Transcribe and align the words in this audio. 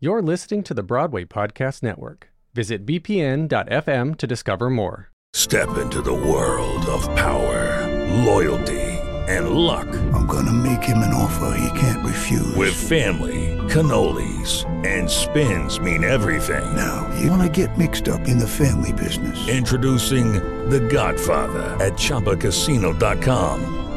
You're 0.00 0.22
listening 0.22 0.62
to 0.64 0.74
the 0.74 0.84
Broadway 0.84 1.24
Podcast 1.24 1.82
Network. 1.82 2.28
Visit 2.54 2.86
bpn.fm 2.86 4.16
to 4.18 4.26
discover 4.28 4.70
more. 4.70 5.08
Step 5.32 5.76
into 5.76 6.00
the 6.00 6.14
world 6.14 6.86
of 6.86 7.02
power, 7.16 7.84
loyalty, 8.24 8.78
and 9.28 9.50
luck. 9.50 9.88
I'm 10.14 10.26
gonna 10.26 10.52
make 10.52 10.84
him 10.84 10.98
an 10.98 11.12
offer 11.12 11.58
he 11.58 11.80
can't 11.80 12.06
refuse. 12.06 12.54
With 12.54 12.74
family, 12.74 13.58
cannolis, 13.68 14.64
and 14.86 15.10
spins 15.10 15.80
mean 15.80 16.04
everything. 16.04 16.76
Now, 16.76 17.12
you 17.18 17.28
wanna 17.28 17.48
get 17.50 17.76
mixed 17.76 18.08
up 18.08 18.28
in 18.28 18.38
the 18.38 18.46
family 18.46 18.92
business. 18.92 19.48
Introducing 19.48 20.34
The 20.70 20.78
Godfather 20.78 21.76
at 21.84 21.94
ChumbaCasino.com. 21.94 23.87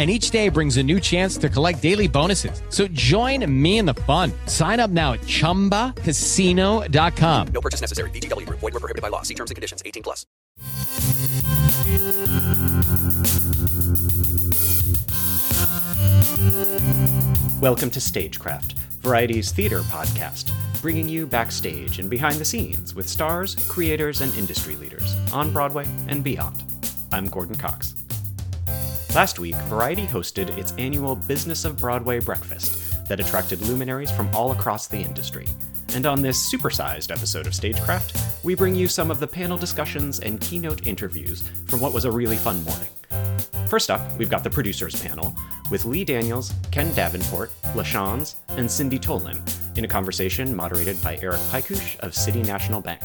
and 0.00 0.10
each 0.10 0.30
day 0.30 0.48
brings 0.48 0.78
a 0.78 0.82
new 0.82 0.98
chance 0.98 1.36
to 1.36 1.50
collect 1.50 1.82
daily 1.82 2.08
bonuses. 2.08 2.62
So 2.70 2.88
join 2.88 3.44
me 3.62 3.76
in 3.76 3.84
the 3.84 3.92
fun. 3.92 4.32
Sign 4.46 4.80
up 4.80 4.88
now 4.88 5.12
at 5.12 5.20
ChumbaCasino.com. 5.20 7.48
No 7.48 7.60
purchase 7.60 7.82
necessary. 7.82 8.08
VGW 8.08 8.46
Group. 8.46 8.60
Void 8.60 8.72
were 8.72 8.80
prohibited 8.80 9.02
by 9.02 9.08
law. 9.08 9.20
See 9.20 9.34
terms 9.34 9.50
and 9.50 9.56
conditions. 9.56 9.82
18 9.84 10.02
plus. 10.02 10.24
Welcome 17.60 17.90
to 17.90 18.00
Stagecraft, 18.00 18.72
Variety's 19.02 19.52
theater 19.52 19.80
podcast, 19.80 20.50
bringing 20.80 21.10
you 21.10 21.26
backstage 21.26 21.98
and 21.98 22.08
behind 22.08 22.36
the 22.36 22.44
scenes 22.46 22.94
with 22.94 23.06
stars, 23.06 23.54
creators, 23.68 24.22
and 24.22 24.34
industry 24.34 24.76
leaders 24.76 25.14
on 25.30 25.52
Broadway 25.52 25.86
and 26.08 26.24
beyond. 26.24 26.64
I'm 27.12 27.26
Gordon 27.26 27.56
Cox. 27.56 28.00
Last 29.14 29.40
week, 29.40 29.56
Variety 29.62 30.06
hosted 30.06 30.56
its 30.56 30.72
annual 30.78 31.16
Business 31.16 31.64
of 31.64 31.76
Broadway 31.76 32.20
breakfast 32.20 33.08
that 33.08 33.18
attracted 33.18 33.60
luminaries 33.62 34.12
from 34.12 34.32
all 34.32 34.52
across 34.52 34.86
the 34.86 35.00
industry. 35.00 35.48
And 35.94 36.06
on 36.06 36.22
this 36.22 36.50
supersized 36.52 37.10
episode 37.10 37.48
of 37.48 37.52
Stagecraft, 37.52 38.44
we 38.44 38.54
bring 38.54 38.76
you 38.76 38.86
some 38.86 39.10
of 39.10 39.18
the 39.18 39.26
panel 39.26 39.56
discussions 39.58 40.20
and 40.20 40.40
keynote 40.40 40.86
interviews 40.86 41.42
from 41.66 41.80
what 41.80 41.92
was 41.92 42.04
a 42.04 42.10
really 42.10 42.36
fun 42.36 42.62
morning. 42.62 42.86
First 43.66 43.90
up, 43.90 44.00
we've 44.16 44.30
got 44.30 44.44
the 44.44 44.50
producers 44.50 45.02
panel 45.02 45.34
with 45.72 45.84
Lee 45.84 46.04
Daniels, 46.04 46.52
Ken 46.70 46.94
Davenport, 46.94 47.50
LaChanze, 47.74 48.36
and 48.50 48.70
Cindy 48.70 49.00
Tolan 49.00 49.42
in 49.76 49.84
a 49.84 49.88
conversation 49.88 50.54
moderated 50.54 51.02
by 51.02 51.18
Eric 51.20 51.40
Pykush 51.50 51.98
of 51.98 52.14
City 52.14 52.44
National 52.44 52.80
Bank. 52.80 53.02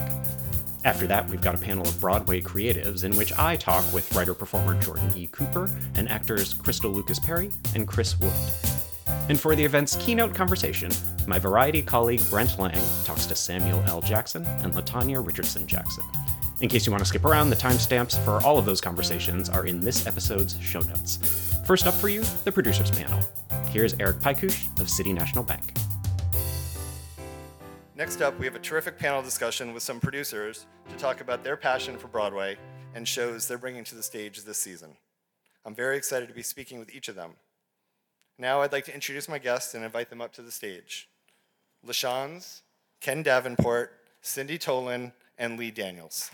After 0.86 1.08
that, 1.08 1.28
we've 1.28 1.42
got 1.42 1.56
a 1.56 1.58
panel 1.58 1.88
of 1.88 2.00
Broadway 2.00 2.42
creatives 2.42 3.04
in 3.04 3.18
which 3.18 3.34
I 3.40 3.56
talk 3.56 3.92
with 3.92 4.14
writer 4.16 4.36
performer 4.36 4.80
Jordan 4.80 5.12
E. 5.16 5.26
Cooper 5.26 5.68
and 5.96 6.08
actors 6.08 6.54
Crystal 6.54 6.92
Lucas 6.92 7.18
Perry 7.18 7.50
and 7.74 7.88
Chris 7.88 8.20
Wood. 8.20 8.32
And 9.28 9.40
for 9.40 9.56
the 9.56 9.66
event's 9.66 9.96
keynote 9.96 10.36
conversation, 10.36 10.92
my 11.26 11.40
Variety 11.40 11.82
colleague 11.82 12.22
Brent 12.30 12.60
Lang 12.60 12.80
talks 13.04 13.26
to 13.26 13.36
Samuel 13.36 13.84
L. 13.88 14.00
Jackson 14.00 14.46
and 14.46 14.74
Latanya 14.74 15.26
Richardson 15.26 15.66
Jackson. 15.66 16.04
In 16.62 16.70
case 16.70 16.86
you 16.86 16.92
want 16.92 17.02
to 17.02 17.10
skip 17.10 17.26
around, 17.26 17.50
the 17.50 17.56
timestamps 17.56 18.24
for 18.24 18.40
all 18.44 18.60
of 18.60 18.66
those 18.66 18.80
conversations 18.80 19.50
are 19.50 19.66
in 19.66 19.80
this 19.80 20.06
episode's 20.06 20.56
show 20.62 20.82
notes. 20.82 21.58
First 21.66 21.88
up 21.88 21.96
for 21.96 22.10
you, 22.10 22.24
the 22.44 22.52
producers 22.52 22.92
panel. 22.92 23.20
Here's 23.70 23.96
Eric 24.00 24.18
Pykush 24.18 24.80
of 24.80 24.88
City 24.88 25.14
National 25.14 25.44
Bank. 25.44 25.74
Next 27.98 28.22
up, 28.22 28.38
we 28.38 28.46
have 28.46 28.56
a 28.56 28.60
terrific 28.60 29.00
panel 29.00 29.22
discussion 29.22 29.74
with 29.74 29.82
some 29.82 30.02
producers 30.02 30.66
to 30.90 30.98
talk 30.98 31.22
about 31.22 31.46
their 31.46 31.56
passion 31.56 31.98
for 31.98 32.10
Broadway 32.10 32.58
and 32.94 33.08
shows 33.08 33.48
they're 33.48 33.58
bringing 33.58 33.86
to 33.86 33.96
the 33.96 34.04
stage 34.04 34.42
this 34.42 34.58
season. 34.58 34.98
I'm 35.64 35.74
very 35.74 35.96
excited 35.96 36.28
to 36.28 36.36
be 36.36 36.44
speaking 36.44 36.78
with 36.78 36.94
each 36.94 37.08
of 37.08 37.16
them. 37.16 37.36
Now 38.38 38.62
I'd 38.62 38.74
like 38.74 38.84
to 38.86 38.94
introduce 38.94 39.30
my 39.30 39.38
guests 39.40 39.76
and 39.76 39.86
invite 39.86 40.10
them 40.10 40.20
up 40.20 40.34
to 40.34 40.42
the 40.42 40.52
stage. 40.52 41.08
LaChanze, 41.88 42.64
Ken 43.00 43.24
Davenport, 43.24 43.94
Cindy 44.20 44.58
Tolan, 44.58 45.14
and 45.38 45.58
Lee 45.58 45.72
Daniels. 45.72 46.32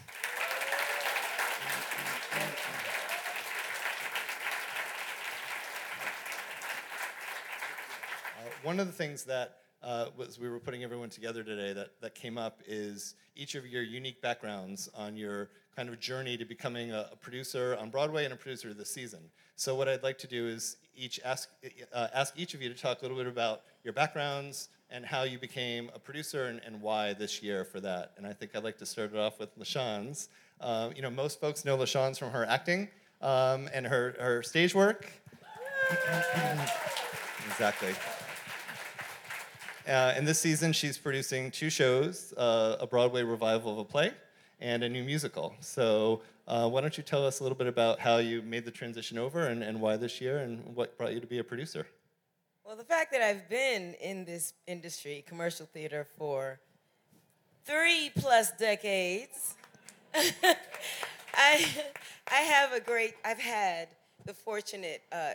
Uh, 8.35 8.49
one 8.63 8.79
of 8.79 8.87
the 8.87 8.93
things 8.93 9.25
that 9.25 9.60
uh, 9.83 10.07
was 10.15 10.39
we 10.39 10.49
were 10.49 10.59
putting 10.59 10.83
everyone 10.83 11.09
together 11.09 11.43
today 11.43 11.73
that, 11.73 11.89
that 12.01 12.15
came 12.15 12.37
up 12.37 12.61
is 12.67 13.15
each 13.35 13.55
of 13.55 13.65
your 13.65 13.81
unique 13.81 14.21
backgrounds 14.21 14.89
on 14.95 15.15
your 15.15 15.49
kind 15.75 15.89
of 15.89 15.99
journey 15.99 16.37
to 16.37 16.45
becoming 16.45 16.91
a, 16.91 17.09
a 17.11 17.15
producer 17.15 17.77
on 17.79 17.89
Broadway 17.89 18.25
and 18.25 18.33
a 18.33 18.37
producer 18.37 18.73
this 18.73 18.93
season. 18.93 19.19
So 19.55 19.75
what 19.75 19.87
I'd 19.87 20.03
like 20.03 20.17
to 20.19 20.27
do 20.27 20.47
is 20.47 20.77
each 20.95 21.19
ask, 21.23 21.49
uh, 21.93 22.07
ask 22.13 22.33
each 22.37 22.53
of 22.53 22.61
you 22.61 22.69
to 22.69 22.75
talk 22.75 22.99
a 22.99 23.01
little 23.03 23.17
bit 23.17 23.27
about 23.27 23.61
your 23.83 23.93
backgrounds 23.93 24.69
and 24.89 25.05
how 25.05 25.23
you 25.23 25.39
became 25.39 25.89
a 25.95 25.99
producer 25.99 26.45
and, 26.45 26.61
and 26.65 26.81
why 26.81 27.13
this 27.13 27.41
year 27.41 27.63
for 27.63 27.79
that. 27.79 28.11
And 28.17 28.27
I 28.27 28.33
think 28.33 28.55
I'd 28.55 28.63
like 28.63 28.77
to 28.79 28.85
start 28.85 29.13
it 29.13 29.17
off 29.17 29.39
with 29.39 29.57
LaChanze. 29.57 30.27
Uh, 30.59 30.89
you 30.95 31.01
know, 31.01 31.09
most 31.09 31.39
folks 31.39 31.63
know 31.63 31.77
LaChanze 31.77 32.19
from 32.19 32.31
her 32.31 32.45
acting 32.45 32.89
um, 33.21 33.69
and 33.73 33.87
her, 33.87 34.15
her 34.19 34.43
stage 34.43 34.75
work. 34.75 35.11
exactly. 37.47 37.93
Uh, 39.91 40.13
and 40.15 40.25
this 40.25 40.39
season, 40.39 40.71
she's 40.71 40.97
producing 40.97 41.51
two 41.51 41.69
shows 41.69 42.33
uh, 42.37 42.77
a 42.79 42.87
Broadway 42.87 43.23
revival 43.23 43.73
of 43.73 43.77
a 43.79 43.83
play 43.83 44.13
and 44.61 44.85
a 44.85 44.89
new 44.89 45.03
musical. 45.03 45.53
So, 45.59 46.21
uh, 46.47 46.69
why 46.69 46.79
don't 46.79 46.95
you 46.95 47.03
tell 47.03 47.27
us 47.27 47.41
a 47.41 47.43
little 47.43 47.57
bit 47.57 47.67
about 47.67 47.99
how 47.99 48.17
you 48.17 48.41
made 48.41 48.63
the 48.63 48.71
transition 48.71 49.17
over 49.17 49.47
and, 49.47 49.61
and 49.61 49.81
why 49.81 49.97
this 49.97 50.21
year 50.21 50.37
and 50.37 50.77
what 50.77 50.97
brought 50.97 51.13
you 51.13 51.19
to 51.19 51.27
be 51.27 51.39
a 51.39 51.43
producer? 51.43 51.85
Well, 52.65 52.77
the 52.77 52.85
fact 52.85 53.11
that 53.11 53.21
I've 53.21 53.49
been 53.49 53.95
in 53.95 54.23
this 54.23 54.53
industry, 54.65 55.25
commercial 55.27 55.65
theater, 55.65 56.07
for 56.17 56.61
three 57.65 58.11
plus 58.15 58.51
decades, 58.51 59.55
I, 61.33 61.67
I 62.31 62.35
have 62.35 62.71
a 62.71 62.79
great, 62.79 63.15
I've 63.25 63.39
had 63.39 63.89
the 64.25 64.33
fortunate 64.33 65.01
uh, 65.11 65.31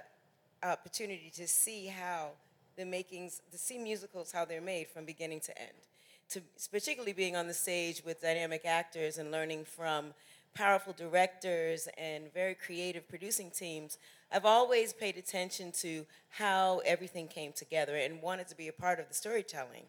opportunity 0.62 1.30
to 1.34 1.46
see 1.46 1.88
how 1.88 2.30
the 2.76 2.84
makings, 2.84 3.41
to 3.50 3.59
see 3.59 3.78
musicals, 3.78 4.32
how 4.32 4.44
they're 4.44 4.60
made 4.60 4.88
from 4.88 5.04
beginning 5.04 5.41
to 5.41 5.59
end. 5.59 5.72
To 6.31 6.42
particularly 6.70 7.12
being 7.12 7.37
on 7.37 7.47
the 7.47 7.54
stage 7.54 8.03
with 8.04 8.20
dynamic 8.20 8.62
actors 8.64 9.19
and 9.19 9.31
learning 9.31 9.64
from 9.64 10.12
powerful 10.54 10.92
directors 10.92 11.88
and 11.98 12.32
very 12.32 12.54
creative 12.54 13.09
producing 13.09 13.50
teams, 13.50 13.98
I've 14.32 14.44
always 14.44 14.92
paid 14.92 15.16
attention 15.16 15.70
to 15.81 16.04
how 16.31 16.81
everything 16.84 17.28
came 17.28 17.53
together 17.53 17.97
and 17.97 18.20
wanted 18.20 18.48
to 18.48 18.56
be 18.56 18.69
a 18.69 18.72
part 18.72 18.98
of 18.98 19.09
the 19.09 19.15
storytelling. 19.15 19.84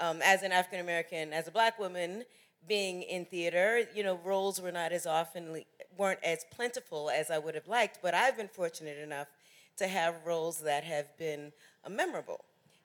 Um, 0.00 0.20
as 0.22 0.42
an 0.42 0.52
African 0.52 0.80
American, 0.80 1.32
as 1.32 1.46
a 1.46 1.50
black 1.50 1.78
woman, 1.78 2.24
being 2.66 3.02
in 3.02 3.26
theater, 3.26 3.82
you 3.94 4.02
know, 4.02 4.18
roles 4.24 4.60
were 4.60 4.72
not 4.72 4.92
as 4.92 5.06
often, 5.06 5.62
weren't 5.96 6.20
as 6.24 6.44
plentiful 6.50 7.10
as 7.10 7.30
I 7.30 7.38
would 7.38 7.54
have 7.54 7.68
liked, 7.68 7.98
but 8.02 8.14
I've 8.14 8.36
been 8.36 8.48
fortunate 8.48 8.98
enough 8.98 9.28
to 9.76 9.86
have 9.86 10.14
roles 10.24 10.60
that 10.60 10.84
have 10.84 11.16
been 11.18 11.52
memorable 11.90 12.44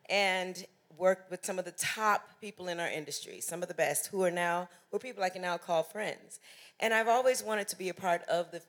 and 0.09 0.65
worked 0.97 1.31
with 1.31 1.45
some 1.45 1.59
of 1.59 1.65
the 1.65 1.71
top 1.71 2.29
people 2.41 2.67
in 2.67 2.79
our 2.79 2.89
industry, 2.89 3.39
some 3.39 3.61
of 3.61 3.67
the 3.67 3.73
best, 3.73 4.07
who 4.07 4.23
are 4.23 4.31
now, 4.31 4.67
who 4.89 4.97
are 4.97 4.99
people 4.99 5.23
I 5.23 5.29
can 5.29 5.41
now 5.41 5.57
call 5.57 5.83
friends. 5.83 6.39
And 6.79 6.93
I've 6.93 7.07
always 7.07 7.43
wanted 7.43 7.67
to 7.69 7.77
be 7.77 7.89
a 7.89 7.93
part 7.93 8.23
of 8.23 8.51
the, 8.51 8.61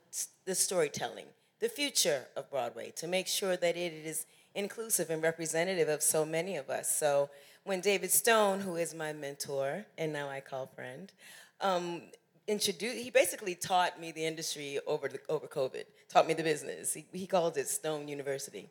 the 0.45 0.55
storytelling, 0.55 1.27
the 1.61 1.69
future 1.69 2.27
of 2.37 2.51
Broadway, 2.51 2.93
to 2.97 3.07
make 3.07 3.27
sure 3.27 3.57
that 3.57 3.77
it 3.77 3.93
is 3.93 4.27
inclusive 4.55 5.11
and 5.11 5.23
representative 5.23 5.89
of 5.89 6.03
so 6.03 6.25
many 6.25 6.57
of 6.57 6.71
us. 6.71 6.95
So 6.95 7.31
when 7.65 7.81
David 7.81 8.11
Stone, 8.11 8.61
who 8.61 8.77
is 8.77 8.95
my 8.95 9.13
mentor 9.13 9.85
and 9.99 10.13
now 10.13 10.29
I 10.29 10.41
call 10.41 10.67
friend, 10.67 11.13
um, 11.61 12.03
introduced, 12.47 12.97
he 12.97 13.11
basically 13.11 13.55
taught 13.55 14.01
me 14.01 14.13
the 14.13 14.25
industry 14.25 14.79
over, 14.87 15.09
the, 15.09 15.21
over 15.29 15.47
COVID, 15.47 15.85
taught 16.09 16.27
me 16.27 16.35
the 16.35 16.43
business. 16.43 16.95
He, 16.95 17.07
he 17.13 17.27
called 17.27 17.57
it 17.57 17.69
Stone 17.69 18.09
University. 18.09 18.71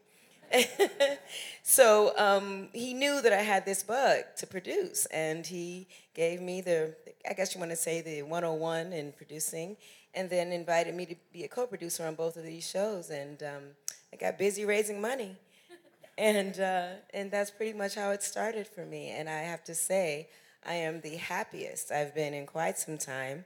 so 1.64 2.14
um, 2.18 2.70
he 2.74 2.94
knew 2.94 3.22
that 3.22 3.34
I 3.34 3.42
had 3.42 3.66
this 3.66 3.84
bug 3.84 4.24
to 4.38 4.48
produce, 4.48 5.06
and 5.08 5.46
he 5.46 5.88
gave 6.14 6.42
me 6.42 6.62
the, 6.62 6.96
I 7.30 7.34
guess 7.34 7.54
you 7.54 7.60
want 7.60 7.72
to 7.72 7.78
say, 7.78 8.02
the 8.02 8.24
101 8.24 8.94
in 8.94 9.12
producing, 9.12 9.78
and 10.14 10.30
then 10.30 10.52
invited 10.52 10.96
me 10.96 11.06
to 11.06 11.16
be 11.32 11.44
a 11.44 11.48
co 11.48 11.68
producer 11.68 12.06
on 12.06 12.16
both 12.16 12.38
of 12.38 12.44
these 12.44 12.68
shows. 12.68 13.10
And 13.10 13.42
um, 13.44 13.64
I 14.12 14.16
got 14.16 14.38
busy 14.38 14.66
raising 14.66 15.02
money. 15.02 15.36
And, 16.18 16.60
uh, 16.60 16.88
and 17.14 17.32
that's 17.32 17.50
pretty 17.50 17.72
much 17.72 17.96
how 17.96 18.12
it 18.12 18.22
started 18.22 18.68
for 18.68 18.86
me. 18.86 19.12
And 19.12 19.30
I 19.30 19.40
have 19.40 19.64
to 19.64 19.74
say, 19.74 20.28
I 20.66 20.74
am 20.74 21.00
the 21.00 21.16
happiest 21.16 21.94
I've 21.94 22.14
been 22.14 22.34
in 22.34 22.46
quite 22.46 22.78
some 22.78 22.98
time. 22.98 23.46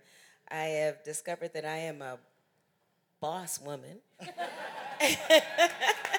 I 0.50 0.64
have 0.82 1.04
discovered 1.04 1.54
that 1.54 1.66
I 1.66 1.78
am 1.78 2.02
a 2.02 2.18
boss 3.22 3.62
woman. 3.62 4.00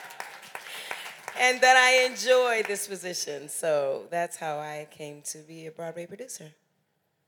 and 1.38 1.60
that 1.60 1.76
I 1.76 2.04
enjoy 2.06 2.62
this 2.66 2.86
position. 2.86 3.48
So 3.48 4.04
that's 4.10 4.36
how 4.36 4.58
I 4.58 4.86
came 4.90 5.22
to 5.26 5.38
be 5.38 5.66
a 5.66 5.70
Broadway 5.70 6.06
producer. 6.06 6.52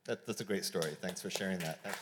That, 0.05 0.27
that's 0.27 0.41
a 0.41 0.45
great 0.45 0.65
story. 0.65 0.97
Thanks 1.01 1.21
for 1.21 1.31
sharing 1.31 1.59
that. 1.59 1.83
Thanks. 1.83 1.99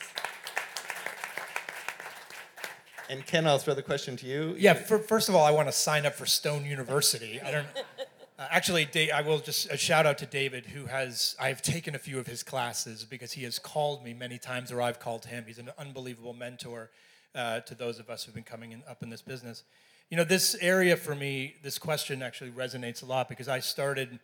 And 3.11 3.27
Ken, 3.27 3.47
I'll 3.47 3.59
throw 3.59 3.75
the 3.75 3.83
question 3.83 4.17
to 4.17 4.27
you. 4.27 4.55
Yeah, 4.59 4.75
for, 4.75 4.99
first 4.99 5.29
of 5.29 5.35
all, 5.35 5.45
I 5.45 5.51
want 5.51 5.69
to 5.69 5.73
sign 5.73 6.07
up 6.07 6.15
for 6.15 6.25
Stone 6.25 6.65
University. 6.65 7.41
I 7.41 7.51
don't. 7.51 7.67
Uh, 8.39 8.49
actually, 8.51 8.87
Da- 8.87 9.13
I 9.13 9.21
will 9.21 9.39
just 9.39 9.71
a 9.71 9.77
shout 9.77 10.07
out 10.07 10.19
to 10.19 10.27
David, 10.27 10.67
who 10.67 10.87
has 10.87 11.37
I've 11.39 11.61
taken 11.61 11.95
a 11.95 11.99
few 11.99 12.19
of 12.19 12.27
his 12.27 12.43
classes 12.43 13.05
because 13.05 13.33
he 13.33 13.45
has 13.45 13.59
called 13.59 14.03
me 14.03 14.15
many 14.15 14.39
times, 14.39 14.73
or 14.73 14.81
I've 14.81 15.01
called 15.01 15.27
him. 15.27 15.45
He's 15.47 15.59
an 15.59 15.71
unbelievable 15.79 16.33
mentor 16.33 16.91
uh, 17.35 17.61
to 17.61 17.75
those 17.75 17.99
of 17.99 18.09
us 18.09 18.25
who've 18.25 18.35
been 18.35 18.43
coming 18.43 18.73
in, 18.73 18.83
up 18.89 19.03
in 19.03 19.11
this 19.11 19.23
business. 19.23 19.65
You 20.11 20.19
know, 20.19 20.25
this 20.25 20.55
area 20.61 20.97
for 20.97 21.15
me, 21.15 21.57
this 21.63 21.79
question 21.79 22.23
actually 22.23 22.51
resonates 22.51 23.03
a 23.03 23.07
lot 23.07 23.29
because 23.29 23.49
I 23.49 23.61
started 23.61 24.19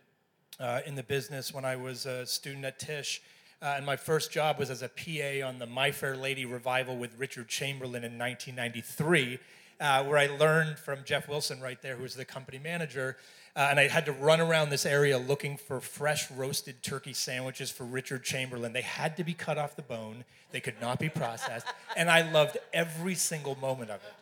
uh, 0.61 0.81
in 0.85 0.95
the 0.95 1.03
business 1.03 1.55
when 1.55 1.65
I 1.65 1.77
was 1.77 2.05
a 2.05 2.27
student 2.27 2.67
at 2.67 2.79
Tisch. 2.79 3.23
Uh, 3.63 3.75
and 3.77 3.87
my 3.87 3.97
first 3.97 4.31
job 4.31 4.59
was 4.59 4.69
as 4.71 4.83
a 4.83 4.89
PA 4.89 5.47
on 5.47 5.59
the 5.59 5.67
My 5.67 5.91
Fair 5.91 6.17
Lady 6.17 6.45
revival 6.45 6.97
with 6.97 7.19
Richard 7.19 7.49
Chamberlain 7.49 8.05
in 8.05 8.19
1993, 8.19 9.39
uh, 9.81 10.05
where 10.05 10.19
I 10.19 10.27
learned 10.27 10.79
from 10.79 10.99
Jeff 11.05 11.29
Wilson 11.29 11.61
right 11.61 11.81
there, 11.81 11.97
who 11.97 12.03
was 12.03 12.15
the 12.15 12.27
company 12.27 12.59
manager. 12.59 13.17
Uh, 13.57 13.69
and 13.71 13.81
I 13.81 13.89
had 13.89 14.07
to 14.07 14.13
run 14.13 14.41
around 14.41 14.71
this 14.71 14.87
area 14.87 15.19
looking 15.19 15.57
for 15.57 15.81
fresh 15.81 16.31
roasted 16.31 16.83
turkey 16.83 17.15
sandwiches 17.15 17.71
for 17.71 17.85
Richard 17.85 18.23
Chamberlain. 18.23 18.75
They 18.75 18.83
had 18.83 19.17
to 19.17 19.25
be 19.25 19.33
cut 19.33 19.59
off 19.59 19.77
the 19.77 19.83
bone, 19.83 20.25
they 20.53 20.61
could 20.61 20.81
not 20.81 20.99
be 20.99 21.09
processed. 21.09 21.67
and 21.97 22.11
I 22.11 22.31
loved 22.31 22.59
every 22.73 23.15
single 23.15 23.57
moment 23.57 23.91
of 23.91 23.97
it. 23.97 24.13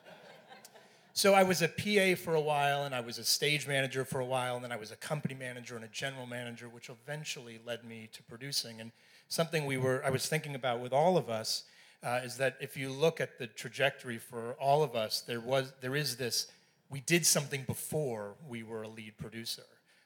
So 1.19 1.35
I 1.35 1.43
was 1.43 1.63
a 1.63 1.69
PA 1.69 2.15
for 2.15 2.37
a 2.37 2.41
while, 2.41 2.85
and 2.85 2.95
I 2.95 3.01
was 3.01 3.19
a 3.19 3.25
stage 3.25 3.67
manager 3.67 4.05
for 4.05 4.21
a 4.21 4.25
while, 4.25 4.55
and 4.55 4.63
then 4.63 4.71
I 4.71 4.77
was 4.77 4.93
a 4.93 4.97
company 4.97 5.35
manager 5.35 5.75
and 5.75 5.85
a 5.85 5.89
general 5.89 6.27
manager, 6.27 6.69
which 6.69 6.89
eventually 6.89 7.59
led 7.67 7.83
me 7.83 8.09
to 8.13 8.23
producing. 8.23 8.81
And 8.81 8.93
something 9.27 9.67
we 9.67 9.79
were 9.79 10.01
I 10.07 10.11
was 10.11 10.29
thinking 10.29 10.55
about 10.55 10.79
with 10.79 10.93
all 10.93 11.17
of 11.17 11.29
us 11.29 11.65
uh, 12.05 12.21
is 12.23 12.37
that 12.37 12.57
if 12.61 12.77
you 12.77 12.91
look 12.91 13.21
at 13.21 13.37
the 13.37 13.49
trajectory 13.49 14.19
for 14.19 14.53
all 14.61 14.85
of 14.85 14.95
us, 14.95 15.21
there 15.21 15.41
was 15.41 15.73
there 15.81 15.97
is 15.97 16.19
this 16.19 16.53
we 16.89 17.01
did 17.01 17.27
something 17.27 17.65
before 17.67 18.35
we 18.49 18.63
were 18.63 18.83
a 18.83 18.89
lead 18.89 19.19
producer. 19.19 19.65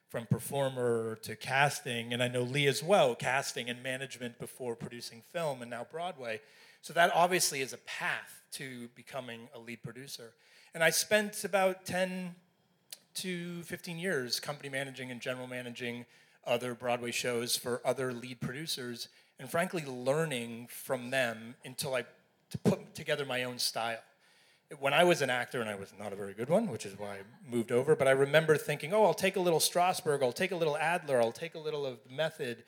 From 0.08 0.24
performer 0.24 1.18
to 1.24 1.36
casting, 1.36 2.14
and 2.14 2.22
I 2.22 2.28
know 2.28 2.40
Lee 2.40 2.66
as 2.66 2.82
well, 2.82 3.14
casting 3.14 3.68
and 3.68 3.82
management 3.82 4.38
before 4.38 4.74
producing 4.74 5.20
film 5.30 5.60
and 5.60 5.70
now 5.70 5.86
Broadway. 5.90 6.40
So 6.80 6.94
that 6.94 7.12
obviously 7.14 7.60
is 7.60 7.74
a 7.74 7.78
path 7.78 8.42
to 8.52 8.88
becoming 8.94 9.48
a 9.54 9.58
lead 9.58 9.82
producer. 9.82 10.32
And 10.74 10.82
I 10.82 10.90
spent 10.90 11.44
about 11.44 11.84
10 11.84 12.34
to 13.14 13.62
15 13.62 13.98
years 13.98 14.40
company 14.40 14.70
managing 14.70 15.10
and 15.10 15.20
general 15.20 15.46
managing 15.46 16.06
other 16.46 16.74
Broadway 16.74 17.10
shows 17.10 17.56
for 17.56 17.80
other 17.84 18.12
lead 18.12 18.40
producers, 18.40 19.08
and 19.38 19.50
frankly, 19.50 19.84
learning 19.84 20.68
from 20.70 21.10
them 21.10 21.54
until 21.64 21.94
I 21.94 22.04
to 22.50 22.58
put 22.58 22.94
together 22.94 23.24
my 23.24 23.44
own 23.44 23.58
style. 23.58 23.98
When 24.78 24.94
I 24.94 25.04
was 25.04 25.22
an 25.22 25.30
actor, 25.30 25.60
and 25.60 25.68
I 25.68 25.74
was 25.74 25.92
not 25.98 26.12
a 26.12 26.16
very 26.16 26.34
good 26.34 26.48
one, 26.48 26.68
which 26.68 26.86
is 26.86 26.98
why 26.98 27.16
I 27.16 27.20
moved 27.50 27.72
over, 27.72 27.94
but 27.94 28.08
I 28.08 28.12
remember 28.12 28.56
thinking, 28.56 28.92
oh, 28.92 29.04
I'll 29.04 29.14
take 29.14 29.36
a 29.36 29.40
little 29.40 29.58
Strasberg, 29.58 30.22
I'll 30.22 30.32
take 30.32 30.52
a 30.52 30.56
little 30.56 30.76
Adler, 30.76 31.20
I'll 31.20 31.32
take 31.32 31.54
a 31.54 31.58
little 31.58 31.84
of 31.86 31.98
Method. 32.10 32.64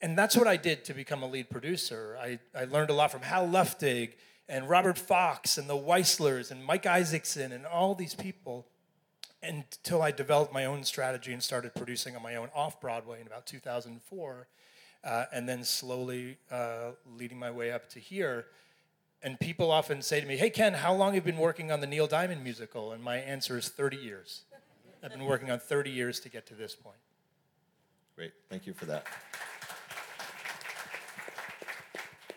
And 0.00 0.18
that's 0.18 0.36
what 0.36 0.46
I 0.46 0.56
did 0.56 0.84
to 0.86 0.94
become 0.94 1.22
a 1.22 1.26
lead 1.26 1.48
producer. 1.50 2.18
I, 2.20 2.38
I 2.54 2.64
learned 2.64 2.90
a 2.90 2.94
lot 2.94 3.10
from 3.10 3.22
Hal 3.22 3.48
Luftig 3.48 4.14
and 4.48 4.68
Robert 4.68 4.98
Fox 4.98 5.58
and 5.58 5.68
the 5.68 5.74
Weislers 5.74 6.50
and 6.50 6.64
Mike 6.64 6.86
Isaacson 6.86 7.52
and 7.52 7.66
all 7.66 7.94
these 7.94 8.14
people 8.14 8.66
until 9.42 10.02
I 10.02 10.10
developed 10.10 10.52
my 10.52 10.64
own 10.64 10.84
strategy 10.84 11.32
and 11.32 11.42
started 11.42 11.74
producing 11.74 12.16
on 12.16 12.22
my 12.22 12.36
own 12.36 12.48
off 12.54 12.80
Broadway 12.80 13.20
in 13.20 13.26
about 13.26 13.46
2004, 13.46 14.48
uh, 15.04 15.24
and 15.32 15.48
then 15.48 15.62
slowly 15.64 16.38
uh, 16.50 16.92
leading 17.16 17.38
my 17.38 17.50
way 17.50 17.70
up 17.70 17.88
to 17.90 18.00
here. 18.00 18.46
And 19.22 19.38
people 19.38 19.70
often 19.70 20.02
say 20.02 20.20
to 20.20 20.26
me, 20.26 20.36
Hey, 20.36 20.50
Ken, 20.50 20.74
how 20.74 20.94
long 20.94 21.14
have 21.14 21.26
you 21.26 21.32
been 21.32 21.40
working 21.40 21.72
on 21.72 21.80
the 21.80 21.86
Neil 21.86 22.06
Diamond 22.06 22.42
musical? 22.44 22.92
And 22.92 23.02
my 23.02 23.16
answer 23.16 23.56
is 23.56 23.68
30 23.68 23.96
years. 23.96 24.42
I've 25.02 25.12
been 25.12 25.24
working 25.24 25.50
on 25.50 25.58
30 25.58 25.90
years 25.90 26.20
to 26.20 26.28
get 26.28 26.46
to 26.46 26.54
this 26.54 26.74
point. 26.74 26.96
Great. 28.16 28.32
Thank 28.48 28.66
you 28.66 28.72
for 28.72 28.86
that. 28.86 29.06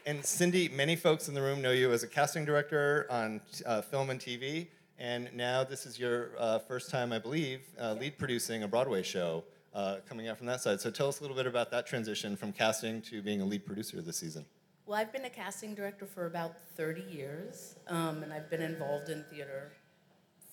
And 0.09 0.25
Cindy, 0.25 0.69
many 0.69 0.95
folks 0.95 1.27
in 1.27 1.35
the 1.35 1.41
room 1.43 1.61
know 1.61 1.69
you 1.69 1.91
as 1.91 2.01
a 2.01 2.07
casting 2.07 2.43
director 2.43 3.05
on 3.11 3.41
uh, 3.63 3.83
film 3.83 4.09
and 4.09 4.19
TV. 4.19 4.65
And 4.97 5.29
now 5.35 5.63
this 5.63 5.85
is 5.85 5.99
your 5.99 6.31
uh, 6.39 6.57
first 6.57 6.89
time, 6.89 7.13
I 7.13 7.19
believe, 7.19 7.61
uh, 7.79 7.93
lead 7.93 8.17
producing 8.17 8.63
a 8.63 8.67
Broadway 8.67 9.03
show 9.03 9.43
uh, 9.71 9.97
coming 10.09 10.27
out 10.27 10.39
from 10.39 10.47
that 10.47 10.61
side. 10.61 10.81
So 10.81 10.89
tell 10.89 11.09
us 11.09 11.19
a 11.19 11.21
little 11.21 11.35
bit 11.37 11.45
about 11.45 11.69
that 11.69 11.85
transition 11.85 12.35
from 12.35 12.51
casting 12.51 13.03
to 13.03 13.21
being 13.21 13.39
a 13.41 13.45
lead 13.45 13.67
producer 13.67 14.01
this 14.01 14.17
season. 14.17 14.45
Well, 14.87 14.97
I've 14.97 15.13
been 15.13 15.25
a 15.25 15.29
casting 15.29 15.75
director 15.75 16.07
for 16.07 16.25
about 16.25 16.55
30 16.75 17.03
years, 17.03 17.75
um, 17.87 18.23
and 18.23 18.33
I've 18.33 18.49
been 18.49 18.63
involved 18.63 19.09
in 19.09 19.23
theater 19.25 19.73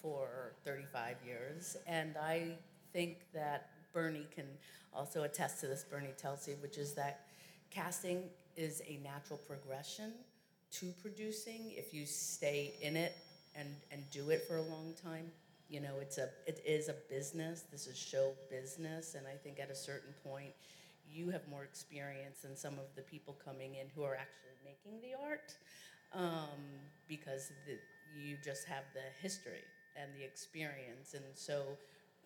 for 0.03 0.53
35 0.67 1.17
years. 1.27 1.79
And 1.87 2.19
I 2.19 2.59
think 2.93 3.21
that 3.33 3.71
Bernie 3.95 4.27
can 4.35 4.49
also 4.95 5.23
attest 5.23 5.61
to 5.61 5.67
this, 5.67 5.83
Bernie 5.83 6.13
Telsey, 6.23 6.61
which 6.61 6.77
is 6.77 6.93
that 6.93 7.23
casting 7.71 8.25
is 8.57 8.83
a 8.87 8.99
natural 9.03 9.39
progression 9.47 10.13
to 10.73 10.93
producing 11.03 11.73
if 11.77 11.95
you 11.95 12.07
stay 12.07 12.75
in 12.83 12.97
it 12.97 13.17
and, 13.55 13.69
and 13.91 14.03
do 14.11 14.31
it 14.31 14.47
for 14.47 14.57
a 14.57 14.63
long 14.63 14.95
time. 15.03 15.31
You 15.69 15.81
know, 15.81 15.95
it's 16.01 16.19
a 16.19 16.29
it 16.47 16.61
is 16.65 16.89
a 16.89 16.95
business. 17.11 17.65
This 17.73 17.87
is 17.87 17.99
show 17.99 18.33
business, 18.51 19.15
and 19.15 19.27
I 19.27 19.37
think 19.37 19.59
at 19.59 19.71
a 19.71 19.75
certain 19.75 20.15
point, 20.23 20.53
you 21.11 21.31
have 21.31 21.49
more 21.49 21.65
experience 21.65 22.43
than 22.43 22.57
some 22.57 22.75
of 22.75 22.95
the 22.95 23.03
people 23.03 23.37
coming 23.45 23.75
in 23.75 23.87
who 23.95 24.05
are 24.05 24.15
actually 24.15 24.55
making 24.65 25.01
the 25.01 25.17
art, 25.27 25.55
um, 26.15 26.61
because 27.09 27.51
the, 27.67 27.79
you 28.17 28.37
just 28.45 28.65
have 28.67 28.85
the 28.95 29.03
history 29.21 29.65
and 30.01 30.11
the 30.17 30.25
experience, 30.25 31.15
and 31.15 31.25
so 31.35 31.63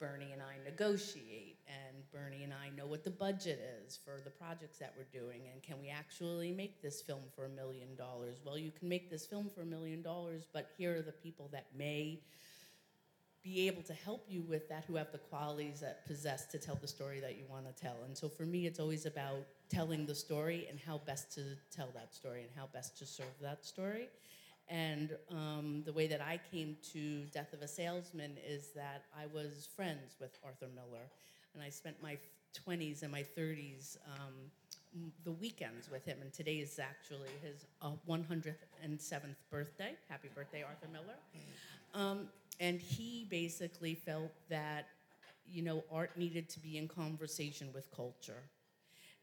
Bernie 0.01 0.33
and 0.33 0.41
I 0.41 0.57
negotiate, 0.65 1.59
and 1.69 2.11
Bernie 2.11 2.43
and 2.43 2.55
I 2.55 2.71
know 2.75 2.87
what 2.87 3.05
the 3.05 3.11
budget 3.11 3.61
is 3.85 3.99
for 4.03 4.21
the 4.25 4.31
projects 4.31 4.79
that 4.79 4.95
we're 4.97 5.05
doing, 5.13 5.43
and 5.53 5.63
can 5.63 5.77
we 5.81 5.91
actually 5.91 6.51
make 6.53 6.81
this 6.81 7.03
film 7.03 7.21
for 7.37 7.45
a 7.45 7.51
million 7.51 7.95
dollars? 7.97 8.39
Well, 8.45 8.57
you 8.57 8.71
can 8.71 8.89
make 8.89 9.11
this 9.11 9.27
film 9.27 9.51
for 9.55 9.61
a 9.61 9.67
million 9.67 10.01
dollars, 10.01 10.47
but 10.53 10.71
here 10.79 10.97
are 10.97 11.03
the 11.03 11.13
people 11.13 11.51
that 11.53 11.67
may 11.77 12.23
be 13.43 13.67
able 13.67 13.83
to 13.83 13.95
help 13.95 14.27
you 14.29 14.43
with 14.43 14.69
that 14.69 14.85
who 14.87 14.97
have 14.97 15.13
the 15.13 15.19
qualities 15.19 15.81
that 15.81 16.07
possess 16.07 16.47
to 16.47 16.59
tell 16.59 16.77
the 16.77 16.89
story 16.89 17.21
that 17.21 17.37
you 17.37 17.45
want 17.49 17.67
to 17.67 17.83
tell. 17.83 17.97
And 18.05 18.17
so 18.17 18.29
for 18.29 18.45
me, 18.45 18.67
it's 18.67 18.81
always 18.81 19.07
about 19.07 19.47
telling 19.71 20.05
the 20.05 20.15
story 20.15 20.67
and 20.69 20.79
how 20.79 20.99
best 21.07 21.33
to 21.35 21.57
tell 21.75 21.89
that 21.95 22.15
story 22.15 22.43
and 22.43 22.51
how 22.55 22.69
best 22.73 22.99
to 22.99 23.07
serve 23.07 23.33
that 23.41 23.65
story. 23.65 24.09
And 24.71 25.17
um, 25.31 25.83
the 25.85 25.93
way 25.93 26.07
that 26.07 26.21
I 26.21 26.39
came 26.53 26.77
to 26.93 27.25
Death 27.35 27.53
of 27.53 27.61
a 27.61 27.69
Salesman 27.69 28.37
is 28.47 28.69
that 28.77 29.03
I 29.19 29.27
was 29.27 29.69
friends 29.75 30.15
with 30.21 30.39
Arthur 30.45 30.69
Miller, 30.75 31.03
and 31.55 31.63
I 31.63 31.71
spent 31.71 32.01
my 32.01 32.17
20s 32.67 33.03
and 33.03 33.11
my 33.11 33.25
30s 33.37 33.97
um, 34.07 34.35
the 35.25 35.33
weekends 35.33 35.91
with 35.91 36.05
him. 36.05 36.19
And 36.21 36.33
today 36.33 36.57
is 36.57 36.79
actually 36.79 37.29
his 37.43 37.67
uh, 37.83 37.91
107th 38.09 39.35
birthday. 39.51 39.95
Happy 40.09 40.29
birthday, 40.35 40.63
Arthur 40.63 40.89
Miller. 40.93 41.17
Um, 41.95 42.29
and 42.61 42.81
he 42.81 43.27
basically 43.29 43.95
felt 43.95 44.33
that, 44.49 44.87
you 45.49 45.63
know, 45.63 45.83
art 45.93 46.17
needed 46.17 46.49
to 46.51 46.61
be 46.61 46.79
in 46.79 46.87
conversation 46.87 47.69
with 47.75 47.91
culture 47.95 48.43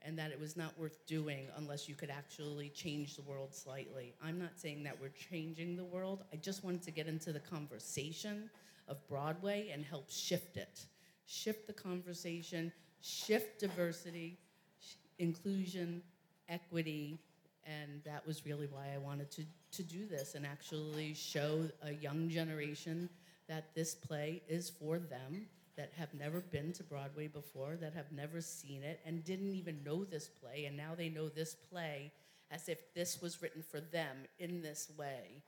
and 0.03 0.17
that 0.17 0.31
it 0.31 0.39
was 0.39 0.55
not 0.55 0.77
worth 0.77 1.05
doing 1.05 1.47
unless 1.57 1.89
you 1.89 1.95
could 1.95 2.09
actually 2.09 2.69
change 2.69 3.15
the 3.15 3.21
world 3.23 3.53
slightly. 3.53 4.13
I'm 4.23 4.39
not 4.39 4.51
saying 4.55 4.83
that 4.83 4.99
we're 4.99 5.13
changing 5.29 5.75
the 5.75 5.83
world. 5.83 6.23
I 6.31 6.37
just 6.37 6.63
wanted 6.63 6.83
to 6.83 6.91
get 6.91 7.07
into 7.07 7.33
the 7.33 7.39
conversation 7.39 8.49
of 8.87 9.05
Broadway 9.07 9.69
and 9.73 9.83
help 9.83 10.09
shift 10.09 10.57
it. 10.57 10.85
Shift 11.25 11.67
the 11.67 11.73
conversation, 11.73 12.71
shift 13.01 13.59
diversity, 13.59 14.37
sh- 14.79 14.95
inclusion, 15.19 16.01
equity, 16.47 17.19
and 17.65 18.01
that 18.05 18.25
was 18.25 18.45
really 18.45 18.67
why 18.67 18.93
I 18.93 18.97
wanted 18.97 19.29
to, 19.31 19.43
to 19.73 19.83
do 19.83 20.05
this 20.05 20.35
and 20.35 20.45
actually 20.45 21.13
show 21.13 21.67
a 21.83 21.93
young 21.93 22.29
generation 22.29 23.09
that 23.49 23.75
this 23.75 23.93
play 23.93 24.41
is 24.47 24.69
for 24.69 24.99
them 24.99 25.47
that 25.77 25.91
have 25.95 26.13
never 26.13 26.41
been 26.41 26.73
to 26.73 26.83
Broadway 26.83 27.27
before, 27.27 27.75
that 27.77 27.93
have 27.93 28.11
never 28.11 28.41
seen 28.41 28.83
it, 28.83 28.99
and 29.05 29.23
didn't 29.23 29.53
even 29.53 29.83
know 29.85 30.03
this 30.03 30.27
play, 30.27 30.65
and 30.65 30.75
now 30.75 30.95
they 30.97 31.07
know 31.07 31.29
this 31.29 31.55
play 31.55 32.11
as 32.49 32.67
if 32.67 32.93
this 32.93 33.21
was 33.21 33.41
written 33.41 33.61
for 33.61 33.79
them 33.79 34.17
in 34.39 34.61
this 34.61 34.89
way 34.97 35.43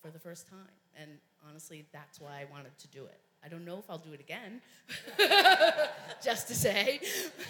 for 0.00 0.10
the 0.10 0.18
first 0.18 0.48
time. 0.48 0.58
And 1.00 1.10
honestly, 1.48 1.84
that's 1.92 2.20
why 2.20 2.40
I 2.40 2.46
wanted 2.50 2.78
to 2.78 2.88
do 2.88 3.04
it. 3.04 3.20
I 3.44 3.48
don't 3.48 3.64
know 3.64 3.78
if 3.78 3.88
I'll 3.88 3.98
do 3.98 4.12
it 4.12 4.20
again, 4.20 4.60
just 6.22 6.46
to 6.48 6.54
say, 6.54 7.00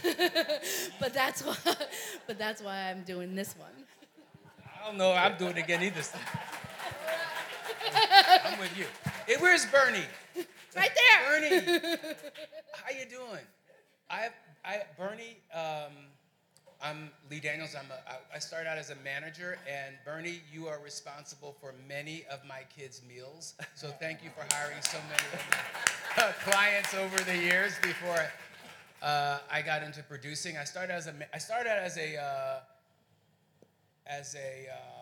but 1.01 1.13
that's 1.13 1.45
why. 1.45 1.57
But 2.27 2.39
that's 2.39 2.63
why 2.63 2.91
I'm 2.91 3.03
doing 3.03 3.35
this 3.35 3.57
one. 3.59 3.73
I 4.65 4.87
don't 4.87 4.97
know. 4.97 5.11
I'm 5.11 5.37
doing 5.37 5.57
it 5.57 5.65
again 5.65 5.83
either. 5.83 6.03
I'm 8.45 8.59
with 8.61 8.79
you. 8.79 8.85
Hey, 9.27 9.35
where's 9.41 9.67
Bernie? 9.67 10.05
Right 10.77 10.91
there. 10.95 11.41
Bernie, 11.41 11.79
how 12.73 12.99
you 12.99 13.07
doing? 13.09 13.45
I, 14.09 14.29
I, 14.65 14.83
Bernie. 14.97 15.39
Um, 15.53 15.93
I'm 16.83 17.11
Lee 17.31 17.41
Daniels. 17.41 17.75
I'm 17.75 17.91
a, 17.91 18.35
I, 18.35 18.39
started 18.39 18.69
out 18.69 18.79
as 18.79 18.91
a 18.91 18.97
manager, 19.05 19.59
and 19.69 19.97
Bernie, 20.05 20.41
you 20.53 20.69
are 20.69 20.79
responsible 20.83 21.57
for 21.61 21.75
many 21.89 22.25
of 22.31 22.45
my 22.47 22.61
kids' 22.75 23.03
meals. 23.07 23.55
So 23.75 23.89
thank 23.89 24.23
you 24.23 24.31
for 24.31 24.47
hiring 24.55 24.81
so 24.81 24.99
many 25.09 25.23
of 25.35 26.17
my 26.17 26.51
clients 26.51 26.95
over 26.95 27.19
the 27.25 27.37
years. 27.37 27.73
Before 27.83 28.25
uh, 29.03 29.39
I 29.51 29.63
got 29.63 29.83
into 29.83 30.03
producing, 30.05 30.57
I 30.57 30.65
started 30.65 30.95
as 30.95 31.07
a, 31.09 31.15
I 31.35 31.39
started 31.39 31.71
as 31.71 31.99
a 31.99 32.17
uh, 32.17 32.61
as 34.07 34.37
a 34.37 34.69
uh, 34.71 35.00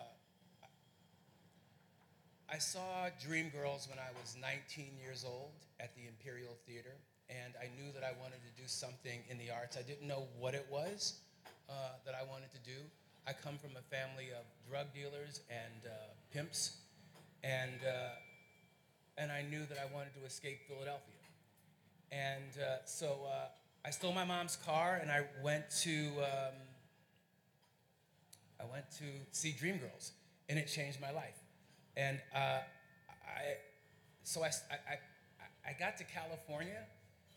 I 2.51 2.57
saw 2.57 3.09
Dreamgirls 3.21 3.87
when 3.89 3.99
I 3.99 4.09
was 4.19 4.35
19 4.41 4.97
years 4.99 5.23
old 5.23 5.51
at 5.79 5.93
the 5.95 6.07
Imperial 6.07 6.57
Theater, 6.65 6.95
and 7.29 7.53
I 7.61 7.69
knew 7.77 7.91
that 7.93 8.03
I 8.03 8.11
wanted 8.19 8.41
to 8.41 8.61
do 8.61 8.67
something 8.67 9.21
in 9.29 9.37
the 9.37 9.51
arts. 9.51 9.77
I 9.77 9.83
didn't 9.83 10.07
know 10.07 10.23
what 10.39 10.55
it 10.55 10.65
was 10.71 11.19
uh, 11.69 11.73
that 12.05 12.15
I 12.15 12.23
wanted 12.23 12.51
to 12.51 12.57
do. 12.65 12.79
I 13.27 13.33
come 13.33 13.59
from 13.59 13.71
a 13.77 13.95
family 13.95 14.29
of 14.31 14.45
drug 14.67 14.91
dealers 14.95 15.41
and 15.51 15.85
uh, 15.85 15.91
pimps, 16.33 16.77
and 17.43 17.81
uh, 17.85 18.17
and 19.19 19.31
I 19.31 19.43
knew 19.43 19.67
that 19.67 19.77
I 19.77 19.93
wanted 19.93 20.15
to 20.19 20.25
escape 20.25 20.61
Philadelphia. 20.67 21.21
And 22.11 22.57
uh, 22.57 22.77
so 22.85 23.27
uh, 23.27 23.49
I 23.85 23.91
stole 23.91 24.13
my 24.13 24.25
mom's 24.25 24.55
car, 24.55 24.97
and 24.99 25.11
I 25.11 25.21
went 25.43 25.69
to 25.81 26.07
um, 26.17 26.55
I 28.59 28.65
went 28.71 28.89
to 28.97 29.05
see 29.31 29.51
Dreamgirls, 29.51 30.11
and 30.49 30.57
it 30.57 30.65
changed 30.65 30.99
my 30.99 31.11
life. 31.11 31.38
And 31.99 32.23
uh, 32.31 32.63
I, 33.27 33.59
so 34.23 34.39
I, 34.39 34.55
I, 34.71 34.95
I, 35.67 35.75
got 35.75 35.99
to 35.99 36.07
California, 36.07 36.79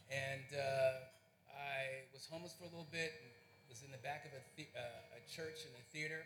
and 0.06 0.46
uh, 0.54 1.02
I 1.50 2.06
was 2.14 2.30
homeless 2.30 2.54
for 2.54 2.70
a 2.70 2.70
little 2.70 2.86
bit, 2.94 3.10
and 3.10 3.26
was 3.66 3.82
in 3.82 3.90
the 3.90 3.98
back 4.06 4.22
of 4.22 4.30
a, 4.38 4.42
uh, 4.78 5.18
a 5.18 5.20
church 5.26 5.66
and 5.66 5.74
a 5.74 5.84
theater, 5.90 6.22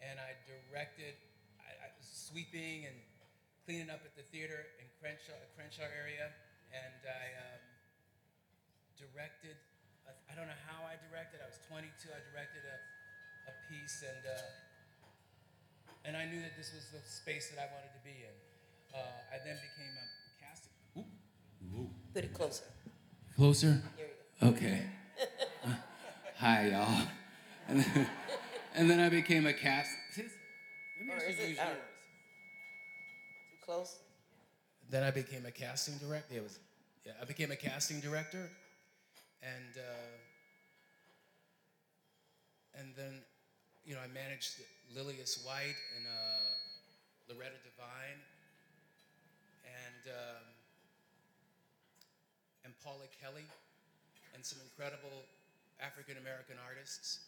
and 0.00 0.16
I 0.16 0.32
directed, 0.48 1.20
I, 1.60 1.76
I 1.84 1.88
was 2.00 2.08
sweeping 2.08 2.88
and 2.88 2.96
cleaning 3.68 3.92
up 3.92 4.00
at 4.08 4.16
the 4.16 4.24
theater 4.32 4.72
in 4.80 4.88
Crenshaw, 4.96 5.36
Crenshaw 5.52 5.84
area, 5.84 6.32
and 6.72 7.00
I 7.04 7.26
um, 7.44 7.60
directed, 8.96 9.60
I 10.08 10.32
don't 10.32 10.48
know 10.48 10.62
how 10.64 10.80
I 10.88 10.96
directed, 11.12 11.44
I 11.44 11.48
was 11.52 11.60
22, 11.68 11.92
I 12.08 12.24
directed 12.32 12.64
a, 12.64 12.78
a 13.52 13.54
piece, 13.68 14.00
and 14.00 14.24
uh, 14.24 14.65
and 16.06 16.16
I 16.16 16.24
knew 16.26 16.40
that 16.40 16.56
this 16.56 16.72
was 16.72 16.84
the 16.92 17.00
space 17.08 17.50
that 17.50 17.58
I 17.60 17.66
wanted 17.74 17.90
to 17.92 18.02
be 18.04 18.10
in. 18.22 18.34
Uh, 18.94 18.98
I 19.32 19.38
then 19.44 19.56
became 19.56 19.92
a 19.96 20.06
casting. 20.44 20.72
Ooh. 20.96 21.78
Ooh. 21.80 21.90
Put 22.14 22.24
it 22.24 22.32
closer. 22.34 22.64
Closer? 23.36 23.82
Here 23.96 24.06
you 24.40 24.48
Okay. 24.48 24.82
Uh, 25.64 25.70
hi, 26.38 26.68
y'all. 26.70 27.06
And 27.68 27.80
then, 27.80 28.06
and 28.74 28.90
then 28.90 29.00
I 29.00 29.08
became 29.08 29.46
a 29.46 29.52
cast. 29.52 29.90
Maybe 30.16 30.30
I 31.10 31.14
Or 31.16 31.20
should 31.20 31.28
is 31.30 31.38
it- 31.40 31.48
use 31.50 31.56
yours. 31.58 31.68
Too 33.50 33.56
close? 33.64 33.96
Then 34.88 35.02
I 35.02 35.10
became 35.10 35.44
a 35.46 35.50
casting 35.50 35.98
director. 35.98 36.28
Yeah, 36.32 36.38
it 36.40 36.42
was, 36.44 36.58
yeah, 37.04 37.12
I 37.20 37.24
became 37.24 37.50
a 37.50 37.56
casting 37.56 37.98
director, 38.00 38.48
and 39.42 39.76
uh, 39.76 40.14
and 42.78 42.94
then, 42.96 43.22
you 43.84 43.94
know, 43.94 44.00
I 44.00 44.06
managed 44.14 44.54
Lillias 44.94 45.42
White 45.44 45.78
and 45.96 46.06
uh, 46.06 47.32
Loretta 47.32 47.58
Devine, 47.64 48.20
and 49.66 50.02
um, 50.12 50.44
and 52.64 52.72
Paula 52.84 53.06
Kelly, 53.22 53.46
and 54.34 54.44
some 54.44 54.58
incredible 54.62 55.26
African 55.80 56.16
American 56.18 56.56
artists. 56.62 57.20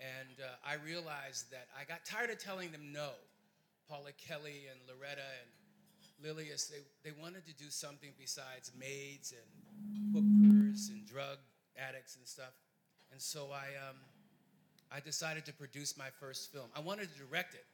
And 0.00 0.40
uh, 0.40 0.56
I 0.64 0.80
realized 0.84 1.50
that 1.52 1.68
I 1.76 1.84
got 1.84 2.04
tired 2.04 2.30
of 2.30 2.38
telling 2.38 2.72
them 2.72 2.92
no. 2.92 3.10
Paula 3.88 4.12
Kelly 4.16 4.70
and 4.70 4.78
Loretta 4.86 5.26
and 5.42 5.50
Lilius, 6.22 6.70
they, 6.70 6.80
they 7.02 7.16
wanted 7.20 7.44
to 7.46 7.54
do 7.54 7.68
something 7.70 8.10
besides 8.18 8.70
maids 8.78 9.34
and 9.34 10.14
hookers 10.14 10.90
and 10.90 11.06
drug 11.06 11.38
addicts 11.76 12.16
and 12.16 12.26
stuff. 12.26 12.52
And 13.10 13.20
so 13.20 13.48
I, 13.52 13.74
um, 13.88 13.96
I 14.92 15.00
decided 15.00 15.44
to 15.46 15.52
produce 15.52 15.96
my 15.96 16.08
first 16.18 16.52
film. 16.52 16.66
I 16.74 16.80
wanted 16.80 17.08
to 17.12 17.18
direct 17.18 17.54
it, 17.54 17.64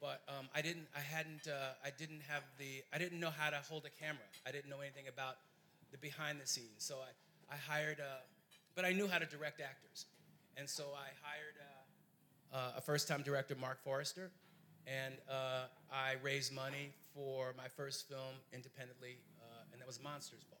but 0.00 0.22
um, 0.28 0.48
I 0.54 0.62
didn't. 0.62 0.86
I 0.94 1.00
hadn't. 1.00 1.48
Uh, 1.48 1.74
I 1.84 1.90
didn't 1.90 2.22
have 2.28 2.42
the. 2.58 2.82
I 2.92 2.98
didn't 2.98 3.18
know 3.18 3.30
how 3.30 3.50
to 3.50 3.56
hold 3.68 3.86
a 3.86 3.90
camera. 3.90 4.22
I 4.46 4.52
didn't 4.52 4.70
know 4.70 4.80
anything 4.80 5.08
about 5.08 5.36
the 5.90 5.98
behind 5.98 6.40
the 6.40 6.46
scenes. 6.46 6.78
So 6.78 6.96
I, 6.96 7.54
I 7.54 7.56
hired. 7.56 7.98
Uh, 8.00 8.22
but 8.76 8.84
I 8.84 8.92
knew 8.92 9.08
how 9.08 9.18
to 9.18 9.26
direct 9.26 9.60
actors, 9.60 10.06
and 10.56 10.68
so 10.68 10.84
I 10.94 11.08
hired 11.22 11.56
uh, 11.58 12.56
uh, 12.56 12.78
a 12.78 12.80
first-time 12.80 13.22
director, 13.22 13.56
Mark 13.60 13.82
Forrester, 13.82 14.30
and 14.86 15.14
I 15.92 16.14
raised 16.22 16.52
money 16.52 16.92
for 17.12 17.52
my 17.56 17.66
first 17.66 18.08
film 18.08 18.38
independently, 18.52 19.18
and 19.72 19.80
that 19.80 19.86
was 19.86 20.00
Monsters 20.02 20.44
Ball. 20.48 20.60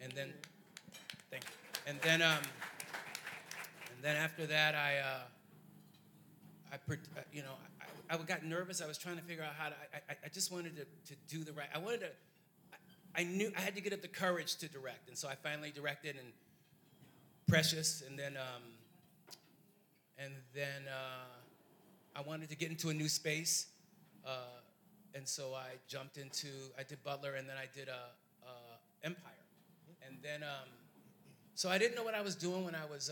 And 0.00 0.12
then, 0.12 0.32
thank 1.30 1.44
you. 1.44 1.50
And 1.86 2.00
then, 2.02 2.22
um, 2.22 2.42
then 4.04 4.16
after 4.16 4.46
that, 4.46 4.74
I, 4.74 4.98
uh, 4.98 6.72
I, 6.72 6.74
uh, 6.92 7.20
you 7.32 7.42
know, 7.42 7.54
I, 8.10 8.14
I 8.14 8.18
got 8.18 8.44
nervous. 8.44 8.82
I 8.82 8.86
was 8.86 8.98
trying 8.98 9.16
to 9.16 9.22
figure 9.22 9.42
out 9.42 9.54
how 9.56 9.70
to. 9.70 9.74
I, 9.94 10.16
I, 10.24 10.28
just 10.28 10.52
wanted 10.52 10.76
to, 10.76 10.84
to 11.14 11.20
do 11.26 11.42
the 11.42 11.52
right. 11.52 11.68
I 11.74 11.78
wanted 11.78 12.00
to. 12.00 12.06
I, 13.16 13.22
I 13.22 13.24
knew 13.24 13.50
I 13.56 13.60
had 13.60 13.74
to 13.76 13.80
get 13.80 13.92
up 13.94 14.02
the 14.02 14.08
courage 14.08 14.56
to 14.56 14.68
direct, 14.68 15.08
and 15.08 15.16
so 15.16 15.28
I 15.28 15.36
finally 15.36 15.70
directed 15.70 16.16
and 16.16 16.28
Precious, 17.46 18.02
and 18.08 18.18
then, 18.18 18.38
um, 18.38 18.62
and 20.18 20.32
then 20.54 20.88
uh, 20.88 22.18
I 22.18 22.22
wanted 22.22 22.48
to 22.48 22.56
get 22.56 22.70
into 22.70 22.88
a 22.88 22.94
new 22.94 23.08
space, 23.08 23.66
uh, 24.26 24.60
and 25.14 25.28
so 25.28 25.52
I 25.54 25.72
jumped 25.86 26.16
into. 26.16 26.48
I 26.78 26.84
did 26.84 27.04
Butler, 27.04 27.34
and 27.34 27.46
then 27.46 27.56
I 27.58 27.66
did 27.74 27.90
uh, 27.90 27.92
uh, 28.46 28.76
Empire, 29.02 29.32
and 30.06 30.16
then. 30.22 30.42
Um, 30.42 30.68
so 31.54 31.68
I 31.68 31.76
didn't 31.78 31.96
know 31.96 32.02
what 32.02 32.14
I 32.14 32.22
was 32.22 32.34
doing 32.34 32.64
when 32.64 32.74
I 32.74 32.86
was. 32.90 33.10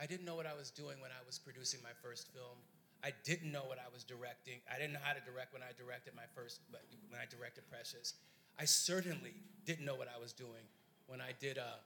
I 0.00 0.06
didn't 0.06 0.24
know 0.26 0.34
what 0.34 0.46
I 0.46 0.54
was 0.54 0.70
doing 0.70 1.00
when 1.00 1.10
I 1.10 1.22
was 1.26 1.38
producing 1.38 1.80
my 1.82 1.94
first 2.02 2.28
film. 2.32 2.58
I 3.04 3.12
didn't 3.22 3.52
know 3.52 3.62
what 3.66 3.78
I 3.78 3.92
was 3.92 4.02
directing. 4.02 4.58
I 4.72 4.78
didn't 4.78 4.94
know 4.94 5.02
how 5.02 5.12
to 5.12 5.20
direct 5.20 5.52
when 5.52 5.62
I 5.62 5.76
directed 5.76 6.14
my 6.16 6.24
first. 6.34 6.60
When 6.70 7.20
I 7.20 7.26
directed 7.28 7.68
Precious, 7.70 8.14
I 8.58 8.64
certainly 8.64 9.34
didn't 9.66 9.84
know 9.84 9.94
what 9.94 10.08
I 10.08 10.20
was 10.20 10.32
doing 10.32 10.64
when 11.06 11.20
I 11.20 11.32
did 11.38 11.58
uh, 11.58 11.78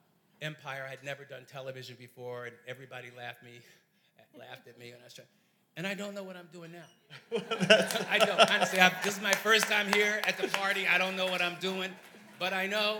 Empire. 0.42 0.84
I 0.86 0.90
had 0.90 1.02
never 1.02 1.24
done 1.24 1.42
television 1.50 1.96
before, 1.98 2.46
and 2.46 2.54
everybody 2.66 3.08
laughed 3.16 3.42
me, 3.42 3.58
laughed 4.38 4.68
at 4.68 4.78
me 4.78 4.92
when 4.92 5.00
I 5.00 5.04
was 5.04 5.14
trying. 5.14 5.28
And 5.76 5.86
I 5.86 5.94
don't 5.94 6.14
know 6.14 6.22
what 6.22 6.36
I'm 6.36 6.48
doing 6.52 6.72
now. 6.72 7.38
I 8.10 8.18
don't 8.18 8.50
honestly. 8.50 8.80
I, 8.80 8.92
this 9.02 9.16
is 9.16 9.22
my 9.22 9.32
first 9.32 9.66
time 9.66 9.92
here 9.92 10.20
at 10.24 10.38
the 10.38 10.48
party. 10.48 10.86
I 10.86 10.98
don't 10.98 11.16
know 11.16 11.26
what 11.26 11.42
I'm 11.42 11.56
doing, 11.60 11.90
but 12.38 12.52
I 12.52 12.66
know, 12.66 12.98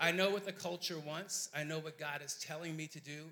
I 0.00 0.12
know 0.12 0.30
what 0.30 0.44
the 0.44 0.52
culture 0.52 0.98
wants. 0.98 1.50
I 1.54 1.64
know 1.64 1.78
what 1.78 1.98
God 1.98 2.20
is 2.24 2.34
telling 2.40 2.76
me 2.76 2.86
to 2.88 3.00
do, 3.00 3.24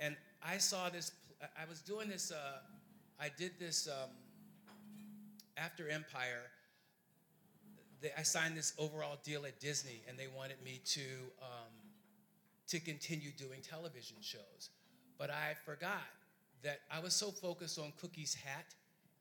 and 0.00 0.16
I 0.42 0.58
saw 0.58 0.88
this. 0.88 1.12
I 1.40 1.68
was 1.68 1.80
doing 1.80 2.08
this. 2.08 2.30
Uh, 2.32 2.58
I 3.20 3.30
did 3.36 3.52
this 3.58 3.88
um, 3.88 4.10
after 5.56 5.88
Empire. 5.88 6.42
They, 8.00 8.10
I 8.16 8.22
signed 8.22 8.56
this 8.56 8.74
overall 8.78 9.18
deal 9.24 9.44
at 9.46 9.58
Disney, 9.60 10.02
and 10.08 10.18
they 10.18 10.28
wanted 10.28 10.62
me 10.64 10.80
to 10.84 11.00
um, 11.42 11.72
to 12.68 12.80
continue 12.80 13.30
doing 13.32 13.60
television 13.60 14.16
shows. 14.20 14.70
But 15.18 15.30
I 15.30 15.54
forgot 15.64 16.06
that 16.62 16.80
I 16.90 17.00
was 17.00 17.14
so 17.14 17.30
focused 17.30 17.78
on 17.78 17.92
Cookie's 18.00 18.34
hat 18.34 18.74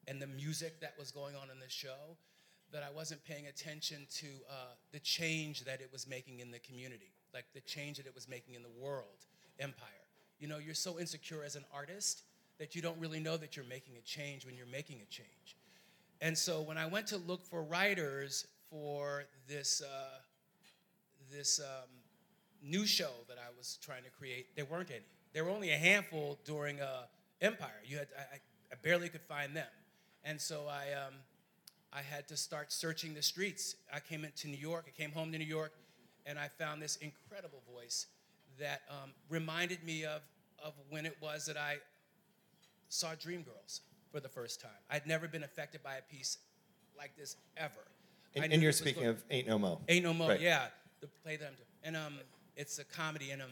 and 0.08 0.22
the 0.22 0.28
music 0.28 0.80
that 0.82 0.94
was 0.98 1.12
going 1.12 1.36
on 1.36 1.50
in 1.52 1.60
the 1.60 1.70
show 1.70 2.18
that 2.72 2.84
I 2.84 2.94
wasn't 2.94 3.24
paying 3.26 3.48
attention 3.48 4.06
to 4.16 4.28
uh, 4.50 4.54
the 4.92 5.00
change 5.00 5.64
that 5.66 5.82
it 5.82 5.90
was 5.92 6.08
making 6.08 6.40
in 6.40 6.52
the 6.52 6.60
community, 6.60 7.14
like 7.34 7.46
the 7.54 7.62
change 7.62 7.98
that 7.98 8.06
it 8.06 8.14
was 8.14 8.28
making 8.28 8.56
in 8.56 8.64
the 8.64 8.72
world, 8.80 9.26
Empire. 9.60 9.97
You 10.40 10.48
know, 10.48 10.58
you're 10.58 10.76
so 10.76 11.00
insecure 11.00 11.44
as 11.44 11.56
an 11.56 11.66
artist 11.74 12.24
that 12.60 12.76
you 12.76 12.82
don't 12.82 12.98
really 13.00 13.20
know 13.20 13.38
that 13.38 13.56
you're 13.56 13.66
making 13.66 13.96
a 13.98 14.02
change 14.02 14.46
when 14.46 14.56
you're 14.56 14.66
making 14.68 14.98
a 15.02 15.06
change. 15.06 15.58
And 16.22 16.38
so 16.38 16.62
when 16.62 16.78
I 16.78 16.86
went 16.88 17.08
to 17.08 17.18
look 17.18 17.46
for 17.46 17.64
writers 17.64 18.48
for 18.70 19.26
this, 19.48 19.82
uh, 19.82 20.20
this 21.32 21.60
um, 21.60 21.90
new 22.64 22.86
show 22.86 23.12
that 23.28 23.38
I 23.38 23.56
was 23.58 23.78
trying 23.84 24.04
to 24.04 24.10
create, 24.10 24.56
there 24.56 24.66
weren't 24.66 24.90
any. 24.90 25.06
There 25.34 25.44
were 25.44 25.52
only 25.52 25.72
a 25.72 25.78
handful 25.78 26.40
during 26.46 26.82
uh, 26.82 27.04
Empire. 27.42 27.70
You 27.86 27.98
had, 27.98 28.08
I, 28.18 28.38
I 28.72 28.76
barely 28.82 29.10
could 29.10 29.22
find 29.22 29.56
them. 29.56 29.68
And 30.24 30.42
so 30.42 30.66
I, 30.70 30.94
um, 30.94 31.14
I 31.94 32.02
had 32.02 32.28
to 32.30 32.38
start 32.38 32.72
searching 32.72 33.14
the 33.14 33.22
streets. 33.22 33.76
I 33.94 34.00
came 34.00 34.26
into 34.26 34.48
New 34.48 34.58
York, 34.58 34.86
I 34.88 35.00
came 35.00 35.12
home 35.12 35.32
to 35.32 35.38
New 35.38 35.46
York, 35.46 35.74
and 36.26 36.40
I 36.40 36.48
found 36.48 36.82
this 36.82 36.98
incredible 36.98 37.62
voice 37.72 38.08
that 38.60 38.82
um, 38.90 39.12
reminded 39.30 39.84
me 39.84 40.04
of, 40.06 40.22
of 40.64 40.74
when 40.90 41.06
it 41.06 41.18
was 41.22 41.46
that 41.46 41.58
I 41.58 41.78
saw 42.90 43.10
Dreamgirls 43.10 43.82
for 44.12 44.20
the 44.20 44.30
first 44.30 44.62
time. 44.62 44.72
I'd 44.90 45.06
never 45.06 45.28
been 45.28 45.44
affected 45.44 45.84
by 45.84 45.96
a 45.96 46.02
piece 46.14 46.38
like 46.98 47.16
this 47.18 47.36
ever. 47.58 47.74
And, 48.36 48.52
and 48.54 48.62
you're 48.62 48.72
speaking 48.72 49.04
go- 49.04 49.12
of 49.12 49.24
Ain't 49.30 49.48
No 49.48 49.58
Mo. 49.60 49.82
Ain't 49.88 50.04
No 50.04 50.14
Mo, 50.14 50.30
Right. 50.30 50.42
yeah, 50.42 50.68
the 51.02 51.08
play 51.24 51.36
that 51.38 51.46
I'm 51.46 51.54
doing. 51.54 51.68
And 51.84 51.96
um, 51.96 52.20
it's 52.56 52.80
a 52.80 52.84
comedy, 52.86 53.32
and 53.32 53.42
um, 53.42 53.50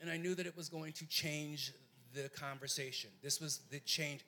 and 0.00 0.10
I 0.10 0.16
knew 0.16 0.34
that 0.34 0.46
it 0.46 0.56
was 0.56 0.68
going 0.68 0.92
to 0.94 1.06
change 1.06 1.72
the 2.14 2.28
conversation. 2.30 3.10
This 3.22 3.40
was 3.40 3.60
the 3.70 3.80
change. 3.80 4.20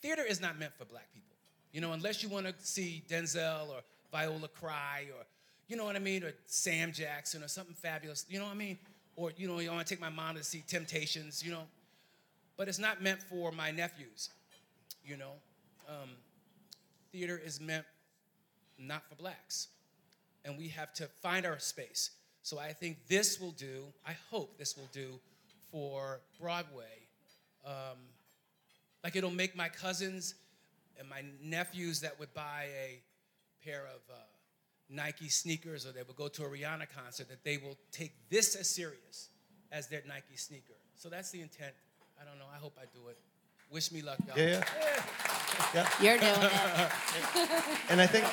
Theater 0.00 0.22
is 0.26 0.40
not 0.40 0.58
meant 0.58 0.72
for 0.78 0.84
black 0.84 1.12
people, 1.12 1.34
you 1.72 1.80
know, 1.80 1.92
unless 1.92 2.22
you 2.22 2.28
want 2.28 2.46
to 2.46 2.54
see 2.58 3.02
Denzel 3.08 3.68
or 3.70 3.80
Viola 4.12 4.48
cry 4.48 5.06
or, 5.16 5.24
you 5.70 5.76
know 5.76 5.84
what 5.84 5.94
I 5.94 6.00
mean, 6.00 6.24
or 6.24 6.32
Sam 6.46 6.92
Jackson 6.92 7.44
or 7.44 7.48
something 7.48 7.76
fabulous, 7.76 8.26
you 8.28 8.40
know 8.40 8.46
what 8.46 8.54
I 8.54 8.56
mean, 8.56 8.76
or 9.14 9.30
you 9.36 9.46
know, 9.46 9.60
I 9.60 9.68
want 9.68 9.86
to 9.86 9.94
take 9.94 10.00
my 10.00 10.10
mom 10.10 10.34
to 10.34 10.42
see 10.42 10.64
Temptations, 10.66 11.44
you 11.44 11.52
know, 11.52 11.62
but 12.56 12.66
it's 12.66 12.80
not 12.80 13.00
meant 13.00 13.22
for 13.22 13.52
my 13.52 13.70
nephews, 13.70 14.30
you 15.04 15.16
know. 15.16 15.32
Um, 15.88 16.10
theater 17.12 17.40
is 17.42 17.60
meant 17.60 17.84
not 18.78 19.08
for 19.08 19.14
blacks 19.14 19.68
and 20.44 20.58
we 20.58 20.68
have 20.68 20.92
to 20.94 21.06
find 21.22 21.46
our 21.46 21.58
space. 21.58 22.10
So 22.42 22.58
I 22.58 22.72
think 22.72 23.06
this 23.06 23.38
will 23.38 23.52
do, 23.52 23.84
I 24.06 24.16
hope 24.30 24.58
this 24.58 24.76
will 24.76 24.88
do 24.92 25.20
for 25.70 26.20
Broadway. 26.40 27.06
Um, 27.64 27.98
like 29.04 29.14
it'll 29.14 29.30
make 29.30 29.54
my 29.54 29.68
cousins 29.68 30.34
and 30.98 31.08
my 31.08 31.22
nephews 31.42 32.00
that 32.00 32.18
would 32.18 32.32
buy 32.34 32.66
a 32.82 33.00
pair 33.64 33.82
of 33.82 34.00
uh, 34.10 34.16
Nike 34.90 35.28
sneakers 35.28 35.86
or 35.86 35.92
they 35.92 36.02
would 36.02 36.16
go 36.16 36.28
to 36.28 36.44
a 36.44 36.48
Rihanna 36.48 36.86
concert, 36.94 37.28
that 37.28 37.44
they 37.44 37.56
will 37.56 37.76
take 37.92 38.12
this 38.28 38.56
as 38.56 38.68
serious 38.68 39.28
as 39.72 39.88
their 39.88 40.02
Nike 40.06 40.36
sneaker. 40.36 40.74
So 40.96 41.08
that's 41.08 41.30
the 41.30 41.40
intent. 41.40 41.72
I 42.20 42.24
don't 42.24 42.38
know. 42.38 42.46
I 42.52 42.58
hope 42.58 42.76
I 42.78 42.84
do 42.92 43.08
it. 43.08 43.18
Wish 43.70 43.92
me 43.92 44.02
luck, 44.02 44.18
y'all. 44.26 44.36
Yeah, 44.36 44.62
yeah. 45.72 45.88
You're 46.02 46.18
doing 46.18 46.32
it. 46.32 46.90
And 47.90 48.00
I 48.00 48.06
think, 48.06 48.24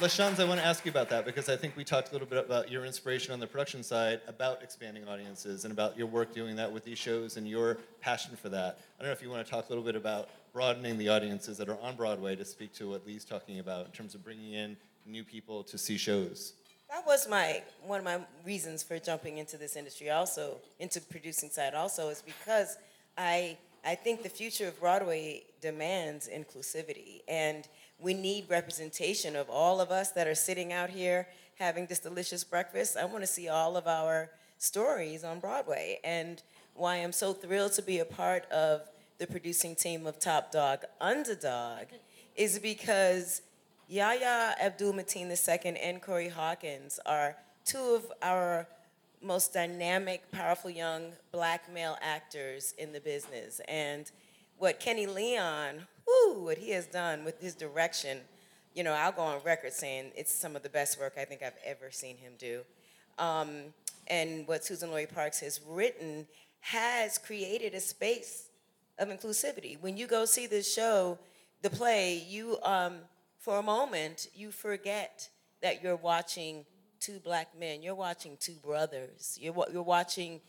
LaChanze, 0.00 0.38
I 0.40 0.44
want 0.44 0.60
to 0.60 0.66
ask 0.66 0.84
you 0.84 0.90
about 0.90 1.08
that 1.08 1.24
because 1.24 1.48
I 1.48 1.56
think 1.56 1.74
we 1.74 1.84
talked 1.84 2.10
a 2.10 2.12
little 2.12 2.28
bit 2.28 2.44
about 2.44 2.70
your 2.70 2.84
inspiration 2.84 3.32
on 3.32 3.40
the 3.40 3.46
production 3.46 3.82
side 3.82 4.20
about 4.28 4.62
expanding 4.62 5.08
audiences 5.08 5.64
and 5.64 5.72
about 5.72 5.96
your 5.96 6.06
work 6.06 6.34
doing 6.34 6.54
that 6.56 6.70
with 6.70 6.84
these 6.84 6.98
shows 6.98 7.38
and 7.38 7.48
your 7.48 7.78
passion 8.02 8.36
for 8.36 8.50
that. 8.50 8.78
I 8.98 9.02
don't 9.02 9.08
know 9.08 9.12
if 9.12 9.22
you 9.22 9.30
want 9.30 9.44
to 9.46 9.50
talk 9.50 9.66
a 9.66 9.68
little 9.70 9.84
bit 9.84 9.96
about 9.96 10.28
broadening 10.52 10.98
the 10.98 11.08
audiences 11.08 11.56
that 11.56 11.70
are 11.70 11.80
on 11.80 11.96
Broadway 11.96 12.36
to 12.36 12.44
speak 12.44 12.74
to 12.74 12.90
what 12.90 13.06
Lee's 13.06 13.24
talking 13.24 13.58
about 13.58 13.86
in 13.86 13.92
terms 13.92 14.14
of 14.14 14.22
bringing 14.22 14.52
in 14.52 14.76
new 15.06 15.24
people 15.24 15.62
to 15.64 15.78
see 15.78 15.96
shows. 15.96 16.54
That 16.90 17.06
was 17.06 17.28
my 17.28 17.62
one 17.84 17.98
of 17.98 18.04
my 18.04 18.20
reasons 18.44 18.82
for 18.82 18.98
jumping 18.98 19.38
into 19.38 19.56
this 19.56 19.76
industry 19.76 20.10
also 20.10 20.58
into 20.78 21.00
producing 21.00 21.50
side 21.50 21.74
also 21.74 22.08
is 22.08 22.22
because 22.22 22.78
I 23.18 23.58
I 23.84 23.94
think 23.94 24.22
the 24.22 24.28
future 24.28 24.68
of 24.68 24.78
Broadway 24.80 25.44
demands 25.60 26.28
inclusivity 26.28 27.22
and 27.28 27.66
we 27.98 28.14
need 28.14 28.48
representation 28.48 29.36
of 29.36 29.48
all 29.48 29.80
of 29.80 29.90
us 29.90 30.10
that 30.12 30.26
are 30.26 30.34
sitting 30.34 30.72
out 30.72 30.90
here 30.90 31.26
having 31.58 31.86
this 31.86 31.98
delicious 31.98 32.44
breakfast. 32.44 32.96
I 32.96 33.04
want 33.04 33.22
to 33.22 33.26
see 33.26 33.48
all 33.48 33.76
of 33.76 33.86
our 33.86 34.30
stories 34.58 35.24
on 35.24 35.40
Broadway 35.40 36.00
and 36.04 36.42
why 36.74 36.96
I'm 36.96 37.12
so 37.12 37.32
thrilled 37.32 37.72
to 37.72 37.82
be 37.82 37.98
a 38.00 38.04
part 38.04 38.44
of 38.50 38.82
the 39.18 39.26
producing 39.26 39.74
team 39.74 40.06
of 40.06 40.18
Top 40.18 40.52
Dog 40.52 40.84
Underdog 41.00 41.86
is 42.36 42.58
because 42.58 43.40
Yahya 43.88 44.56
Abdul 44.60 44.94
Mateen 44.94 45.30
II 45.30 45.78
and 45.80 46.02
Corey 46.02 46.28
Hawkins 46.28 46.98
are 47.06 47.36
two 47.64 47.94
of 47.94 48.12
our 48.20 48.66
most 49.22 49.54
dynamic, 49.54 50.28
powerful 50.32 50.70
young 50.70 51.12
black 51.30 51.72
male 51.72 51.96
actors 52.02 52.74
in 52.78 52.92
the 52.92 52.98
business. 53.00 53.60
And 53.68 54.10
what 54.58 54.80
Kenny 54.80 55.06
Leon, 55.06 55.86
whoo, 56.04 56.42
what 56.42 56.58
he 56.58 56.70
has 56.70 56.86
done 56.86 57.24
with 57.24 57.40
his 57.40 57.54
direction, 57.54 58.18
you 58.74 58.82
know, 58.82 58.92
I'll 58.92 59.12
go 59.12 59.22
on 59.22 59.40
record 59.44 59.72
saying 59.72 60.10
it's 60.16 60.34
some 60.34 60.56
of 60.56 60.64
the 60.64 60.68
best 60.68 60.98
work 60.98 61.14
I 61.16 61.24
think 61.24 61.44
I've 61.44 61.58
ever 61.64 61.92
seen 61.92 62.16
him 62.16 62.32
do. 62.38 62.62
Um, 63.20 63.72
and 64.08 64.48
what 64.48 64.62
Suzan-Lori 64.62 65.06
Parks 65.06 65.38
has 65.40 65.60
written 65.64 66.26
has 66.60 67.18
created 67.18 67.72
a 67.72 67.80
space 67.80 68.48
of 68.98 69.08
inclusivity. 69.10 69.80
When 69.80 69.96
you 69.96 70.08
go 70.08 70.24
see 70.24 70.48
this 70.48 70.72
show, 70.72 71.20
the 71.62 71.70
play, 71.70 72.24
you 72.28 72.58
um, 72.64 72.98
for 73.46 73.60
a 73.60 73.62
moment 73.62 74.26
you 74.34 74.50
forget 74.50 75.28
that 75.62 75.80
you're 75.80 75.94
watching 75.94 76.64
two 76.98 77.20
black 77.20 77.56
men. 77.56 77.80
You're 77.80 77.94
watching 77.94 78.36
two 78.40 78.56
brothers. 78.64 79.38
You're 79.40 79.54
you're 79.72 79.84
watching 79.84 80.40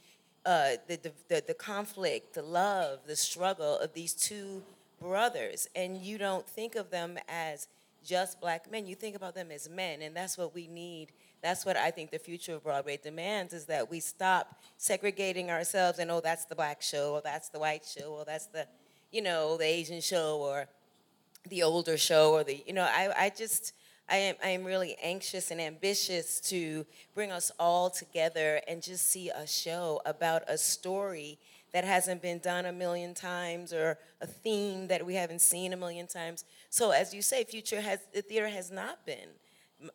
uh, 0.48 0.72
the, 0.88 0.96
the 0.96 1.12
the 1.30 1.44
the 1.50 1.54
conflict, 1.54 2.34
the 2.34 2.42
love, 2.42 3.02
the 3.06 3.16
struggle 3.16 3.78
of 3.78 3.94
these 3.94 4.14
two 4.14 4.64
brothers, 5.00 5.68
and 5.76 5.98
you 5.98 6.18
don't 6.18 6.50
think 6.50 6.74
of 6.76 6.90
them 6.90 7.20
as 7.30 7.68
just 8.04 8.42
black 8.42 8.72
men. 8.72 8.88
You 8.88 8.96
think 8.96 9.16
about 9.16 9.36
them 9.36 9.52
as 9.52 9.70
men, 9.70 10.02
and 10.02 10.16
that's 10.16 10.36
what 10.36 10.56
we 10.56 10.66
need. 10.66 11.12
That's 11.44 11.68
what 11.68 11.78
I 11.78 11.92
think 11.92 12.10
the 12.10 12.18
future 12.18 12.56
of 12.56 12.64
Broadway 12.64 12.98
demands 12.98 13.54
is 13.54 13.66
that 13.66 13.92
we 13.92 14.00
stop 14.00 14.60
segregating 14.78 15.52
ourselves 15.52 16.00
and 16.00 16.10
oh, 16.10 16.20
that's 16.20 16.46
the 16.46 16.56
black 16.56 16.82
show, 16.82 17.14
or 17.14 17.22
that's 17.22 17.50
the 17.50 17.60
white 17.60 17.86
show, 17.86 18.16
or 18.16 18.26
that's 18.26 18.48
the, 18.48 18.66
you 19.12 19.22
know, 19.22 19.56
the 19.56 19.66
Asian 19.66 20.02
show, 20.02 20.40
or 20.40 20.68
the 21.50 21.64
older 21.64 21.98
show, 21.98 22.34
or 22.34 22.44
the, 22.44 22.64
you 22.66 22.74
know, 22.74 22.84
I, 22.84 23.12
I 23.18 23.32
just, 23.36 23.74
I 24.10 24.18
am, 24.18 24.36
I 24.44 24.50
am 24.50 24.64
really 24.64 24.96
anxious 25.02 25.52
and 25.52 25.60
ambitious 25.60 26.40
to 26.42 26.86
bring 27.14 27.32
us 27.32 27.52
all 27.60 27.90
together 27.90 28.62
and 28.68 28.82
just 28.82 29.10
see 29.10 29.30
a 29.30 29.46
show 29.46 30.02
about 30.06 30.44
a 30.48 30.58
story 30.58 31.40
that 31.74 31.84
hasn't 31.84 32.22
been 32.22 32.40
done 32.40 32.66
a 32.66 32.72
million 32.72 33.14
times 33.14 33.74
or 33.74 33.98
a 34.22 34.28
theme 34.28 34.88
that 34.88 35.06
we 35.06 35.16
haven't 35.16 35.42
seen 35.42 35.74
a 35.74 35.78
million 35.78 36.08
times. 36.08 36.46
So 36.70 36.92
as 36.92 37.14
you 37.14 37.22
say, 37.22 37.44
future 37.44 37.82
has 37.82 38.00
the 38.14 38.22
theater 38.22 38.48
has 38.48 38.72
not 38.72 39.06
been 39.06 39.30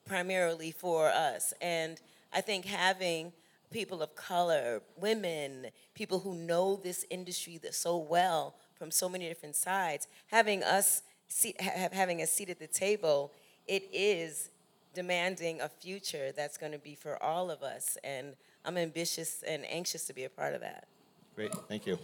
primarily 0.07 0.71
for 0.71 1.09
us, 1.09 1.53
and 1.61 2.01
I 2.33 2.41
think 2.41 2.67
having 2.67 3.33
people 3.73 4.03
of 4.03 4.15
color, 4.15 4.83
women, 4.97 5.69
people 5.95 6.21
who 6.21 6.35
know 6.35 6.77
this 6.77 7.05
industry 7.11 7.59
so 7.71 7.97
well 7.97 8.55
from 8.75 8.91
so 8.91 9.09
many 9.09 9.29
different 9.29 9.57
sides, 9.57 10.07
having 10.27 10.63
us 10.63 11.03
see, 11.33 11.55
ha- 11.61 11.89
having 11.93 12.23
a 12.23 12.27
seat 12.27 12.51
at 12.51 12.59
the 12.59 12.67
table, 12.67 13.33
it 13.67 13.89
is 13.93 14.51
demanding 14.95 15.61
a 15.61 15.69
future 15.69 16.33
that's 16.33 16.59
going 16.59 16.73
to 16.73 16.79
be 16.79 16.95
for 16.95 17.23
all 17.23 17.51
of 17.51 17.63
us, 17.63 17.97
and 18.05 18.37
I'm 18.65 18.77
ambitious 18.77 19.43
and 19.47 19.65
anxious 19.71 20.05
to 20.07 20.13
be 20.13 20.25
a 20.25 20.31
part 20.31 20.55
of 20.55 20.61
that. 20.61 20.87
Great, 21.35 21.53
thank 21.69 21.87
you. 21.87 21.99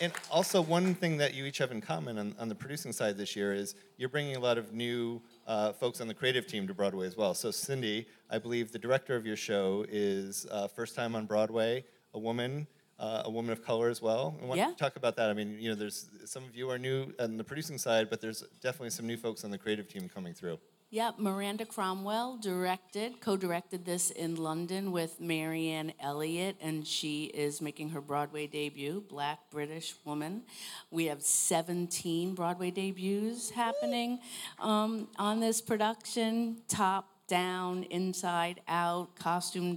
And 0.00 0.12
also, 0.32 0.60
one 0.60 0.96
thing 0.96 1.16
that 1.18 1.32
you 1.32 1.44
each 1.44 1.58
have 1.58 1.70
in 1.70 1.80
common 1.80 2.18
on, 2.18 2.34
on 2.36 2.48
the 2.48 2.56
producing 2.56 2.92
side 2.92 3.16
this 3.16 3.36
year 3.36 3.52
is 3.52 3.76
you're 3.98 4.08
bringing 4.08 4.34
a 4.34 4.40
lot 4.40 4.58
of 4.58 4.72
new 4.72 5.22
uh, 5.46 5.72
folks 5.72 6.00
on 6.00 6.08
the 6.08 6.14
creative 6.14 6.48
team 6.48 6.66
to 6.66 6.74
Broadway 6.74 7.06
as 7.06 7.16
well. 7.16 7.34
So, 7.34 7.52
Cindy, 7.52 8.08
I 8.28 8.38
believe 8.38 8.72
the 8.72 8.80
director 8.80 9.14
of 9.14 9.24
your 9.24 9.36
show 9.36 9.84
is 9.88 10.44
uh, 10.50 10.66
first 10.66 10.96
time 10.96 11.14
on 11.14 11.26
Broadway, 11.26 11.84
a 12.14 12.18
woman, 12.18 12.66
uh, 13.02 13.22
a 13.24 13.30
woman 13.30 13.50
of 13.50 13.64
color 13.64 13.88
as 13.88 14.00
well. 14.00 14.36
And 14.40 14.48
why 14.48 14.56
don't 14.56 14.68
Yeah. 14.70 14.74
talk 14.76 14.94
about 14.96 15.16
that? 15.16 15.28
I 15.28 15.32
mean, 15.34 15.58
you 15.58 15.68
know, 15.70 15.74
there's 15.74 16.06
some 16.24 16.44
of 16.44 16.54
you 16.56 16.70
are 16.70 16.78
new 16.78 17.12
on 17.18 17.36
the 17.36 17.44
producing 17.44 17.76
side, 17.76 18.08
but 18.08 18.20
there's 18.20 18.42
definitely 18.60 18.90
some 18.90 19.06
new 19.06 19.16
folks 19.16 19.44
on 19.44 19.50
the 19.50 19.58
creative 19.58 19.88
team 19.88 20.08
coming 20.08 20.34
through. 20.34 20.58
Yeah, 20.90 21.12
Miranda 21.16 21.64
Cromwell 21.64 22.36
directed, 22.36 23.18
co-directed 23.20 23.86
this 23.86 24.10
in 24.10 24.36
London 24.36 24.92
with 24.92 25.18
Marianne 25.20 25.94
Elliott, 25.98 26.56
and 26.60 26.86
she 26.86 27.24
is 27.24 27.62
making 27.62 27.88
her 27.90 28.02
Broadway 28.02 28.46
debut, 28.46 29.02
Black 29.08 29.38
British 29.50 29.94
woman. 30.04 30.42
We 30.90 31.06
have 31.06 31.22
17 31.22 32.34
Broadway 32.34 32.70
debuts 32.70 33.48
happening 33.50 34.20
um, 34.60 35.08
on 35.18 35.40
this 35.40 35.62
production, 35.62 36.58
top 36.68 37.08
down, 37.26 37.84
inside 37.84 38.60
out, 38.68 39.16
costume 39.16 39.76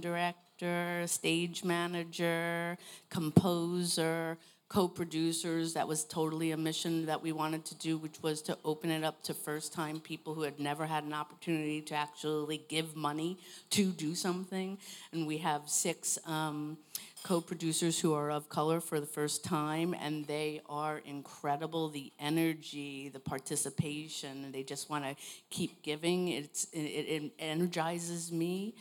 director, 0.58 1.06
stage 1.06 1.64
manager, 1.64 2.76
composer, 3.10 4.38
co-producers. 4.68 5.74
That 5.74 5.86
was 5.86 6.04
totally 6.04 6.50
a 6.52 6.56
mission 6.56 7.06
that 7.06 7.22
we 7.22 7.32
wanted 7.32 7.64
to 7.66 7.74
do 7.76 7.98
which 7.98 8.22
was 8.22 8.42
to 8.42 8.58
open 8.64 8.90
it 8.90 9.04
up 9.04 9.22
to 9.24 9.34
first 9.34 9.72
time 9.72 10.00
people 10.00 10.34
who 10.34 10.42
had 10.42 10.58
never 10.58 10.86
had 10.86 11.04
an 11.04 11.12
opportunity 11.12 11.80
to 11.82 11.94
actually 11.94 12.64
give 12.68 12.96
money 12.96 13.38
to 13.70 13.90
do 13.92 14.14
something. 14.14 14.78
And 15.12 15.26
we 15.26 15.38
have 15.38 15.68
six 15.68 16.18
um, 16.26 16.78
co-producers 17.22 17.98
who 17.98 18.14
are 18.14 18.30
of 18.30 18.48
color 18.48 18.80
for 18.80 19.00
the 19.00 19.06
first 19.06 19.44
time 19.44 19.94
and 20.00 20.26
they 20.26 20.60
are 20.68 20.98
incredible. 21.04 21.88
The 21.88 22.12
energy 22.18 23.08
the 23.12 23.20
participation 23.20 24.50
they 24.52 24.62
just 24.62 24.90
want 24.90 25.04
to 25.04 25.14
keep 25.50 25.82
giving. 25.82 26.28
It's 26.28 26.64
it, 26.72 26.78
it 26.78 27.32
energizes 27.38 28.32
me 28.32 28.74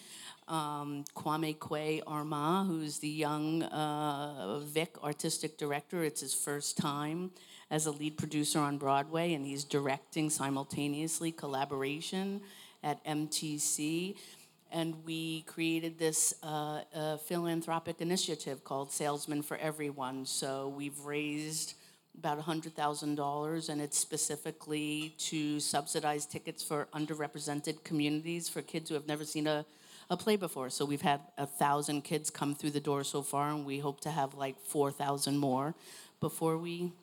um, 0.47 1.03
Kwame 1.15 1.57
Kwei-Armah, 1.57 2.67
who's 2.67 2.99
the 2.99 3.09
young 3.09 3.63
uh, 3.63 4.59
Vic 4.59 4.95
artistic 5.03 5.57
director. 5.57 6.03
It's 6.03 6.21
his 6.21 6.33
first 6.33 6.77
time. 6.77 7.31
as 7.71 7.87
a 7.87 7.91
lead 7.91 8.15
producer 8.17 8.59
on 8.59 8.77
Broadway, 8.77 9.33
and 9.33 9.45
he's 9.45 9.63
directing 9.63 10.29
simultaneously 10.29 11.31
collaboration 11.31 12.41
at 12.83 13.03
MTC. 13.05 14.15
And 14.71 14.95
we 15.05 15.41
created 15.43 15.97
this 15.97 16.33
uh, 16.43 16.81
uh, 16.93 17.17
philanthropic 17.17 18.01
initiative 18.01 18.63
called 18.63 18.91
Salesman 18.91 19.41
for 19.41 19.57
Everyone. 19.57 20.25
So 20.25 20.73
we've 20.75 20.99
raised 20.99 21.75
about 22.17 22.39
$100,000, 22.39 23.69
and 23.69 23.81
it's 23.81 23.97
specifically 23.97 25.13
to 25.17 25.59
subsidize 25.59 26.25
tickets 26.25 26.63
for 26.63 26.87
underrepresented 26.93 27.83
communities 27.83 28.47
for 28.47 28.61
kids 28.61 28.89
who 28.89 28.95
have 28.95 29.07
never 29.07 29.25
seen 29.25 29.47
a, 29.47 29.65
a 30.09 30.17
play 30.17 30.35
before. 30.35 30.69
So 30.69 30.85
we've 30.85 31.01
had 31.01 31.21
a 31.37 31.45
thousand 31.45 32.03
kids 32.03 32.29
come 32.29 32.55
through 32.55 32.71
the 32.71 32.79
door 32.79 33.03
so 33.03 33.21
far, 33.21 33.49
and 33.49 33.65
we 33.65 33.79
hope 33.79 34.01
to 34.01 34.11
have 34.11 34.33
like 34.33 34.59
4,000 34.59 35.37
more 35.37 35.75
before 36.19 36.57
we 36.57 36.93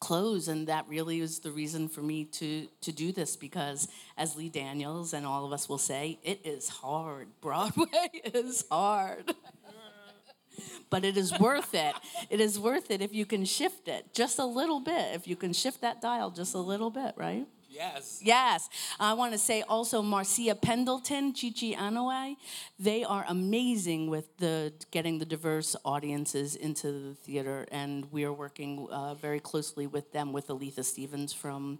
close. 0.00 0.48
And 0.48 0.66
that 0.66 0.86
really 0.88 1.20
is 1.20 1.40
the 1.40 1.50
reason 1.50 1.88
for 1.88 2.02
me 2.02 2.24
to, 2.24 2.68
to 2.82 2.92
do 2.92 3.12
this 3.12 3.36
because, 3.36 3.88
as 4.16 4.36
Lee 4.36 4.48
Daniels 4.48 5.12
and 5.12 5.26
all 5.26 5.44
of 5.44 5.52
us 5.52 5.68
will 5.68 5.78
say, 5.78 6.18
it 6.22 6.40
is 6.44 6.68
hard. 6.68 7.28
Broadway 7.40 8.10
is 8.34 8.64
hard. 8.70 9.34
but 10.90 11.04
it 11.04 11.16
is 11.16 11.38
worth 11.38 11.74
it. 11.74 11.94
It 12.30 12.40
is 12.40 12.58
worth 12.58 12.90
it 12.90 13.02
if 13.02 13.14
you 13.14 13.26
can 13.26 13.44
shift 13.44 13.88
it 13.88 14.12
just 14.14 14.38
a 14.38 14.44
little 14.44 14.80
bit. 14.80 15.14
If 15.14 15.26
you 15.26 15.36
can 15.36 15.52
shift 15.52 15.80
that 15.82 16.00
dial 16.00 16.30
just 16.30 16.54
a 16.54 16.58
little 16.58 16.90
bit, 16.90 17.14
right? 17.16 17.46
Yes. 17.76 18.20
Yes. 18.22 18.68
I 18.98 19.12
want 19.12 19.32
to 19.32 19.38
say 19.38 19.62
also 19.62 20.00
Marcia 20.00 20.54
Pendleton, 20.54 21.34
Chichi 21.34 21.74
Anoa'i. 21.74 22.36
They 22.78 23.04
are 23.04 23.24
amazing 23.28 24.08
with 24.08 24.36
the 24.38 24.72
getting 24.90 25.18
the 25.18 25.26
diverse 25.26 25.76
audiences 25.84 26.56
into 26.56 26.90
the 26.90 27.14
theater, 27.14 27.66
and 27.70 28.10
we 28.10 28.24
are 28.24 28.32
working 28.32 28.88
uh, 28.90 29.14
very 29.14 29.40
closely 29.40 29.86
with 29.86 30.12
them 30.12 30.32
with 30.32 30.46
Aletha 30.48 30.84
Stevens 30.84 31.34
from 31.34 31.78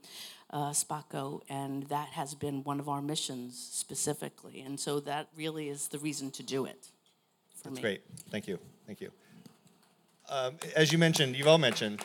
uh, 0.51 0.71
Spaco, 0.71 1.41
and 1.49 1.85
that 1.85 2.09
has 2.09 2.35
been 2.35 2.63
one 2.63 2.79
of 2.79 2.89
our 2.89 3.01
missions 3.01 3.57
specifically. 3.73 4.61
And 4.61 4.79
so 4.79 5.01
that 5.01 5.29
really 5.35 5.69
is 5.69 5.89
the 5.89 5.99
reason 5.99 6.31
to 6.33 6.43
do 6.43 6.67
it. 6.67 6.91
For 7.55 7.71
That's 7.71 7.77
me. 7.77 7.83
great. 7.83 8.03
Thank 8.31 8.47
you. 8.47 8.59
Thank 8.87 9.01
you. 9.01 9.11
Um, 10.29 10.57
as 10.75 10.93
you 10.93 10.99
mentioned, 10.99 11.37
you've 11.37 11.49
all 11.49 11.59
mentioned 11.59 12.05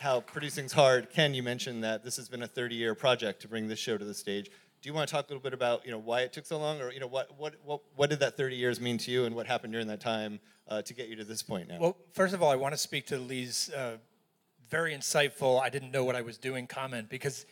how 0.00 0.20
producing's 0.20 0.72
hard. 0.72 1.10
Ken, 1.10 1.34
you 1.34 1.42
mentioned 1.42 1.84
that 1.84 2.02
this 2.02 2.16
has 2.16 2.26
been 2.26 2.42
a 2.42 2.48
30-year 2.48 2.94
project 2.94 3.42
to 3.42 3.48
bring 3.48 3.68
this 3.68 3.78
show 3.78 3.98
to 3.98 4.04
the 4.04 4.14
stage. 4.14 4.46
Do 4.46 4.88
you 4.88 4.94
want 4.94 5.06
to 5.06 5.14
talk 5.14 5.26
a 5.26 5.28
little 5.28 5.42
bit 5.42 5.52
about 5.52 5.84
you 5.84 5.90
know 5.90 5.98
why 5.98 6.22
it 6.22 6.32
took 6.32 6.46
so 6.46 6.58
long, 6.58 6.80
or 6.80 6.90
you 6.90 7.00
know 7.00 7.06
what 7.06 7.38
what 7.38 7.56
what, 7.62 7.82
what 7.96 8.08
did 8.08 8.20
that 8.20 8.36
30 8.36 8.56
years 8.56 8.80
mean 8.80 8.96
to 8.96 9.10
you, 9.10 9.26
and 9.26 9.36
what 9.36 9.46
happened 9.46 9.74
during 9.74 9.88
that 9.88 10.00
time 10.00 10.40
uh, 10.68 10.80
to 10.82 10.94
get 10.94 11.08
you 11.08 11.16
to 11.16 11.24
this 11.24 11.42
point 11.42 11.68
now? 11.68 11.78
Well, 11.78 11.96
first 12.12 12.32
of 12.32 12.42
all, 12.42 12.50
I 12.50 12.56
want 12.56 12.72
to 12.72 12.78
speak 12.78 13.06
to 13.08 13.18
Lee's 13.18 13.70
uh, 13.76 13.98
very 14.70 14.94
insightful, 14.94 15.60
I 15.60 15.68
didn't 15.68 15.90
know 15.90 16.04
what 16.04 16.16
I 16.16 16.22
was 16.22 16.38
doing 16.38 16.66
comment 16.66 17.08
because. 17.08 17.46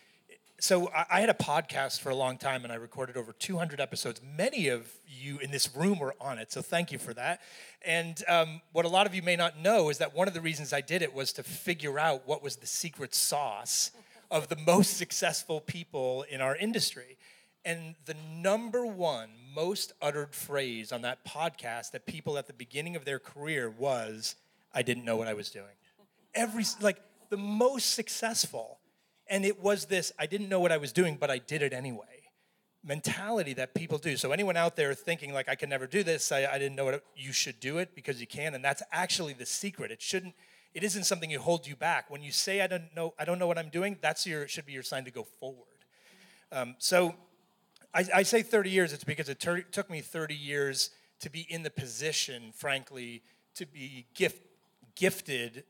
So 0.61 0.88
I, 0.88 1.07
I 1.11 1.21
had 1.21 1.31
a 1.31 1.35
podcast 1.35 2.01
for 2.01 2.11
a 2.11 2.16
long 2.16 2.37
time, 2.37 2.64
and 2.64 2.73
I 2.73 2.77
recorded 2.77 3.16
over 3.16 3.33
200 3.33 3.81
episodes. 3.81 4.21
Many 4.37 4.68
of 4.68 4.92
you 5.07 5.38
in 5.38 5.53
this 5.53 5.75
room 5.77 6.01
were 6.01 6.16
on 6.21 6.38
it, 6.38 6.51
so 6.51 6.62
thank 6.62 6.90
you 6.90 6.99
for 6.99 7.14
that. 7.14 7.40
And 7.87 8.21
um, 8.27 8.61
what 8.73 8.85
a 8.85 8.88
lot 8.88 9.07
of 9.07 9.14
you 9.14 9.23
may 9.23 9.37
not 9.37 9.61
know 9.61 9.88
is 9.88 9.99
that 9.99 10.16
one 10.16 10.27
of 10.27 10.35
the 10.35 10.40
reasons 10.40 10.73
I 10.73 10.81
did 10.81 11.01
it 11.01 11.14
was 11.14 11.33
to 11.35 11.44
figure 11.44 11.97
out 11.97 12.27
what 12.27 12.42
was 12.42 12.57
the 12.57 12.66
secret 12.66 13.14
sauce 13.14 13.92
of 14.33 14.49
the 14.49 14.57
most 14.57 14.97
successful 14.97 15.61
people 15.61 16.25
in 16.29 16.40
our 16.40 16.57
industry. 16.57 17.18
And 17.64 17.94
the 18.07 18.16
number 18.35 18.85
one 18.85 19.31
most 19.55 19.92
uttered 20.03 20.35
phrase 20.35 20.90
on 20.90 21.03
that 21.03 21.25
podcast 21.25 21.92
that 21.92 22.05
people 22.05 22.37
at 22.37 22.49
the 22.49 22.53
beginning 22.53 22.97
of 22.97 23.05
their 23.05 23.21
career 23.21 23.71
was, 23.71 24.35
I 24.75 24.83
didn't 24.83 25.05
know 25.05 25.16
what 25.16 25.29
I 25.29 25.35
was 25.35 25.51
doing. 25.51 25.66
Every, 26.35 26.64
like, 26.81 27.01
the 27.31 27.37
most 27.37 27.94
successful. 27.94 28.79
And 29.29 29.45
it 29.45 29.61
was 29.61 29.87
this, 29.87 30.12
I 30.19 30.27
didn't 30.27 30.49
know 30.49 30.61
what 30.61 30.73
I 30.73 30.79
was 30.79 30.93
doing, 30.93 31.17
but 31.17 31.31
I 31.31 31.38
did 31.38 31.62
it 31.62 31.73
anyway 31.73 32.19
mentality 32.85 33.53
that 33.55 33.75
people 33.75 33.99
do. 33.99 34.17
So 34.17 34.33
anyone 34.33 34.57
out 34.57 34.77
there 34.77 34.95
thinking 34.95 35.33
like 35.33 35.49
I 35.49 35.55
can 35.55 35.69
never 35.69 35.87
do 35.87 36.03
this, 36.03 36.33
I, 36.33 36.47
I 36.47 36.59
didn't 36.59 36.77
know 36.77 36.87
what 36.87 37.05
you 37.17 37.33
should 37.33 37.61
do 37.61 37.79
it 37.79 37.95
because 37.95 38.21
you 38.21 38.27
can, 38.27 38.55
and 38.55 38.64
that's 38.64 38.83
actually 38.93 39.35
the 39.35 39.47
secret. 39.47 39.91
It 39.91 40.01
shouldn't. 40.01 40.35
It 40.75 40.85
isn't 40.85 41.05
something 41.05 41.31
you 41.31 41.41
hold 41.41 41.67
you 41.67 41.77
back. 41.77 42.11
When 42.11 42.23
you 42.23 42.33
say 42.33 42.61
I 42.61 42.67
don't 42.67 42.95
know, 42.95 43.14
I 43.19 43.25
don't 43.25 43.38
know 43.38 43.47
what 43.47 43.59
I'm 43.59 43.69
doing. 43.69 43.99
That's 44.01 44.27
your 44.27 44.49
should 44.49 44.67
be 44.67 44.73
your 44.73 44.83
sign 44.83 45.05
to 45.05 45.11
go 45.11 45.25
forward. 45.25 45.67
Um, 46.51 46.77
so 46.79 47.14
I, 47.93 48.07
I, 48.14 48.23
say 48.23 48.43
30 48.43 48.71
years. 48.71 48.93
It's 48.95 49.05
because 49.05 49.29
it 49.29 49.38
tur- 49.38 49.61
took 49.61 49.91
me 49.91 50.01
30 50.01 50.35
years 50.35 50.91
to 51.21 51.29
be 51.29 51.47
in 51.51 51.62
the 51.62 51.71
position, 51.71 52.53
frankly, 52.55 53.23
to 53.57 53.67
be 53.67 54.07
gift, 54.14 54.43
gifted 54.95 55.64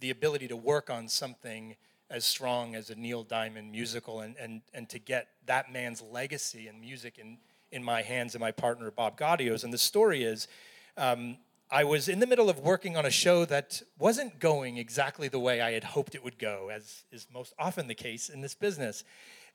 the 0.00 0.08
ability 0.08 0.48
to 0.48 0.56
work 0.56 0.88
on 0.88 1.08
something 1.08 1.76
as 2.12 2.26
strong 2.26 2.74
as 2.74 2.90
a 2.90 2.94
Neil 2.94 3.24
Diamond 3.24 3.72
musical 3.72 4.20
and, 4.20 4.36
and, 4.36 4.60
and 4.74 4.88
to 4.90 4.98
get 4.98 5.28
that 5.46 5.72
man's 5.72 6.02
legacy 6.02 6.68
and 6.68 6.78
music 6.78 7.18
in, 7.18 7.38
in 7.72 7.82
my 7.82 8.02
hands 8.02 8.34
and 8.34 8.40
my 8.40 8.52
partner 8.52 8.90
Bob 8.90 9.18
Gaudio's. 9.18 9.64
And 9.64 9.72
the 9.72 9.78
story 9.78 10.22
is 10.22 10.46
um, 10.98 11.38
I 11.70 11.84
was 11.84 12.08
in 12.08 12.20
the 12.20 12.26
middle 12.26 12.50
of 12.50 12.58
working 12.58 12.98
on 12.98 13.06
a 13.06 13.10
show 13.10 13.46
that 13.46 13.80
wasn't 13.98 14.38
going 14.38 14.76
exactly 14.76 15.28
the 15.28 15.38
way 15.38 15.62
I 15.62 15.72
had 15.72 15.84
hoped 15.84 16.14
it 16.14 16.22
would 16.22 16.38
go, 16.38 16.68
as 16.70 17.04
is 17.10 17.26
most 17.32 17.54
often 17.58 17.88
the 17.88 17.94
case 17.94 18.28
in 18.28 18.42
this 18.42 18.54
business. 18.54 19.04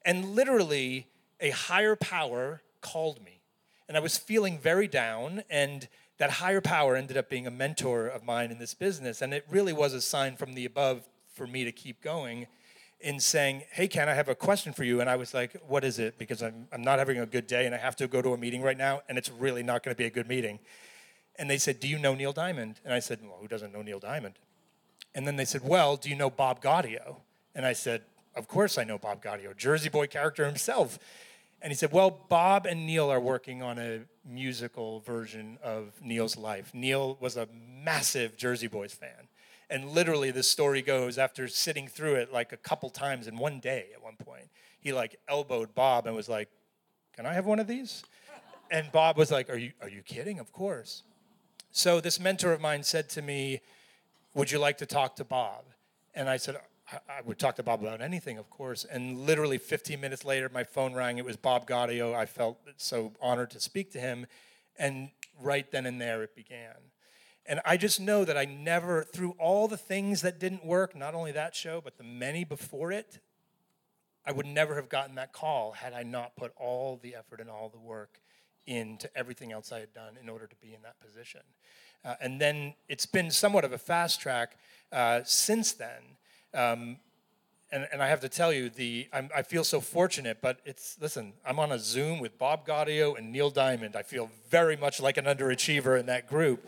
And 0.03 0.31
literally, 0.31 1.05
a 1.39 1.51
higher 1.51 1.95
power 1.95 2.63
called 2.81 3.23
me. 3.23 3.41
And 3.87 3.95
I 3.95 3.99
was 3.99 4.17
feeling 4.17 4.57
very 4.57 4.87
down, 4.87 5.43
and 5.47 5.87
that 6.17 6.31
higher 6.31 6.59
power 6.59 6.95
ended 6.95 7.17
up 7.17 7.29
being 7.29 7.45
a 7.45 7.51
mentor 7.51 8.07
of 8.07 8.23
mine 8.23 8.49
in 8.49 8.57
this 8.57 8.73
business. 8.73 9.21
And 9.21 9.31
it 9.31 9.45
really 9.47 9.73
was 9.73 9.93
a 9.93 10.01
sign 10.01 10.35
from 10.35 10.55
the 10.55 10.65
above 10.65 11.07
for 11.37 11.47
me 11.47 11.63
to 11.63 11.71
keep 11.71 12.01
going 12.01 12.47
in 12.99 13.19
saying, 13.19 13.63
Hey, 13.71 13.87
Ken, 13.87 14.09
I 14.09 14.13
have 14.13 14.27
a 14.27 14.35
question 14.35 14.73
for 14.73 14.83
you. 14.83 14.99
And 14.99 15.09
I 15.09 15.15
was 15.15 15.33
like, 15.33 15.55
What 15.67 15.83
is 15.83 15.99
it? 15.99 16.17
Because 16.17 16.41
I'm, 16.41 16.67
I'm 16.73 16.81
not 16.81 16.99
having 16.99 17.19
a 17.19 17.25
good 17.25 17.47
day 17.47 17.65
and 17.65 17.73
I 17.73 17.77
have 17.77 17.95
to 17.97 18.07
go 18.07 18.21
to 18.21 18.33
a 18.33 18.37
meeting 18.37 18.61
right 18.61 18.77
now, 18.77 19.01
and 19.07 19.17
it's 19.17 19.29
really 19.29 19.63
not 19.63 19.83
going 19.83 19.93
to 19.95 19.97
be 19.97 20.05
a 20.05 20.09
good 20.09 20.27
meeting. 20.27 20.59
And 21.37 21.49
they 21.49 21.57
said, 21.57 21.79
Do 21.79 21.87
you 21.87 21.99
know 21.99 22.15
Neil 22.15 22.33
Diamond? 22.33 22.81
And 22.83 22.93
I 22.93 22.99
said, 22.99 23.19
Well, 23.21 23.37
who 23.39 23.47
doesn't 23.47 23.71
know 23.71 23.81
Neil 23.81 23.99
Diamond? 23.99 24.35
And 25.15 25.25
then 25.25 25.35
they 25.35 25.45
said, 25.45 25.61
Well, 25.63 25.95
do 25.95 26.09
you 26.09 26.15
know 26.15 26.29
Bob 26.29 26.61
Gaudio? 26.61 27.17
And 27.55 27.65
I 27.65 27.73
said, 27.73 28.01
Of 28.35 28.47
course 28.47 28.77
I 28.77 28.83
know 28.83 28.97
Bob 28.97 29.23
Gaudio, 29.23 29.55
Jersey 29.55 29.89
Boy 29.89 30.07
character 30.07 30.45
himself. 30.45 30.97
And 31.61 31.71
he 31.71 31.75
said, 31.75 31.91
Well, 31.91 32.09
Bob 32.29 32.65
and 32.65 32.85
Neil 32.85 33.11
are 33.11 33.19
working 33.19 33.61
on 33.61 33.77
a 33.77 34.01
musical 34.25 34.99
version 35.01 35.57
of 35.63 35.93
Neil's 36.01 36.37
life. 36.37 36.71
Neil 36.73 37.17
was 37.19 37.37
a 37.37 37.47
massive 37.53 38.37
Jersey 38.37 38.67
Boys 38.67 38.93
fan. 38.93 39.26
And 39.69 39.89
literally, 39.89 40.31
the 40.31 40.43
story 40.43 40.81
goes 40.81 41.17
after 41.17 41.47
sitting 41.47 41.87
through 41.87 42.15
it 42.15 42.31
like 42.31 42.53
a 42.53 42.57
couple 42.57 42.89
times 42.89 43.27
in 43.27 43.37
one 43.37 43.59
day 43.59 43.87
at 43.93 44.01
one 44.01 44.15
point, 44.15 44.49
he 44.79 44.93
like 44.93 45.19
elbowed 45.27 45.75
Bob 45.75 46.07
and 46.07 46.15
was 46.15 46.29
like, 46.29 46.49
Can 47.15 47.25
I 47.25 47.33
have 47.33 47.45
one 47.45 47.59
of 47.59 47.67
these? 47.67 48.03
And 48.71 48.91
Bob 48.91 49.17
was 49.17 49.31
like, 49.31 49.49
Are 49.49 49.57
you, 49.57 49.73
are 49.81 49.89
you 49.89 50.01
kidding? 50.01 50.39
Of 50.39 50.51
course. 50.51 51.03
So 51.71 51.99
this 51.99 52.19
mentor 52.19 52.53
of 52.53 52.61
mine 52.61 52.83
said 52.83 53.09
to 53.09 53.21
me, 53.21 53.61
Would 54.33 54.51
you 54.51 54.59
like 54.59 54.77
to 54.77 54.85
talk 54.85 55.15
to 55.17 55.25
Bob? 55.25 55.65
And 56.15 56.29
I 56.29 56.37
said, 56.37 56.57
I 56.91 57.21
would 57.25 57.37
talk 57.37 57.57
to 57.57 57.63
Bob 57.63 57.81
about 57.81 58.01
anything, 58.01 58.37
of 58.37 58.49
course. 58.49 58.85
And 58.85 59.19
literally 59.19 59.57
15 59.57 59.99
minutes 59.99 60.23
later, 60.23 60.49
my 60.53 60.63
phone 60.63 60.93
rang. 60.93 61.17
It 61.17 61.25
was 61.25 61.35
Bob 61.35 61.67
Gaudio. 61.67 62.15
I 62.15 62.25
felt 62.25 62.59
so 62.77 63.11
honored 63.21 63.51
to 63.51 63.59
speak 63.59 63.91
to 63.91 63.99
him. 63.99 64.25
And 64.79 65.09
right 65.41 65.69
then 65.69 65.85
and 65.85 65.99
there, 65.99 66.23
it 66.23 66.35
began. 66.35 66.75
And 67.47 67.61
I 67.63 67.77
just 67.77 67.99
know 67.99 68.25
that 68.25 68.37
I 68.37 68.45
never, 68.45 69.03
through 69.03 69.35
all 69.39 69.67
the 69.67 69.77
things 69.77 70.21
that 70.21 70.37
didn't 70.39 70.65
work, 70.65 70.95
not 70.95 71.15
only 71.15 71.31
that 71.31 71.55
show, 71.55 71.79
but 71.81 71.97
the 71.97 72.03
many 72.03 72.43
before 72.43 72.91
it, 72.91 73.19
I 74.25 74.33
would 74.33 74.45
never 74.45 74.75
have 74.75 74.89
gotten 74.89 75.15
that 75.15 75.31
call 75.31 75.71
had 75.71 75.93
I 75.93 76.03
not 76.03 76.35
put 76.35 76.51
all 76.57 76.99
the 77.01 77.15
effort 77.15 77.39
and 77.39 77.49
all 77.49 77.69
the 77.69 77.79
work 77.79 78.19
into 78.65 79.09
everything 79.17 79.53
else 79.53 79.71
I 79.71 79.79
had 79.79 79.93
done 79.93 80.17
in 80.21 80.27
order 80.27 80.45
to 80.45 80.55
be 80.57 80.73
in 80.73 80.81
that 80.81 80.99
position. 80.99 81.39
Uh, 82.03 82.15
and 82.19 82.39
then 82.39 82.73
it's 82.89 83.05
been 83.05 83.31
somewhat 83.31 83.63
of 83.63 83.71
a 83.71 83.77
fast 83.77 84.19
track 84.19 84.57
uh, 84.91 85.21
since 85.23 85.71
then. 85.71 86.01
Um, 86.53 86.97
and, 87.71 87.87
and 87.91 88.01
I 88.01 88.07
have 88.07 88.21
to 88.21 88.29
tell 88.29 88.51
you, 88.51 88.69
the 88.69 89.07
I'm, 89.11 89.29
i 89.35 89.41
feel 89.41 89.63
so 89.63 89.81
fortunate. 89.81 90.39
But 90.41 90.59
it's 90.65 90.97
listen, 91.01 91.33
I'm 91.45 91.59
on 91.59 91.71
a 91.71 91.79
Zoom 91.79 92.19
with 92.19 92.37
Bob 92.37 92.65
Gaudio 92.65 93.17
and 93.17 93.31
Neil 93.31 93.49
Diamond. 93.49 93.95
I 93.95 94.03
feel 94.03 94.29
very 94.49 94.75
much 94.77 95.01
like 95.01 95.17
an 95.17 95.25
underachiever 95.25 95.99
in 95.99 96.05
that 96.05 96.27
group. 96.27 96.67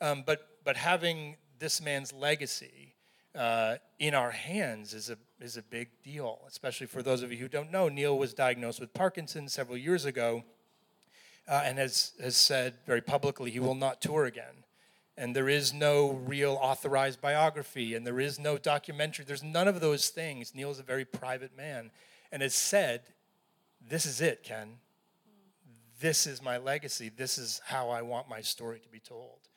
Um, 0.00 0.22
but 0.26 0.48
but 0.64 0.76
having 0.76 1.36
this 1.58 1.80
man's 1.80 2.12
legacy 2.12 2.94
uh, 3.34 3.76
in 3.98 4.14
our 4.14 4.30
hands 4.30 4.94
is 4.94 5.10
a 5.10 5.16
is 5.40 5.56
a 5.56 5.62
big 5.62 5.88
deal, 6.02 6.40
especially 6.48 6.86
for 6.86 7.02
those 7.02 7.22
of 7.22 7.30
you 7.30 7.38
who 7.38 7.48
don't 7.48 7.70
know. 7.70 7.88
Neil 7.88 8.18
was 8.18 8.34
diagnosed 8.34 8.80
with 8.80 8.92
Parkinson's 8.94 9.52
several 9.52 9.76
years 9.76 10.04
ago, 10.04 10.44
uh, 11.48 11.62
and 11.64 11.78
has 11.78 12.12
has 12.20 12.36
said 12.36 12.74
very 12.86 13.00
publicly 13.00 13.50
he 13.50 13.60
will 13.60 13.74
not 13.74 14.00
tour 14.00 14.24
again. 14.24 14.64
And 15.18 15.34
there 15.34 15.48
is 15.48 15.72
no 15.72 16.10
real 16.10 16.58
authorized 16.60 17.22
biography, 17.22 17.94
and 17.94 18.06
there 18.06 18.20
is 18.20 18.38
no 18.38 18.58
documentary. 18.58 19.24
There's 19.24 19.42
none 19.42 19.66
of 19.66 19.80
those 19.80 20.10
things. 20.10 20.54
Neil 20.54 20.70
is 20.70 20.78
a 20.78 20.82
very 20.82 21.06
private 21.06 21.56
man, 21.56 21.90
and 22.30 22.42
has 22.42 22.54
said, 22.54 23.02
"This 23.80 24.04
is 24.04 24.20
it, 24.20 24.42
Ken. 24.42 24.78
This 26.00 26.26
is 26.26 26.42
my 26.42 26.58
legacy. 26.58 27.08
This 27.08 27.38
is 27.38 27.62
how 27.64 27.88
I 27.88 28.02
want 28.02 28.28
my 28.28 28.42
story 28.42 28.80
to 28.80 28.88
be 28.88 29.00
told." 29.00 29.48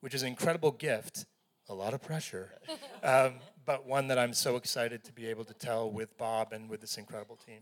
Which 0.00 0.14
is 0.14 0.22
an 0.22 0.28
incredible 0.28 0.70
gift, 0.70 1.26
a 1.68 1.74
lot 1.74 1.94
of 1.94 2.02
pressure. 2.02 2.52
um, 3.02 3.34
but 3.64 3.86
one 3.86 4.08
that 4.08 4.18
I'm 4.18 4.32
so 4.32 4.56
excited 4.56 5.04
to 5.04 5.12
be 5.12 5.26
able 5.26 5.44
to 5.44 5.54
tell 5.54 5.90
with 5.90 6.16
Bob 6.16 6.52
and 6.52 6.70
with 6.70 6.80
this 6.80 6.96
incredible 6.96 7.36
team. 7.36 7.60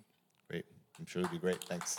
Great. 0.49 0.64
I'm 0.99 1.07
sure 1.07 1.22
it'll 1.22 1.33
be 1.33 1.38
great. 1.38 1.62
Thanks. 1.64 1.96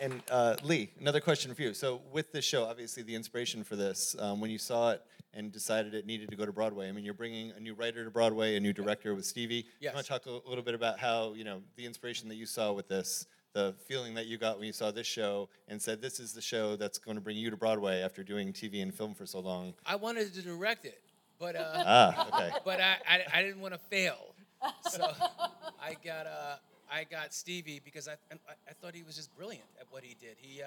And 0.00 0.22
uh, 0.30 0.56
Lee, 0.62 0.90
another 0.98 1.20
question 1.20 1.54
for 1.54 1.60
you. 1.60 1.74
So, 1.74 2.00
with 2.10 2.32
this 2.32 2.44
show, 2.44 2.64
obviously 2.64 3.02
the 3.02 3.14
inspiration 3.14 3.62
for 3.62 3.76
this, 3.76 4.16
um, 4.18 4.40
when 4.40 4.50
you 4.50 4.56
saw 4.56 4.92
it 4.92 5.02
and 5.34 5.52
decided 5.52 5.94
it 5.94 6.06
needed 6.06 6.30
to 6.30 6.36
go 6.36 6.46
to 6.46 6.52
Broadway, 6.52 6.88
I 6.88 6.92
mean, 6.92 7.04
you're 7.04 7.12
bringing 7.12 7.52
a 7.54 7.60
new 7.60 7.74
writer 7.74 8.02
to 8.04 8.10
Broadway, 8.10 8.56
a 8.56 8.60
new 8.60 8.72
director 8.72 9.14
with 9.14 9.26
Stevie. 9.26 9.66
Yes. 9.78 9.90
You 9.90 9.96
want 9.96 10.06
to 10.06 10.12
talk 10.12 10.26
a 10.26 10.48
little 10.48 10.64
bit 10.64 10.74
about 10.74 10.98
how, 10.98 11.34
you 11.34 11.44
know, 11.44 11.60
the 11.76 11.84
inspiration 11.84 12.30
that 12.30 12.36
you 12.36 12.46
saw 12.46 12.72
with 12.72 12.88
this, 12.88 13.26
the 13.52 13.74
feeling 13.86 14.14
that 14.14 14.26
you 14.26 14.38
got 14.38 14.58
when 14.58 14.66
you 14.66 14.72
saw 14.72 14.90
this 14.90 15.06
show 15.06 15.48
and 15.68 15.80
said, 15.80 16.00
this 16.00 16.20
is 16.20 16.32
the 16.32 16.40
show 16.40 16.76
that's 16.76 16.98
going 16.98 17.16
to 17.16 17.20
bring 17.20 17.36
you 17.36 17.50
to 17.50 17.56
Broadway 17.56 18.00
after 18.00 18.22
doing 18.22 18.52
TV 18.52 18.82
and 18.82 18.94
film 18.94 19.14
for 19.14 19.26
so 19.26 19.40
long? 19.40 19.74
I 19.84 19.96
wanted 19.96 20.32
to 20.34 20.42
direct 20.42 20.84
it, 20.84 21.02
but 21.38 21.56
uh, 21.56 21.72
Ah, 21.86 22.28
okay. 22.34 22.56
But 22.64 22.80
I, 22.80 22.96
I, 23.08 23.24
I 23.34 23.42
didn't 23.42 23.60
want 23.60 23.74
to 23.74 23.80
fail, 23.80 24.34
so 24.88 25.00
I 25.82 25.96
got 26.04 26.26
uh, 26.26 26.56
I 26.92 27.04
got 27.04 27.32
Stevie 27.34 27.80
because 27.84 28.08
I, 28.08 28.12
I 28.32 28.36
I 28.68 28.72
thought 28.80 28.94
he 28.94 29.02
was 29.02 29.16
just 29.16 29.34
brilliant 29.36 29.68
at 29.80 29.86
what 29.90 30.04
he 30.04 30.14
did. 30.20 30.36
He 30.38 30.62
uh, 30.62 30.66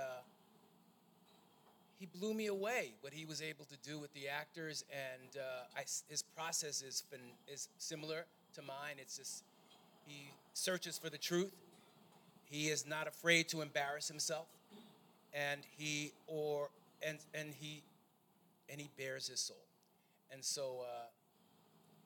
he 2.00 2.06
blew 2.20 2.34
me 2.34 2.48
away 2.48 2.96
what 3.02 3.14
he 3.14 3.26
was 3.26 3.42
able 3.42 3.66
to 3.66 3.78
do 3.78 4.00
with 4.00 4.14
the 4.14 4.28
actors, 4.28 4.84
and 4.92 5.38
uh, 5.38 5.78
I 5.78 5.84
his 6.10 6.24
process 6.36 6.82
is 6.82 7.04
fin- 7.10 7.38
is 7.48 7.70
similar 7.78 8.26
to 8.56 8.62
mine. 8.62 8.96
It's 8.98 9.18
just 9.18 9.44
he 10.06 10.28
searches 10.54 10.98
for 10.98 11.10
the 11.10 11.18
truth. 11.18 11.54
He 12.54 12.70
is 12.70 12.86
not 12.86 13.08
afraid 13.08 13.50
to 13.50 13.64
embarrass 13.64 14.08
himself, 14.08 14.46
and 15.34 15.62
he 15.76 16.12
or 16.28 16.70
and 17.02 17.18
and 17.34 17.52
he 17.60 17.82
and 18.70 18.80
he 18.80 18.92
bears 18.96 19.28
his 19.28 19.40
soul. 19.40 19.66
And 20.32 20.44
so 20.46 20.82
uh, 20.84 21.08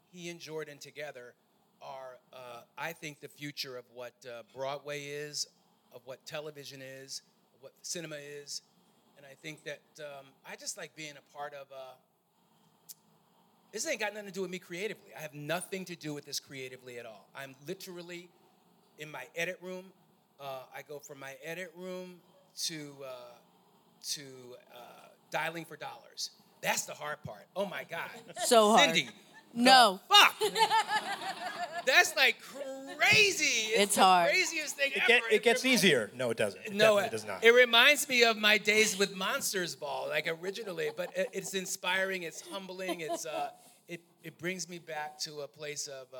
he 0.09 0.29
and 0.29 0.39
Jordan 0.39 0.77
together 0.77 1.33
are, 1.81 2.19
uh, 2.31 2.61
I 2.77 2.93
think, 2.93 3.19
the 3.19 3.27
future 3.27 3.75
of 3.75 3.83
what 3.93 4.13
uh, 4.25 4.43
Broadway 4.55 5.03
is, 5.03 5.47
of 5.93 5.99
what 6.05 6.25
television 6.25 6.81
is, 6.81 7.23
of 7.53 7.63
what 7.63 7.73
cinema 7.81 8.15
is. 8.15 8.61
And 9.17 9.25
I 9.25 9.33
think 9.33 9.65
that 9.65 9.81
um, 9.99 10.27
I 10.49 10.55
just 10.55 10.77
like 10.77 10.95
being 10.95 11.15
a 11.17 11.37
part 11.37 11.53
of. 11.55 11.67
Uh, 11.69 11.95
this 13.73 13.85
ain't 13.85 13.99
got 13.99 14.13
nothing 14.13 14.29
to 14.29 14.33
do 14.33 14.43
with 14.43 14.49
me 14.49 14.59
creatively. 14.59 15.09
I 15.15 15.19
have 15.19 15.33
nothing 15.33 15.83
to 15.85 15.95
do 15.97 16.13
with 16.13 16.25
this 16.25 16.39
creatively 16.39 16.99
at 16.99 17.05
all. 17.05 17.27
I'm 17.35 17.53
literally 17.67 18.29
in 18.97 19.11
my 19.11 19.25
edit 19.35 19.57
room. 19.61 19.91
Uh, 20.39 20.59
I 20.75 20.81
go 20.87 20.99
from 20.99 21.19
my 21.19 21.33
edit 21.43 21.71
room 21.75 22.15
to 22.65 22.93
uh, 23.03 23.09
to 24.13 24.21
uh, 24.75 24.79
dialing 25.31 25.65
for 25.65 25.75
dollars. 25.77 26.31
That's 26.61 26.85
the 26.85 26.93
hard 26.93 27.21
part. 27.23 27.45
Oh 27.55 27.65
my 27.65 27.83
God. 27.89 28.09
So 28.45 28.71
hard. 28.71 28.95
Cindy. 28.95 29.09
No. 29.53 29.99
Fuck. 30.09 30.35
That's 31.85 32.15
like 32.15 32.35
crazy. 32.97 33.71
It's, 33.71 33.83
It's 33.83 33.95
the 33.95 34.03
hard. 34.03 34.29
craziest 34.29 34.75
thing 34.75 34.91
It, 34.93 34.97
ever. 34.97 35.07
get, 35.07 35.21
it 35.31 35.43
gets 35.43 35.65
easier. 35.65 36.11
No, 36.13 36.29
it 36.31 36.37
doesn't. 36.37 36.61
It 36.65 36.73
no, 36.73 36.97
it, 36.97 37.11
does 37.11 37.25
not. 37.25 37.43
it 37.43 37.51
reminds 37.51 38.07
me 38.09 38.23
of 38.23 38.37
my 38.37 38.57
days 38.57 38.97
with 38.97 39.15
Monsters 39.15 39.75
Ball, 39.75 40.07
like 40.09 40.27
originally. 40.41 40.89
But 40.95 41.11
it, 41.15 41.29
it's 41.33 41.53
inspiring. 41.53 42.23
It's 42.23 42.41
humbling. 42.41 43.01
It's 43.01 43.25
uh, 43.25 43.49
it 43.87 44.01
it 44.23 44.37
brings 44.37 44.67
me 44.67 44.79
back 44.79 45.17
to 45.19 45.39
a 45.41 45.47
place 45.47 45.87
of 45.87 46.07
uh, 46.13 46.17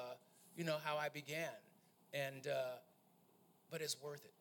you 0.56 0.64
know 0.64 0.78
how 0.84 0.98
I 0.98 1.10
began, 1.10 1.50
and 2.14 2.48
uh, 2.48 2.78
but 3.72 3.82
it's 3.82 4.02
worth 4.02 4.24
it. 4.26 4.34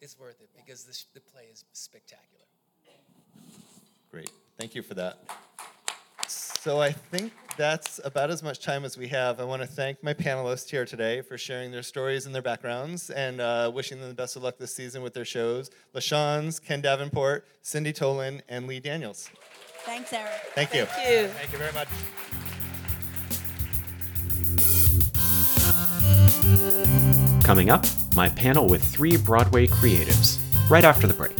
It's 0.00 0.18
worth 0.18 0.40
it 0.40 0.50
because 0.56 0.84
the, 0.84 0.92
sh- 0.92 1.04
the 1.14 1.20
play 1.20 1.44
is 1.52 1.64
spectacular. 1.72 2.44
Great. 4.10 4.30
Thank 4.58 4.74
you 4.74 4.82
for 4.82 4.94
that. 4.94 5.18
So 6.28 6.80
I 6.80 6.92
think 6.92 7.32
that's 7.58 8.00
about 8.04 8.30
as 8.30 8.42
much 8.42 8.60
time 8.60 8.84
as 8.84 8.96
we 8.96 9.08
have. 9.08 9.40
I 9.40 9.44
want 9.44 9.60
to 9.62 9.66
thank 9.68 10.02
my 10.02 10.14
panelists 10.14 10.70
here 10.70 10.84
today 10.84 11.20
for 11.20 11.36
sharing 11.36 11.70
their 11.70 11.82
stories 11.82 12.24
and 12.24 12.34
their 12.34 12.40
backgrounds 12.42 13.10
and 13.10 13.40
uh, 13.40 13.70
wishing 13.74 13.98
them 13.98 14.08
the 14.08 14.14
best 14.14 14.36
of 14.36 14.42
luck 14.42 14.56
this 14.56 14.74
season 14.74 15.02
with 15.02 15.14
their 15.14 15.24
shows. 15.24 15.70
LaChanze, 15.94 16.62
Ken 16.62 16.80
Davenport, 16.80 17.46
Cindy 17.62 17.92
Tolan, 17.92 18.40
and 18.48 18.66
Lee 18.66 18.80
Daniels. 18.80 19.28
Thanks, 19.84 20.12
Eric. 20.12 20.30
Thank 20.54 20.72
you. 20.72 20.86
Thank 20.86 21.10
you. 21.10 21.28
Thank 21.28 21.52
you 21.52 21.58
very 21.58 21.72
much. 21.72 21.88
Coming 27.44 27.68
up, 27.68 27.84
my 28.14 28.28
panel 28.30 28.66
with 28.66 28.84
three 28.84 29.16
Broadway 29.16 29.66
creatives, 29.66 30.38
right 30.70 30.84
after 30.84 31.06
the 31.06 31.14
break. 31.14 31.36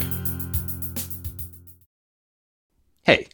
Hey, 3.02 3.28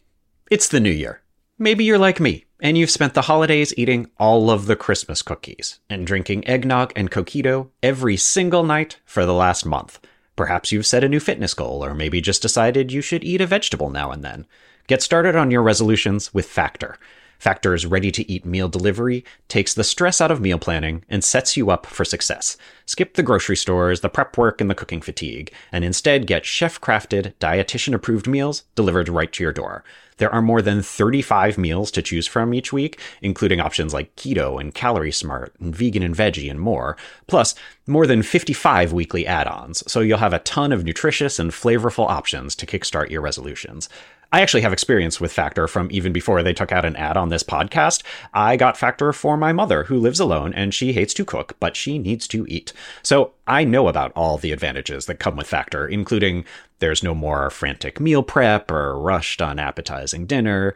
it's 0.49 0.67
the 0.67 0.79
new 0.79 0.91
year. 0.91 1.21
Maybe 1.57 1.83
you're 1.83 1.97
like 1.97 2.19
me, 2.19 2.45
and 2.59 2.77
you've 2.77 2.89
spent 2.89 3.13
the 3.13 3.23
holidays 3.23 3.73
eating 3.77 4.09
all 4.17 4.49
of 4.49 4.65
the 4.65 4.75
Christmas 4.75 5.21
cookies 5.21 5.79
and 5.89 6.07
drinking 6.07 6.47
eggnog 6.47 6.91
and 6.95 7.11
coquito 7.11 7.69
every 7.83 8.17
single 8.17 8.63
night 8.63 8.99
for 9.05 9.25
the 9.25 9.33
last 9.33 9.65
month. 9.65 9.99
Perhaps 10.35 10.71
you've 10.71 10.85
set 10.85 11.03
a 11.03 11.09
new 11.09 11.19
fitness 11.19 11.53
goal, 11.53 11.85
or 11.85 11.93
maybe 11.93 12.19
just 12.19 12.41
decided 12.41 12.91
you 12.91 13.01
should 13.01 13.23
eat 13.23 13.41
a 13.41 13.45
vegetable 13.45 13.89
now 13.89 14.11
and 14.11 14.23
then. 14.23 14.47
Get 14.87 15.01
started 15.01 15.35
on 15.35 15.51
your 15.51 15.61
resolutions 15.61 16.33
with 16.33 16.47
Factor. 16.47 16.97
Factor's 17.41 17.87
ready 17.87 18.11
to 18.11 18.31
eat 18.31 18.45
meal 18.45 18.69
delivery 18.69 19.25
takes 19.47 19.73
the 19.73 19.83
stress 19.83 20.21
out 20.21 20.29
of 20.29 20.39
meal 20.39 20.59
planning 20.59 21.03
and 21.09 21.23
sets 21.23 21.57
you 21.57 21.71
up 21.71 21.87
for 21.87 22.05
success. 22.05 22.55
Skip 22.85 23.15
the 23.15 23.23
grocery 23.23 23.57
stores, 23.57 24.01
the 24.01 24.09
prep 24.09 24.37
work, 24.37 24.61
and 24.61 24.69
the 24.69 24.75
cooking 24.75 25.01
fatigue, 25.01 25.51
and 25.71 25.83
instead 25.83 26.27
get 26.27 26.45
chef 26.45 26.79
crafted, 26.79 27.33
dietitian 27.39 27.95
approved 27.95 28.27
meals 28.27 28.65
delivered 28.75 29.09
right 29.09 29.33
to 29.33 29.41
your 29.41 29.51
door. 29.51 29.83
There 30.17 30.31
are 30.31 30.43
more 30.43 30.61
than 30.61 30.83
35 30.83 31.57
meals 31.57 31.89
to 31.91 32.03
choose 32.03 32.27
from 32.27 32.53
each 32.53 32.71
week, 32.71 32.99
including 33.23 33.59
options 33.59 33.91
like 33.91 34.15
keto 34.15 34.61
and 34.61 34.71
calorie 34.71 35.11
smart 35.11 35.55
and 35.59 35.75
vegan 35.75 36.03
and 36.03 36.15
veggie 36.15 36.51
and 36.51 36.59
more, 36.59 36.95
plus 37.25 37.55
more 37.87 38.05
than 38.05 38.21
55 38.21 38.93
weekly 38.93 39.25
add 39.25 39.47
ons, 39.47 39.83
so 39.91 40.01
you'll 40.01 40.19
have 40.19 40.33
a 40.33 40.39
ton 40.39 40.71
of 40.71 40.83
nutritious 40.83 41.39
and 41.39 41.49
flavorful 41.49 42.07
options 42.07 42.55
to 42.57 42.67
kickstart 42.67 43.09
your 43.09 43.21
resolutions. 43.21 43.89
I 44.33 44.39
actually 44.39 44.61
have 44.61 44.71
experience 44.71 45.19
with 45.19 45.33
Factor 45.33 45.67
from 45.67 45.89
even 45.91 46.13
before 46.13 46.41
they 46.41 46.53
took 46.53 46.71
out 46.71 46.85
an 46.85 46.95
ad 46.95 47.17
on 47.17 47.27
this 47.27 47.43
podcast. 47.43 48.01
I 48.33 48.55
got 48.55 48.77
Factor 48.77 49.11
for 49.11 49.35
my 49.35 49.51
mother, 49.51 49.83
who 49.83 49.99
lives 49.99 50.21
alone 50.21 50.53
and 50.53 50.73
she 50.73 50.93
hates 50.93 51.13
to 51.15 51.25
cook, 51.25 51.57
but 51.59 51.75
she 51.75 51.99
needs 51.99 52.29
to 52.29 52.45
eat. 52.47 52.71
So 53.03 53.33
I 53.45 53.65
know 53.65 53.89
about 53.89 54.13
all 54.15 54.37
the 54.37 54.53
advantages 54.53 55.05
that 55.07 55.19
come 55.19 55.35
with 55.35 55.47
Factor, 55.47 55.85
including 55.85 56.45
there's 56.79 57.03
no 57.03 57.13
more 57.13 57.49
frantic 57.49 57.99
meal 57.99 58.23
prep 58.23 58.71
or 58.71 58.97
rushed, 58.97 59.41
unappetizing 59.41 60.27
dinner. 60.27 60.75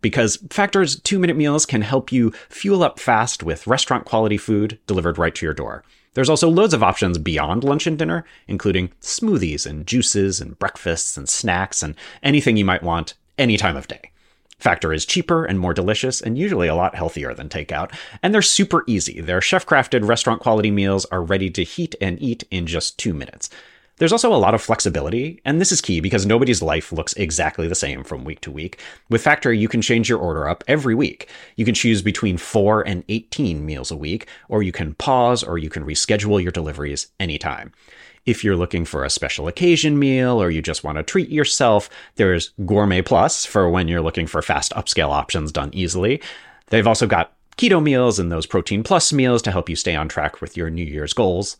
Because 0.00 0.38
Factor's 0.50 0.98
two 0.98 1.20
minute 1.20 1.36
meals 1.36 1.64
can 1.64 1.82
help 1.82 2.10
you 2.10 2.32
fuel 2.48 2.82
up 2.82 2.98
fast 2.98 3.44
with 3.44 3.68
restaurant 3.68 4.04
quality 4.04 4.36
food 4.36 4.80
delivered 4.88 5.16
right 5.16 5.34
to 5.36 5.46
your 5.46 5.54
door. 5.54 5.84
There's 6.16 6.30
also 6.30 6.48
loads 6.48 6.72
of 6.72 6.82
options 6.82 7.18
beyond 7.18 7.62
lunch 7.62 7.86
and 7.86 7.98
dinner, 7.98 8.24
including 8.48 8.88
smoothies 9.02 9.66
and 9.66 9.86
juices 9.86 10.40
and 10.40 10.58
breakfasts 10.58 11.18
and 11.18 11.28
snacks 11.28 11.82
and 11.82 11.94
anything 12.22 12.56
you 12.56 12.64
might 12.64 12.82
want 12.82 13.12
any 13.36 13.58
time 13.58 13.76
of 13.76 13.86
day. 13.86 14.12
Factor 14.58 14.94
is 14.94 15.04
cheaper 15.04 15.44
and 15.44 15.60
more 15.60 15.74
delicious 15.74 16.22
and 16.22 16.38
usually 16.38 16.68
a 16.68 16.74
lot 16.74 16.94
healthier 16.94 17.34
than 17.34 17.50
takeout, 17.50 17.92
and 18.22 18.32
they're 18.32 18.40
super 18.40 18.82
easy. 18.86 19.20
Their 19.20 19.42
chef 19.42 19.66
crafted 19.66 20.08
restaurant 20.08 20.40
quality 20.40 20.70
meals 20.70 21.04
are 21.12 21.22
ready 21.22 21.50
to 21.50 21.62
heat 21.62 21.94
and 22.00 22.18
eat 22.22 22.44
in 22.50 22.66
just 22.66 22.96
two 22.98 23.12
minutes. 23.12 23.50
There's 23.98 24.12
also 24.12 24.30
a 24.30 24.36
lot 24.36 24.54
of 24.54 24.60
flexibility, 24.60 25.40
and 25.46 25.58
this 25.58 25.72
is 25.72 25.80
key 25.80 26.00
because 26.00 26.26
nobody's 26.26 26.60
life 26.60 26.92
looks 26.92 27.14
exactly 27.14 27.66
the 27.66 27.74
same 27.74 28.04
from 28.04 28.24
week 28.24 28.42
to 28.42 28.50
week. 28.50 28.78
With 29.08 29.22
Factor, 29.22 29.54
you 29.54 29.68
can 29.68 29.80
change 29.80 30.06
your 30.06 30.18
order 30.18 30.46
up 30.46 30.62
every 30.68 30.94
week. 30.94 31.30
You 31.56 31.64
can 31.64 31.74
choose 31.74 32.02
between 32.02 32.36
4 32.36 32.86
and 32.86 33.04
18 33.08 33.64
meals 33.64 33.90
a 33.90 33.96
week, 33.96 34.26
or 34.50 34.62
you 34.62 34.70
can 34.70 34.92
pause 34.96 35.42
or 35.42 35.56
you 35.56 35.70
can 35.70 35.86
reschedule 35.86 36.42
your 36.42 36.52
deliveries 36.52 37.06
anytime. 37.18 37.72
If 38.26 38.44
you're 38.44 38.56
looking 38.56 38.84
for 38.84 39.02
a 39.02 39.08
special 39.08 39.48
occasion 39.48 39.98
meal 39.98 40.42
or 40.42 40.50
you 40.50 40.60
just 40.60 40.84
want 40.84 40.98
to 40.98 41.02
treat 41.02 41.30
yourself, 41.30 41.88
there's 42.16 42.50
Gourmet 42.66 43.00
Plus 43.00 43.46
for 43.46 43.70
when 43.70 43.88
you're 43.88 44.02
looking 44.02 44.26
for 44.26 44.42
fast 44.42 44.72
upscale 44.74 45.10
options 45.10 45.52
done 45.52 45.70
easily. 45.72 46.20
They've 46.66 46.86
also 46.86 47.06
got 47.06 47.32
keto 47.56 47.82
meals 47.82 48.18
and 48.18 48.30
those 48.30 48.44
protein 48.44 48.82
plus 48.82 49.10
meals 49.10 49.40
to 49.42 49.52
help 49.52 49.70
you 49.70 49.76
stay 49.76 49.96
on 49.96 50.08
track 50.08 50.42
with 50.42 50.54
your 50.54 50.68
New 50.68 50.84
Year's 50.84 51.14
goals. 51.14 51.56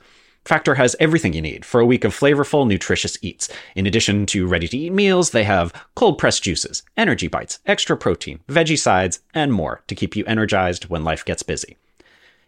Factor 0.46 0.76
has 0.76 0.94
everything 1.00 1.32
you 1.32 1.42
need 1.42 1.64
for 1.64 1.80
a 1.80 1.84
week 1.84 2.04
of 2.04 2.16
flavorful, 2.16 2.68
nutritious 2.68 3.18
eats. 3.20 3.48
In 3.74 3.84
addition 3.84 4.26
to 4.26 4.46
ready 4.46 4.68
to 4.68 4.78
eat 4.78 4.92
meals, 4.92 5.30
they 5.30 5.42
have 5.42 5.72
cold 5.96 6.18
pressed 6.18 6.44
juices, 6.44 6.84
energy 6.96 7.26
bites, 7.26 7.58
extra 7.66 7.96
protein, 7.96 8.38
veggie 8.48 8.78
sides, 8.78 9.18
and 9.34 9.52
more 9.52 9.82
to 9.88 9.96
keep 9.96 10.14
you 10.14 10.24
energized 10.24 10.84
when 10.84 11.02
life 11.02 11.24
gets 11.24 11.42
busy. 11.42 11.76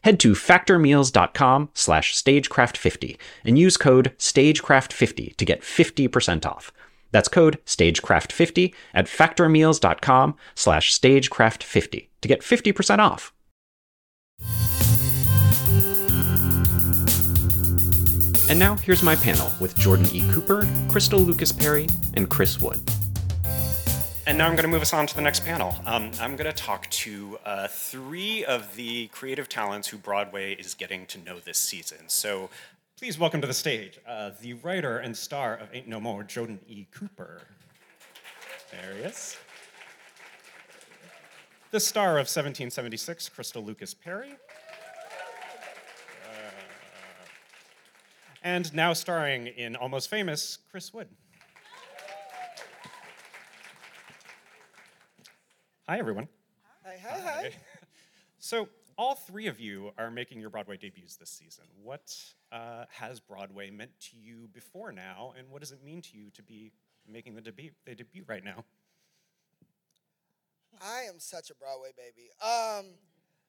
Head 0.04 0.20
to 0.20 0.34
factormeals.com 0.34 1.70
slash 1.74 2.14
stagecraft50 2.14 3.16
and 3.44 3.58
use 3.58 3.76
code 3.76 4.12
stagecraft50 4.16 5.36
to 5.36 5.44
get 5.44 5.62
50% 5.62 6.46
off. 6.46 6.70
That's 7.10 7.28
code 7.28 7.58
stagecraft50 7.66 8.74
at 8.94 9.06
factormeals.com 9.06 10.36
slash 10.54 10.96
stagecraft50 10.96 12.06
to 12.20 12.28
get 12.28 12.42
50% 12.42 13.00
off. 13.00 13.32
And 18.48 18.58
now 18.58 18.76
here's 18.76 19.02
my 19.02 19.14
panel 19.14 19.50
with 19.60 19.76
Jordan 19.76 20.06
E. 20.10 20.26
Cooper, 20.32 20.66
Crystal 20.88 21.20
Lucas 21.20 21.52
Perry, 21.52 21.86
and 22.14 22.30
Chris 22.30 22.62
Wood. 22.62 22.80
And 24.26 24.38
now 24.38 24.46
I'm 24.46 24.52
going 24.52 24.62
to 24.62 24.68
move 24.68 24.80
us 24.80 24.94
on 24.94 25.06
to 25.06 25.14
the 25.14 25.20
next 25.20 25.44
panel. 25.44 25.76
Um, 25.84 26.10
I'm 26.18 26.34
going 26.34 26.50
to 26.50 26.56
talk 26.56 26.88
to 26.88 27.38
uh, 27.44 27.68
three 27.68 28.46
of 28.46 28.74
the 28.74 29.08
creative 29.08 29.50
talents 29.50 29.86
who 29.86 29.98
Broadway 29.98 30.54
is 30.54 30.72
getting 30.72 31.04
to 31.06 31.18
know 31.18 31.38
this 31.40 31.58
season. 31.58 31.98
So 32.06 32.48
please 32.96 33.18
welcome 33.18 33.42
to 33.42 33.46
the 33.46 33.52
stage 33.52 34.00
uh, 34.08 34.30
the 34.40 34.54
writer 34.54 34.96
and 34.96 35.14
star 35.14 35.54
of 35.54 35.68
Ain't 35.74 35.86
No 35.86 36.00
Mo, 36.00 36.22
Jordan 36.22 36.58
E. 36.66 36.86
Cooper. 36.90 37.42
There 38.70 38.94
he 38.94 39.02
is. 39.02 39.36
The 41.70 41.80
star 41.80 42.12
of 42.12 42.28
1776, 42.28 43.28
Crystal 43.28 43.62
Lucas 43.62 43.92
Perry. 43.92 44.36
And 48.42 48.72
now 48.74 48.92
starring 48.92 49.46
in 49.46 49.76
Almost 49.76 50.10
Famous, 50.10 50.58
Chris 50.70 50.92
Wood. 50.92 51.08
Hi, 55.88 55.98
everyone. 55.98 56.28
Hi, 56.84 56.98
hi, 57.02 57.20
hi. 57.20 57.50
So, 58.38 58.68
all 58.96 59.14
three 59.14 59.46
of 59.46 59.60
you 59.60 59.92
are 59.96 60.10
making 60.10 60.40
your 60.40 60.50
Broadway 60.50 60.76
debuts 60.76 61.16
this 61.16 61.30
season. 61.30 61.64
What 61.82 62.14
uh, 62.50 62.84
has 62.90 63.20
Broadway 63.20 63.70
meant 63.70 63.92
to 64.10 64.16
you 64.16 64.48
before 64.52 64.92
now, 64.92 65.34
and 65.38 65.48
what 65.50 65.60
does 65.60 65.72
it 65.72 65.82
mean 65.84 66.02
to 66.02 66.16
you 66.16 66.30
to 66.30 66.42
be 66.42 66.72
making 67.06 67.34
the 67.34 67.40
debut, 67.40 67.70
the 67.86 67.94
debut 67.94 68.24
right 68.26 68.44
now? 68.44 68.64
I 70.82 71.02
am 71.02 71.18
such 71.18 71.50
a 71.50 71.54
Broadway 71.54 71.90
baby. 71.96 72.30
Um, 72.42 72.94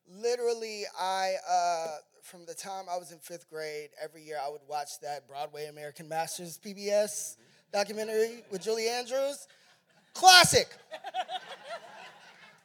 literally, 0.09 0.83
I 0.99 1.33
uh, 1.49 1.97
from 2.21 2.45
the 2.45 2.53
time 2.53 2.85
I 2.91 2.97
was 2.97 3.11
in 3.11 3.19
fifth 3.19 3.49
grade, 3.49 3.89
every 4.01 4.23
year 4.23 4.37
I 4.43 4.49
would 4.49 4.61
watch 4.67 4.99
that 5.01 5.27
Broadway 5.27 5.65
American 5.65 6.07
Masters 6.07 6.59
PBS 6.63 7.37
documentary 7.71 8.43
with 8.51 8.61
Julie 8.61 8.87
Andrews. 8.87 9.47
Classic. 10.13 10.67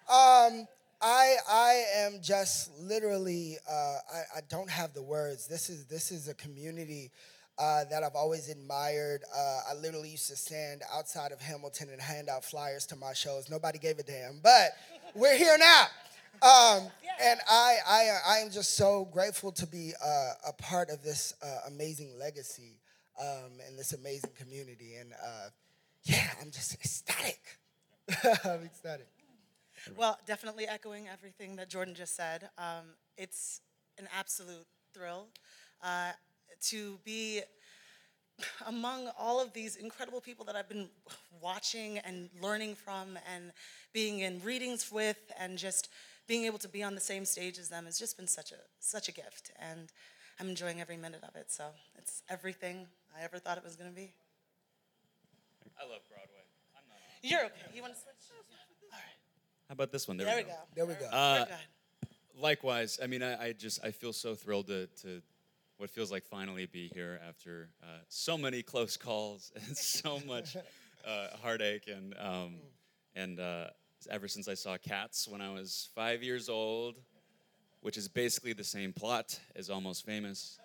Um, 0.06 0.68
I 1.00 1.36
I 1.50 1.82
am 1.96 2.18
just 2.22 2.70
literally 2.78 3.56
uh, 3.66 3.72
I, 3.72 4.18
I 4.36 4.40
don't 4.50 4.68
have 4.68 4.92
the 4.92 5.02
words. 5.02 5.46
This 5.46 5.70
is 5.70 5.86
this 5.86 6.12
is 6.12 6.28
a 6.28 6.34
community 6.34 7.10
uh, 7.58 7.84
that 7.90 8.02
I've 8.02 8.14
always 8.14 8.50
admired. 8.50 9.22
Uh, 9.34 9.60
I 9.70 9.74
literally 9.74 10.10
used 10.10 10.28
to 10.28 10.36
stand 10.36 10.82
outside 10.92 11.32
of 11.32 11.40
Hamilton 11.40 11.88
and 11.90 12.02
hand 12.02 12.28
out 12.28 12.44
flyers 12.44 12.84
to 12.86 12.96
my 12.96 13.14
shows. 13.14 13.48
Nobody 13.48 13.78
gave 13.78 13.98
a 13.98 14.02
damn, 14.02 14.40
but 14.42 14.72
we're 15.14 15.36
here 15.38 15.56
now. 15.58 15.86
Um, 16.42 16.90
and 17.22 17.40
I, 17.48 17.76
I, 17.86 18.18
I 18.26 18.38
am 18.38 18.50
just 18.50 18.74
so 18.74 19.06
grateful 19.12 19.52
to 19.52 19.66
be 19.66 19.92
uh, 20.04 20.32
a 20.48 20.52
part 20.52 20.90
of 20.90 21.02
this 21.02 21.34
uh, 21.42 21.68
amazing 21.68 22.18
legacy 22.18 22.80
um, 23.20 23.52
and 23.66 23.78
this 23.78 23.92
amazing 23.92 24.30
community. 24.36 24.96
And 24.96 25.12
uh, 25.12 25.48
yeah, 26.04 26.30
I'm 26.40 26.50
just 26.50 26.74
ecstatic. 26.74 27.58
I'm 28.44 28.64
ecstatic. 28.64 29.06
Well, 29.96 30.18
definitely 30.26 30.66
echoing 30.66 31.08
everything 31.08 31.56
that 31.56 31.68
Jordan 31.68 31.94
just 31.94 32.16
said. 32.16 32.48
Um, 32.58 32.94
it's 33.16 33.60
an 33.98 34.08
absolute 34.16 34.66
thrill 34.92 35.28
uh, 35.82 36.12
to 36.62 36.98
be 37.04 37.42
among 38.66 39.08
all 39.18 39.40
of 39.40 39.52
these 39.52 39.76
incredible 39.76 40.20
people 40.20 40.44
that 40.46 40.56
I've 40.56 40.68
been 40.68 40.88
watching 41.40 41.98
and 41.98 42.28
learning 42.42 42.74
from 42.74 43.18
and 43.32 43.52
being 43.92 44.20
in 44.20 44.40
readings 44.42 44.90
with 44.90 45.18
and 45.38 45.56
just 45.56 45.88
being 46.26 46.44
able 46.44 46.58
to 46.58 46.68
be 46.68 46.82
on 46.82 46.94
the 46.94 47.00
same 47.00 47.24
stage 47.24 47.58
as 47.58 47.68
them 47.68 47.84
has 47.84 47.98
just 47.98 48.16
been 48.16 48.26
such 48.26 48.52
a 48.52 48.56
such 48.80 49.08
a 49.08 49.12
gift 49.12 49.50
and 49.58 49.92
I'm 50.40 50.48
enjoying 50.48 50.80
every 50.80 50.96
minute 50.96 51.22
of 51.22 51.36
it. 51.36 51.50
So 51.52 51.64
it's 51.96 52.22
everything 52.28 52.86
I 53.18 53.22
ever 53.22 53.38
thought 53.38 53.56
it 53.58 53.64
was 53.64 53.76
going 53.76 53.90
to 53.90 53.94
be. 53.96 54.12
I 55.78 55.84
love 55.88 56.00
Broadway. 56.08 56.42
You're 57.22 57.44
okay. 57.46 57.54
You 57.74 57.82
want 57.82 57.94
to 57.94 58.00
switch? 58.00 58.14
All 58.92 58.98
right. 58.98 59.68
How 59.68 59.72
about 59.72 59.92
this 59.92 60.06
one? 60.06 60.16
There, 60.16 60.26
There 60.26 60.36
we 60.36 60.42
we 60.42 60.48
go. 60.48 60.54
go. 60.54 60.64
There 60.74 60.86
we 60.86 60.94
go. 60.94 61.06
Uh, 61.16 61.44
Very 61.46 61.58
likewise, 62.38 62.98
I 63.02 63.06
mean, 63.06 63.22
I, 63.22 63.46
I 63.46 63.52
just 63.52 63.84
I 63.84 63.90
feel 63.90 64.12
so 64.12 64.34
thrilled 64.34 64.66
to, 64.66 64.86
to 65.02 65.22
what 65.78 65.90
feels 65.90 66.10
like 66.12 66.24
finally 66.26 66.66
be 66.66 66.88
here 66.92 67.20
after 67.26 67.68
uh, 67.82 67.86
so 68.08 68.36
many 68.36 68.62
close 68.62 68.96
calls 68.96 69.52
and 69.66 69.76
so 69.76 70.20
much 70.26 70.56
uh, 71.06 71.28
heartache 71.42 71.88
and 71.88 72.14
um, 72.18 72.56
and 73.14 73.40
uh, 73.40 73.68
ever 74.10 74.28
since 74.28 74.48
I 74.48 74.54
saw 74.54 74.76
Cats 74.76 75.28
when 75.28 75.40
I 75.40 75.52
was 75.52 75.88
five 75.94 76.22
years 76.22 76.48
old, 76.48 76.96
which 77.80 77.96
is 77.96 78.08
basically 78.08 78.52
the 78.52 78.64
same 78.64 78.92
plot 78.92 79.38
as 79.56 79.70
Almost 79.70 80.06
Famous. 80.06 80.58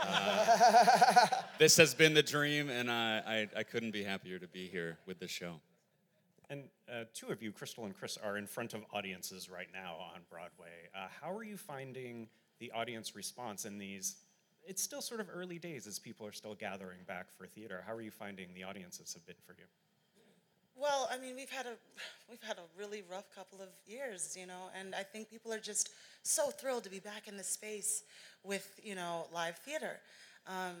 Uh, 0.00 1.26
this 1.58 1.76
has 1.76 1.94
been 1.94 2.14
the 2.14 2.22
dream, 2.22 2.70
and 2.70 2.90
I, 2.90 3.48
I, 3.54 3.60
I 3.60 3.62
couldn't 3.62 3.90
be 3.90 4.04
happier 4.04 4.38
to 4.38 4.46
be 4.46 4.68
here 4.68 4.98
with 5.06 5.18
this 5.18 5.30
show. 5.30 5.60
And 6.50 6.64
uh, 6.90 7.04
two 7.14 7.28
of 7.28 7.42
you, 7.42 7.50
Crystal 7.50 7.84
and 7.84 7.94
Chris, 7.94 8.18
are 8.22 8.36
in 8.36 8.46
front 8.46 8.74
of 8.74 8.82
audiences 8.92 9.48
right 9.48 9.68
now 9.72 9.96
on 10.14 10.20
Broadway. 10.30 10.90
Uh, 10.94 11.08
how 11.20 11.34
are 11.34 11.44
you 11.44 11.56
finding 11.56 12.28
the 12.58 12.70
audience 12.72 13.16
response 13.16 13.64
in 13.64 13.78
these? 13.78 14.16
It's 14.64 14.82
still 14.82 15.00
sort 15.00 15.20
of 15.20 15.28
early 15.32 15.58
days 15.58 15.86
as 15.86 15.98
people 15.98 16.26
are 16.26 16.32
still 16.32 16.54
gathering 16.54 17.00
back 17.08 17.26
for 17.36 17.46
theater. 17.46 17.82
How 17.86 17.94
are 17.94 18.02
you 18.02 18.10
finding 18.10 18.54
the 18.54 18.64
audiences 18.64 19.14
have 19.14 19.26
been 19.26 19.36
for 19.46 19.54
you? 19.58 19.64
Well, 20.74 21.08
I 21.12 21.18
mean, 21.18 21.36
we've 21.36 21.50
had 21.50 21.66
a 21.66 21.74
we've 22.30 22.42
had 22.42 22.56
a 22.58 22.78
really 22.78 23.02
rough 23.10 23.34
couple 23.34 23.60
of 23.60 23.68
years, 23.86 24.36
you 24.38 24.46
know, 24.46 24.70
and 24.78 24.94
I 24.94 25.02
think 25.02 25.30
people 25.30 25.52
are 25.52 25.60
just 25.60 25.90
so 26.22 26.50
thrilled 26.50 26.84
to 26.84 26.90
be 26.90 26.98
back 27.00 27.28
in 27.28 27.36
the 27.36 27.44
space 27.44 28.02
with 28.42 28.80
you 28.82 28.94
know 28.94 29.26
live 29.32 29.56
theater. 29.58 30.00
Um, 30.46 30.76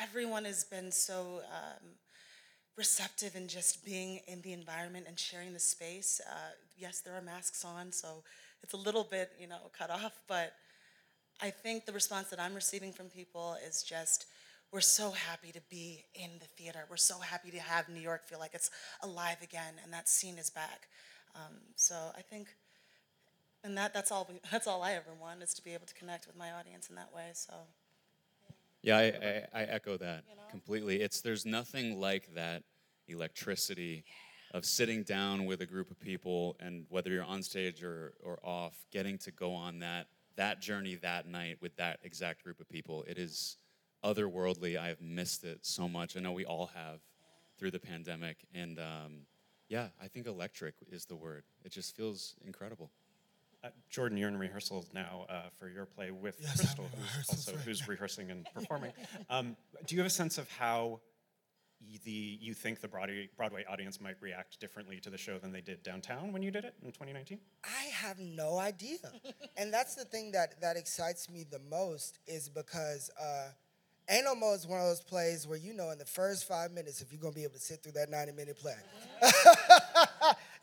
everyone 0.00 0.44
has 0.44 0.64
been 0.64 0.90
so 0.92 1.42
um, 1.50 1.88
receptive 2.76 3.34
in 3.34 3.48
just 3.48 3.84
being 3.84 4.20
in 4.28 4.40
the 4.42 4.52
environment 4.52 5.06
and 5.08 5.18
sharing 5.18 5.52
the 5.52 5.60
space. 5.60 6.20
Uh, 6.30 6.52
yes, 6.78 7.00
there 7.00 7.14
are 7.14 7.22
masks 7.22 7.64
on, 7.64 7.92
so 7.92 8.22
it's 8.62 8.72
a 8.72 8.78
little 8.78 9.04
bit 9.04 9.32
you 9.38 9.48
know 9.48 9.70
cut 9.76 9.90
off, 9.90 10.20
but 10.28 10.52
I 11.40 11.50
think 11.50 11.86
the 11.86 11.92
response 11.92 12.30
that 12.30 12.40
I'm 12.40 12.54
receiving 12.54 12.92
from 12.92 13.06
people 13.06 13.56
is 13.66 13.82
just 13.82 14.26
we're 14.72 14.80
so 14.80 15.10
happy 15.10 15.52
to 15.52 15.60
be 15.68 16.04
in 16.14 16.30
the 16.40 16.46
theater. 16.46 16.86
We're 16.88 16.96
so 16.96 17.18
happy 17.18 17.50
to 17.50 17.60
have 17.60 17.88
New 17.88 18.00
York 18.00 18.26
feel 18.26 18.38
like 18.38 18.54
it's 18.54 18.70
alive 19.02 19.36
again, 19.42 19.74
and 19.84 19.92
that 19.92 20.08
scene 20.08 20.38
is 20.38 20.48
back. 20.48 20.88
Um, 21.34 21.58
so 21.76 21.94
I 22.16 22.22
think, 22.22 22.48
and 23.62 23.76
that 23.76 23.92
that's 23.92 24.10
all 24.10 24.26
we, 24.28 24.40
that's 24.50 24.66
all 24.66 24.82
I 24.82 24.92
ever 24.92 25.14
want 25.20 25.42
is 25.42 25.52
to 25.54 25.62
be 25.62 25.74
able 25.74 25.86
to 25.86 25.94
connect 25.94 26.26
with 26.26 26.36
my 26.36 26.50
audience 26.52 26.88
in 26.88 26.96
that 26.96 27.14
way. 27.14 27.30
So 27.34 27.52
Yeah, 28.82 28.96
I, 28.96 29.02
I, 29.02 29.60
I 29.60 29.64
echo 29.64 29.98
that 29.98 30.24
completely. 30.50 31.02
It's 31.02 31.20
there's 31.20 31.44
nothing 31.44 32.00
like 32.00 32.34
that 32.34 32.62
electricity 33.08 34.04
of 34.54 34.64
sitting 34.64 35.02
down 35.02 35.44
with 35.44 35.60
a 35.60 35.66
group 35.66 35.90
of 35.90 35.98
people 36.00 36.56
and 36.60 36.84
whether 36.88 37.10
you're 37.10 37.24
on 37.24 37.42
stage 37.42 37.82
or, 37.82 38.12
or 38.22 38.38
off, 38.42 38.74
getting 38.90 39.18
to 39.18 39.30
go 39.30 39.52
on 39.52 39.78
that 39.80 40.06
that 40.36 40.62
journey 40.62 40.94
that 40.94 41.26
night 41.26 41.58
with 41.60 41.76
that 41.76 42.00
exact 42.04 42.42
group 42.42 42.58
of 42.58 42.66
people. 42.68 43.04
It 43.06 43.18
is 43.18 43.58
otherworldly. 44.04 44.76
I 44.78 44.88
have 44.88 45.00
missed 45.00 45.44
it 45.44 45.60
so 45.62 45.88
much. 45.88 46.16
I 46.16 46.20
know 46.20 46.32
we 46.32 46.44
all 46.44 46.70
have 46.74 47.00
through 47.58 47.70
the 47.70 47.78
pandemic. 47.78 48.38
And 48.54 48.78
um, 48.78 49.26
yeah, 49.68 49.88
I 50.02 50.08
think 50.08 50.26
electric 50.26 50.74
is 50.90 51.04
the 51.04 51.16
word. 51.16 51.44
It 51.64 51.72
just 51.72 51.96
feels 51.96 52.34
incredible. 52.44 52.90
Uh, 53.64 53.68
Jordan, 53.90 54.18
you're 54.18 54.28
in 54.28 54.36
rehearsals 54.36 54.90
now 54.92 55.26
uh, 55.28 55.42
for 55.58 55.68
your 55.68 55.86
play 55.86 56.10
with 56.10 56.36
Yes, 56.40 56.56
Crystal, 56.56 56.84
who's 56.96 57.28
also 57.28 57.52
right 57.52 57.60
who's 57.60 57.80
now. 57.82 57.86
rehearsing 57.88 58.30
and 58.30 58.46
performing. 58.54 58.92
Um, 59.30 59.56
do 59.86 59.94
you 59.94 60.00
have 60.00 60.06
a 60.06 60.10
sense 60.10 60.36
of 60.36 60.50
how 60.50 61.00
the 62.04 62.38
you 62.40 62.54
think 62.54 62.80
the 62.80 62.88
Broadway, 62.88 63.28
Broadway 63.36 63.64
audience 63.68 64.00
might 64.00 64.16
react 64.20 64.58
differently 64.60 64.98
to 65.00 65.10
the 65.10 65.18
show 65.18 65.38
than 65.38 65.52
they 65.52 65.60
did 65.60 65.82
downtown 65.82 66.32
when 66.32 66.42
you 66.42 66.50
did 66.50 66.64
it 66.64 66.74
in 66.82 66.88
2019? 66.92 67.38
I 67.64 67.84
have 67.92 68.18
no 68.18 68.58
idea. 68.58 68.98
and 69.56 69.72
that's 69.72 69.94
the 69.94 70.04
thing 70.04 70.32
that, 70.32 70.60
that 70.60 70.76
excites 70.76 71.30
me 71.30 71.44
the 71.48 71.58
most 71.70 72.18
is 72.26 72.48
because 72.48 73.10
uh, 73.20 73.48
Ain't 74.08 74.24
No 74.24 74.34
Mo 74.34 74.52
is 74.52 74.66
one 74.66 74.80
of 74.80 74.86
those 74.86 75.00
plays 75.00 75.46
where 75.46 75.58
you 75.58 75.72
know 75.74 75.90
in 75.90 75.98
the 75.98 76.04
first 76.04 76.46
five 76.46 76.72
minutes 76.72 77.00
if 77.00 77.12
you're 77.12 77.20
to 77.32 77.36
be 77.36 77.44
able 77.44 77.54
to 77.54 77.60
sit 77.60 77.82
through 77.82 77.92
that 77.92 78.10
90 78.10 78.32
minute 78.32 78.58
play. 78.58 78.74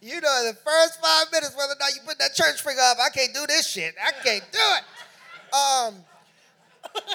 you 0.01 0.19
know 0.19 0.39
in 0.41 0.47
the 0.47 0.57
first 0.63 1.01
five 1.01 1.27
minutes 1.31 1.55
whether 1.57 1.73
or 1.73 1.79
not 1.79 1.93
you 1.95 2.01
put 2.05 2.19
that 2.19 2.35
church 2.35 2.61
finger 2.61 2.81
up, 2.81 2.97
I 3.03 3.09
can't 3.09 3.33
do 3.33 3.45
this 3.47 3.67
shit. 3.67 3.95
I 4.03 4.11
can't 4.23 4.43
do 4.51 4.59
it. 4.59 4.83
Um, 5.55 5.95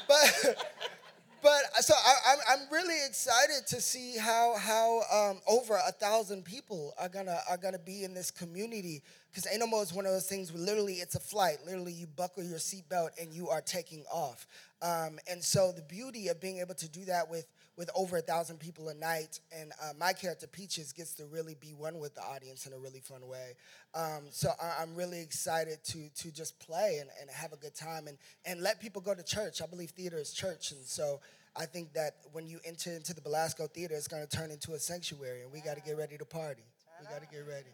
but 0.08 0.56
but 1.42 1.62
so 1.80 1.94
I, 1.94 2.32
I'm, 2.32 2.38
I'm 2.50 2.72
really 2.72 3.06
excited 3.06 3.66
to 3.68 3.80
see 3.80 4.16
how 4.16 4.56
how 4.56 5.02
um, 5.12 5.40
over 5.46 5.76
a 5.76 5.92
thousand 5.92 6.44
people 6.44 6.94
are 6.98 7.08
gonna 7.08 7.38
are 7.48 7.58
gonna 7.58 7.78
be 7.78 8.04
in 8.04 8.14
this 8.14 8.30
community 8.30 9.02
because 9.34 9.50
Ain't 9.50 9.58
No 9.58 9.66
Mo 9.66 9.82
is 9.82 9.92
one 9.92 10.06
of 10.06 10.12
those 10.12 10.28
things 10.28 10.52
where 10.52 10.62
literally 10.62 10.94
it's 10.94 11.16
a 11.16 11.20
flight. 11.20 11.58
Literally, 11.66 11.92
you 11.92 12.06
buckle 12.06 12.44
your 12.44 12.58
seatbelt 12.58 13.08
and 13.20 13.32
you 13.32 13.48
are 13.48 13.60
taking 13.60 14.04
off. 14.12 14.46
Um, 14.80 15.18
and 15.28 15.42
so 15.42 15.72
the 15.72 15.82
beauty 15.82 16.28
of 16.28 16.40
being 16.40 16.58
able 16.58 16.74
to 16.74 16.88
do 16.88 17.04
that 17.06 17.28
with 17.28 17.46
with 17.76 17.90
over 17.96 18.18
a 18.18 18.20
thousand 18.20 18.60
people 18.60 18.90
a 18.90 18.94
night, 18.94 19.40
and 19.50 19.72
uh, 19.82 19.90
my 19.98 20.12
character 20.12 20.46
Peaches 20.46 20.92
gets 20.92 21.14
to 21.14 21.24
really 21.26 21.56
be 21.60 21.74
one 21.74 21.98
with 21.98 22.14
the 22.14 22.20
audience 22.20 22.66
in 22.66 22.72
a 22.72 22.78
really 22.78 23.00
fun 23.00 23.26
way. 23.26 23.54
Um, 23.96 24.26
so 24.30 24.50
I, 24.62 24.80
I'm 24.80 24.94
really 24.94 25.20
excited 25.20 25.82
to 25.84 26.08
to 26.10 26.30
just 26.30 26.56
play 26.60 26.98
and, 27.00 27.10
and 27.20 27.28
have 27.28 27.52
a 27.52 27.56
good 27.56 27.74
time 27.74 28.06
and 28.06 28.16
and 28.44 28.60
let 28.60 28.80
people 28.80 29.02
go 29.02 29.14
to 29.16 29.22
church. 29.24 29.60
I 29.60 29.66
believe 29.66 29.90
theater 29.90 30.18
is 30.18 30.32
church, 30.32 30.70
and 30.70 30.84
so 30.84 31.18
I 31.56 31.66
think 31.66 31.92
that 31.94 32.18
when 32.30 32.46
you 32.46 32.60
enter 32.64 32.92
into 32.92 33.14
the 33.14 33.20
Belasco 33.20 33.66
Theater, 33.66 33.94
it's 33.96 34.06
going 34.06 34.24
to 34.24 34.36
turn 34.36 34.52
into 34.52 34.74
a 34.74 34.78
sanctuary, 34.78 35.42
and 35.42 35.50
we 35.50 35.60
got 35.60 35.74
to 35.74 35.82
get 35.82 35.96
ready 35.96 36.16
to 36.18 36.24
party. 36.24 36.62
We 37.00 37.06
got 37.06 37.20
to 37.20 37.26
get 37.26 37.44
ready. 37.48 37.70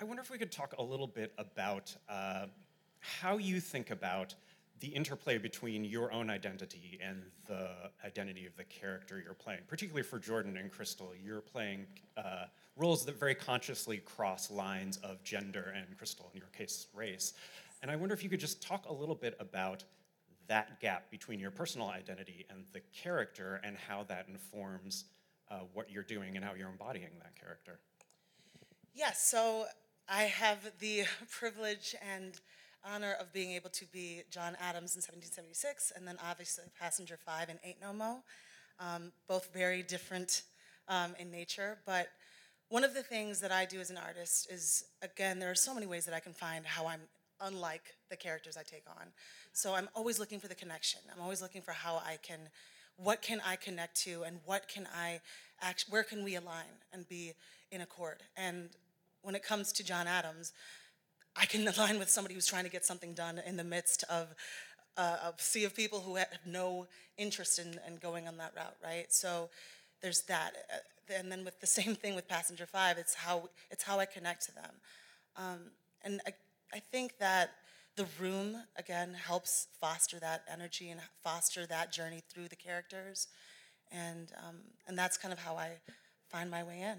I 0.00 0.04
wonder 0.04 0.22
if 0.22 0.30
we 0.30 0.38
could 0.38 0.50
talk 0.50 0.74
a 0.78 0.82
little 0.82 1.06
bit 1.06 1.32
about 1.38 1.94
uh, 2.08 2.46
how 2.98 3.38
you 3.38 3.60
think 3.60 3.90
about 3.90 4.34
the 4.80 4.88
interplay 4.88 5.38
between 5.38 5.84
your 5.84 6.12
own 6.12 6.28
identity 6.28 6.98
and 7.00 7.22
the 7.46 7.68
identity 8.04 8.44
of 8.44 8.56
the 8.56 8.64
character 8.64 9.22
you're 9.24 9.34
playing. 9.34 9.60
Particularly 9.68 10.02
for 10.02 10.18
Jordan 10.18 10.56
and 10.56 10.70
Crystal, 10.70 11.12
you're 11.24 11.40
playing 11.40 11.86
uh, 12.16 12.46
roles 12.76 13.06
that 13.06 13.18
very 13.18 13.36
consciously 13.36 13.98
cross 13.98 14.50
lines 14.50 14.96
of 14.98 15.22
gender 15.22 15.72
and 15.76 15.96
Crystal, 15.96 16.28
in 16.34 16.38
your 16.38 16.48
case, 16.48 16.88
race. 16.92 17.34
And 17.80 17.90
I 17.90 17.96
wonder 17.96 18.14
if 18.14 18.24
you 18.24 18.28
could 18.28 18.40
just 18.40 18.60
talk 18.60 18.88
a 18.88 18.92
little 18.92 19.14
bit 19.14 19.36
about 19.38 19.84
that 20.48 20.80
gap 20.80 21.08
between 21.10 21.38
your 21.38 21.52
personal 21.52 21.88
identity 21.88 22.46
and 22.50 22.64
the 22.72 22.80
character 22.92 23.60
and 23.62 23.76
how 23.76 24.02
that 24.08 24.26
informs 24.28 25.04
uh, 25.50 25.60
what 25.72 25.90
you're 25.90 26.02
doing 26.02 26.34
and 26.34 26.44
how 26.44 26.54
you're 26.54 26.68
embodying 26.68 27.10
that 27.22 27.38
character. 27.40 27.78
Yes, 28.92 29.26
so 29.26 29.66
I 30.08 30.24
have 30.24 30.72
the 30.80 31.04
privilege 31.30 31.94
and 32.02 32.38
honor 32.84 33.16
of 33.18 33.32
being 33.32 33.52
able 33.52 33.70
to 33.70 33.86
be 33.86 34.22
John 34.30 34.56
Adams 34.60 34.94
in 34.94 35.00
1776, 35.00 35.92
and 35.96 36.06
then 36.06 36.18
obviously 36.22 36.64
Passenger 36.78 37.16
5 37.16 37.48
and 37.48 37.58
Ain't 37.64 37.80
No 37.80 37.92
Mo. 37.92 38.22
Um, 38.78 39.12
both 39.28 39.52
very 39.54 39.82
different 39.82 40.42
um, 40.88 41.14
in 41.18 41.30
nature, 41.30 41.78
but 41.86 42.08
one 42.68 42.82
of 42.82 42.92
the 42.92 43.02
things 43.02 43.40
that 43.40 43.52
I 43.52 43.64
do 43.64 43.78
as 43.78 43.90
an 43.90 43.96
artist 43.96 44.50
is, 44.50 44.84
again, 45.00 45.38
there 45.38 45.50
are 45.50 45.54
so 45.54 45.72
many 45.72 45.86
ways 45.86 46.04
that 46.06 46.14
I 46.14 46.20
can 46.20 46.32
find 46.32 46.66
how 46.66 46.86
I'm 46.86 47.02
unlike 47.40 47.94
the 48.10 48.16
characters 48.16 48.56
I 48.56 48.62
take 48.62 48.84
on. 48.88 49.06
So 49.52 49.74
I'm 49.74 49.88
always 49.94 50.18
looking 50.18 50.40
for 50.40 50.48
the 50.48 50.54
connection. 50.54 51.00
I'm 51.14 51.22
always 51.22 51.40
looking 51.40 51.62
for 51.62 51.72
how 51.72 51.96
I 52.04 52.18
can, 52.22 52.40
what 52.96 53.22
can 53.22 53.40
I 53.46 53.56
connect 53.56 53.96
to, 54.02 54.24
and 54.24 54.40
what 54.44 54.66
can 54.66 54.88
I, 54.94 55.20
act, 55.60 55.86
where 55.88 56.02
can 56.02 56.24
we 56.24 56.34
align 56.34 56.82
and 56.92 57.08
be 57.08 57.32
in 57.70 57.80
accord. 57.80 58.22
And 58.36 58.70
when 59.24 59.34
it 59.34 59.42
comes 59.42 59.72
to 59.72 59.84
John 59.84 60.06
Adams, 60.06 60.52
I 61.34 61.46
can 61.46 61.66
align 61.76 61.98
with 61.98 62.08
somebody 62.08 62.34
who's 62.34 62.46
trying 62.46 62.64
to 62.64 62.70
get 62.70 62.84
something 62.84 63.14
done 63.14 63.40
in 63.44 63.56
the 63.56 63.64
midst 63.64 64.04
of 64.04 64.34
uh, 64.96 65.16
a 65.24 65.32
sea 65.38 65.64
of 65.64 65.74
people 65.74 66.00
who 66.00 66.16
have 66.16 66.28
no 66.46 66.86
interest 67.18 67.58
in, 67.58 67.80
in 67.86 67.96
going 67.96 68.28
on 68.28 68.36
that 68.36 68.52
route, 68.56 68.76
right? 68.82 69.12
So 69.12 69.50
there's 70.02 70.22
that. 70.22 70.52
Uh, 70.72 71.14
and 71.18 71.32
then 71.32 71.44
with 71.44 71.60
the 71.60 71.66
same 71.78 71.94
thing 71.94 72.14
with 72.14 72.28
Passenger 72.28 72.66
5, 72.66 72.98
it's 72.98 73.14
how, 73.14 73.48
it's 73.70 73.82
how 73.82 73.98
I 73.98 74.04
connect 74.04 74.46
to 74.46 74.54
them. 74.54 74.70
Um, 75.36 75.58
and 76.02 76.20
I, 76.26 76.32
I 76.72 76.78
think 76.78 77.18
that 77.18 77.50
the 77.96 78.06
room, 78.20 78.56
again, 78.76 79.14
helps 79.14 79.68
foster 79.80 80.18
that 80.20 80.42
energy 80.52 80.90
and 80.90 81.00
foster 81.22 81.66
that 81.66 81.92
journey 81.92 82.22
through 82.28 82.48
the 82.48 82.56
characters. 82.56 83.28
And, 83.92 84.32
um, 84.46 84.56
and 84.86 84.98
that's 84.98 85.16
kind 85.16 85.32
of 85.32 85.38
how 85.38 85.56
I 85.56 85.70
find 86.28 86.50
my 86.50 86.62
way 86.62 86.80
in. 86.80 86.98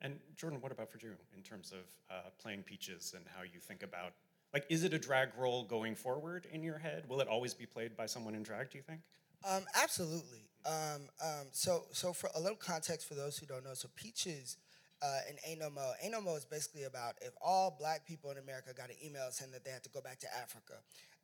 And 0.00 0.18
Jordan, 0.36 0.60
what 0.60 0.72
about 0.72 0.90
for 0.90 0.98
you 0.98 1.12
in 1.36 1.42
terms 1.42 1.72
of 1.72 1.84
uh, 2.10 2.30
playing 2.40 2.62
Peaches 2.62 3.14
and 3.16 3.24
how 3.34 3.42
you 3.42 3.60
think 3.60 3.82
about, 3.82 4.12
like, 4.52 4.64
is 4.68 4.84
it 4.84 4.92
a 4.94 4.98
drag 4.98 5.30
role 5.36 5.64
going 5.64 5.94
forward 5.94 6.46
in 6.52 6.62
your 6.62 6.78
head? 6.78 7.04
Will 7.08 7.20
it 7.20 7.28
always 7.28 7.54
be 7.54 7.66
played 7.66 7.96
by 7.96 8.06
someone 8.06 8.34
in 8.34 8.42
drag? 8.42 8.70
Do 8.70 8.78
you 8.78 8.84
think? 8.84 9.00
Um, 9.48 9.64
absolutely. 9.74 10.48
Um, 10.64 11.08
um, 11.22 11.46
so, 11.52 11.84
so 11.92 12.12
for 12.12 12.30
a 12.34 12.40
little 12.40 12.56
context 12.56 13.06
for 13.06 13.14
those 13.14 13.36
who 13.36 13.46
don't 13.46 13.64
know, 13.64 13.74
so 13.74 13.88
Peaches 13.94 14.56
uh, 15.02 15.20
and 15.28 15.38
Ain't 15.46 15.60
No 15.60 15.68
Mo. 15.68 15.92
Ain't 16.02 16.12
No 16.12 16.20
Mo 16.20 16.34
is 16.36 16.44
basically 16.44 16.84
about 16.84 17.14
if 17.20 17.32
all 17.42 17.76
black 17.78 18.06
people 18.06 18.30
in 18.30 18.38
America 18.38 18.72
got 18.74 18.88
an 18.88 18.96
email 19.04 19.26
saying 19.30 19.50
that 19.52 19.64
they 19.64 19.70
had 19.70 19.82
to 19.84 19.90
go 19.90 20.00
back 20.00 20.18
to 20.20 20.26
Africa, 20.34 20.74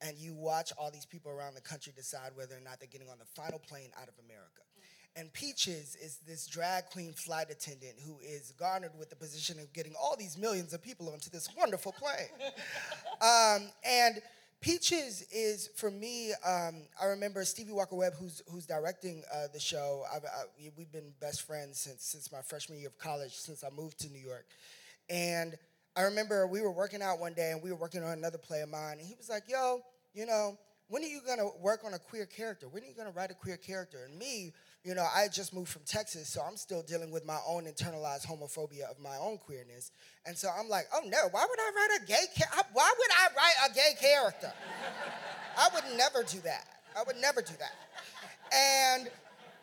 and 0.02 0.18
you 0.18 0.34
watch 0.34 0.72
all 0.76 0.90
these 0.90 1.06
people 1.06 1.30
around 1.32 1.54
the 1.54 1.60
country 1.60 1.92
decide 1.96 2.32
whether 2.34 2.56
or 2.56 2.60
not 2.60 2.78
they're 2.78 2.92
getting 2.92 3.08
on 3.08 3.18
the 3.18 3.24
final 3.24 3.58
plane 3.58 3.90
out 4.00 4.08
of 4.08 4.14
America. 4.24 4.62
And 5.16 5.32
Peaches 5.32 5.96
is 5.96 6.18
this 6.26 6.46
drag 6.46 6.86
queen 6.86 7.12
flight 7.12 7.50
attendant 7.50 7.94
who 8.04 8.18
is 8.20 8.52
garnered 8.58 8.92
with 8.98 9.10
the 9.10 9.16
position 9.16 9.58
of 9.58 9.72
getting 9.72 9.94
all 10.00 10.16
these 10.16 10.38
millions 10.38 10.72
of 10.72 10.82
people 10.82 11.08
onto 11.10 11.30
this 11.30 11.48
wonderful 11.58 11.92
plane. 11.92 12.28
um, 13.20 13.70
and 13.84 14.22
Peaches 14.60 15.24
is 15.32 15.70
for 15.74 15.90
me. 15.90 16.32
Um, 16.44 16.82
I 17.00 17.06
remember 17.06 17.42
Stevie 17.44 17.72
Walker 17.72 17.96
Webb, 17.96 18.12
who's 18.20 18.42
who's 18.50 18.66
directing 18.66 19.22
uh, 19.34 19.46
the 19.52 19.58
show. 19.58 20.04
I've, 20.14 20.24
I, 20.24 20.68
we've 20.76 20.92
been 20.92 21.12
best 21.18 21.46
friends 21.46 21.80
since 21.80 22.04
since 22.04 22.30
my 22.30 22.42
freshman 22.42 22.78
year 22.78 22.88
of 22.88 22.98
college, 22.98 23.32
since 23.32 23.64
I 23.64 23.70
moved 23.70 23.98
to 24.00 24.10
New 24.10 24.20
York. 24.20 24.44
And 25.08 25.56
I 25.96 26.02
remember 26.02 26.46
we 26.46 26.60
were 26.60 26.70
working 26.70 27.00
out 27.00 27.20
one 27.20 27.32
day, 27.32 27.52
and 27.52 27.62
we 27.62 27.70
were 27.70 27.78
working 27.78 28.04
on 28.04 28.12
another 28.12 28.36
play 28.36 28.60
of 28.60 28.68
mine, 28.68 28.98
and 28.98 29.06
he 29.06 29.14
was 29.16 29.30
like, 29.30 29.44
"Yo, 29.48 29.80
you 30.12 30.26
know, 30.26 30.58
when 30.90 31.02
are 31.02 31.06
you 31.06 31.20
gonna 31.26 31.48
work 31.60 31.80
on 31.84 31.94
a 31.94 31.98
queer 31.98 32.26
character? 32.26 32.68
When 32.68 32.82
are 32.82 32.86
you 32.86 32.94
gonna 32.94 33.12
write 33.12 33.30
a 33.30 33.34
queer 33.34 33.56
character?" 33.56 34.04
And 34.04 34.18
me, 34.18 34.52
you 34.82 34.94
know, 34.94 35.06
I 35.14 35.28
just 35.28 35.54
moved 35.54 35.68
from 35.68 35.82
Texas, 35.84 36.28
so 36.28 36.42
I'm 36.42 36.56
still 36.56 36.82
dealing 36.82 37.10
with 37.10 37.26
my 37.26 37.38
own 37.46 37.64
internalized 37.64 38.26
homophobia 38.26 38.90
of 38.90 38.98
my 38.98 39.16
own 39.18 39.36
queerness. 39.36 39.92
And 40.24 40.36
so 40.36 40.48
I'm 40.48 40.68
like, 40.68 40.86
oh 40.94 41.02
no, 41.04 41.28
why 41.30 41.46
would 41.48 41.58
I 41.58 41.70
write 41.76 42.02
a 42.02 42.06
gay 42.06 42.24
character? 42.34 42.66
Why 42.72 42.90
would 42.98 43.10
I 43.10 43.26
write 43.36 43.70
a 43.70 43.74
gay 43.74 43.90
character? 44.00 44.52
I 45.58 45.68
would 45.74 45.84
never 45.98 46.22
do 46.22 46.40
that. 46.40 46.66
I 46.96 47.02
would 47.06 47.16
never 47.16 47.42
do 47.42 47.52
that. 47.58 47.74
And 48.52 49.10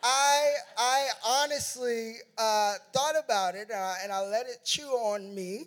I, 0.04 0.52
I 0.76 1.08
honestly 1.26 2.14
uh, 2.38 2.74
thought 2.92 3.14
about 3.22 3.56
it 3.56 3.70
uh, 3.72 3.94
and 4.02 4.12
I 4.12 4.20
let 4.20 4.46
it 4.46 4.60
chew 4.64 4.86
on 4.86 5.34
me. 5.34 5.66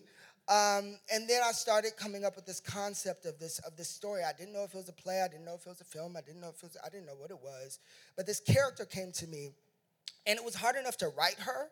Um, 0.51 0.99
and 1.13 1.29
then 1.29 1.41
I 1.47 1.53
started 1.53 1.95
coming 1.95 2.25
up 2.25 2.35
with 2.35 2.45
this 2.45 2.59
concept 2.59 3.25
of 3.25 3.39
this 3.39 3.59
of 3.59 3.77
this 3.77 3.87
story. 3.87 4.21
I 4.23 4.33
didn't 4.37 4.51
know 4.51 4.65
if 4.65 4.73
it 4.73 4.77
was 4.77 4.89
a 4.89 4.93
play. 4.93 5.21
I 5.21 5.29
didn't 5.29 5.45
know 5.45 5.55
if 5.55 5.65
it 5.65 5.69
was 5.69 5.79
a 5.79 5.85
film. 5.85 6.17
I 6.17 6.21
didn't 6.21 6.41
know 6.41 6.49
if 6.49 6.57
it 6.57 6.63
was. 6.63 6.77
I 6.85 6.89
didn't 6.89 7.05
know 7.05 7.15
what 7.15 7.31
it 7.31 7.39
was. 7.41 7.79
But 8.17 8.25
this 8.27 8.41
character 8.41 8.83
came 8.83 9.13
to 9.13 9.27
me, 9.27 9.51
and 10.27 10.37
it 10.37 10.43
was 10.43 10.55
hard 10.55 10.75
enough 10.75 10.97
to 10.97 11.07
write 11.07 11.39
her 11.39 11.69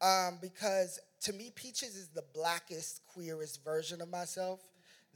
um, 0.00 0.38
because 0.40 1.00
to 1.24 1.34
me, 1.34 1.52
Peaches 1.54 1.96
is 1.96 2.08
the 2.08 2.24
blackest, 2.32 3.02
queerest 3.12 3.62
version 3.62 4.00
of 4.00 4.08
myself 4.08 4.60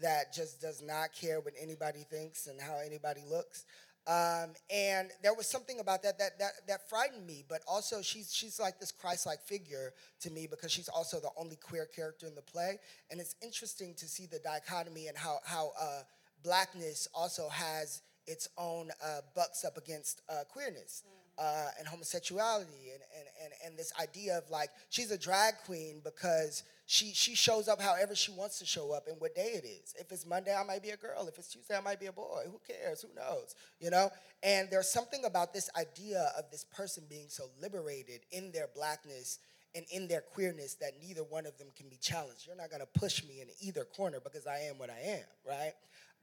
that 0.02 0.34
just 0.34 0.60
does 0.60 0.82
not 0.82 1.12
care 1.12 1.40
what 1.40 1.54
anybody 1.60 2.04
thinks 2.10 2.46
and 2.46 2.60
how 2.60 2.76
anybody 2.84 3.22
looks. 3.28 3.64
Um, 4.08 4.54
and 4.70 5.10
there 5.22 5.34
was 5.34 5.46
something 5.46 5.80
about 5.80 6.02
that, 6.02 6.18
that 6.18 6.38
that 6.38 6.52
that 6.66 6.88
frightened 6.88 7.26
me. 7.26 7.44
But 7.46 7.60
also, 7.68 8.00
she's 8.00 8.34
she's 8.34 8.58
like 8.58 8.80
this 8.80 8.90
Christ-like 8.90 9.42
figure 9.42 9.92
to 10.20 10.30
me 10.30 10.46
because 10.46 10.72
she's 10.72 10.88
also 10.88 11.20
the 11.20 11.30
only 11.36 11.56
queer 11.56 11.84
character 11.84 12.26
in 12.26 12.34
the 12.34 12.42
play. 12.42 12.78
And 13.10 13.20
it's 13.20 13.36
interesting 13.42 13.94
to 13.96 14.06
see 14.08 14.24
the 14.24 14.38
dichotomy 14.38 15.08
and 15.08 15.18
how 15.18 15.40
how 15.44 15.72
uh, 15.78 16.02
blackness 16.42 17.06
also 17.14 17.50
has 17.50 18.00
its 18.26 18.48
own 18.56 18.90
uh, 19.04 19.20
bucks 19.34 19.64
up 19.64 19.76
against 19.76 20.22
uh, 20.30 20.44
queerness. 20.48 21.02
Uh, 21.40 21.68
and 21.78 21.86
homosexuality 21.86 22.90
and, 22.92 23.02
and, 23.16 23.28
and, 23.44 23.52
and 23.64 23.78
this 23.78 23.92
idea 24.00 24.36
of 24.36 24.50
like 24.50 24.70
she's 24.90 25.12
a 25.12 25.18
drag 25.18 25.54
queen 25.64 26.00
because 26.02 26.64
she 26.86 27.12
she 27.12 27.36
shows 27.36 27.68
up 27.68 27.80
however 27.80 28.16
she 28.16 28.32
wants 28.32 28.58
to 28.58 28.66
show 28.66 28.92
up 28.92 29.06
and 29.06 29.20
what 29.20 29.34
day 29.34 29.52
it 29.54 29.64
is. 29.64 29.94
If 30.00 30.10
it's 30.10 30.26
Monday, 30.26 30.52
I 30.52 30.64
might 30.64 30.82
be 30.82 30.90
a 30.90 30.96
girl. 30.96 31.28
If 31.28 31.38
it's 31.38 31.52
Tuesday, 31.52 31.76
I 31.76 31.80
might 31.80 32.00
be 32.00 32.06
a 32.06 32.12
boy. 32.12 32.44
Who 32.46 32.58
cares? 32.66 33.02
Who 33.02 33.08
knows? 33.14 33.54
You 33.78 33.90
know? 33.90 34.10
And 34.42 34.68
there's 34.70 34.90
something 34.90 35.24
about 35.26 35.52
this 35.52 35.68
idea 35.78 36.32
of 36.36 36.50
this 36.50 36.64
person 36.64 37.04
being 37.08 37.28
so 37.28 37.44
liberated 37.60 38.22
in 38.32 38.50
their 38.52 38.68
blackness 38.74 39.38
and 39.74 39.84
in 39.92 40.08
their 40.08 40.22
queerness 40.22 40.74
that 40.76 40.92
neither 41.00 41.22
one 41.22 41.44
of 41.46 41.58
them 41.58 41.68
can 41.76 41.88
be 41.88 41.98
challenged. 41.98 42.46
You're 42.46 42.56
not 42.56 42.70
gonna 42.70 42.86
push 42.86 43.22
me 43.22 43.42
in 43.42 43.48
either 43.60 43.84
corner 43.84 44.18
because 44.18 44.46
I 44.46 44.60
am 44.60 44.78
what 44.78 44.88
I 44.90 44.98
am, 44.98 45.24
right? 45.46 45.74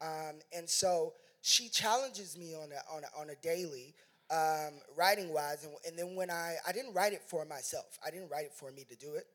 Um, 0.02 0.40
and 0.52 0.68
so 0.68 1.14
she 1.42 1.70
challenges 1.70 2.38
me 2.38 2.56
on 2.56 2.72
a, 2.72 2.96
on 2.96 3.04
a, 3.04 3.22
on 3.22 3.30
a 3.30 3.36
daily 3.36 3.94
um, 4.32 4.74
writing 4.98 5.34
wise. 5.34 5.64
And, 5.64 5.74
and 5.88 5.98
then 5.98 6.16
when 6.16 6.30
I, 6.30 6.56
I 6.68 6.72
didn't 6.72 6.94
write 6.94 7.14
it 7.14 7.22
for 7.28 7.46
myself, 7.46 7.98
I 8.06 8.12
didn't 8.12 8.30
write 8.30 8.46
it 8.46 8.54
for 8.54 8.72
me 8.72 8.86
to 8.90 8.96
do 8.96 9.16
it. 9.16 9.26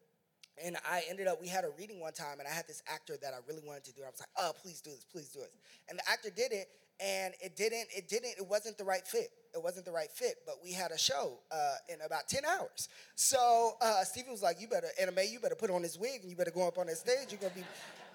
And 0.62 0.76
I 0.90 1.02
ended 1.08 1.26
up, 1.26 1.40
we 1.40 1.48
had 1.48 1.64
a 1.64 1.70
reading 1.78 2.00
one 2.00 2.12
time, 2.12 2.38
and 2.38 2.46
I 2.46 2.52
had 2.52 2.66
this 2.66 2.82
actor 2.86 3.16
that 3.22 3.32
I 3.32 3.38
really 3.48 3.62
wanted 3.64 3.84
to 3.84 3.94
do 3.94 4.02
it. 4.02 4.04
I 4.04 4.10
was 4.10 4.20
like, 4.20 4.28
oh, 4.36 4.52
please 4.60 4.80
do 4.80 4.90
this, 4.90 5.04
please 5.04 5.28
do 5.30 5.40
it. 5.40 5.50
And 5.88 5.98
the 5.98 6.02
actor 6.10 6.28
did 6.28 6.52
it, 6.52 6.68
and 7.00 7.32
it 7.40 7.56
didn't, 7.56 7.88
it 7.96 8.08
didn't, 8.08 8.34
it 8.36 8.46
wasn't 8.46 8.76
the 8.76 8.84
right 8.84 9.06
fit. 9.06 9.30
It 9.54 9.62
wasn't 9.62 9.86
the 9.86 9.92
right 9.92 10.10
fit, 10.12 10.36
but 10.44 10.56
we 10.62 10.72
had 10.72 10.90
a 10.90 10.98
show 10.98 11.38
uh, 11.50 11.74
in 11.88 11.96
about 12.04 12.28
10 12.28 12.42
hours. 12.44 12.88
So 13.14 13.76
uh, 13.80 14.04
was 14.30 14.42
like, 14.42 14.60
you 14.60 14.68
better, 14.68 14.88
Anime, 15.00 15.20
you 15.30 15.40
better 15.40 15.54
put 15.54 15.70
on 15.70 15.82
this 15.82 15.96
wig, 15.96 16.20
and 16.22 16.30
you 16.30 16.36
better 16.36 16.50
go 16.50 16.68
up 16.68 16.76
on 16.76 16.86
that 16.88 16.98
stage. 16.98 17.30
You're 17.30 17.40
gonna 17.40 17.54
be, 17.54 17.64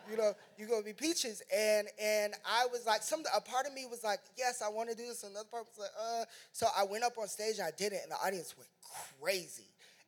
you 0.09 0.17
know, 0.17 0.33
you're 0.57 0.67
gonna 0.67 0.83
be 0.83 0.93
peaches. 0.93 1.41
And 1.55 1.87
and 2.01 2.33
I 2.45 2.67
was 2.71 2.85
like, 2.85 3.03
some 3.03 3.23
a 3.35 3.41
part 3.41 3.65
of 3.65 3.73
me 3.73 3.85
was 3.89 4.03
like, 4.03 4.19
yes, 4.37 4.61
I 4.61 4.69
want 4.69 4.89
to 4.89 4.95
do 4.95 5.05
this. 5.07 5.23
Another 5.23 5.47
part 5.49 5.65
was 5.65 5.79
like, 5.79 5.91
uh. 5.99 6.25
So 6.51 6.67
I 6.77 6.85
went 6.85 7.03
up 7.03 7.17
on 7.17 7.27
stage 7.27 7.57
and 7.57 7.67
I 7.67 7.71
did 7.75 7.93
it, 7.93 8.01
and 8.03 8.11
the 8.11 8.17
audience 8.25 8.55
went 8.57 8.69
crazy. 9.19 9.67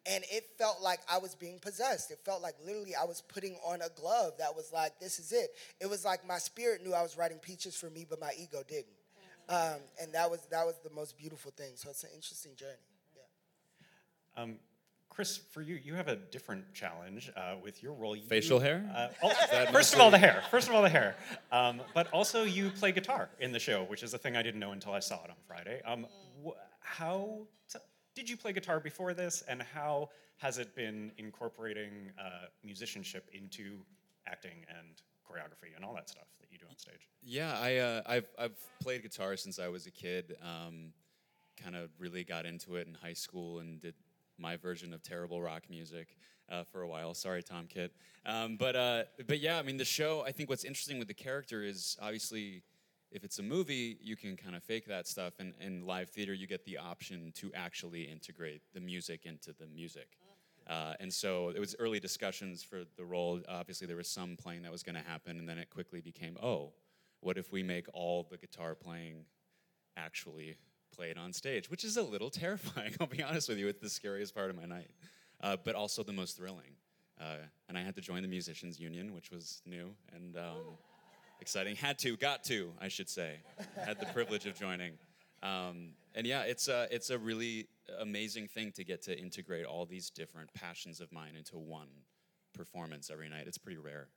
And 0.10 0.24
it 0.32 0.45
felt 0.58 0.82
like 0.82 1.00
I 1.12 1.18
was 1.18 1.36
being 1.36 1.60
possessed. 1.60 2.12
It 2.12 2.20
felt 2.24 2.41
like 2.41 2.56
literally 2.66 2.95
I 2.95 3.04
was 3.04 3.22
putting 3.22 3.58
on 3.66 3.82
a 3.82 3.89
glove 4.00 4.34
that 4.39 4.56
was 4.56 4.72
like, 4.72 4.98
this 5.02 5.20
is 5.20 5.34
it. 5.34 5.50
It 5.82 5.89
was 5.89 6.06
like 6.06 6.26
my 6.26 6.38
spirit 6.38 6.82
knew 6.82 6.93
I 6.93 7.02
was 7.02 7.18
writing 7.18 7.39
peaches 7.39 7.76
for 7.76 7.89
me, 7.89 8.06
but 8.10 8.22
my 8.22 8.32
ego 8.39 8.64
didn't. 8.66 8.86
Um, 9.50 9.80
and 10.02 10.14
that 10.14 10.30
was 10.30 10.41
that 10.52 10.66
was 10.66 10.76
the 10.84 10.89
most 10.89 11.18
beautiful 11.18 11.52
thing. 11.52 11.72
So 11.76 11.89
it's 11.89 12.04
an 12.04 12.10
interesting 12.14 12.56
journey. 12.56 12.74
Yeah. 13.16 14.43
Um, 14.43 14.60
Chris, 15.18 15.38
for 15.49 15.63
you, 15.63 15.80
you 15.84 15.95
have 15.95 16.09
a 16.09 16.15
different 16.15 16.72
challenge 16.76 17.32
uh, 17.36 17.55
with 17.63 17.82
your 17.82 17.93
role. 17.93 18.15
You, 18.15 18.22
Facial 18.22 18.59
hair? 18.59 18.88
Uh, 18.95 19.07
that 19.51 19.74
first 19.74 19.95
of 19.95 19.99
all, 19.99 20.11
the 20.11 20.18
hair. 20.20 20.43
First 20.51 20.70
of 20.70 20.76
all, 20.76 20.84
the 20.84 20.89
hair. 20.89 21.15
Um, 21.51 21.82
but 21.95 22.07
also, 22.13 22.43
you 22.43 22.70
play 22.70 22.91
guitar 22.91 23.28
in 23.39 23.51
the 23.51 23.57
show, 23.57 23.84
which 23.86 24.03
is 24.03 24.13
a 24.13 24.20
thing 24.20 24.36
I 24.36 24.43
didn't 24.43 24.59
know 24.59 24.74
until 24.74 24.93
I 24.93 24.99
saw 24.99 25.15
it 25.24 25.32
on 25.32 25.36
Friday. 25.47 25.82
Um, 25.86 26.05
wh- 26.45 26.51
how? 26.82 27.47
T- 27.68 27.80
did 28.13 28.30
you 28.30 28.38
play 28.38 28.53
guitar 28.53 28.80
before 28.80 29.15
this, 29.15 29.43
and 29.49 29.63
how 29.63 30.09
has 30.38 30.59
it 30.59 30.76
been 30.76 31.11
incorporating 31.18 32.11
uh, 32.24 32.45
musicianship 32.63 33.28
into 33.34 33.80
acting 34.28 34.68
and 34.70 35.01
choreography 35.28 35.76
and 35.76 35.84
all 35.84 35.95
that 35.95 36.11
stuff 36.11 36.28
that 36.41 36.51
you 36.51 36.59
do 36.59 36.68
on 36.70 36.78
stage? 36.78 37.07
Yeah, 37.24 37.57
I, 37.59 37.78
uh, 37.78 38.01
I've, 38.05 38.30
I've 38.38 38.59
played 38.84 39.01
guitar 39.01 39.36
since 39.36 39.57
I 39.57 39.68
was 39.68 39.88
a 39.88 39.91
kid. 39.91 40.36
Um, 40.43 40.93
kind 41.59 41.76
of 41.76 41.89
really 41.97 42.24
got 42.24 42.45
into 42.45 42.76
it 42.76 42.86
in 42.86 42.93
high 42.93 43.13
school 43.13 43.57
and 43.57 43.82
did 43.82 43.95
my 44.38 44.57
version 44.57 44.93
of 44.93 45.03
terrible 45.03 45.41
rock 45.41 45.63
music 45.69 46.15
uh, 46.49 46.63
for 46.63 46.81
a 46.81 46.88
while. 46.88 47.13
Sorry, 47.13 47.43
Tom 47.43 47.67
Kitt. 47.67 47.93
Um, 48.25 48.57
but, 48.57 48.75
uh, 48.75 49.03
but 49.27 49.39
yeah, 49.39 49.57
I 49.57 49.61
mean, 49.63 49.77
the 49.77 49.85
show, 49.85 50.23
I 50.25 50.31
think 50.31 50.49
what's 50.49 50.63
interesting 50.63 50.99
with 50.99 51.07
the 51.07 51.13
character 51.13 51.63
is 51.63 51.97
obviously 52.01 52.63
if 53.11 53.23
it's 53.23 53.39
a 53.39 53.43
movie, 53.43 53.97
you 54.01 54.15
can 54.15 54.35
kind 54.35 54.55
of 54.55 54.63
fake 54.63 54.85
that 54.88 55.07
stuff. 55.07 55.33
And 55.39 55.53
in 55.61 55.85
live 55.85 56.09
theater, 56.09 56.33
you 56.33 56.47
get 56.47 56.65
the 56.65 56.77
option 56.77 57.31
to 57.35 57.51
actually 57.55 58.03
integrate 58.03 58.61
the 58.73 58.79
music 58.79 59.25
into 59.25 59.53
the 59.53 59.67
music. 59.67 60.17
Uh, 60.67 60.93
and 60.99 61.13
so 61.13 61.49
it 61.49 61.59
was 61.59 61.75
early 61.79 61.99
discussions 61.99 62.61
for 62.61 62.83
the 62.97 63.05
role. 63.05 63.39
Obviously, 63.47 63.88
there 63.88 63.95
was 63.95 64.09
some 64.09 64.35
playing 64.35 64.63
that 64.63 64.71
was 64.71 64.83
going 64.83 64.95
to 64.95 65.09
happen, 65.09 65.39
and 65.39 65.47
then 65.47 65.57
it 65.57 65.69
quickly 65.69 66.01
became, 66.01 66.38
oh, 66.43 66.73
what 67.21 67.38
if 67.38 67.53
we 67.53 67.63
make 67.63 67.85
all 67.93 68.27
the 68.29 68.38
guitar 68.38 68.75
playing 68.75 69.23
actually 69.95 70.57
played 70.98 71.18
on 71.18 71.32
stage? 71.32 71.70
Which 71.70 71.84
is 71.84 71.98
a 71.98 72.02
little 72.02 72.30
terrifying. 72.43 72.95
I'll 73.00 73.08
be 73.08 73.24
honest 73.24 73.48
with 73.50 73.58
you. 73.58 73.68
It's 73.68 73.82
the 73.82 73.89
scariest 73.89 74.36
part 74.36 74.50
of 74.50 74.56
my 74.56 74.66
night, 74.66 74.89
uh, 75.41 75.58
but 75.64 75.76
also 75.76 76.04
the 76.04 76.14
most 76.14 76.38
thrilling. 76.38 76.76
Uh, 77.20 77.38
and 77.70 77.78
I 77.78 77.82
had 77.82 77.95
to 77.95 78.02
join 78.02 78.22
the 78.22 78.28
musicians 78.28 78.80
union, 78.80 79.14
which 79.14 79.32
was 79.32 79.62
new 79.66 79.89
and 80.16 80.38
um, 80.38 80.78
exciting. 81.41 81.76
Had 81.76 81.98
to, 82.00 82.16
got 82.18 82.43
to, 82.45 82.72
I 82.80 82.89
should 82.89 83.10
say. 83.10 83.38
Had 83.84 84.00
the 84.00 84.06
privilege 84.08 84.45
of 84.45 84.56
joining. 84.60 84.93
Um, 85.41 85.93
and 86.16 86.28
yeah, 86.28 86.43
it's 86.43 86.68
a, 86.68 86.88
it's 86.91 87.10
a 87.10 87.18
really 87.18 87.68
amazing 88.00 88.48
thing 88.48 88.72
to 88.74 88.84
get 88.84 89.02
to 89.04 89.18
integrate 89.18 89.66
all 89.66 89.86
these 89.86 90.10
different 90.10 90.54
passions 90.54 91.00
of 91.00 91.12
mine 91.12 91.36
into 91.36 91.58
one 91.58 91.88
performance 92.54 93.10
every 93.12 93.30
night. 93.30 93.45
It's 93.48 93.58
pretty 93.58 93.78
rare. 93.78 94.10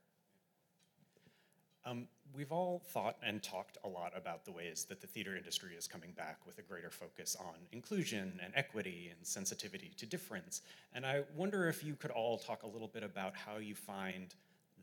Um, 1.87 2.09
we've 2.35 2.53
all 2.53 2.83
thought 2.93 3.17
and 3.23 3.43
talked 3.43 3.79
a 3.85 3.89
lot 3.89 4.13
about 4.15 4.45
the 4.45 4.53
ways 4.53 4.85
that 4.89 5.01
the 5.01 5.07
theater 5.07 5.35
industry 5.37 5.75
is 5.77 5.89
coming 5.89 6.13
back 6.13 6.39
with 6.47 6.59
a 6.59 6.63
greater 6.63 6.91
focus 6.91 7.37
on 7.41 7.55
inclusion 7.73 8.39
and 8.45 8.53
equity 8.55 9.11
and 9.11 9.27
sensitivity 9.27 9.93
to 9.97 10.07
difference. 10.07 10.61
And 10.93 11.07
I 11.07 11.23
wonder 11.35 11.69
if 11.69 11.83
you 11.83 11.95
could 11.95 12.11
all 12.11 12.39
talk 12.39 12.63
a 12.65 12.67
little 12.67 12.89
bit 12.89 13.03
about 13.03 13.35
how 13.35 13.57
you 13.57 13.75
find 13.75 14.35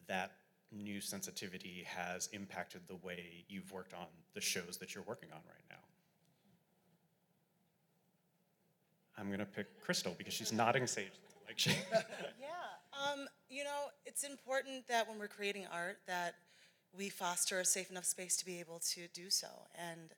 that 0.08 0.32
new 0.72 1.00
sensitivity 1.00 1.86
has 1.86 2.28
impacted 2.34 2.82
the 2.88 2.96
way 2.96 3.46
you've 3.48 3.72
worked 3.72 3.94
on 3.94 4.08
the 4.34 4.42
shows 4.42 4.78
that 4.80 4.96
you're 4.96 5.04
working 5.04 5.30
on 5.32 5.40
right 5.48 5.64
now. 5.70 5.76
I'm 9.18 9.32
gonna 9.32 9.46
pick 9.46 9.82
Crystal 9.82 10.14
because 10.18 10.34
she's 10.34 10.52
nodding 10.52 10.86
sagely. 10.86 11.12
Like 11.48 11.58
she. 11.58 11.72
yeah. 11.92 12.48
Um, 12.94 13.28
you 13.50 13.64
know, 13.64 13.88
it's 14.06 14.24
important 14.24 14.88
that 14.88 15.08
when 15.08 15.18
we're 15.18 15.28
creating 15.28 15.66
art 15.72 16.00
that 16.08 16.36
we 16.96 17.10
foster 17.10 17.60
a 17.60 17.66
safe 17.66 17.90
enough 17.90 18.06
space 18.06 18.38
to 18.38 18.46
be 18.46 18.60
able 18.60 18.80
to 18.94 19.08
do 19.14 19.30
so. 19.30 19.48
And 19.76 20.12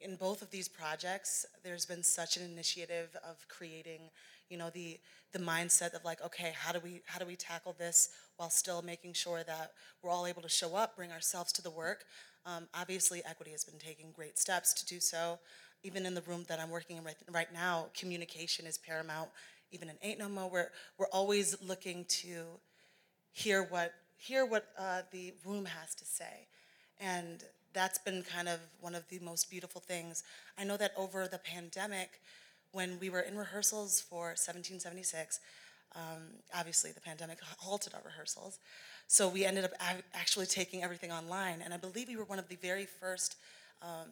in 0.00 0.16
both 0.16 0.42
of 0.42 0.50
these 0.50 0.68
projects, 0.68 1.44
there's 1.62 1.84
been 1.84 2.02
such 2.02 2.36
an 2.36 2.42
initiative 2.42 3.14
of 3.28 3.46
creating, 3.48 4.10
you 4.48 4.56
know, 4.56 4.70
the 4.70 4.98
the 5.32 5.38
mindset 5.38 5.94
of 5.94 6.04
like, 6.04 6.20
okay, 6.24 6.52
how 6.56 6.72
do 6.72 6.80
we 6.80 7.02
how 7.06 7.18
do 7.18 7.26
we 7.26 7.36
tackle 7.36 7.74
this 7.78 8.10
while 8.36 8.50
still 8.50 8.82
making 8.82 9.12
sure 9.12 9.42
that 9.44 9.72
we're 10.02 10.10
all 10.10 10.26
able 10.26 10.42
to 10.42 10.48
show 10.48 10.74
up, 10.74 10.96
bring 10.96 11.12
ourselves 11.12 11.52
to 11.52 11.62
the 11.62 11.70
work. 11.70 12.04
Um, 12.46 12.68
obviously, 12.74 13.22
equity 13.24 13.50
has 13.50 13.64
been 13.64 13.78
taking 13.78 14.12
great 14.12 14.38
steps 14.38 14.72
to 14.74 14.86
do 14.86 14.98
so. 14.98 15.38
Even 15.82 16.06
in 16.06 16.14
the 16.14 16.22
room 16.22 16.44
that 16.48 16.58
I'm 16.58 16.70
working 16.70 16.96
in 16.96 17.04
right, 17.04 17.16
right 17.30 17.52
now, 17.52 17.86
communication 17.96 18.66
is 18.66 18.78
paramount. 18.78 19.30
Even 19.70 19.88
in 19.88 19.96
Ain't 20.02 20.18
No 20.18 20.28
Mo, 20.28 20.48
we're 20.50 20.70
we're 20.98 21.08
always 21.12 21.56
looking 21.62 22.04
to 22.22 22.44
hear 23.32 23.62
what 23.64 23.92
hear 24.20 24.44
what 24.44 24.66
uh, 24.78 25.02
the 25.10 25.32
room 25.44 25.64
has 25.64 25.94
to 25.96 26.04
say, 26.04 26.46
and 27.00 27.44
that's 27.72 27.98
been 27.98 28.22
kind 28.22 28.48
of 28.48 28.60
one 28.80 28.94
of 28.94 29.08
the 29.08 29.18
most 29.20 29.50
beautiful 29.50 29.80
things. 29.80 30.22
I 30.58 30.64
know 30.64 30.76
that 30.76 30.92
over 30.96 31.26
the 31.26 31.38
pandemic, 31.38 32.20
when 32.72 32.98
we 33.00 33.10
were 33.10 33.20
in 33.20 33.36
rehearsals 33.36 34.00
for 34.00 34.26
1776, 34.36 35.40
um, 35.96 36.02
obviously 36.54 36.92
the 36.92 37.00
pandemic 37.00 37.38
halted 37.58 37.94
our 37.94 38.02
rehearsals, 38.04 38.58
so 39.06 39.28
we 39.28 39.44
ended 39.44 39.64
up 39.64 39.72
actually 40.14 40.46
taking 40.46 40.82
everything 40.82 41.10
online, 41.10 41.62
and 41.64 41.72
I 41.72 41.78
believe 41.78 42.08
we 42.08 42.16
were 42.16 42.24
one 42.24 42.38
of 42.38 42.48
the 42.48 42.56
very 42.56 42.86
first. 42.86 43.36
Um, 43.82 44.08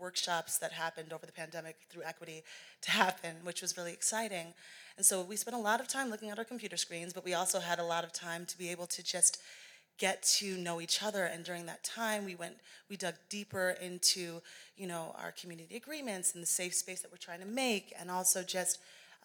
workshops 0.00 0.58
that 0.58 0.72
happened 0.72 1.12
over 1.12 1.26
the 1.26 1.32
pandemic 1.32 1.76
through 1.88 2.02
equity 2.04 2.42
to 2.82 2.90
happen, 2.90 3.36
which 3.44 3.62
was 3.62 3.76
really 3.76 3.92
exciting. 3.92 4.54
And 4.96 5.04
so 5.04 5.22
we 5.22 5.36
spent 5.36 5.56
a 5.56 5.60
lot 5.60 5.80
of 5.80 5.88
time 5.88 6.10
looking 6.10 6.30
at 6.30 6.38
our 6.38 6.44
computer 6.44 6.76
screens, 6.76 7.12
but 7.12 7.24
we 7.24 7.34
also 7.34 7.60
had 7.60 7.78
a 7.78 7.84
lot 7.84 8.04
of 8.04 8.12
time 8.12 8.46
to 8.46 8.58
be 8.58 8.70
able 8.70 8.86
to 8.86 9.02
just 9.02 9.40
get 10.00 10.22
to 10.22 10.56
know 10.56 10.80
each 10.80 11.02
other 11.02 11.26
and 11.26 11.44
during 11.44 11.66
that 11.66 11.84
time 11.84 12.24
we 12.24 12.34
went 12.34 12.54
we 12.88 12.96
dug 12.96 13.14
deeper 13.28 13.76
into 13.82 14.40
you 14.78 14.86
know 14.86 15.14
our 15.22 15.30
community 15.32 15.76
agreements 15.76 16.32
and 16.32 16.42
the 16.42 16.46
safe 16.46 16.74
space 16.74 17.02
that 17.02 17.12
we're 17.12 17.18
trying 17.18 17.38
to 17.38 17.46
make 17.46 17.92
and 18.00 18.10
also 18.10 18.42
just 18.42 18.78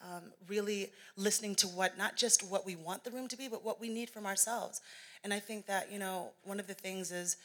um, 0.04 0.24
really 0.50 0.92
listening 1.16 1.56
to 1.56 1.68
what 1.68 1.98
not 1.98 2.18
just 2.18 2.44
what 2.52 2.66
we 2.66 2.76
want 2.76 3.06
the 3.06 3.12
room 3.12 3.30
to 3.30 3.38
be 3.38 3.48
but 3.48 3.64
what 3.64 3.80
we 3.80 3.88
need 3.88 4.10
from 4.10 4.26
ourselves 4.26 4.82
and 5.24 5.34
i 5.34 5.40
think 5.40 5.66
that 5.66 5.90
you 5.90 5.98
know 5.98 6.32
one 6.44 6.60
of 6.60 6.68
the 6.68 6.74
things 6.74 7.10
is 7.10 7.38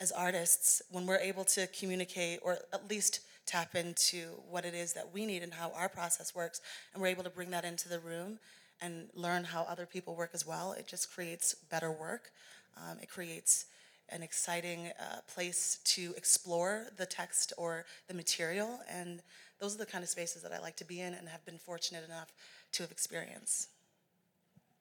as 0.00 0.10
artists 0.10 0.80
when 0.90 1.06
we're 1.06 1.18
able 1.18 1.44
to 1.44 1.66
communicate 1.68 2.40
or 2.42 2.58
at 2.72 2.88
least 2.88 3.20
tap 3.46 3.74
into 3.74 4.28
what 4.48 4.64
it 4.64 4.74
is 4.74 4.94
that 4.94 5.12
we 5.12 5.26
need 5.26 5.42
and 5.42 5.52
how 5.52 5.70
our 5.76 5.88
process 5.88 6.34
works 6.34 6.60
and 6.92 7.02
we're 7.02 7.08
able 7.08 7.22
to 7.22 7.30
bring 7.30 7.50
that 7.50 7.64
into 7.64 7.88
the 7.88 7.98
room 8.00 8.38
and 8.80 9.08
learn 9.14 9.44
how 9.44 9.62
other 9.62 9.84
people 9.84 10.14
work 10.16 10.30
as 10.32 10.46
well 10.46 10.72
it 10.72 10.86
just 10.86 11.12
creates 11.12 11.54
better 11.70 11.90
work. 11.92 12.30
Um, 12.76 12.98
it 13.02 13.10
creates 13.10 13.66
an 14.08 14.22
exciting 14.22 14.90
uh, 14.98 15.20
place 15.32 15.78
to 15.84 16.14
explore 16.16 16.86
the 16.96 17.06
text 17.06 17.52
or 17.58 17.84
the 18.08 18.14
material 18.14 18.80
and 18.88 19.22
those 19.60 19.74
are 19.74 19.78
the 19.78 19.86
kind 19.86 20.02
of 20.02 20.08
spaces 20.08 20.42
that 20.42 20.52
i 20.52 20.58
like 20.58 20.76
to 20.76 20.84
be 20.84 21.00
in 21.00 21.12
and 21.12 21.28
have 21.28 21.44
been 21.44 21.58
fortunate 21.58 22.04
enough 22.04 22.32
to 22.72 22.82
have 22.82 22.90
experienced. 22.90 23.68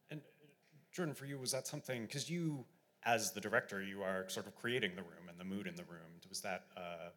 And 0.09 0.21
jordan 0.93 1.13
for 1.13 1.25
you 1.25 1.37
was 1.37 1.51
that 1.51 1.67
something 1.67 2.03
because 2.03 2.29
you 2.29 2.65
as 3.03 3.31
the 3.31 3.41
director, 3.41 3.81
you 3.81 4.01
are 4.03 4.27
sort 4.29 4.47
of 4.47 4.55
creating 4.55 4.95
the 4.95 5.03
room 5.03 5.29
and 5.29 5.39
the 5.39 5.45
mood 5.45 5.67
in 5.67 5.75
the 5.75 5.83
room. 5.83 5.99
Was 6.29 6.41
that, 6.41 6.65
uh, 6.77 7.09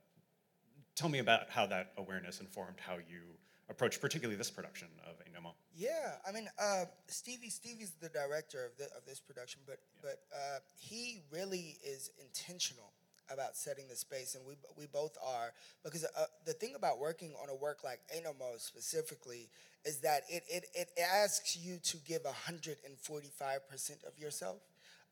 tell 0.95 1.09
me 1.09 1.19
about 1.19 1.51
how 1.51 1.67
that 1.67 1.93
awareness 1.99 2.41
informed 2.41 2.81
how 2.81 2.95
you 2.95 3.21
approach 3.69 4.01
particularly 4.01 4.37
this 4.37 4.51
production 4.51 4.89
of 5.07 5.17
Ain't 5.25 5.35
No 5.35 5.41
Mo. 5.41 5.55
Yeah, 5.75 6.15
I 6.27 6.33
mean, 6.33 6.49
uh, 6.59 6.85
Stevie 7.09 7.51
Stevie's 7.51 7.93
the 8.01 8.09
director 8.09 8.65
of, 8.65 8.77
the, 8.79 8.85
of 8.97 9.05
this 9.07 9.21
production, 9.21 9.61
but 9.67 9.79
yeah. 9.97 10.11
but 10.11 10.21
uh, 10.35 10.59
he 10.77 11.21
really 11.31 11.79
is 11.85 12.11
intentional 12.21 12.93
about 13.31 13.57
setting 13.57 13.89
the 13.89 13.97
space, 13.97 14.35
and 14.35 14.45
we 14.47 14.55
we 14.77 14.87
both 14.87 15.17
are 15.25 15.53
because 15.83 16.05
uh, 16.05 16.25
the 16.45 16.53
thing 16.53 16.75
about 16.75 16.99
working 16.99 17.35
on 17.43 17.49
a 17.49 17.55
work 17.55 17.83
like 17.85 18.01
Ain't 18.15 18.25
No 18.25 18.35
Mo 18.39 18.53
specifically 18.59 19.49
is 19.85 19.99
that 20.01 20.23
it 20.29 20.45
it, 20.49 20.67
it 20.75 20.89
asks 21.01 21.57
you 21.57 21.79
to 21.79 21.97
give 21.99 22.25
hundred 22.25 22.79
and 22.85 22.99
forty 22.99 23.31
five 23.35 23.69
percent 23.69 24.01
of 24.07 24.19
yourself 24.19 24.59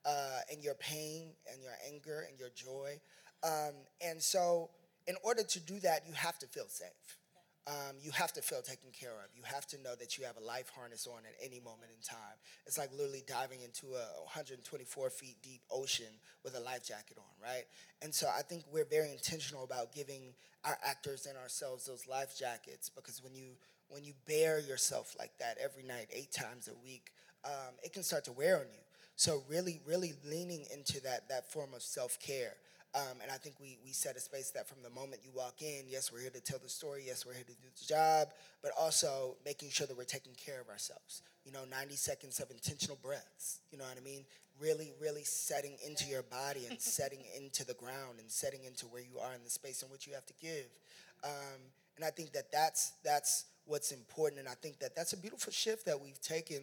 uh, 0.04 0.40
and 0.50 0.62
your 0.62 0.74
pain 0.74 1.30
and 1.52 1.62
your 1.62 1.72
anger 1.86 2.26
and 2.28 2.38
your 2.38 2.50
joy. 2.54 3.00
Um, 3.42 3.74
and 4.00 4.22
so, 4.22 4.70
in 5.06 5.16
order 5.24 5.42
to 5.42 5.60
do 5.60 5.80
that, 5.80 6.02
you 6.06 6.14
have 6.14 6.38
to 6.38 6.46
feel 6.46 6.66
safe. 6.68 7.18
Um, 7.66 7.96
you 8.02 8.10
have 8.12 8.32
to 8.32 8.42
feel 8.42 8.62
taken 8.62 8.90
care 8.90 9.12
of. 9.12 9.30
You 9.36 9.42
have 9.44 9.66
to 9.68 9.80
know 9.82 9.94
that 10.00 10.16
you 10.18 10.24
have 10.24 10.36
a 10.36 10.44
life 10.44 10.70
harness 10.74 11.06
on 11.06 11.20
at 11.24 11.34
any 11.44 11.60
moment 11.60 11.90
in 11.94 12.02
time. 12.02 12.36
It's 12.66 12.78
like 12.78 12.90
literally 12.90 13.22
diving 13.26 13.60
into 13.60 13.94
a 13.94 14.06
124 14.24 15.10
feet 15.10 15.36
deep 15.42 15.60
ocean 15.70 16.10
with 16.42 16.56
a 16.56 16.60
life 16.60 16.84
jacket 16.84 17.18
on, 17.18 17.30
right? 17.40 17.64
And 18.02 18.14
so 18.14 18.28
I 18.28 18.42
think 18.42 18.64
we're 18.72 18.86
very 18.86 19.12
intentional 19.12 19.62
about 19.62 19.94
giving 19.94 20.34
our 20.64 20.78
actors 20.84 21.26
and 21.26 21.36
ourselves 21.38 21.86
those 21.86 22.06
life 22.08 22.36
jackets 22.36 22.88
because 22.88 23.22
when 23.22 23.34
you 23.34 23.52
when 23.88 24.04
you 24.04 24.14
bear 24.26 24.60
yourself 24.60 25.14
like 25.18 25.32
that 25.38 25.58
every 25.62 25.82
night, 25.82 26.06
eight 26.12 26.32
times 26.32 26.68
a 26.68 26.84
week, 26.84 27.10
um, 27.44 27.74
it 27.82 27.92
can 27.92 28.02
start 28.02 28.24
to 28.24 28.32
wear 28.32 28.56
on 28.56 28.66
you. 28.72 28.80
So 29.20 29.42
really, 29.50 29.82
really 29.86 30.14
leaning 30.24 30.64
into 30.72 30.98
that 31.02 31.28
that 31.28 31.52
form 31.52 31.74
of 31.74 31.82
self 31.82 32.18
care. 32.20 32.54
Um, 32.94 33.20
and 33.22 33.30
I 33.30 33.34
think 33.34 33.56
we, 33.60 33.76
we 33.84 33.92
set 33.92 34.16
a 34.16 34.18
space 34.18 34.50
that 34.52 34.66
from 34.66 34.78
the 34.82 34.88
moment 34.88 35.20
you 35.22 35.30
walk 35.34 35.60
in, 35.60 35.84
yes, 35.86 36.10
we're 36.10 36.22
here 36.22 36.30
to 36.30 36.40
tell 36.40 36.58
the 36.58 36.70
story, 36.70 37.02
yes, 37.06 37.26
we're 37.26 37.34
here 37.34 37.44
to 37.44 37.52
do 37.52 37.68
the 37.78 37.84
job, 37.84 38.28
but 38.62 38.72
also 38.80 39.36
making 39.44 39.68
sure 39.68 39.86
that 39.86 39.94
we're 39.94 40.04
taking 40.04 40.32
care 40.42 40.58
of 40.58 40.70
ourselves. 40.70 41.20
You 41.44 41.52
know, 41.52 41.66
90 41.70 41.96
seconds 41.96 42.40
of 42.40 42.50
intentional 42.50 42.98
breaths, 43.02 43.60
you 43.70 43.76
know 43.76 43.84
what 43.84 43.98
I 43.98 44.02
mean? 44.02 44.24
Really, 44.58 44.94
really 44.98 45.24
setting 45.24 45.76
into 45.86 46.06
your 46.06 46.22
body 46.22 46.64
and 46.70 46.80
setting 46.98 47.20
into 47.36 47.66
the 47.66 47.74
ground 47.74 48.20
and 48.20 48.30
setting 48.30 48.64
into 48.64 48.86
where 48.86 49.02
you 49.02 49.18
are 49.20 49.34
in 49.34 49.44
the 49.44 49.50
space 49.50 49.82
in 49.82 49.90
which 49.90 50.06
you 50.06 50.14
have 50.14 50.24
to 50.24 50.34
give. 50.40 50.64
Um, 51.24 51.60
and 51.96 52.06
I 52.06 52.10
think 52.10 52.32
that 52.32 52.50
that's, 52.50 52.94
that's 53.04 53.44
what's 53.66 53.92
important. 53.92 54.40
And 54.40 54.48
I 54.48 54.54
think 54.54 54.78
that 54.78 54.96
that's 54.96 55.12
a 55.12 55.18
beautiful 55.18 55.52
shift 55.52 55.84
that 55.84 56.00
we've 56.00 56.20
taken 56.22 56.62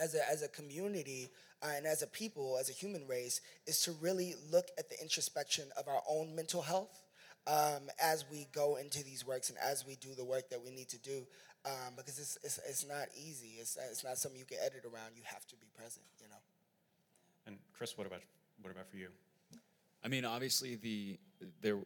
as 0.00 0.14
a, 0.14 0.30
as 0.30 0.42
a 0.42 0.48
community 0.48 1.30
uh, 1.62 1.68
and 1.76 1.86
as 1.86 2.02
a 2.02 2.06
people, 2.06 2.56
as 2.58 2.68
a 2.70 2.72
human 2.72 3.06
race, 3.06 3.40
is 3.66 3.80
to 3.82 3.92
really 4.00 4.34
look 4.50 4.68
at 4.78 4.88
the 4.88 5.00
introspection 5.02 5.64
of 5.76 5.88
our 5.88 6.02
own 6.08 6.34
mental 6.34 6.62
health. 6.62 7.00
um, 7.48 7.88
as 8.00 8.24
we 8.30 8.46
go 8.52 8.76
into 8.76 9.02
these 9.02 9.26
works 9.26 9.48
and 9.48 9.58
as 9.58 9.86
we 9.86 9.96
do 9.96 10.14
the 10.14 10.24
work 10.24 10.50
that 10.50 10.62
we 10.62 10.70
need 10.70 10.88
to 10.90 10.98
do. 10.98 11.26
Um, 11.64 11.94
because 11.96 12.18
it's, 12.18 12.38
it's, 12.44 12.60
it's 12.68 12.86
not 12.86 13.08
easy. 13.16 13.56
It's, 13.58 13.76
it's 13.90 14.04
not 14.04 14.16
something 14.18 14.38
you 14.38 14.46
can 14.46 14.58
edit 14.64 14.84
around. 14.84 15.16
You 15.16 15.22
have 15.24 15.44
to 15.46 15.56
be 15.56 15.66
present, 15.76 16.04
you 16.20 16.28
know. 16.28 16.36
And 17.46 17.58
Chris, 17.72 17.96
what 17.96 18.06
about 18.06 18.20
what 18.62 18.70
about 18.70 18.88
for 18.88 18.96
you? 18.96 19.08
I 20.04 20.08
mean, 20.08 20.24
obviously, 20.24 20.76
the 20.76 21.18
there 21.60 21.78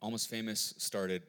almost 0.00 0.30
famous 0.30 0.74
started 0.78 1.22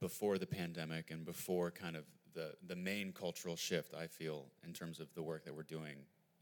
before 0.00 0.38
the 0.38 0.46
pandemic 0.46 1.10
and 1.10 1.24
before 1.24 1.70
kind 1.70 1.96
of 1.96 2.04
the 2.34 2.54
the 2.66 2.76
main 2.76 3.12
cultural 3.12 3.56
shift. 3.56 3.94
I 3.94 4.06
feel 4.06 4.46
in 4.64 4.72
terms 4.72 5.00
of 5.00 5.12
the 5.14 5.22
work 5.22 5.44
that 5.44 5.54
we're 5.54 5.62
doing 5.62 5.96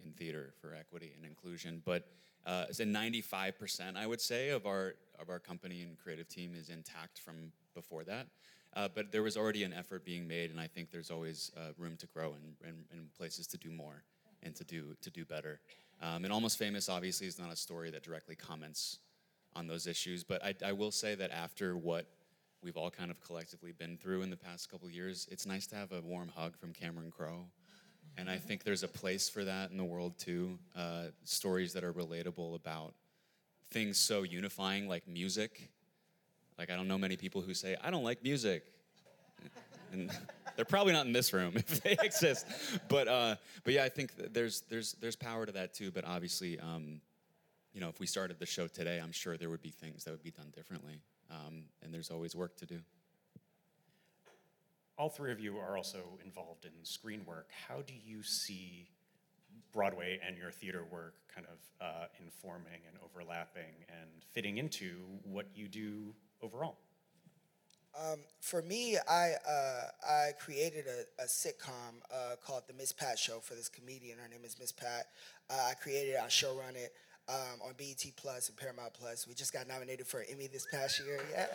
in 0.04 0.12
theater 0.12 0.52
for 0.60 0.74
equity 0.74 1.12
and 1.16 1.24
inclusion, 1.24 1.82
but. 1.84 2.08
Uh, 2.44 2.64
it's 2.68 2.80
a 2.80 2.84
95%, 2.84 3.96
I 3.96 4.04
would 4.04 4.20
say, 4.20 4.48
of 4.48 4.66
our 4.66 4.96
of 5.20 5.30
our 5.30 5.38
company 5.38 5.82
and 5.82 5.96
creative 5.96 6.28
team 6.28 6.56
is 6.58 6.70
intact 6.70 7.20
from 7.20 7.52
before 7.72 8.02
that. 8.02 8.26
Uh, 8.74 8.88
but 8.94 9.12
there 9.12 9.22
was 9.22 9.36
already 9.36 9.64
an 9.64 9.72
effort 9.72 10.04
being 10.04 10.26
made, 10.26 10.50
and 10.50 10.58
I 10.58 10.66
think 10.66 10.90
there's 10.90 11.10
always 11.10 11.52
uh, 11.56 11.72
room 11.76 11.96
to 11.98 12.06
grow 12.06 12.32
and, 12.32 12.54
and, 12.66 12.84
and, 12.90 13.12
places 13.14 13.46
to 13.48 13.58
do 13.58 13.70
more 13.70 14.02
and 14.42 14.54
to 14.56 14.64
do 14.64 14.96
to 15.02 15.10
do 15.10 15.26
better. 15.26 15.60
Um, 16.00 16.24
and 16.24 16.32
Almost 16.32 16.58
Famous, 16.58 16.88
obviously, 16.88 17.26
is 17.26 17.38
not 17.38 17.52
a 17.52 17.56
story 17.56 17.90
that 17.90 18.02
directly 18.02 18.34
comments 18.34 18.98
on 19.54 19.66
those 19.66 19.86
issues. 19.86 20.24
But 20.24 20.42
I, 20.42 20.54
I 20.64 20.72
will 20.72 20.90
say 20.90 21.14
that 21.14 21.30
after 21.30 21.76
what 21.76 22.06
we've 22.62 22.76
all 22.76 22.90
kind 22.90 23.10
of 23.10 23.20
collectively 23.20 23.72
been 23.72 23.96
through 23.96 24.22
in 24.22 24.30
the 24.30 24.36
past 24.36 24.70
couple 24.70 24.88
years, 24.90 25.28
it's 25.30 25.46
nice 25.46 25.66
to 25.68 25.76
have 25.76 25.92
a 25.92 26.00
warm 26.00 26.28
hug 26.28 26.56
from 26.56 26.72
Cameron 26.72 27.10
Crowe. 27.10 27.46
And 28.16 28.28
I 28.28 28.36
think 28.36 28.62
there's 28.62 28.82
a 28.82 28.88
place 28.88 29.28
for 29.28 29.44
that 29.44 29.70
in 29.70 29.76
the 29.76 29.84
world 29.84 30.18
too. 30.18 30.58
Uh, 30.76 31.04
stories 31.24 31.72
that 31.72 31.82
are 31.82 31.92
relatable 31.92 32.54
about 32.54 32.94
things 33.70 33.98
so 33.98 34.22
unifying 34.22 34.88
like 34.88 35.08
music. 35.08 35.70
Like, 36.58 36.70
I 36.70 36.76
don't 36.76 36.88
know 36.88 36.98
many 36.98 37.16
people 37.16 37.40
who 37.40 37.54
say, 37.54 37.76
I 37.82 37.90
don't 37.90 38.04
like 38.04 38.22
music. 38.22 38.64
And 39.92 40.10
they're 40.56 40.64
probably 40.64 40.94
not 40.94 41.04
in 41.04 41.12
this 41.12 41.34
room 41.34 41.52
if 41.56 41.82
they 41.82 41.98
exist. 42.02 42.46
But, 42.88 43.08
uh, 43.08 43.36
but 43.62 43.74
yeah, 43.74 43.84
I 43.84 43.90
think 43.90 44.12
there's, 44.32 44.62
there's, 44.70 44.94
there's 44.94 45.16
power 45.16 45.44
to 45.44 45.52
that 45.52 45.74
too. 45.74 45.90
But 45.90 46.06
obviously, 46.06 46.58
um, 46.58 47.02
you 47.74 47.80
know, 47.82 47.90
if 47.90 48.00
we 48.00 48.06
started 48.06 48.38
the 48.38 48.46
show 48.46 48.66
today, 48.68 49.00
I'm 49.02 49.12
sure 49.12 49.36
there 49.36 49.50
would 49.50 49.60
be 49.60 49.68
things 49.68 50.04
that 50.04 50.10
would 50.12 50.22
be 50.22 50.30
done 50.30 50.50
differently. 50.54 51.02
Um, 51.30 51.64
and 51.82 51.92
there's 51.92 52.10
always 52.10 52.34
work 52.34 52.56
to 52.58 52.66
do. 52.66 52.80
All 54.98 55.08
three 55.08 55.32
of 55.32 55.40
you 55.40 55.58
are 55.58 55.76
also 55.76 56.18
involved 56.24 56.64
in 56.64 56.72
screen 56.84 57.24
work. 57.26 57.48
How 57.68 57.82
do 57.82 57.94
you 58.04 58.22
see 58.22 58.88
Broadway 59.72 60.20
and 60.26 60.36
your 60.36 60.50
theater 60.50 60.84
work 60.90 61.14
kind 61.34 61.46
of 61.46 61.86
uh, 61.86 62.04
informing 62.22 62.80
and 62.86 62.96
overlapping 63.02 63.84
and 63.88 64.10
fitting 64.32 64.58
into 64.58 64.96
what 65.24 65.46
you 65.54 65.66
do 65.66 66.14
overall? 66.42 66.76
Um, 67.98 68.20
for 68.40 68.62
me, 68.62 68.96
I 69.08 69.32
uh, 69.46 69.82
I 70.08 70.30
created 70.38 70.86
a, 70.86 71.22
a 71.22 71.26
sitcom 71.26 72.00
uh, 72.10 72.36
called 72.42 72.62
The 72.66 72.72
Miss 72.74 72.92
Pat 72.92 73.18
Show 73.18 73.40
for 73.40 73.54
this 73.54 73.68
comedian. 73.68 74.18
Her 74.18 74.28
name 74.28 74.44
is 74.44 74.58
Miss 74.58 74.72
Pat. 74.72 75.08
Uh, 75.50 75.68
I 75.70 75.74
created 75.74 76.14
it. 76.14 76.20
I 76.22 76.26
showrun 76.28 76.74
it 76.74 76.94
um, 77.28 77.60
on 77.64 77.72
BET 77.76 78.04
Plus 78.16 78.48
and 78.48 78.56
Paramount 78.56 78.92
Plus. 78.94 79.26
We 79.26 79.34
just 79.34 79.52
got 79.52 79.68
nominated 79.68 80.06
for 80.06 80.20
an 80.20 80.26
Emmy 80.30 80.48
this 80.48 80.66
past 80.70 81.00
year. 81.04 81.20
Yeah. 81.30 81.46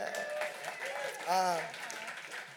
Um, 1.29 1.61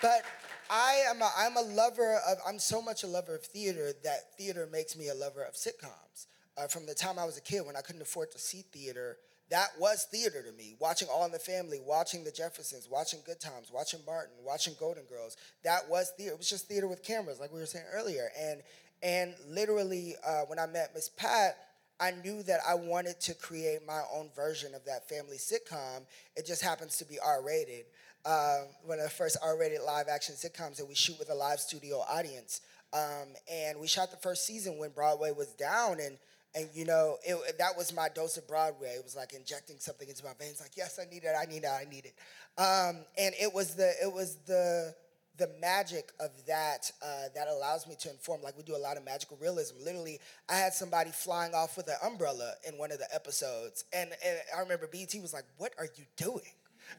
but 0.01 0.23
I 0.71 1.03
am 1.09 1.21
a, 1.21 1.31
I'm 1.37 1.57
a 1.57 1.63
lover 1.75 2.21
of, 2.29 2.39
I'm 2.47 2.59
so 2.59 2.81
much 2.81 3.03
a 3.03 3.07
lover 3.07 3.35
of 3.35 3.43
theater 3.43 3.93
that 4.05 4.37
theater 4.39 4.69
makes 4.71 4.97
me 4.97 5.09
a 5.09 5.15
lover 5.15 5.43
of 5.43 5.55
sitcoms. 5.55 6.27
Uh, 6.57 6.67
from 6.67 6.87
the 6.87 6.95
time 6.95 7.19
I 7.19 7.25
was 7.25 7.37
a 7.37 7.41
kid 7.41 7.67
when 7.67 7.77
I 7.77 7.81
couldn't 7.81 8.03
afford 8.03 8.31
to 8.33 8.39
see 8.39 8.63
theater, 8.73 9.17
that 9.51 9.71
was 9.81 10.07
theater 10.11 10.43
to 10.43 10.53
me. 10.53 10.77
Watching 10.79 11.09
All 11.13 11.25
in 11.25 11.33
the 11.33 11.39
Family, 11.39 11.81
watching 11.85 12.23
The 12.23 12.31
Jeffersons, 12.31 12.89
watching 12.89 13.21
Good 13.27 13.41
Times, 13.41 13.71
watching 13.73 14.01
Martin, 14.07 14.35
watching 14.45 14.75
Golden 14.79 15.05
Girls, 15.05 15.37
that 15.65 15.89
was 15.89 16.13
theater. 16.17 16.33
It 16.35 16.39
was 16.39 16.49
just 16.49 16.69
theater 16.69 16.87
with 16.87 17.03
cameras, 17.03 17.41
like 17.41 17.53
we 17.53 17.59
were 17.59 17.67
saying 17.67 17.87
earlier. 17.93 18.31
And, 18.39 18.63
and 19.03 19.35
literally, 19.49 20.15
uh, 20.25 20.43
when 20.43 20.61
I 20.61 20.67
met 20.67 20.93
Miss 20.95 21.09
Pat, 21.09 21.57
I 22.01 22.13
knew 22.13 22.43
that 22.45 22.61
I 22.67 22.75
wanted 22.75 23.21
to 23.21 23.35
create 23.35 23.87
my 23.87 24.03
own 24.13 24.31
version 24.35 24.75
of 24.75 24.85
that 24.87 25.09
family 25.09 25.37
sitcom. 25.37 26.03
It 26.37 26.47
just 26.47 26.63
happens 26.63 26.97
to 26.99 27.05
be 27.05 27.19
R 27.19 27.43
rated 27.45 27.85
um, 28.25 28.67
one 28.85 28.99
of 28.99 29.05
the 29.05 29.11
first 29.11 29.37
R-rated 29.43 29.81
live-action 29.81 30.35
sitcoms 30.35 30.77
that 30.77 30.87
we 30.87 30.95
shoot 30.95 31.19
with 31.19 31.31
a 31.31 31.35
live 31.35 31.59
studio 31.59 32.05
audience. 32.09 32.61
Um, 32.93 33.29
and 33.51 33.79
we 33.81 33.87
shot 33.87 34.11
the 34.11 34.17
first 34.19 34.47
season 34.47 34.79
when 34.79 34.91
Broadway 34.91 35.31
was 35.31 35.49
down, 35.49 36.01
and 36.01 36.19
and 36.57 36.69
you 36.75 36.85
know 36.85 37.19
it, 37.25 37.57
that 37.59 37.77
was 37.77 37.95
my 37.95 38.09
dose 38.09 38.37
of 38.37 38.49
Broadway. 38.49 38.95
It 38.97 39.05
was 39.05 39.15
like 39.15 39.33
injecting 39.33 39.77
something 39.79 40.09
into 40.09 40.25
my 40.25 40.33
veins. 40.39 40.61
Like 40.61 40.73
yes, 40.77 40.99
I 41.01 41.09
need 41.09 41.23
it. 41.23 41.35
I 41.41 41.45
need 41.47 41.63
it. 41.63 41.69
I 41.71 41.87
need 41.89 42.05
it. 42.07 42.15
Um, 42.61 43.05
and 43.17 43.33
it 43.41 43.55
was 43.55 43.77
the 43.77 43.93
it 44.03 44.13
was 44.13 44.37
the 44.47 44.93
the 45.41 45.51
magic 45.59 46.13
of 46.21 46.31
that 46.47 46.93
uh, 47.03 47.29
that 47.35 47.49
allows 47.49 47.89
me 47.89 47.97
to 47.99 48.11
inform. 48.11 48.43
Like 48.43 48.57
we 48.57 48.63
do 48.63 48.77
a 48.77 48.79
lot 48.79 48.97
of 48.99 49.05
magical 49.05 49.39
realism. 49.41 49.77
Literally, 49.83 50.21
I 50.49 50.55
had 50.55 50.75
somebody 50.75 51.11
flying 51.11 51.55
off 51.55 51.77
with 51.77 51.89
an 51.89 51.97
umbrella 52.05 52.53
in 52.69 52.79
one 52.79 52.93
of 52.93 52.99
the 52.99 53.13
episodes, 53.13 53.85
and, 53.93 54.11
and 54.25 54.39
I 54.55 54.61
remember 54.61 54.87
BET 54.87 55.15
was 55.21 55.33
like, 55.33 55.45
"What 55.57 55.73
are 55.79 55.89
you 55.97 56.05
doing?" 56.17 56.53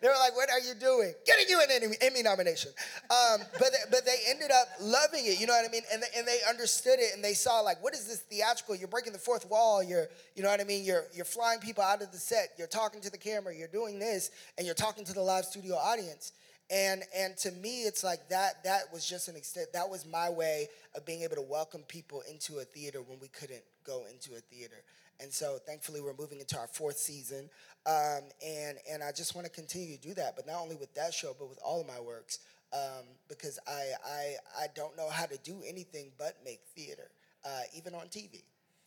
they 0.00 0.08
were 0.08 0.14
like, 0.18 0.34
"What 0.34 0.50
are 0.50 0.58
you 0.58 0.74
doing? 0.74 1.14
Getting 1.24 1.46
you 1.48 1.60
an 1.60 1.68
Emmy, 1.70 1.96
Emmy 2.00 2.22
nomination." 2.22 2.72
Um, 3.10 3.42
but 3.52 3.68
they, 3.70 3.90
but 3.92 4.04
they 4.04 4.16
ended 4.28 4.50
up 4.50 4.66
loving 4.80 5.26
it. 5.26 5.40
You 5.40 5.46
know 5.46 5.52
what 5.52 5.68
I 5.68 5.70
mean? 5.70 5.82
And 5.92 6.02
they, 6.02 6.18
and 6.18 6.26
they 6.26 6.38
understood 6.48 6.98
it, 6.98 7.14
and 7.14 7.22
they 7.22 7.34
saw 7.34 7.60
like, 7.60 7.80
"What 7.82 7.94
is 7.94 8.08
this 8.08 8.20
theatrical? 8.22 8.74
You're 8.74 8.88
breaking 8.88 9.12
the 9.12 9.20
fourth 9.20 9.48
wall. 9.48 9.84
You're 9.84 10.08
you 10.34 10.42
know 10.42 10.48
what 10.50 10.60
I 10.60 10.64
mean? 10.64 10.84
You're 10.84 11.04
you're 11.14 11.24
flying 11.24 11.60
people 11.60 11.84
out 11.84 12.02
of 12.02 12.10
the 12.10 12.18
set. 12.18 12.54
You're 12.58 12.66
talking 12.66 13.00
to 13.02 13.10
the 13.10 13.18
camera. 13.18 13.54
You're 13.54 13.68
doing 13.68 14.00
this, 14.00 14.32
and 14.56 14.66
you're 14.66 14.74
talking 14.74 15.04
to 15.04 15.12
the 15.12 15.22
live 15.22 15.44
studio 15.44 15.76
audience." 15.76 16.32
And 16.70 17.02
and 17.16 17.36
to 17.38 17.50
me, 17.52 17.82
it's 17.82 18.04
like 18.04 18.28
that. 18.28 18.62
That 18.64 18.92
was 18.92 19.06
just 19.06 19.28
an 19.28 19.36
extent. 19.36 19.68
That 19.72 19.88
was 19.88 20.04
my 20.06 20.28
way 20.28 20.68
of 20.94 21.06
being 21.06 21.22
able 21.22 21.36
to 21.36 21.42
welcome 21.42 21.82
people 21.88 22.22
into 22.30 22.58
a 22.58 22.64
theater 22.64 23.00
when 23.00 23.18
we 23.20 23.28
couldn't 23.28 23.62
go 23.84 24.04
into 24.12 24.32
a 24.36 24.40
theater. 24.40 24.82
And 25.20 25.32
so, 25.32 25.58
thankfully, 25.66 26.00
we're 26.00 26.14
moving 26.18 26.40
into 26.40 26.58
our 26.58 26.68
fourth 26.68 26.98
season. 26.98 27.48
Um, 27.86 28.20
and 28.46 28.76
and 28.90 29.02
I 29.02 29.12
just 29.12 29.34
want 29.34 29.46
to 29.46 29.52
continue 29.52 29.96
to 29.96 30.00
do 30.02 30.14
that, 30.14 30.36
but 30.36 30.46
not 30.46 30.60
only 30.60 30.76
with 30.76 30.92
that 30.94 31.14
show, 31.14 31.34
but 31.38 31.48
with 31.48 31.58
all 31.64 31.80
of 31.80 31.86
my 31.86 32.00
works, 32.00 32.40
um, 32.74 33.06
because 33.28 33.58
I, 33.66 33.84
I 34.06 34.34
I 34.64 34.66
don't 34.74 34.94
know 34.96 35.08
how 35.08 35.24
to 35.24 35.38
do 35.38 35.56
anything 35.66 36.10
but 36.18 36.36
make 36.44 36.60
theater, 36.76 37.10
uh, 37.46 37.62
even 37.74 37.94
on 37.94 38.08
TV. 38.08 38.42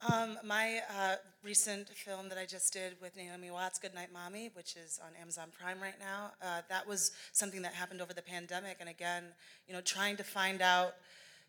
um, 0.00 0.38
my 0.44 0.80
uh, 0.96 1.16
recent 1.42 1.88
film 1.88 2.28
that 2.28 2.38
I 2.38 2.46
just 2.46 2.72
did 2.72 2.94
with 3.02 3.16
Naomi 3.16 3.50
Watts, 3.50 3.78
Goodnight 3.78 4.12
Mommy, 4.12 4.50
which 4.54 4.76
is 4.76 5.00
on 5.04 5.10
Amazon 5.20 5.48
Prime 5.58 5.80
right 5.80 5.98
now, 5.98 6.32
uh, 6.40 6.60
that 6.68 6.86
was 6.86 7.10
something 7.32 7.62
that 7.62 7.74
happened 7.74 8.00
over 8.00 8.14
the 8.14 8.22
pandemic, 8.22 8.76
and 8.78 8.88
again, 8.88 9.24
you 9.66 9.74
know, 9.74 9.80
trying 9.80 10.16
to 10.16 10.22
find 10.22 10.62
out, 10.62 10.94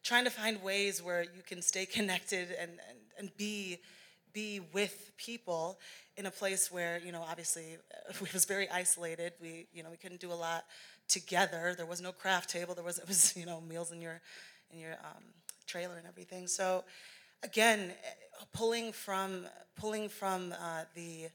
trying 0.04 0.24
to 0.24 0.32
find 0.32 0.64
ways 0.64 1.02
where 1.02 1.24
you 1.24 1.44
can 1.46 1.62
stay 1.62 1.86
connected 1.98 2.50
and 2.60 2.72
and, 2.90 2.98
and 3.20 3.38
be 3.38 3.78
be 4.34 4.62
with 4.74 5.12
people 5.18 5.80
in 6.18 6.26
a 6.26 6.32
place 6.32 6.72
where 6.72 7.00
you 7.06 7.12
know 7.12 7.22
obviously 7.22 7.78
we 8.22 8.28
was 8.34 8.46
very 8.46 8.70
isolated. 8.70 9.34
We 9.40 9.68
you 9.74 9.84
know 9.84 9.92
we 9.92 9.98
couldn't 9.98 10.22
do 10.22 10.32
a 10.32 10.34
lot 10.34 10.66
together. 11.08 11.76
There 11.78 11.86
was 11.86 12.02
no 12.02 12.12
craft 12.12 12.50
table. 12.50 12.74
There 12.74 12.84
was 12.84 12.98
it 12.98 13.08
was 13.08 13.36
you 13.38 13.46
know 13.46 13.62
meals 13.62 13.92
in 13.92 14.02
your 14.02 14.22
in 14.72 14.80
your 14.80 14.94
um, 14.94 15.24
trailer 15.68 15.98
and 15.98 16.08
everything. 16.08 16.48
So 16.48 16.84
again 17.44 17.92
pulling 18.54 18.92
from 18.92 19.46
pulling 19.76 20.10
from 20.10 20.54
uh, 20.54 20.84
the 20.96 21.28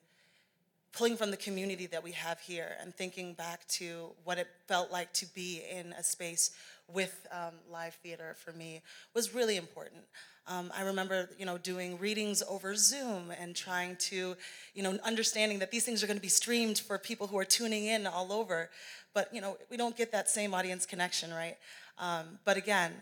pulling 0.93 1.17
from 1.17 1.31
the 1.31 1.37
community 1.37 1.87
that 1.87 2.03
we 2.05 2.13
have 2.13 2.39
here 2.41 2.77
and 2.81 2.95
thinking 2.95 3.33
back 3.35 3.67
to 3.67 4.11
what 4.25 4.39
it 4.39 4.47
felt 4.69 4.93
like 4.93 5.13
to 5.13 5.27
be 5.35 5.63
in 5.71 5.93
a 5.95 6.03
space 6.03 6.51
with 6.93 7.27
um, 7.33 7.55
live 7.71 7.95
theater 7.95 8.37
for 8.39 8.53
me 8.53 8.83
was 9.15 9.35
really 9.35 9.57
important 9.57 10.03
um, 10.47 10.71
I 10.77 10.83
remember, 10.83 11.31
you 11.39 11.47
know, 11.47 11.57
doing 11.57 11.99
readings 11.99 12.43
over 12.47 12.75
Zoom 12.75 13.33
and 13.41 13.57
trying 13.57 13.97
to, 13.97 14.37
you 14.75 14.83
know, 14.83 14.99
understanding 15.03 15.59
that 15.61 15.71
these 15.71 15.85
things 15.85 16.03
are 16.03 16.07
going 16.07 16.19
to 16.19 16.23
be 16.23 16.29
streamed 16.29 16.79
for 16.79 16.99
people 16.99 17.27
who 17.27 17.39
are 17.39 17.47
tuning 17.47 17.87
in 17.87 18.07
all 18.07 18.31
over. 18.31 18.69
But 19.15 19.33
you 19.33 19.41
know, 19.41 19.57
we 19.71 19.79
don't 19.79 19.97
get 19.97 20.13
that 20.13 20.29
same 20.29 20.53
audience 20.53 20.85
connection, 20.85 21.33
right? 21.33 21.57
Um, 21.99 22.39
but 22.45 22.59
again, 22.59 22.93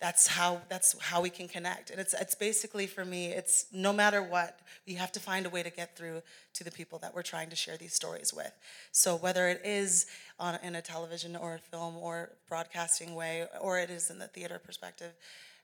that's 0.00 0.28
how 0.28 0.60
that's 0.68 0.96
how 1.00 1.20
we 1.20 1.30
can 1.30 1.48
connect. 1.48 1.90
And 1.90 2.00
it's 2.00 2.14
it's 2.14 2.34
basically 2.34 2.86
for 2.86 3.04
me, 3.04 3.28
it's 3.28 3.66
no 3.72 3.92
matter 3.92 4.22
what, 4.22 4.60
we 4.86 4.94
have 4.94 5.12
to 5.12 5.20
find 5.20 5.44
a 5.44 5.50
way 5.50 5.62
to 5.62 5.70
get 5.70 5.96
through 5.96 6.22
to 6.54 6.64
the 6.64 6.70
people 6.70 6.98
that 7.00 7.14
we're 7.14 7.22
trying 7.22 7.50
to 7.50 7.56
share 7.56 7.76
these 7.76 7.94
stories 7.94 8.32
with. 8.32 8.52
So 8.92 9.16
whether 9.16 9.48
it 9.48 9.62
is 9.64 10.06
on 10.38 10.58
in 10.62 10.76
a 10.76 10.82
television 10.82 11.36
or 11.36 11.54
a 11.54 11.58
film 11.58 11.96
or 11.96 12.30
broadcasting 12.48 13.14
way, 13.14 13.46
or 13.60 13.78
it 13.78 13.90
is 13.90 14.10
in 14.10 14.18
the 14.18 14.28
theater 14.28 14.60
perspective 14.64 15.12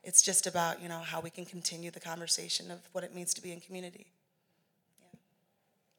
it's 0.05 0.23
just 0.23 0.47
about 0.47 0.83
you 0.83 0.89
know 0.89 0.99
how 0.99 1.21
we 1.21 1.31
can 1.31 1.45
continue 1.45 1.91
the 1.91 2.01
conversation 2.01 2.71
of 2.71 2.79
what 2.93 3.05
it 3.05 3.15
means 3.15 3.35
to 3.35 3.43
be 3.43 3.53
in 3.53 3.61
community. 3.61 4.07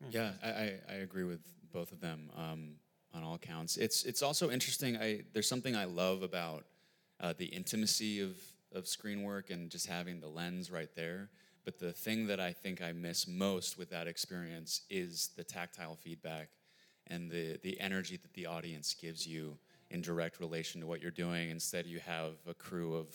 Yeah, 0.10 0.32
I, 0.44 0.50
I, 0.50 0.74
I 0.90 0.94
agree 0.96 1.24
with 1.24 1.40
both 1.74 1.92
of 1.92 2.00
them 2.00 2.30
um, 2.38 2.76
on 3.14 3.24
all 3.24 3.38
counts. 3.38 3.78
It's 3.78 4.04
it's 4.04 4.22
also 4.22 4.52
interesting. 4.52 4.98
I 4.98 5.22
there's 5.34 5.50
something 5.50 5.76
I 5.76 5.86
love 5.86 6.22
about 6.22 6.66
uh, 7.20 7.34
the 7.38 7.46
intimacy 7.46 8.22
of 8.22 8.38
of 8.76 8.88
screen 8.88 9.24
work 9.24 9.50
and 9.50 9.72
just 9.72 9.88
having 9.88 10.20
the 10.20 10.28
lens 10.28 10.70
right 10.70 10.94
there. 10.96 11.30
But 11.64 11.80
the 11.80 11.94
thing 11.94 12.28
that 12.28 12.40
I 12.40 12.52
think 12.54 12.82
I 12.82 12.92
miss 12.92 13.28
most 13.28 13.78
with 13.78 13.90
that 13.90 14.08
experience 14.08 14.82
is 14.90 15.30
the 15.36 15.44
tactile 15.44 15.96
feedback 15.96 16.50
and 17.08 17.32
the, 17.32 17.58
the 17.64 17.80
energy 17.80 18.18
that 18.18 18.34
the 18.34 18.46
audience 18.46 18.94
gives 18.94 19.26
you 19.26 19.58
in 19.90 20.02
direct 20.02 20.40
relation 20.40 20.82
to 20.82 20.88
what 20.88 21.02
you're 21.02 21.12
doing. 21.12 21.50
Instead, 21.50 21.88
you 21.88 22.00
have 22.00 22.34
a 22.48 22.54
crew 22.54 22.96
of, 22.96 23.08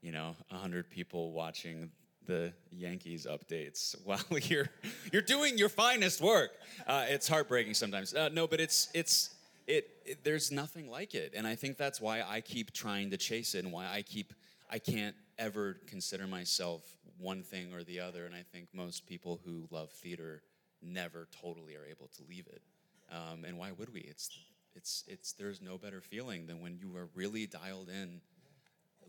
you 0.00 0.10
know, 0.10 0.34
100 0.48 0.90
people 0.90 1.32
watching 1.32 1.90
the 2.26 2.52
Yankees 2.72 3.26
updates 3.30 3.94
while 4.04 4.20
you're 4.42 4.68
you're 5.12 5.22
doing 5.22 5.58
your 5.58 5.68
finest 5.68 6.20
work. 6.20 6.50
Uh, 6.86 7.04
it's 7.08 7.28
heartbreaking 7.28 7.74
sometimes. 7.74 8.14
Uh, 8.14 8.30
no, 8.32 8.48
but 8.48 8.60
it's 8.60 8.88
it's 8.94 9.35
it, 9.66 9.88
it. 10.04 10.24
There's 10.24 10.50
nothing 10.50 10.90
like 10.90 11.14
it, 11.14 11.32
and 11.36 11.46
I 11.46 11.54
think 11.54 11.76
that's 11.76 12.00
why 12.00 12.22
I 12.22 12.40
keep 12.40 12.72
trying 12.72 13.10
to 13.10 13.16
chase 13.16 13.54
it, 13.54 13.64
and 13.64 13.72
why 13.72 13.86
I 13.86 14.02
keep 14.02 14.32
I 14.70 14.78
can't 14.78 15.16
ever 15.38 15.76
consider 15.86 16.26
myself 16.26 16.82
one 17.18 17.42
thing 17.42 17.72
or 17.72 17.82
the 17.82 18.00
other. 18.00 18.26
And 18.26 18.34
I 18.34 18.42
think 18.52 18.68
most 18.72 19.06
people 19.06 19.40
who 19.44 19.68
love 19.70 19.90
theater 19.90 20.42
never 20.82 21.28
totally 21.40 21.76
are 21.76 21.84
able 21.84 22.08
to 22.16 22.22
leave 22.28 22.46
it. 22.46 22.62
Um, 23.10 23.44
and 23.44 23.58
why 23.58 23.72
would 23.72 23.92
we? 23.92 24.00
It's 24.00 24.30
it's 24.74 25.04
it's 25.06 25.32
there's 25.32 25.62
no 25.62 25.78
better 25.78 26.00
feeling 26.00 26.46
than 26.46 26.60
when 26.60 26.76
you 26.76 26.96
are 26.96 27.08
really 27.14 27.46
dialed 27.46 27.88
in 27.88 28.20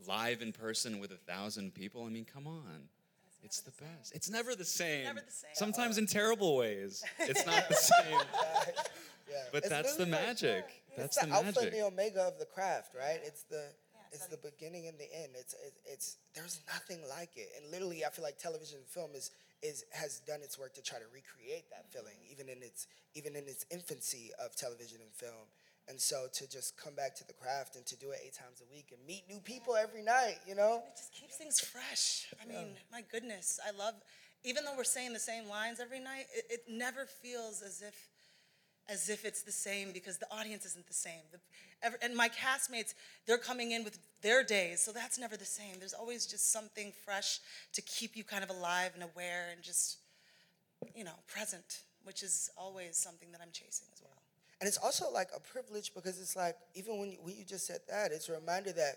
live 0.08 0.42
in 0.42 0.52
person 0.52 1.00
with 1.00 1.12
a 1.12 1.18
thousand 1.18 1.74
people. 1.74 2.06
I 2.06 2.10
mean, 2.10 2.26
come 2.26 2.48
on. 2.48 2.90
It's 3.44 3.62
the 3.62 3.72
best. 3.72 4.14
It's 4.14 4.30
never 4.30 4.56
the 4.56 4.66
same. 4.66 5.06
never 5.06 5.22
the 5.22 5.32
same. 5.32 5.52
Sometimes 5.54 5.98
in 5.98 6.06
terrible 6.06 6.58
ways. 6.58 7.04
It's 7.20 7.46
not 7.46 7.68
the 7.70 7.76
same. 7.76 8.20
But 9.52 9.60
It's 9.64 9.70
that's 9.70 9.96
the 9.96 10.06
literally 10.06 10.12
like- 10.12 10.28
magic. 10.28 10.84
That's 10.98 11.18
it's 11.18 11.26
the 11.26 11.28
the, 11.28 11.34
alpha 11.34 11.46
magic. 11.46 11.64
and 11.64 11.74
the 11.74 11.86
omega 11.86 12.22
of 12.22 12.40
the 12.40 12.46
craft, 12.46 12.96
right? 12.96 13.20
It's 13.24 13.44
the 13.44 13.66
it's 14.12 14.26
the 14.28 14.38
beginning 14.38 14.88
and 14.88 14.98
the 14.98 15.14
end. 15.14 15.34
It's, 15.38 15.54
it's 15.66 15.80
it's 15.86 16.18
there's 16.34 16.62
nothing 16.68 17.00
like 17.10 17.32
it. 17.36 17.50
And 17.58 17.70
literally, 17.72 18.06
I 18.06 18.10
feel 18.10 18.24
like 18.24 18.38
television 18.40 18.80
and 18.80 18.88
film 18.88 19.12
is 19.14 19.32
is 19.62 19.84
has 19.92 20.20
done 20.22 20.42
its 20.42 20.58
work 20.58 20.74
to 20.76 20.82
try 20.82 20.98
to 20.98 21.06
recreate 21.14 21.70
that 21.72 21.92
feeling, 21.92 22.16
even 22.32 22.48
in 22.50 22.64
its 22.64 22.88
even 23.14 23.36
in 23.36 23.44
its 23.48 23.66
infancy 23.70 24.32
of 24.44 24.56
television 24.56 25.00
and 25.02 25.12
film. 25.14 25.48
And 25.90 26.00
so 26.02 26.28
to 26.34 26.50
just 26.50 26.76
come 26.78 26.96
back 26.96 27.16
to 27.16 27.28
the 27.28 27.34
craft 27.34 27.76
and 27.76 27.86
to 27.86 27.96
do 27.96 28.12
it 28.12 28.20
eight 28.26 28.34
times 28.34 28.62
a 28.62 28.74
week 28.74 28.88
and 28.92 29.00
meet 29.08 29.24
new 29.30 29.40
people 29.40 29.76
every 29.76 30.02
night, 30.04 30.36
you 30.48 30.54
know, 30.56 30.84
It 30.88 30.98
just 30.98 31.14
keeps 31.14 31.38
things 31.38 31.60
fresh. 31.62 32.28
I 32.42 32.46
mean, 32.48 32.76
my 32.92 33.04
goodness, 33.12 33.60
I 33.66 33.72
love. 33.78 33.94
Even 34.44 34.66
though 34.66 34.76
we're 34.76 34.84
saying 34.84 35.14
the 35.14 35.20
same 35.20 35.48
lines 35.48 35.80
every 35.80 36.00
night, 36.00 36.26
it, 36.36 36.46
it 36.50 36.62
never 36.70 37.06
feels 37.06 37.62
as 37.62 37.82
if 37.82 37.96
as 38.90 39.10
if 39.10 39.26
it's 39.26 39.42
the 39.44 39.52
same 39.52 39.92
because 39.92 40.18
the 40.18 40.28
audience 40.32 40.66
isn't 40.66 40.88
the 40.88 40.94
same. 40.94 41.22
The, 41.32 41.40
and 42.02 42.16
my 42.16 42.30
castmates, 42.30 42.94
they're 43.26 43.38
coming 43.38 43.72
in 43.72 43.84
with 43.84 44.00
their 44.22 44.44
days, 44.44 44.82
so 44.82 44.92
that's 44.92 45.20
never 45.20 45.38
the 45.38 45.46
same. 45.46 45.80
There's 45.80 45.94
always 45.94 46.26
just 46.26 46.52
something 46.52 46.94
fresh 47.06 47.40
to 47.74 47.82
keep 47.82 48.16
you 48.16 48.24
kind 48.24 48.44
of 48.44 48.50
alive 48.50 48.92
and 48.94 49.04
aware 49.04 49.50
and 49.52 49.62
just, 49.62 49.98
you 50.96 51.04
know, 51.04 51.12
present, 51.28 51.82
which 52.04 52.24
is 52.24 52.50
always 52.58 52.98
something 52.98 53.32
that 53.32 53.42
I'm 53.42 53.52
chasing 53.52 53.88
as 53.94 54.02
well. 54.02 54.22
And 54.60 54.68
it's 54.68 54.78
also 54.78 55.12
like 55.12 55.30
a 55.36 55.40
privilege 55.40 55.94
because 55.94 56.20
it's 56.20 56.36
like 56.36 56.56
even 56.74 56.98
when 56.98 57.12
you, 57.12 57.18
when 57.22 57.36
you 57.36 57.44
just 57.44 57.68
said 57.68 57.82
that, 57.90 58.12
it's 58.12 58.30
a 58.30 58.34
reminder 58.34 58.72
that 58.72 58.96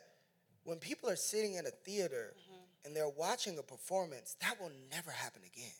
when 0.64 0.78
people 0.78 1.09
are 1.11 1.16
sitting 1.16 1.55
in 1.55 1.66
a 1.66 1.70
theater 1.70 2.34
mm-hmm. 2.34 2.86
and 2.86 2.97
they're 2.97 3.11
watching 3.11 3.59
a 3.59 3.62
performance, 3.62 4.36
that 4.41 4.59
will 4.61 4.72
never 4.91 5.11
happen 5.11 5.43
again. 5.45 5.72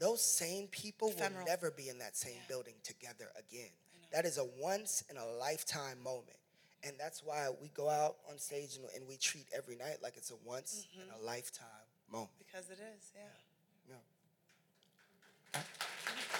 Right. 0.00 0.08
Those 0.08 0.22
same 0.22 0.66
people 0.68 1.10
Ephemeral. 1.10 1.44
will 1.44 1.46
never 1.46 1.70
be 1.70 1.88
in 1.88 1.98
that 1.98 2.16
same 2.16 2.40
building 2.48 2.74
together 2.82 3.26
again. 3.38 3.70
That 4.12 4.24
is 4.24 4.38
a 4.38 4.46
once 4.60 5.04
in 5.10 5.16
a 5.16 5.26
lifetime 5.38 6.02
moment. 6.02 6.36
And 6.82 6.94
that's 6.98 7.22
why 7.22 7.48
we 7.60 7.68
go 7.68 7.88
out 7.90 8.16
on 8.30 8.38
stage 8.38 8.76
and, 8.76 8.86
and 8.96 9.06
we 9.06 9.16
treat 9.16 9.46
every 9.54 9.76
night 9.76 9.98
like 10.02 10.16
it's 10.16 10.30
a 10.30 10.36
once 10.44 10.86
in 10.94 11.02
a 11.20 11.24
lifetime 11.24 11.66
moment. 12.10 12.30
Because 12.38 12.70
it 12.70 12.78
is, 12.96 13.12
yeah. 13.14 13.22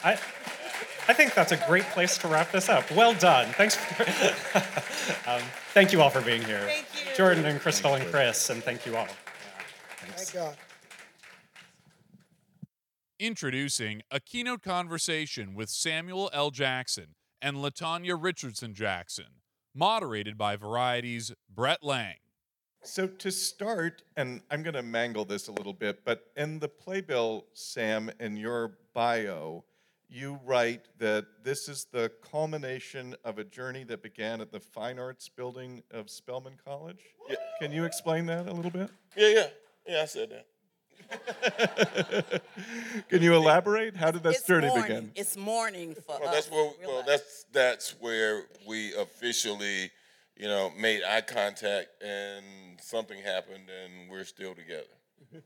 I, 0.03 0.13
I 1.09 1.13
think 1.13 1.35
that's 1.35 1.53
a 1.53 1.59
great 1.69 1.85
place 1.91 2.17
to 2.19 2.29
wrap 2.29 2.53
this 2.53 2.69
up. 2.69 2.91
Well 2.91 3.13
done. 3.15 3.49
Thanks 3.49 3.75
for, 3.77 4.03
um, 5.31 5.43
thank 5.75 5.93
you 5.93 6.01
all 6.01 6.11
for 6.11 6.23
being 6.23 6.43
here. 6.43 6.63
Thank 6.67 6.87
you. 6.95 7.17
Jordan 7.17 7.45
and 7.45 7.61
Crystal 7.61 7.95
and 7.95 8.07
Chris, 8.07 8.49
and 8.49 8.63
thank 8.63 8.87
you 8.87 8.97
all. 8.97 9.09
Thank 9.99 10.33
God. 10.33 10.57
Introducing 13.21 14.01
a 14.11 14.19
keynote 14.19 14.63
conversation 14.63 15.55
with 15.55 15.69
Samuel 15.69 16.31
L. 16.33 16.51
Jackson 16.51 17.17
and 17.43 17.59
Latanya 17.59 18.17
Richardson 18.19 18.73
Jackson, 18.73 19.43
moderated 19.75 20.39
by 20.39 20.57
Variety's 20.57 21.31
Brent 21.55 21.83
Lang. 21.83 22.15
So 22.83 23.07
to 23.07 23.31
start, 23.31 24.05
and 24.17 24.41
I'm 24.51 24.63
going 24.63 24.73
to 24.73 24.83
mangle 24.83 25.27
this 25.27 25.49
a 25.49 25.53
little 25.53 25.75
bit, 25.75 26.03
but 26.03 26.29
in 26.35 26.61
the 26.61 26.69
playbill, 26.69 27.45
Sam, 27.53 28.11
in 28.19 28.39
your 28.39 28.79
bio, 28.95 29.65
you 30.09 30.41
write 30.43 30.89
that 30.97 31.27
this 31.45 31.69
is 31.69 31.89
the 31.93 32.11
culmination 32.23 33.15
of 33.23 33.39
a 33.39 33.45
journey 33.45 33.85
that 33.85 34.03
began 34.03 34.41
at 34.41 34.51
the 34.51 34.61
Fine 34.61 34.99
Arts 34.99 35.29
Building 35.29 35.83
of 35.91 36.09
Spelman 36.09 36.55
College. 36.65 37.05
Yeah. 37.29 37.37
Can 37.61 37.71
you 37.71 37.85
explain 37.85 38.25
that 38.27 38.47
a 38.47 38.53
little 38.55 38.71
bit? 38.71 38.89
Yeah, 39.15 39.29
yeah, 39.29 39.47
yeah. 39.87 40.01
I 40.01 40.07
said 40.07 40.31
that. 40.31 40.47
Can 43.09 43.23
you 43.23 43.35
elaborate? 43.35 43.97
How 43.97 44.11
did 44.11 44.23
that 44.25 44.35
It's 44.35 44.47
journey 44.47 44.69
morning. 44.69 44.87
begin? 44.87 45.13
It's 45.15 45.37
morning 45.37 45.95
for 45.95 46.19
Well, 46.21 46.29
us. 46.29 46.35
that's 46.35 46.51
where. 46.51 46.71
Well, 46.87 47.03
that's 47.07 47.45
that's 47.53 47.91
where 48.01 48.45
we 48.67 48.95
officially, 48.95 49.91
you 50.37 50.47
know, 50.49 50.71
made 50.79 51.03
eye 51.03 51.21
contact, 51.23 51.89
and 52.03 52.81
something 52.81 53.21
happened, 53.23 53.69
and 53.71 54.11
we're 54.11 54.25
still 54.25 54.55
together. 54.55 54.85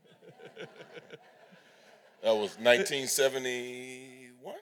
That 2.23 2.31
was 2.31 2.57
1971. 2.57 4.55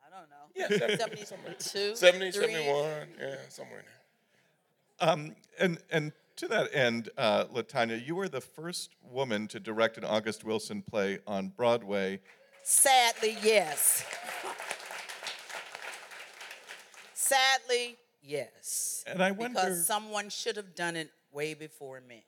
I 0.00 0.08
don't 0.08 0.30
know. 0.30 0.46
Yeah, 0.56 0.68
72, 0.96 1.94
70, 1.94 2.32
71. 2.32 3.08
Yeah, 3.20 3.34
somewhere 3.50 3.80
in 3.80 3.84
there. 5.00 5.08
Um, 5.10 5.36
and 5.58 5.78
and 5.90 6.12
to 6.36 6.48
that 6.48 6.74
end, 6.74 7.10
uh, 7.16 7.44
Latanya, 7.46 8.04
you 8.04 8.14
were 8.14 8.28
the 8.28 8.40
first 8.40 8.96
woman 9.02 9.46
to 9.48 9.60
direct 9.60 9.96
an 9.96 10.04
August 10.04 10.44
Wilson 10.44 10.82
play 10.82 11.18
on 11.26 11.48
Broadway. 11.48 12.20
Sadly, 12.62 13.36
yes. 13.42 14.04
Sadly, 17.14 17.96
yes. 18.22 19.04
And 19.06 19.22
I 19.22 19.30
wonder- 19.30 19.60
because 19.60 19.86
someone 19.86 20.28
should 20.28 20.56
have 20.56 20.74
done 20.74 20.96
it 20.96 21.10
way 21.30 21.54
before 21.54 22.00
me. 22.00 22.24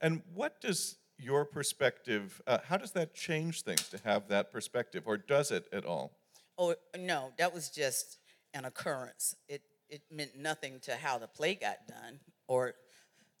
And 0.00 0.22
what 0.32 0.60
does 0.60 0.96
your 1.18 1.44
perspective? 1.44 2.40
Uh, 2.46 2.58
how 2.64 2.76
does 2.76 2.92
that 2.92 3.14
change 3.14 3.62
things 3.62 3.88
to 3.88 3.98
have 3.98 4.28
that 4.28 4.52
perspective, 4.52 5.06
or 5.06 5.16
does 5.16 5.50
it 5.50 5.66
at 5.72 5.84
all? 5.84 6.12
Oh 6.56 6.74
no, 6.96 7.32
that 7.38 7.52
was 7.52 7.70
just 7.70 8.18
an 8.54 8.64
occurrence. 8.64 9.34
It 9.48 9.62
it 9.88 10.02
meant 10.10 10.36
nothing 10.36 10.80
to 10.80 10.96
how 10.96 11.18
the 11.18 11.26
play 11.26 11.54
got 11.54 11.86
done 11.88 12.20
or 12.48 12.74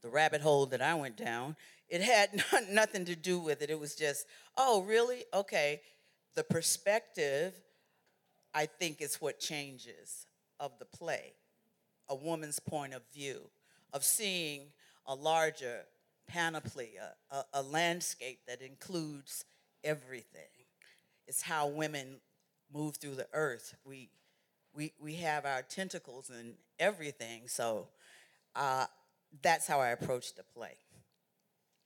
the 0.02 0.08
rabbit 0.08 0.40
hole 0.40 0.66
that 0.66 0.80
I 0.80 0.94
went 0.94 1.16
down. 1.16 1.56
It 1.88 2.02
had 2.02 2.42
not, 2.52 2.70
nothing 2.70 3.04
to 3.06 3.16
do 3.16 3.40
with 3.40 3.62
it. 3.62 3.70
It 3.70 3.80
was 3.80 3.94
just, 3.94 4.26
oh, 4.56 4.82
really? 4.82 5.24
Okay. 5.34 5.80
The 6.34 6.44
perspective, 6.44 7.54
I 8.54 8.66
think, 8.66 9.00
is 9.00 9.16
what 9.16 9.40
changes 9.40 10.26
of 10.60 10.78
the 10.78 10.84
play. 10.84 11.32
A 12.08 12.14
woman's 12.14 12.60
point 12.60 12.94
of 12.94 13.02
view 13.12 13.50
of 13.92 14.04
seeing 14.04 14.62
a 15.06 15.14
larger 15.14 15.80
panoply, 16.26 16.92
a, 17.00 17.36
a, 17.36 17.44
a 17.54 17.62
landscape 17.62 18.40
that 18.46 18.62
includes 18.62 19.44
everything. 19.82 20.42
It's 21.26 21.42
how 21.42 21.68
women 21.68 22.20
move 22.72 22.96
through 22.96 23.16
the 23.16 23.28
earth. 23.32 23.74
We, 23.84 24.10
we, 24.74 24.92
we 25.00 25.14
have 25.16 25.44
our 25.44 25.62
tentacles 25.62 26.30
in 26.30 26.54
everything. 26.78 27.48
So 27.48 27.88
uh, 28.58 28.86
that's 29.42 29.66
how 29.66 29.80
I 29.80 29.90
approach 29.90 30.34
the 30.34 30.42
play. 30.42 30.76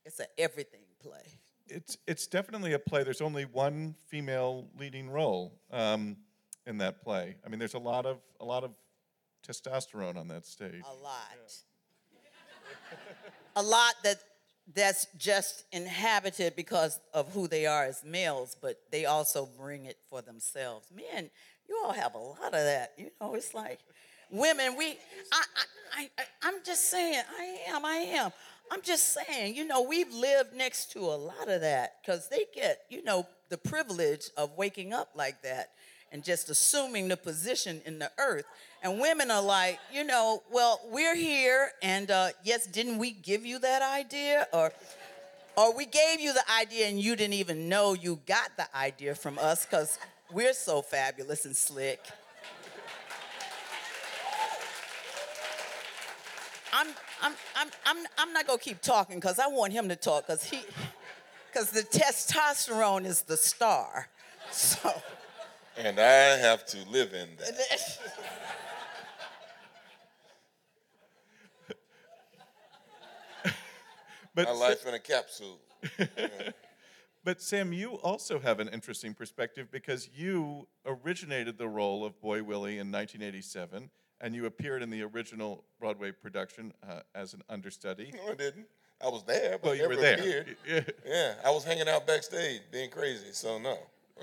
It's 0.05 0.19
an 0.19 0.25
everything 0.37 0.81
play. 0.99 1.39
It's 1.67 1.97
it's 2.07 2.27
definitely 2.27 2.73
a 2.73 2.79
play. 2.79 3.03
There's 3.03 3.21
only 3.21 3.45
one 3.45 3.95
female 4.07 4.67
leading 4.77 5.09
role 5.09 5.61
um, 5.71 6.17
in 6.65 6.79
that 6.79 7.01
play. 7.01 7.35
I 7.45 7.49
mean, 7.49 7.59
there's 7.59 7.75
a 7.75 7.79
lot 7.79 8.05
of 8.05 8.17
a 8.41 8.45
lot 8.45 8.63
of 8.63 8.71
testosterone 9.47 10.17
on 10.17 10.27
that 10.29 10.45
stage. 10.45 10.83
A 10.89 10.93
lot. 10.93 11.21
a 13.55 13.63
lot 13.63 13.93
that 14.03 14.17
that's 14.73 15.07
just 15.17 15.65
inhabited 15.71 16.55
because 16.55 16.99
of 17.13 17.33
who 17.33 17.47
they 17.47 17.65
are 17.65 17.83
as 17.83 18.03
males, 18.03 18.57
but 18.59 18.79
they 18.91 19.05
also 19.05 19.47
bring 19.57 19.85
it 19.85 19.97
for 20.09 20.21
themselves. 20.21 20.87
Men, 20.93 21.29
you 21.67 21.81
all 21.83 21.91
have 21.91 22.15
a 22.15 22.19
lot 22.19 22.47
of 22.47 22.51
that. 22.53 22.93
You 22.97 23.09
know, 23.21 23.35
it's 23.35 23.53
like 23.53 23.79
women. 24.33 24.75
We, 24.77 24.97
I, 25.31 25.43
I, 25.97 26.09
I, 26.17 26.23
I'm 26.43 26.55
just 26.65 26.89
saying. 26.89 27.21
I 27.39 27.57
am. 27.69 27.85
I 27.85 27.95
am. 27.95 28.31
I'm 28.71 28.81
just 28.81 29.13
saying. 29.13 29.55
You 29.55 29.65
know, 29.65 29.83
we've 29.83 30.13
lived 30.13 30.53
next 30.53 30.91
to 30.93 30.99
a 30.99 31.15
lot 31.15 31.47
of 31.47 31.61
that 31.61 31.97
because 32.01 32.27
they 32.27 32.45
get, 32.53 32.81
you 32.89 33.03
know, 33.03 33.25
the 33.49 33.57
privilege 33.57 34.29
of 34.35 34.57
waking 34.57 34.93
up 34.93 35.09
like 35.15 35.41
that 35.43 35.69
and 36.11 36.23
just 36.23 36.49
assuming 36.49 37.07
the 37.07 37.17
position 37.17 37.81
in 37.85 37.99
the 37.99 38.11
earth. 38.17 38.45
And 38.81 38.99
women 38.99 39.31
are 39.31 39.41
like, 39.41 39.79
you 39.93 40.03
know, 40.03 40.43
well, 40.51 40.81
we're 40.91 41.15
here, 41.15 41.69
and 41.81 42.11
uh, 42.11 42.29
yes, 42.43 42.67
didn't 42.67 42.97
we 42.97 43.11
give 43.11 43.45
you 43.45 43.59
that 43.59 43.81
idea? 43.81 44.47
Or 44.51 44.73
Or 45.55 45.75
we 45.75 45.85
gave 45.85 46.19
you 46.19 46.33
the 46.33 46.43
idea 46.59 46.87
and 46.87 46.99
you 46.99 47.15
didn't 47.15 47.35
even 47.35 47.69
know 47.69 47.93
you 47.93 48.19
got 48.25 48.57
the 48.57 48.65
idea 48.75 49.13
from 49.15 49.37
us 49.37 49.65
because 49.65 49.99
we're 50.31 50.53
so 50.53 50.81
fabulous 50.81 51.45
and 51.45 51.55
slick. 51.55 51.99
I'm, 56.73 56.87
I'm, 57.21 57.33
I'm, 57.55 57.67
I'm, 57.85 57.97
I'm 58.17 58.33
not 58.33 58.47
gonna 58.47 58.57
keep 58.57 58.81
talking 58.81 59.17
because 59.17 59.37
I 59.37 59.47
want 59.47 59.73
him 59.73 59.87
to 59.89 59.95
talk 59.95 60.25
because 60.27 60.43
he, 60.43 60.61
because 61.51 61.69
the 61.69 61.83
testosterone 61.83 63.05
is 63.05 63.21
the 63.21 63.37
star. 63.37 64.07
So. 64.51 64.91
And 65.77 65.99
I 65.99 66.37
have 66.37 66.63
to 66.67 66.77
live 66.91 67.13
in 67.13 67.29
that. 67.37 67.99
But 74.35 74.45
My 74.45 74.51
life 74.51 74.85
in 74.87 74.93
a 74.93 74.99
capsule. 74.99 75.59
But 77.25 77.41
Sam, 77.41 77.71
you 77.71 77.93
also 78.01 78.37
have 78.39 78.59
an 78.59 78.67
interesting 78.67 79.13
perspective 79.13 79.69
because 79.71 80.09
you 80.13 80.67
originated 80.85 81.57
the 81.57 81.69
role 81.69 82.03
of 82.03 82.19
Boy 82.19 82.43
Willie 82.43 82.79
in 82.79 82.91
1987, 82.91 83.89
and 84.23 84.33
you 84.33 84.45
appeared 84.45 84.81
in 84.81 84.89
the 84.89 85.03
original 85.03 85.65
Broadway 85.79 86.11
production 86.11 86.73
uh, 86.89 87.01
as 87.13 87.33
an 87.33 87.43
understudy. 87.49 88.11
No, 88.15 88.31
I 88.31 88.35
didn't. 88.35 88.65
I 89.03 89.09
was 89.09 89.23
there, 89.25 89.57
but 89.61 89.63
Well, 89.63 89.75
you 89.75 89.89
were 89.89 89.97
there. 89.97 90.17
appeared. 90.17 90.55
Yeah. 90.67 90.81
Yeah, 91.05 91.33
I 91.45 91.51
was 91.51 91.65
hanging 91.65 91.89
out 91.89 92.07
backstage, 92.07 92.61
being 92.71 92.89
crazy. 92.89 93.33
So 93.33 93.59
no, 93.59 93.73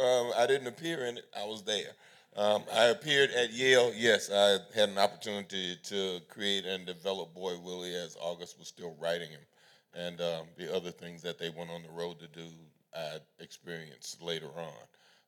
um, 0.02 0.32
I 0.38 0.46
didn't 0.46 0.66
appear 0.68 1.04
in 1.04 1.18
it. 1.18 1.24
I 1.38 1.44
was 1.44 1.62
there. 1.62 1.92
Um, 2.34 2.62
I 2.72 2.84
appeared 2.86 3.30
at 3.32 3.52
Yale. 3.52 3.92
Yes, 3.94 4.30
I 4.32 4.56
had 4.74 4.88
an 4.88 4.96
opportunity 4.98 5.76
to 5.84 6.20
create 6.30 6.64
and 6.64 6.86
develop 6.86 7.34
Boy 7.34 7.58
Willie 7.58 7.94
as 7.94 8.16
August 8.20 8.58
was 8.58 8.68
still 8.68 8.96
writing 8.98 9.28
him, 9.28 9.40
and 9.92 10.20
um, 10.22 10.46
the 10.56 10.74
other 10.74 10.92
things 10.92 11.20
that 11.22 11.38
they 11.38 11.50
went 11.50 11.70
on 11.70 11.82
the 11.82 11.90
road 11.90 12.18
to 12.20 12.28
do, 12.28 12.46
I 12.96 13.18
experienced 13.40 14.22
later 14.22 14.48
on. 14.56 14.72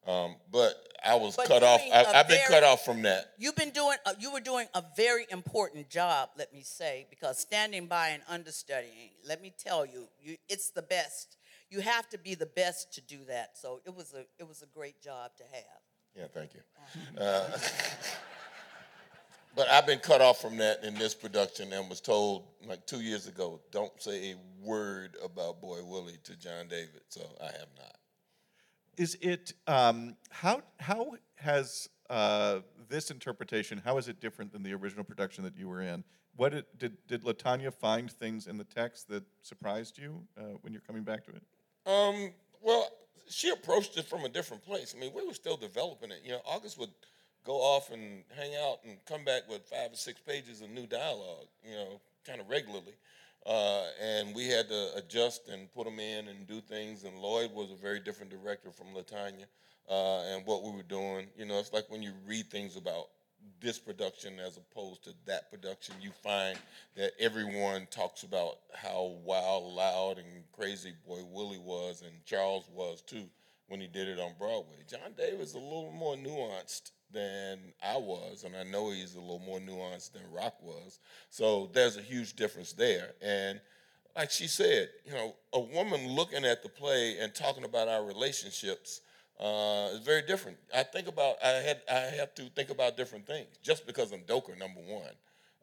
Um, 0.06 0.36
but 0.50 0.74
I 1.04 1.14
was 1.14 1.36
But 1.36 1.46
cut 1.46 1.62
off. 1.62 1.80
I, 1.80 2.02
a 2.02 2.18
I've 2.18 2.28
been 2.28 2.40
cut 2.48 2.64
off 2.64 2.84
from 2.84 3.02
that. 3.02 3.32
You've 3.38 3.56
been 3.56 3.70
doing, 3.70 3.96
uh, 4.04 4.14
you 4.18 4.32
were 4.32 4.40
doing 4.40 4.66
a 4.74 4.82
very 4.96 5.26
important 5.30 5.88
job, 5.88 6.30
let 6.36 6.52
me 6.52 6.62
say, 6.62 7.06
because 7.10 7.38
standing 7.38 7.86
by 7.86 8.08
and 8.08 8.22
understudying, 8.28 9.10
let 9.26 9.40
me 9.40 9.52
tell 9.56 9.86
you, 9.86 10.08
you, 10.20 10.36
it's 10.48 10.70
the 10.70 10.82
best. 10.82 11.36
You 11.70 11.80
have 11.80 12.08
to 12.10 12.18
be 12.18 12.34
the 12.34 12.46
best 12.46 12.92
to 12.94 13.00
do 13.00 13.24
that. 13.28 13.58
So 13.58 13.80
it 13.86 13.94
was 13.94 14.12
a, 14.12 14.24
it 14.38 14.46
was 14.46 14.62
a 14.62 14.66
great 14.66 15.00
job 15.00 15.30
to 15.36 15.44
have. 15.44 15.80
Yeah, 16.16 16.26
thank 16.32 16.54
you. 16.54 16.60
Uh, 17.18 17.48
but 19.56 19.68
I've 19.70 19.86
been 19.86 20.00
cut 20.00 20.20
off 20.20 20.40
from 20.40 20.58
that 20.58 20.84
in 20.84 20.94
this 20.94 21.14
production 21.14 21.72
and 21.72 21.88
was 21.88 22.00
told 22.00 22.44
like 22.66 22.86
two 22.86 23.00
years 23.00 23.28
ago, 23.28 23.60
don't 23.70 23.92
say 24.00 24.32
a 24.32 24.36
word 24.60 25.16
about 25.24 25.60
Boy 25.60 25.78
Willie 25.84 26.18
to 26.24 26.36
John 26.36 26.68
David. 26.68 27.02
So 27.08 27.22
I 27.40 27.46
have 27.46 27.68
not. 27.78 27.96
Is 28.96 29.16
it 29.20 29.52
um, 29.66 30.16
how 30.30 30.62
how 30.78 31.12
has 31.36 31.88
uh, 32.10 32.60
this 32.88 33.10
interpretation? 33.10 33.80
How 33.84 33.96
is 33.98 34.08
it 34.08 34.20
different 34.20 34.52
than 34.52 34.62
the 34.62 34.74
original 34.74 35.04
production 35.04 35.44
that 35.44 35.56
you 35.56 35.68
were 35.68 35.80
in? 35.80 36.04
What 36.36 36.54
it, 36.54 36.78
did 36.78 36.96
did 37.06 37.22
Latanya 37.24 37.72
find 37.72 38.10
things 38.10 38.46
in 38.46 38.58
the 38.58 38.64
text 38.64 39.08
that 39.08 39.24
surprised 39.42 39.98
you 39.98 40.22
uh, 40.38 40.56
when 40.60 40.72
you're 40.72 40.82
coming 40.82 41.02
back 41.02 41.24
to 41.24 41.30
it? 41.30 41.42
Um, 41.86 42.32
well, 42.60 42.88
she 43.28 43.50
approached 43.50 43.96
it 43.96 44.04
from 44.04 44.24
a 44.24 44.28
different 44.28 44.62
place. 44.64 44.94
I 44.96 45.00
mean, 45.00 45.12
we 45.14 45.26
were 45.26 45.34
still 45.34 45.56
developing 45.56 46.10
it. 46.10 46.20
You 46.24 46.32
know, 46.32 46.40
August 46.46 46.78
would 46.78 46.90
go 47.44 47.54
off 47.54 47.90
and 47.90 48.22
hang 48.36 48.52
out 48.54 48.78
and 48.84 48.98
come 49.06 49.24
back 49.24 49.48
with 49.48 49.62
five 49.62 49.92
or 49.92 49.96
six 49.96 50.20
pages 50.20 50.60
of 50.60 50.70
new 50.70 50.86
dialogue, 50.86 51.46
you 51.64 51.74
know, 51.74 52.00
kind 52.26 52.40
of 52.40 52.48
regularly. 52.48 52.94
Uh, 53.44 53.84
and 54.00 54.34
we 54.34 54.46
had 54.46 54.68
to 54.68 54.90
adjust 54.96 55.48
and 55.48 55.72
put 55.72 55.84
them 55.84 55.98
in 55.98 56.28
and 56.28 56.46
do 56.46 56.60
things. 56.60 57.04
And 57.04 57.18
Lloyd 57.18 57.52
was 57.52 57.70
a 57.70 57.76
very 57.76 58.00
different 58.00 58.30
director 58.30 58.70
from 58.70 58.88
Latanya 58.88 59.46
uh, 59.90 60.22
and 60.32 60.46
what 60.46 60.62
we 60.62 60.70
were 60.70 60.84
doing. 60.84 61.26
You 61.36 61.46
know, 61.46 61.58
it's 61.58 61.72
like 61.72 61.90
when 61.90 62.02
you 62.02 62.12
read 62.26 62.50
things 62.50 62.76
about 62.76 63.06
this 63.60 63.78
production 63.78 64.38
as 64.38 64.56
opposed 64.56 65.02
to 65.04 65.14
that 65.26 65.50
production, 65.50 65.94
you 66.00 66.10
find 66.22 66.58
that 66.96 67.12
everyone 67.18 67.86
talks 67.90 68.22
about 68.22 68.58
how 68.74 69.16
wild, 69.24 69.72
loud, 69.72 70.18
and 70.18 70.26
crazy 70.52 70.92
Boy 71.06 71.22
Willie 71.30 71.58
was, 71.58 72.02
and 72.02 72.12
Charles 72.24 72.68
was 72.72 73.02
too 73.02 73.24
when 73.68 73.80
he 73.80 73.86
did 73.86 74.08
it 74.08 74.20
on 74.20 74.32
Broadway. 74.38 74.76
John 74.88 75.14
David's 75.16 75.54
a 75.54 75.58
little 75.58 75.92
more 75.92 76.14
nuanced 76.14 76.92
than 77.12 77.58
I 77.82 77.96
was, 77.96 78.44
and 78.44 78.56
I 78.56 78.62
know 78.62 78.90
he's 78.90 79.14
a 79.14 79.20
little 79.20 79.38
more 79.40 79.60
nuanced 79.60 80.12
than 80.12 80.22
Roc 80.32 80.54
was. 80.62 80.98
So 81.30 81.70
there's 81.72 81.96
a 81.96 82.02
huge 82.02 82.34
difference 82.34 82.72
there. 82.72 83.10
And 83.20 83.60
like 84.16 84.30
she 84.30 84.46
said, 84.46 84.88
you 85.06 85.12
know, 85.12 85.34
a 85.52 85.60
woman 85.60 86.08
looking 86.08 86.44
at 86.44 86.62
the 86.62 86.68
play 86.68 87.18
and 87.18 87.34
talking 87.34 87.64
about 87.64 87.88
our 87.88 88.04
relationships 88.04 89.00
uh, 89.40 89.88
is 89.92 90.00
very 90.00 90.22
different. 90.22 90.58
I 90.74 90.82
think 90.82 91.08
about 91.08 91.36
I 91.42 91.48
had 91.48 91.80
I 91.90 92.00
have 92.18 92.34
to 92.36 92.44
think 92.50 92.70
about 92.70 92.96
different 92.96 93.26
things 93.26 93.48
just 93.62 93.86
because 93.86 94.12
I'm 94.12 94.20
Doaker 94.20 94.58
number 94.58 94.80
one. 94.80 95.12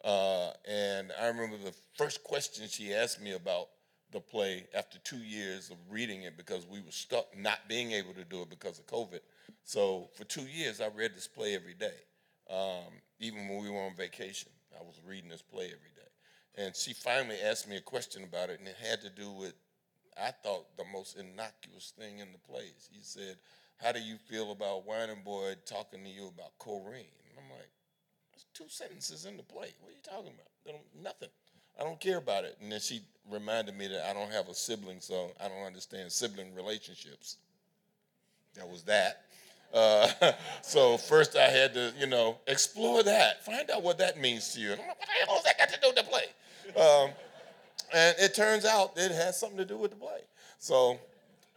Uh, 0.04 0.50
and 0.68 1.12
I 1.20 1.26
remember 1.26 1.56
the 1.58 1.74
first 1.96 2.24
question 2.24 2.66
she 2.68 2.94
asked 2.94 3.20
me 3.20 3.32
about 3.32 3.68
the 4.12 4.20
play 4.20 4.66
after 4.74 4.98
two 4.98 5.18
years 5.18 5.70
of 5.70 5.76
reading 5.88 6.22
it 6.22 6.36
because 6.36 6.66
we 6.66 6.80
were 6.80 6.90
stuck 6.90 7.26
not 7.36 7.58
being 7.68 7.92
able 7.92 8.12
to 8.14 8.24
do 8.24 8.42
it 8.42 8.50
because 8.50 8.78
of 8.78 8.86
COVID. 8.86 9.20
So 9.64 10.08
for 10.14 10.24
two 10.24 10.42
years, 10.46 10.80
I 10.80 10.88
read 10.88 11.14
this 11.14 11.28
play 11.28 11.54
every 11.54 11.74
day. 11.74 11.94
Um, 12.50 12.92
even 13.18 13.48
when 13.48 13.62
we 13.62 13.70
were 13.70 13.80
on 13.80 13.94
vacation, 13.94 14.50
I 14.78 14.82
was 14.82 15.00
reading 15.06 15.30
this 15.30 15.42
play 15.42 15.66
every 15.66 15.76
day. 15.76 16.64
And 16.64 16.74
she 16.74 16.92
finally 16.92 17.36
asked 17.44 17.68
me 17.68 17.76
a 17.76 17.80
question 17.80 18.24
about 18.24 18.50
it, 18.50 18.58
and 18.58 18.68
it 18.68 18.76
had 18.76 19.00
to 19.02 19.10
do 19.10 19.30
with, 19.30 19.54
I 20.20 20.30
thought, 20.30 20.76
the 20.76 20.84
most 20.92 21.16
innocuous 21.16 21.92
thing 21.96 22.18
in 22.18 22.32
the 22.32 22.38
play. 22.38 22.66
She 22.92 23.00
said, 23.02 23.36
How 23.76 23.92
do 23.92 24.00
you 24.00 24.16
feel 24.16 24.50
about 24.52 24.86
Wining 24.86 25.22
Boy 25.24 25.54
talking 25.64 26.02
to 26.02 26.10
you 26.10 26.28
about 26.28 26.58
Corrine? 26.58 27.14
And 27.30 27.38
I'm 27.38 27.50
like, 27.50 27.70
There's 28.32 28.46
two 28.52 28.68
sentences 28.68 29.26
in 29.26 29.36
the 29.36 29.42
play. 29.44 29.68
What 29.80 29.90
are 29.90 29.94
you 29.94 30.02
talking 30.02 30.32
about? 30.34 30.80
Nothing. 31.00 31.30
I 31.78 31.84
don't 31.84 32.00
care 32.00 32.18
about 32.18 32.44
it. 32.44 32.58
And 32.60 32.70
then 32.70 32.80
she 32.80 33.00
reminded 33.30 33.76
me 33.76 33.86
that 33.88 34.10
I 34.10 34.12
don't 34.12 34.32
have 34.32 34.48
a 34.48 34.54
sibling, 34.54 35.00
so 35.00 35.30
I 35.42 35.48
don't 35.48 35.64
understand 35.64 36.10
sibling 36.10 36.54
relationships. 36.54 37.36
That 38.56 38.68
was 38.68 38.82
that. 38.84 39.22
Uh, 39.72 40.08
so 40.62 40.96
first 40.96 41.36
I 41.36 41.48
had 41.48 41.74
to, 41.74 41.92
you 41.98 42.06
know, 42.06 42.38
explore 42.46 43.02
that, 43.02 43.44
find 43.44 43.70
out 43.70 43.82
what 43.82 43.98
that 43.98 44.20
means 44.20 44.52
to 44.54 44.60
you. 44.60 44.72
And 44.72 44.80
I'm 44.80 44.88
like, 44.88 44.98
what 44.98 45.08
the 45.08 45.26
hell 45.26 45.34
has 45.36 45.44
that 45.44 45.58
got 45.58 45.68
to 45.68 45.80
do 45.80 45.88
with 45.88 45.96
the 45.96 46.02
play? 46.02 46.82
Um, 46.82 47.10
and 47.92 48.16
it 48.18 48.34
turns 48.34 48.64
out 48.64 48.92
it 48.96 49.12
has 49.12 49.38
something 49.38 49.58
to 49.58 49.64
do 49.64 49.76
with 49.76 49.90
the 49.90 49.96
play. 49.96 50.20
So 50.58 50.98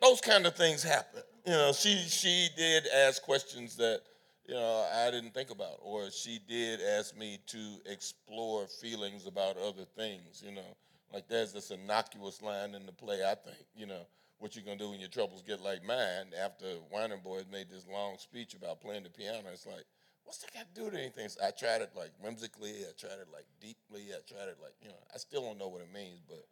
those 0.02 0.22
kind 0.22 0.46
of 0.46 0.56
things 0.56 0.84
happen. 0.84 1.22
You 1.46 1.54
know, 1.54 1.74
she 1.74 1.96
she 1.98 2.48
did 2.56 2.86
ask 2.88 3.22
questions 3.22 3.76
that 3.78 4.02
you 4.48 4.56
know 4.56 4.88
I 4.94 5.12
didn't 5.12 5.34
think 5.34 5.50
about, 5.50 5.80
or 5.82 6.10
she 6.10 6.40
did 6.48 6.80
ask 6.82 7.18
me 7.18 7.40
to 7.48 7.78
explore 7.86 8.66
feelings 8.68 9.28
about 9.28 9.58
other 9.58 9.84
things. 9.98 10.42
You 10.46 10.56
know, 10.56 10.76
like 11.14 11.28
there's 11.28 11.52
this 11.52 11.70
innocuous 11.72 12.42
line 12.42 12.76
in 12.76 12.86
the 12.86 12.94
play. 12.94 13.24
I 13.24 13.36
think 13.36 13.58
you 13.76 13.86
know 13.86 14.06
what 14.44 14.58
you're 14.58 14.66
gonna 14.66 14.78
do 14.78 14.90
when 14.90 15.00
your 15.00 15.08
troubles 15.08 15.42
get 15.42 15.62
like 15.62 15.86
mine. 15.86 16.36
After 16.38 16.66
Wining 16.92 17.22
Boys 17.24 17.46
made 17.50 17.70
this 17.70 17.88
long 17.88 18.18
speech 18.18 18.54
about 18.54 18.82
playing 18.82 19.04
the 19.04 19.10
piano, 19.10 19.48
it's 19.54 19.66
like, 19.66 19.86
what's 20.26 20.40
that 20.40 20.54
got 20.54 20.68
to 20.68 20.80
do 20.80 20.86
with 20.86 20.96
anything? 20.96 21.30
So 21.30 21.40
I 21.42 21.52
tried 21.52 21.82
it 21.82 21.92
like 21.96 22.12
whimsically. 22.22 22.72
I 22.82 22.92
tried 23.00 23.22
it 23.22 23.30
like 23.32 23.46
deeply. 23.62 24.10
I 24.12 24.20
tried 24.28 24.50
it 24.50 24.58
like 24.62 24.74
you 24.82 24.90
know. 24.90 25.00
I 25.16 25.18
still 25.18 25.44
don't 25.44 25.58
know 25.58 25.70
what 25.70 25.82
it 25.82 25.94
means, 25.94 26.20
but 26.28 26.44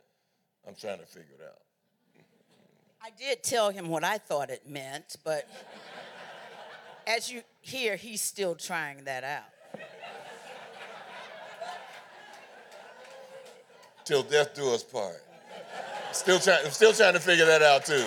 I'm 0.65 0.73
trying 0.73 0.99
to 0.99 1.05
figure 1.05 1.35
it 1.37 1.43
out. 1.45 1.59
I 3.03 3.09
did 3.19 3.43
tell 3.43 3.71
him 3.71 3.89
what 3.89 4.05
I 4.05 4.17
thought 4.19 4.49
it 4.49 4.69
meant, 4.69 5.17
but 5.25 5.49
as 7.05 7.29
you 7.29 7.41
hear, 7.59 7.97
he's 7.97 8.21
still 8.21 8.55
trying 8.55 9.03
that 9.03 9.25
out. 9.25 9.81
Till 14.05 14.23
death 14.23 14.53
do 14.55 14.73
us 14.73 14.83
part. 14.83 15.21
Still 16.13 16.39
trying, 16.39 16.69
still 16.71 16.93
trying 16.93 17.13
to 17.13 17.19
figure 17.19 17.45
that 17.45 17.61
out 17.61 17.85
too. 17.85 18.05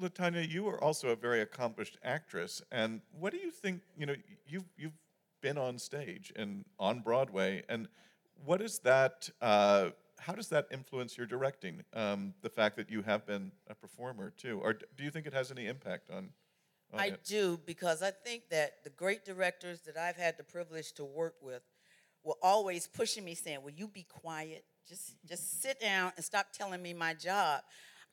Latanya, 0.00 0.48
you 0.48 0.68
are 0.68 0.82
also 0.82 1.08
a 1.08 1.16
very 1.16 1.40
accomplished 1.40 1.96
actress, 2.04 2.62
and 2.70 3.00
what 3.18 3.32
do 3.32 3.38
you 3.38 3.50
think? 3.50 3.80
You 3.96 4.06
know, 4.06 4.14
you've 4.46 4.68
you've 4.76 4.98
been 5.40 5.56
on 5.56 5.78
stage 5.78 6.32
and 6.36 6.64
on 6.78 7.00
Broadway, 7.00 7.62
and 7.68 7.88
what 8.44 8.60
is 8.60 8.78
that? 8.80 9.30
Uh, 9.40 9.90
how 10.18 10.34
does 10.34 10.48
that 10.48 10.66
influence 10.70 11.16
your 11.16 11.26
directing? 11.26 11.82
Um, 11.94 12.34
the 12.42 12.50
fact 12.50 12.76
that 12.76 12.90
you 12.90 13.02
have 13.02 13.26
been 13.26 13.52
a 13.68 13.74
performer 13.74 14.30
too, 14.36 14.60
or 14.62 14.74
do 14.74 15.02
you 15.02 15.10
think 15.10 15.26
it 15.26 15.32
has 15.32 15.50
any 15.50 15.66
impact 15.66 16.10
on? 16.10 16.30
on 16.92 17.00
I 17.00 17.06
it? 17.06 17.24
do 17.24 17.58
because 17.64 18.02
I 18.02 18.10
think 18.10 18.50
that 18.50 18.84
the 18.84 18.90
great 18.90 19.24
directors 19.24 19.80
that 19.82 19.96
I've 19.96 20.16
had 20.16 20.36
the 20.36 20.44
privilege 20.44 20.92
to 20.92 21.04
work 21.04 21.36
with 21.40 21.62
were 22.26 22.34
always 22.42 22.88
pushing 22.88 23.24
me, 23.24 23.34
saying, 23.34 23.62
"Will 23.62 23.70
you 23.70 23.88
be 23.88 24.02
quiet? 24.02 24.64
Just 24.88 25.14
just 25.24 25.62
sit 25.62 25.80
down 25.80 26.12
and 26.16 26.24
stop 26.24 26.48
telling 26.52 26.82
me 26.82 26.92
my 26.92 27.14
job." 27.14 27.62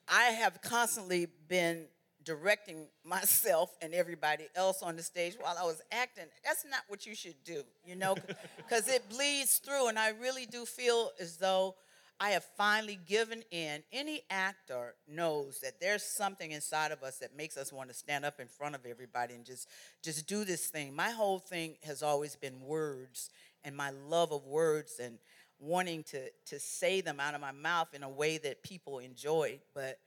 I 0.08 0.24
have 0.24 0.60
constantly 0.62 1.26
been 1.48 1.86
directing 2.24 2.86
myself 3.04 3.74
and 3.82 3.92
everybody 3.92 4.46
else 4.54 4.82
on 4.82 4.96
the 4.96 5.02
stage 5.02 5.36
while 5.38 5.56
I 5.60 5.64
was 5.64 5.82
acting. 5.90 6.26
That's 6.44 6.64
not 6.64 6.82
what 6.88 7.06
you 7.06 7.14
should 7.14 7.42
do, 7.44 7.64
you 7.84 7.96
know, 7.96 8.16
because 8.56 8.88
it 8.96 9.08
bleeds 9.10 9.58
through, 9.58 9.88
and 9.88 9.98
I 9.98 10.10
really 10.10 10.46
do 10.46 10.64
feel 10.64 11.10
as 11.20 11.36
though 11.36 11.74
I 12.20 12.30
have 12.30 12.44
finally 12.56 12.98
given 13.06 13.42
in. 13.50 13.82
Any 13.92 14.22
actor 14.30 14.94
knows 15.08 15.58
that 15.60 15.80
there's 15.80 16.04
something 16.04 16.52
inside 16.52 16.92
of 16.92 17.02
us 17.02 17.18
that 17.18 17.36
makes 17.36 17.56
us 17.56 17.72
want 17.72 17.88
to 17.88 17.94
stand 17.94 18.24
up 18.24 18.38
in 18.38 18.46
front 18.46 18.76
of 18.76 18.86
everybody 18.86 19.34
and 19.34 19.44
just 19.44 19.68
just 20.02 20.26
do 20.28 20.44
this 20.44 20.66
thing. 20.66 20.94
My 20.94 21.10
whole 21.10 21.40
thing 21.40 21.76
has 21.82 22.02
always 22.02 22.36
been 22.36 22.60
words 22.60 23.30
and 23.64 23.76
my 23.76 23.90
love 23.90 24.32
of 24.32 24.44
words 24.46 25.00
and 25.02 25.18
wanting 25.58 26.02
to 26.04 26.30
to 26.46 26.58
say 26.58 27.00
them 27.00 27.20
out 27.20 27.34
of 27.34 27.40
my 27.40 27.52
mouth 27.52 27.94
in 27.94 28.02
a 28.02 28.08
way 28.08 28.38
that 28.38 28.62
people 28.62 28.98
enjoy. 28.98 29.60
But 29.74 29.98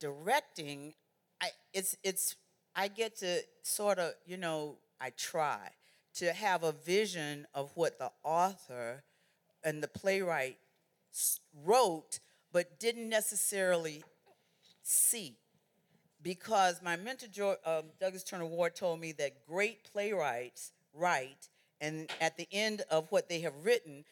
directing, 0.00 0.94
I 1.40 1.50
it's 1.72 1.96
it's 2.02 2.36
I 2.74 2.88
get 2.88 3.16
to 3.18 3.42
sort 3.62 3.98
of, 3.98 4.12
you 4.26 4.36
know, 4.36 4.76
I 5.00 5.10
try 5.10 5.70
to 6.14 6.32
have 6.32 6.62
a 6.62 6.72
vision 6.72 7.46
of 7.54 7.72
what 7.74 7.98
the 7.98 8.10
author 8.22 9.02
and 9.64 9.82
the 9.82 9.88
playwright 9.88 10.58
wrote, 11.64 12.20
but 12.52 12.78
didn't 12.78 13.08
necessarily 13.08 14.04
see. 14.82 15.36
Because 16.22 16.82
my 16.82 16.96
mentor, 16.96 17.56
um, 17.64 17.84
Douglas 18.00 18.24
Turner 18.24 18.46
Ward, 18.46 18.74
told 18.74 19.00
me 19.00 19.12
that 19.12 19.46
great 19.46 19.84
playwrights 19.92 20.72
write, 20.92 21.48
and 21.80 22.10
at 22.20 22.36
the 22.36 22.48
end 22.50 22.82
of 22.90 23.10
what 23.10 23.28
they 23.28 23.40
have 23.40 23.54
written, 23.64 24.04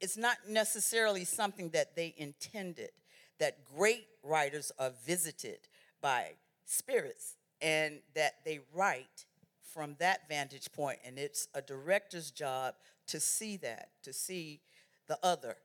it's 0.00 0.16
not 0.16 0.36
necessarily 0.48 1.24
something 1.24 1.70
that 1.70 1.96
they 1.96 2.14
intended. 2.16 2.90
That 3.38 3.64
great 3.76 4.06
writers 4.22 4.72
are 4.78 4.92
visited 5.04 5.58
by 6.00 6.32
spirits, 6.64 7.36
and 7.60 8.00
that 8.14 8.36
they 8.44 8.60
write 8.74 9.26
from 9.62 9.96
that 9.98 10.28
vantage 10.28 10.72
point, 10.72 10.98
and 11.04 11.18
it's 11.18 11.48
a 11.54 11.60
director's 11.60 12.30
job 12.30 12.74
to 13.08 13.20
see 13.20 13.58
that, 13.58 13.90
to 14.02 14.12
see 14.12 14.60
the 15.06 15.18
other. 15.22 15.56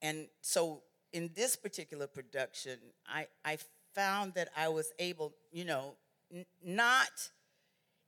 And 0.00 0.28
so 0.42 0.82
in 1.12 1.30
this 1.34 1.56
particular 1.56 2.06
production, 2.06 2.78
I, 3.06 3.26
I 3.44 3.58
found 3.94 4.34
that 4.34 4.48
I 4.56 4.68
was 4.68 4.92
able, 4.98 5.34
you 5.50 5.64
know, 5.64 5.94
n- 6.32 6.46
not, 6.64 7.30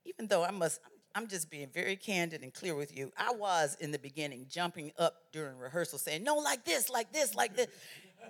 even 0.05 0.27
though 0.27 0.43
I 0.43 0.51
must, 0.51 0.79
I'm 1.13 1.27
just 1.27 1.49
being 1.49 1.67
very 1.69 1.95
candid 1.95 2.41
and 2.41 2.53
clear 2.53 2.75
with 2.75 2.95
you. 2.97 3.11
I 3.17 3.33
was 3.33 3.75
in 3.79 3.91
the 3.91 3.99
beginning 3.99 4.45
jumping 4.49 4.91
up 4.97 5.15
during 5.31 5.57
rehearsal 5.57 5.99
saying, 5.99 6.23
no, 6.23 6.35
like 6.35 6.63
this, 6.63 6.89
like 6.89 7.11
this, 7.11 7.35
like 7.35 7.55
this. 7.55 7.67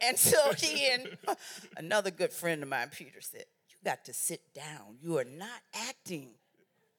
And 0.01 0.17
so 0.17 0.53
he 0.57 0.87
and 0.89 1.17
another 1.77 2.11
good 2.11 2.31
friend 2.31 2.63
of 2.63 2.69
mine, 2.69 2.89
Peter, 2.91 3.19
said, 3.19 3.43
You 3.69 3.75
got 3.83 4.05
to 4.05 4.13
sit 4.13 4.41
down. 4.53 4.95
You 5.01 5.17
are 5.17 5.25
not 5.25 5.59
acting. 5.89 6.29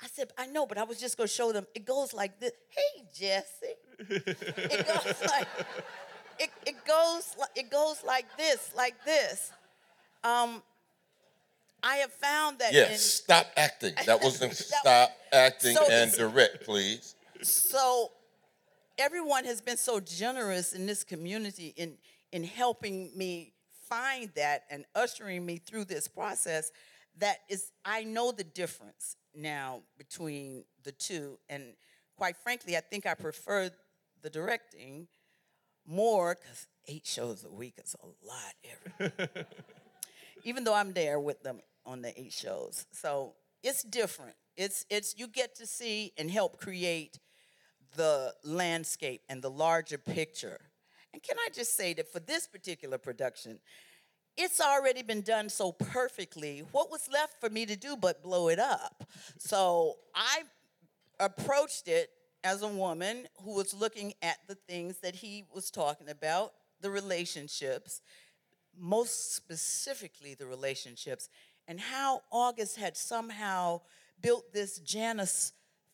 I 0.01 0.07
said, 0.09 0.31
I 0.37 0.47
know, 0.47 0.67
but 0.67 0.79
I 0.79 0.85
was 0.85 1.01
just 1.01 1.17
going 1.17 1.27
to 1.27 1.33
show 1.33 1.53
them. 1.53 1.67
It 1.75 1.87
goes 1.87 2.13
like 2.13 2.39
this. 2.39 2.53
Hey, 2.69 3.03
Jesse. 3.13 3.75
It 3.99 4.87
goes 4.87 5.31
like, 5.31 5.49
it, 6.39 6.51
it 6.67 6.85
goes 6.85 7.35
like 7.39 7.51
it 7.57 7.71
goes 7.71 8.03
like 8.07 8.37
this, 8.37 8.71
like 8.77 8.95
this. 9.05 9.53
Um, 10.25 10.63
I 11.83 11.97
have 11.97 12.13
found 12.13 12.59
that 12.61 12.73
Yes, 12.73 12.91
in, 12.93 12.99
stop 12.99 13.47
acting. 13.57 13.95
That 14.07 14.23
wasn't 14.23 14.55
stop 14.57 15.11
acting 15.33 15.75
So 15.77 15.83
and 15.85 16.11
it's- 16.11 16.17
direct, 16.17 16.65
please. 16.65 17.15
so 17.43 18.13
everyone 18.99 19.45
has 19.45 19.61
been 19.61 19.77
so 19.77 19.99
generous 20.01 20.73
in 20.73 20.87
this 20.87 21.03
community 21.05 21.73
in 21.77 21.99
in 22.31 22.45
helping 22.45 23.11
me 23.17 23.53
find 23.89 24.31
that 24.37 24.63
and 24.71 24.85
ushering 24.95 25.45
me 25.45 25.59
through 25.59 25.85
this 25.85 26.07
process 26.09 26.71
that 27.19 27.39
is 27.49 27.73
I 27.85 28.05
know 28.05 28.33
the 28.33 28.45
difference 28.45 29.17
now 29.35 29.81
between 29.99 30.65
the 30.85 30.93
two 30.93 31.39
and 31.51 31.75
quite 32.17 32.37
frankly 32.37 32.77
I 32.77 32.81
think 32.81 33.07
I 33.07 33.15
prefer 33.15 33.71
the 34.23 34.31
directing 34.31 35.09
more 35.87 36.35
cuz 36.37 36.67
8 36.87 37.07
shows 37.07 37.45
a 37.45 37.51
week 37.51 37.75
is 37.85 37.95
a 38.03 38.07
lot 38.27 38.55
every 39.01 39.47
even 40.45 40.65
though 40.65 40.75
I'm 40.75 40.93
there 40.93 41.19
with 41.19 41.43
them 41.43 41.61
on 41.85 42.03
the 42.03 42.19
eight 42.21 42.33
shows. 42.33 42.87
So 42.93 43.35
it's 43.63 43.83
different. 43.83 44.35
It's 44.57 44.85
it's 44.91 45.15
you 45.17 45.27
get 45.27 45.55
to 45.57 45.67
see 45.67 46.13
and 46.19 46.31
help 46.31 46.59
create 46.61 47.19
the 47.97 48.35
landscape 48.45 49.23
and 49.29 49.43
the 49.43 49.51
larger 49.51 49.99
picture. 49.99 50.61
And 51.13 51.23
can 51.23 51.37
I 51.39 51.49
just 51.53 51.77
say 51.77 51.93
that 51.95 52.11
for 52.11 52.21
this 52.21 52.47
particular 52.47 52.99
production, 52.99 53.59
it's 54.37 54.61
already 54.61 55.03
been 55.03 55.21
done 55.21 55.49
so 55.49 55.73
perfectly. 55.73 56.63
What 56.73 56.91
was 56.91 57.09
left 57.13 57.41
for 57.41 57.51
me 57.51 57.67
to 57.67 57.77
do 57.77 57.97
but 57.97 58.23
blow 58.23 58.49
it 58.49 58.59
up? 58.59 59.05
So 59.39 59.97
I 60.15 60.43
approached 61.21 61.89
it 61.89 62.11
as 62.45 62.63
a 62.63 62.69
woman 62.69 63.29
who 63.43 63.55
was 63.55 63.75
looking 63.75 64.15
at 64.23 64.39
the 64.49 64.55
things 64.55 64.99
that 64.99 65.15
he 65.17 65.45
was 65.55 65.71
talking 65.71 66.09
about, 66.09 66.53
the 66.81 66.91
relationships, 66.91 68.01
most 68.77 69.35
specifically 69.35 70.35
the 70.35 70.47
relationships, 70.47 71.29
and 71.69 71.81
how 71.81 72.23
August 72.31 72.77
had 72.77 72.97
somehow 72.97 73.81
built 74.21 74.53
this 74.53 74.79
Janus 74.79 75.53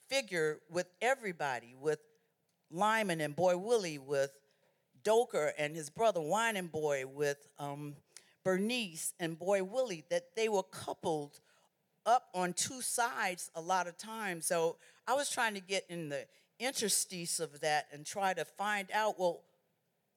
figure 0.09 0.59
with 0.71 0.87
everybody, 1.01 1.75
with 1.79 2.01
Lyman 2.71 3.21
and 3.21 3.35
Boy 3.35 3.57
Willie, 3.57 3.99
with 3.99 4.33
Doaker 5.05 5.53
and 5.59 5.75
his 5.75 5.91
brother 5.91 6.21
and 6.21 6.71
Boy, 6.71 7.05
with 7.07 7.49
um, 7.59 7.95
Bernice 8.45 9.15
and 9.21 9.39
Boy 9.39 9.63
Willie, 9.63 10.05
that 10.11 10.35
they 10.37 10.49
were 10.49 10.63
coupled 10.63 11.41
up 12.07 12.29
on 12.35 12.53
two 12.53 12.81
sides 12.81 13.51
a 13.55 13.61
lot 13.61 13.87
of 13.87 13.97
times. 13.97 14.47
So 14.47 14.77
I 15.07 15.15
was 15.15 15.31
trying 15.31 15.55
to 15.55 15.61
get 15.61 15.85
in 15.89 16.09
the 16.09 16.27
interstice 16.59 17.41
of 17.41 17.61
that 17.61 17.87
and 17.93 18.05
try 18.05 18.35
to 18.35 18.45
find 18.45 18.89
out, 18.93 19.19
well, 19.19 19.43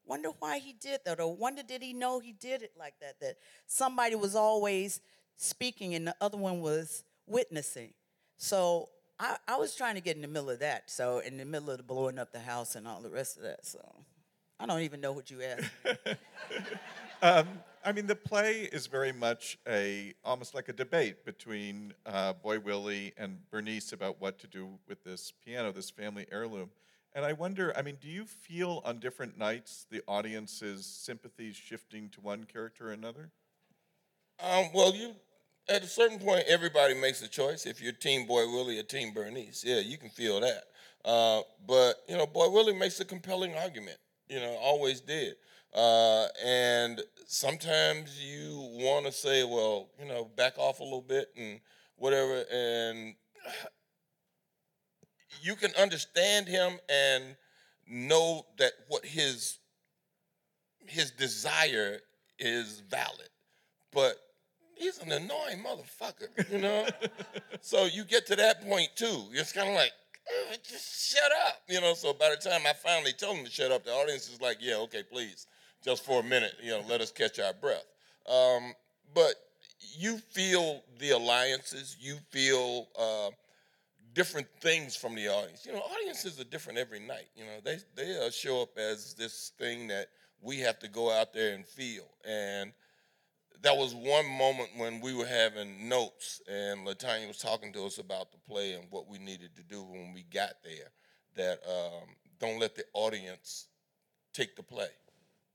wonder 0.06 0.30
why 0.40 0.60
he 0.60 0.74
did 0.74 1.02
that, 1.06 1.20
or 1.20 1.36
wonder 1.36 1.64
did 1.64 1.82
he 1.82 1.94
know 1.94 2.20
he 2.20 2.32
did 2.34 2.62
it 2.62 2.72
like 2.78 2.96
that, 3.02 3.20
that 3.20 3.38
somebody 3.68 4.16
was 4.16 4.36
always 4.36 5.00
speaking 5.42 5.96
and 5.96 6.08
the 6.08 6.16
other 6.22 6.38
one 6.38 6.62
was 6.62 7.04
witnessing. 7.28 7.94
So 8.38 8.90
I, 9.20 9.38
I 9.48 9.58
was 9.58 9.76
trying 9.76 9.96
to 9.96 10.02
get 10.02 10.16
in 10.16 10.22
the 10.22 10.28
middle 10.28 10.50
of 10.50 10.60
that. 10.60 10.90
So 10.90 11.20
in 11.20 11.38
the 11.38 11.46
middle 11.46 11.70
of 11.70 11.78
the 11.78 11.84
blowing 11.84 12.20
up 12.20 12.32
the 12.32 12.40
house 12.40 12.76
and 12.76 12.88
all 12.88 13.02
the 13.02 13.10
rest 13.10 13.38
of 13.38 13.44
that. 13.44 13.66
So 13.66 13.80
I 14.60 14.66
don't 14.66 14.82
even 14.82 15.02
know 15.02 15.12
what 15.12 15.30
you 15.32 15.42
asked. 15.42 15.70
Um, 17.24 17.48
I 17.86 17.92
mean, 17.92 18.08
the 18.08 18.16
play 18.16 18.62
is 18.62 18.88
very 18.88 19.12
much 19.12 19.60
a 19.68 20.16
almost 20.24 20.56
like 20.56 20.70
a 20.70 20.74
debate 20.74 21.24
between 21.24 21.94
uh, 22.06 22.34
Boy 22.34 22.60
Willie 22.60 23.14
and 23.16 23.38
Bernice 23.52 23.94
about 23.94 24.20
what 24.20 24.40
to 24.40 24.48
do 24.48 24.70
with 24.88 25.04
this 25.04 25.32
piano, 25.46 25.72
this 25.72 25.92
family 25.92 26.26
heirloom. 26.32 26.72
And 27.14 27.24
I 27.24 27.34
wonder, 27.34 27.78
I 27.78 27.84
mean, 27.84 27.98
do 28.02 28.08
you 28.08 28.26
feel 28.26 28.82
on 28.86 29.00
different 29.00 29.38
nights 29.38 29.86
the 29.92 30.02
audience's 30.08 30.86
sympathies 30.86 31.56
shifting 31.56 32.10
to 32.10 32.22
one 32.22 32.46
character 32.46 32.90
or 32.90 32.92
another? 32.94 33.30
Um, 34.40 34.70
well, 34.74 34.96
you 34.96 35.14
at 35.72 35.84
a 35.84 35.88
certain 35.88 36.20
point, 36.20 36.44
everybody 36.48 36.94
makes 36.94 37.22
a 37.22 37.28
choice. 37.28 37.66
If 37.66 37.82
you're 37.82 37.94
Team 37.94 38.28
Boy 38.28 38.46
Willie 38.48 38.80
or 38.80 38.84
Team 38.84 39.14
Bernice, 39.14 39.64
yeah, 39.66 39.80
you 39.80 39.98
can 39.98 40.10
feel 40.10 40.42
that. 40.42 40.64
Uh, 41.06 41.42
but 41.68 42.04
you 42.08 42.18
know, 42.18 42.28
Boy 42.28 42.50
Willie 42.50 42.76
makes 42.76 43.00
a 43.00 43.06
compelling 43.06 43.56
argument. 43.56 43.98
You 44.30 44.40
know, 44.40 44.58
always 44.62 45.02
did. 45.02 45.36
Uh, 45.74 46.28
and 46.44 47.02
sometimes 47.26 48.22
you 48.22 48.70
want 48.74 49.06
to 49.06 49.12
say, 49.12 49.44
well, 49.44 49.90
you 50.00 50.06
know, 50.06 50.26
back 50.36 50.58
off 50.58 50.80
a 50.82 50.84
little 50.84 51.02
bit 51.02 51.30
and 51.38 51.60
whatever. 51.96 52.44
And 52.52 53.16
you 55.42 55.56
can 55.56 55.72
understand 55.80 56.48
him 56.48 56.74
and 56.90 57.36
know 57.88 58.46
that 58.58 58.72
what 58.88 59.06
his 59.06 59.58
his 60.86 61.12
desire 61.12 62.00
is 62.38 62.82
valid, 62.90 63.30
but 63.94 64.18
he's 64.82 64.98
an 65.00 65.12
annoying 65.12 65.64
motherfucker, 65.64 66.52
you 66.52 66.60
know. 66.60 66.88
so 67.62 67.86
you 67.86 68.04
get 68.04 68.26
to 68.28 68.36
that 68.36 68.68
point 68.68 68.90
too. 68.96 69.26
It's 69.32 69.54
kind 69.54 69.70
of 69.70 69.76
like, 69.76 69.92
"Uh, 70.28 70.56
just 70.68 71.12
shut 71.14 71.32
up, 71.48 71.62
you 71.68 71.80
know. 71.80 71.94
So 71.94 72.14
by 72.14 72.30
the 72.30 72.50
time 72.50 72.62
I 72.66 72.74
finally 72.74 73.14
tell 73.14 73.34
him 73.34 73.46
to 73.46 73.52
shut 73.52 73.72
up, 73.72 73.86
the 73.86 73.92
audience 73.92 74.30
is 74.32 74.42
like, 74.42 74.58
yeah, 74.60 74.76
okay, 74.78 75.04
please, 75.04 75.48
just 75.84 76.04
for 76.04 76.20
a 76.20 76.24
minute, 76.24 76.54
you 76.62 76.72
know, 76.72 76.82
let 76.90 77.02
us 77.02 77.12
catch 77.12 77.40
our 77.40 77.54
breath. 77.54 77.86
Um, 78.28 78.74
but 79.14 79.36
you 79.98 80.18
feel 80.18 80.84
the 81.00 81.12
alliances, 81.12 81.98
you 82.00 82.18
feel 82.30 82.88
uh, 83.00 83.30
different 84.14 84.48
things 84.62 84.96
from 84.96 85.16
the 85.16 85.28
audience. 85.28 85.66
You 85.66 85.74
know, 85.74 85.80
audiences 85.80 86.40
are 86.40 86.46
different 86.46 86.80
every 86.80 87.00
night. 87.00 87.30
You 87.36 87.46
know, 87.46 87.60
they 87.64 87.78
they 87.96 88.30
show 88.32 88.64
up 88.64 88.78
as 88.78 89.14
this 89.14 89.52
thing 89.58 89.88
that 89.88 90.08
we 90.42 90.60
have 90.60 90.80
to 90.80 90.88
go 90.88 91.12
out 91.12 91.34
there 91.34 91.54
and 91.54 91.66
feel. 91.66 92.08
And 92.28 92.74
that 93.62 93.78
was 93.78 93.94
one 93.94 94.28
moment 94.28 94.70
when 94.76 95.02
we 95.02 95.14
were 95.14 95.26
having 95.26 95.88
notes, 95.88 96.42
and 96.48 96.86
LaTanya 96.86 97.28
was 97.28 97.38
talking 97.38 97.72
to 97.74 97.86
us 97.86 98.00
about 98.00 98.32
the 98.32 98.38
play 98.40 98.74
and 98.74 98.86
what 98.90 99.08
we 99.08 99.18
needed 99.20 99.56
to 99.56 99.64
do 99.64 99.84
when 99.84 100.14
we 100.14 100.24
got 100.24 100.54
there. 100.64 100.92
That 101.36 101.60
um, 101.68 102.10
don't 102.40 102.60
let 102.60 102.76
the 102.76 102.84
audience 102.94 103.68
take 104.34 104.56
the 104.56 104.64
play, 104.64 104.90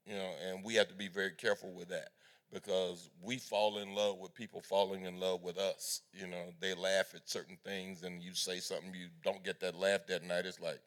you 0.06 0.14
know, 0.14 0.30
and 0.48 0.64
we 0.64 0.74
have 0.74 0.88
to 0.88 0.94
be 0.94 1.08
very 1.08 1.32
careful 1.32 1.72
with 1.72 1.88
that 1.88 2.10
because 2.52 3.10
we 3.20 3.36
fall 3.38 3.78
in 3.78 3.94
love 3.94 4.18
with 4.18 4.32
people 4.32 4.60
falling 4.60 5.04
in 5.04 5.20
love 5.20 5.42
with 5.42 5.58
us. 5.58 6.02
You 6.14 6.28
know, 6.28 6.44
they 6.60 6.74
laugh 6.74 7.14
at 7.14 7.28
certain 7.28 7.58
things, 7.64 8.04
and 8.04 8.22
you 8.22 8.34
say 8.34 8.58
something 8.60 8.94
you 8.94 9.08
don't 9.24 9.44
get 9.44 9.60
that 9.60 9.76
laugh 9.76 10.06
that 10.06 10.24
night. 10.24 10.46
It's 10.46 10.60
like, 10.60 10.80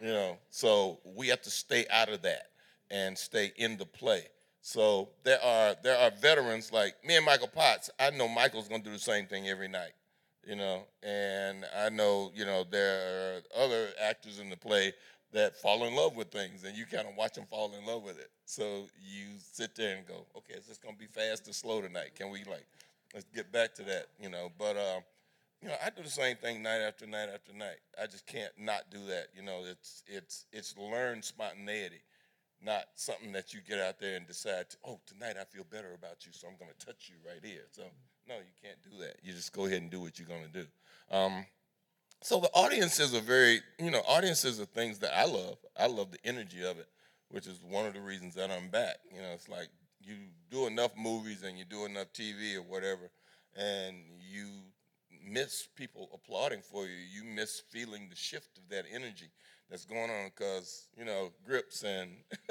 You 0.00 0.08
know, 0.08 0.38
so 0.50 0.98
we 1.04 1.28
have 1.28 1.42
to 1.42 1.50
stay 1.50 1.86
out 1.88 2.08
of 2.08 2.22
that 2.22 2.48
and 2.90 3.16
stay 3.16 3.52
in 3.56 3.76
the 3.76 3.86
play. 3.86 4.26
So 4.62 5.08
there 5.24 5.42
are 5.42 5.74
there 5.82 5.98
are 5.98 6.10
veterans 6.12 6.72
like 6.72 6.94
me 7.04 7.16
and 7.16 7.26
Michael 7.26 7.48
Potts. 7.48 7.90
I 7.98 8.10
know 8.10 8.28
Michael's 8.28 8.68
gonna 8.68 8.82
do 8.82 8.92
the 8.92 8.98
same 8.98 9.26
thing 9.26 9.48
every 9.48 9.68
night, 9.68 9.92
you 10.46 10.54
know, 10.54 10.84
and 11.02 11.66
I 11.76 11.88
know 11.88 12.30
you 12.34 12.44
know 12.44 12.64
there 12.70 13.38
are 13.56 13.64
other 13.64 13.88
actors 14.00 14.38
in 14.38 14.50
the 14.50 14.56
play 14.56 14.92
that 15.32 15.56
fall 15.56 15.84
in 15.84 15.96
love 15.96 16.14
with 16.14 16.30
things, 16.30 16.62
and 16.64 16.76
you 16.76 16.86
kind 16.86 17.08
of 17.08 17.16
watch 17.16 17.34
them 17.34 17.46
fall 17.50 17.74
in 17.74 17.84
love 17.86 18.04
with 18.04 18.18
it. 18.20 18.30
So 18.44 18.86
you 19.00 19.26
sit 19.40 19.74
there 19.74 19.96
and 19.96 20.06
go, 20.06 20.26
okay, 20.36 20.54
is 20.54 20.66
this 20.66 20.78
gonna 20.78 20.96
be 20.96 21.06
fast 21.06 21.48
or 21.48 21.52
slow 21.52 21.80
tonight? 21.82 22.14
Can 22.14 22.30
we 22.30 22.44
like 22.44 22.66
let's 23.14 23.26
get 23.34 23.50
back 23.52 23.74
to 23.74 23.82
that, 23.82 24.06
you 24.20 24.30
know? 24.30 24.50
But 24.58 24.76
um, 24.76 25.02
you 25.60 25.68
know, 25.68 25.74
I 25.84 25.90
do 25.90 26.02
the 26.02 26.10
same 26.10 26.36
thing 26.36 26.62
night 26.62 26.80
after 26.80 27.06
night 27.06 27.28
after 27.34 27.52
night. 27.52 27.78
I 28.00 28.06
just 28.06 28.26
can't 28.26 28.52
not 28.58 28.90
do 28.90 28.98
that. 29.06 29.28
You 29.34 29.42
know, 29.42 29.62
it's 29.68 30.04
it's 30.06 30.44
it's 30.52 30.76
learned 30.76 31.24
spontaneity, 31.24 32.02
not 32.64 32.84
something 32.94 33.32
that 33.32 33.52
you 33.52 33.60
get 33.66 33.78
out 33.80 33.98
there 33.98 34.16
and 34.16 34.26
decide. 34.26 34.70
To, 34.70 34.76
oh, 34.86 35.00
tonight 35.06 35.36
I 35.40 35.44
feel 35.44 35.64
better 35.64 35.94
about 35.94 36.24
you, 36.26 36.32
so 36.32 36.46
I'm 36.48 36.56
going 36.56 36.70
to 36.76 36.86
touch 36.86 37.10
you 37.10 37.16
right 37.26 37.44
here. 37.44 37.64
So 37.70 37.82
no, 38.28 38.36
you 38.36 38.52
can't 38.62 38.82
do 38.82 39.04
that. 39.04 39.16
You 39.22 39.32
just 39.32 39.52
go 39.52 39.66
ahead 39.66 39.82
and 39.82 39.90
do 39.90 40.00
what 40.00 40.18
you're 40.18 40.28
going 40.28 40.44
to 40.44 40.60
do. 40.60 40.66
Um, 41.10 41.46
so 42.22 42.38
the 42.38 42.50
audiences 42.54 43.14
are 43.14 43.20
very, 43.20 43.60
you 43.78 43.90
know, 43.90 44.02
audiences 44.06 44.60
are 44.60 44.64
things 44.64 45.00
that 45.00 45.16
I 45.16 45.24
love. 45.24 45.58
I 45.76 45.86
love 45.86 46.12
the 46.12 46.24
energy 46.24 46.64
of 46.64 46.78
it, 46.78 46.86
which 47.28 47.46
is 47.46 47.60
one 47.68 47.86
of 47.86 47.94
the 47.94 48.00
reasons 48.00 48.34
that 48.36 48.50
I'm 48.50 48.68
back. 48.68 48.96
You 49.12 49.20
know, 49.20 49.30
it's 49.34 49.48
like 49.48 49.68
you 50.00 50.14
do 50.50 50.66
enough 50.66 50.92
movies 50.96 51.42
and 51.42 51.58
you 51.58 51.64
do 51.64 51.84
enough 51.84 52.12
TV 52.12 52.56
or 52.56 52.62
whatever, 52.62 53.10
and 53.56 53.96
you 54.20 54.48
miss 55.26 55.68
people 55.76 56.08
applauding 56.12 56.60
for 56.60 56.84
you. 56.84 56.96
You 57.12 57.24
miss 57.24 57.60
feeling 57.70 58.08
the 58.08 58.16
shift 58.16 58.58
of 58.58 58.68
that 58.70 58.84
energy 58.92 59.30
that's 59.70 59.84
going 59.84 60.10
on 60.10 60.30
because 60.36 60.88
you 60.96 61.04
know 61.04 61.30
grips 61.46 61.82
and 61.82 62.10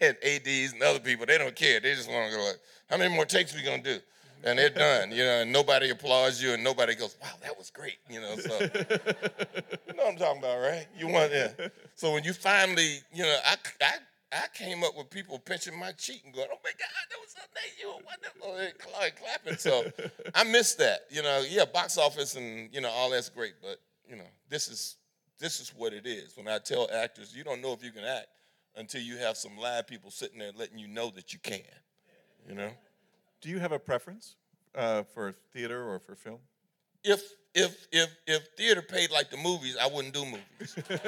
and 0.00 0.16
ads 0.22 0.72
and 0.72 0.82
other 0.82 1.00
people 1.00 1.26
they 1.26 1.38
don't 1.38 1.56
care. 1.56 1.80
They 1.80 1.94
just 1.94 2.08
want 2.10 2.30
to 2.30 2.36
go 2.36 2.44
like, 2.44 2.60
how 2.88 2.96
many 2.96 3.14
more 3.14 3.24
takes 3.24 3.54
we 3.54 3.62
gonna 3.62 3.82
do? 3.82 3.98
And 4.42 4.58
they're 4.58 4.70
done, 4.70 5.10
you 5.10 5.22
know, 5.22 5.42
and 5.42 5.52
nobody 5.52 5.90
applauds 5.90 6.42
you 6.42 6.54
and 6.54 6.64
nobody 6.64 6.94
goes, 6.94 7.14
wow, 7.22 7.28
that 7.42 7.58
was 7.58 7.68
great, 7.68 7.98
you 8.08 8.22
know. 8.22 8.36
So 8.36 8.58
you 8.58 9.94
know 9.94 10.04
what 10.04 10.12
I'm 10.12 10.16
talking 10.16 10.38
about, 10.38 10.60
right? 10.60 10.86
You 10.98 11.08
want 11.08 11.30
yeah. 11.30 11.48
So 11.94 12.14
when 12.14 12.24
you 12.24 12.32
finally, 12.32 13.00
you 13.12 13.22
know, 13.22 13.36
I, 13.44 13.56
I 13.82 13.92
I 14.32 14.46
came 14.54 14.84
up 14.84 14.96
with 14.96 15.10
people 15.10 15.38
pinching 15.38 15.78
my 15.78 15.92
cheek 15.92 16.22
and 16.24 16.32
going, 16.34 16.46
"Oh 16.52 16.58
my 16.62 16.70
God, 16.70 16.88
that 17.10 17.18
was 17.20 17.30
so 17.32 17.40
nice! 17.54 17.72
You 17.80 17.88
were 17.88 18.04
wonderful!" 18.04 18.56
and 18.56 18.78
cla- 18.78 19.10
clapping. 19.18 19.58
So 19.58 19.90
I 20.34 20.44
miss 20.44 20.74
that. 20.76 21.00
You 21.10 21.22
know, 21.22 21.44
yeah, 21.48 21.64
box 21.64 21.98
office 21.98 22.36
and 22.36 22.72
you 22.72 22.80
know 22.80 22.90
all 22.90 23.10
that's 23.10 23.28
great, 23.28 23.54
but 23.60 23.78
you 24.08 24.16
know 24.16 24.28
this 24.48 24.68
is 24.68 24.96
this 25.38 25.58
is 25.60 25.70
what 25.76 25.92
it 25.92 26.06
is. 26.06 26.36
When 26.36 26.46
I 26.48 26.58
tell 26.58 26.88
actors, 26.92 27.34
you 27.34 27.42
don't 27.44 27.60
know 27.60 27.72
if 27.72 27.82
you 27.82 27.90
can 27.90 28.04
act 28.04 28.28
until 28.76 29.00
you 29.00 29.16
have 29.16 29.36
some 29.36 29.56
live 29.58 29.86
people 29.88 30.10
sitting 30.10 30.38
there 30.38 30.52
letting 30.56 30.78
you 30.78 30.86
know 30.86 31.10
that 31.10 31.32
you 31.32 31.38
can. 31.40 31.60
You 32.48 32.54
know, 32.54 32.70
Do 33.40 33.48
you 33.48 33.58
have 33.58 33.72
a 33.72 33.78
preference 33.78 34.36
uh, 34.74 35.02
for 35.14 35.34
theater 35.52 35.88
or 35.90 35.98
for 35.98 36.14
film? 36.14 36.38
if 37.02 37.22
if 37.54 37.86
if 37.90 38.10
if 38.26 38.46
theater 38.56 38.82
paid 38.82 39.10
like 39.10 39.30
the 39.30 39.36
movies, 39.38 39.76
I 39.80 39.86
wouldn't 39.88 40.14
do 40.14 40.24
movies. 40.24 40.76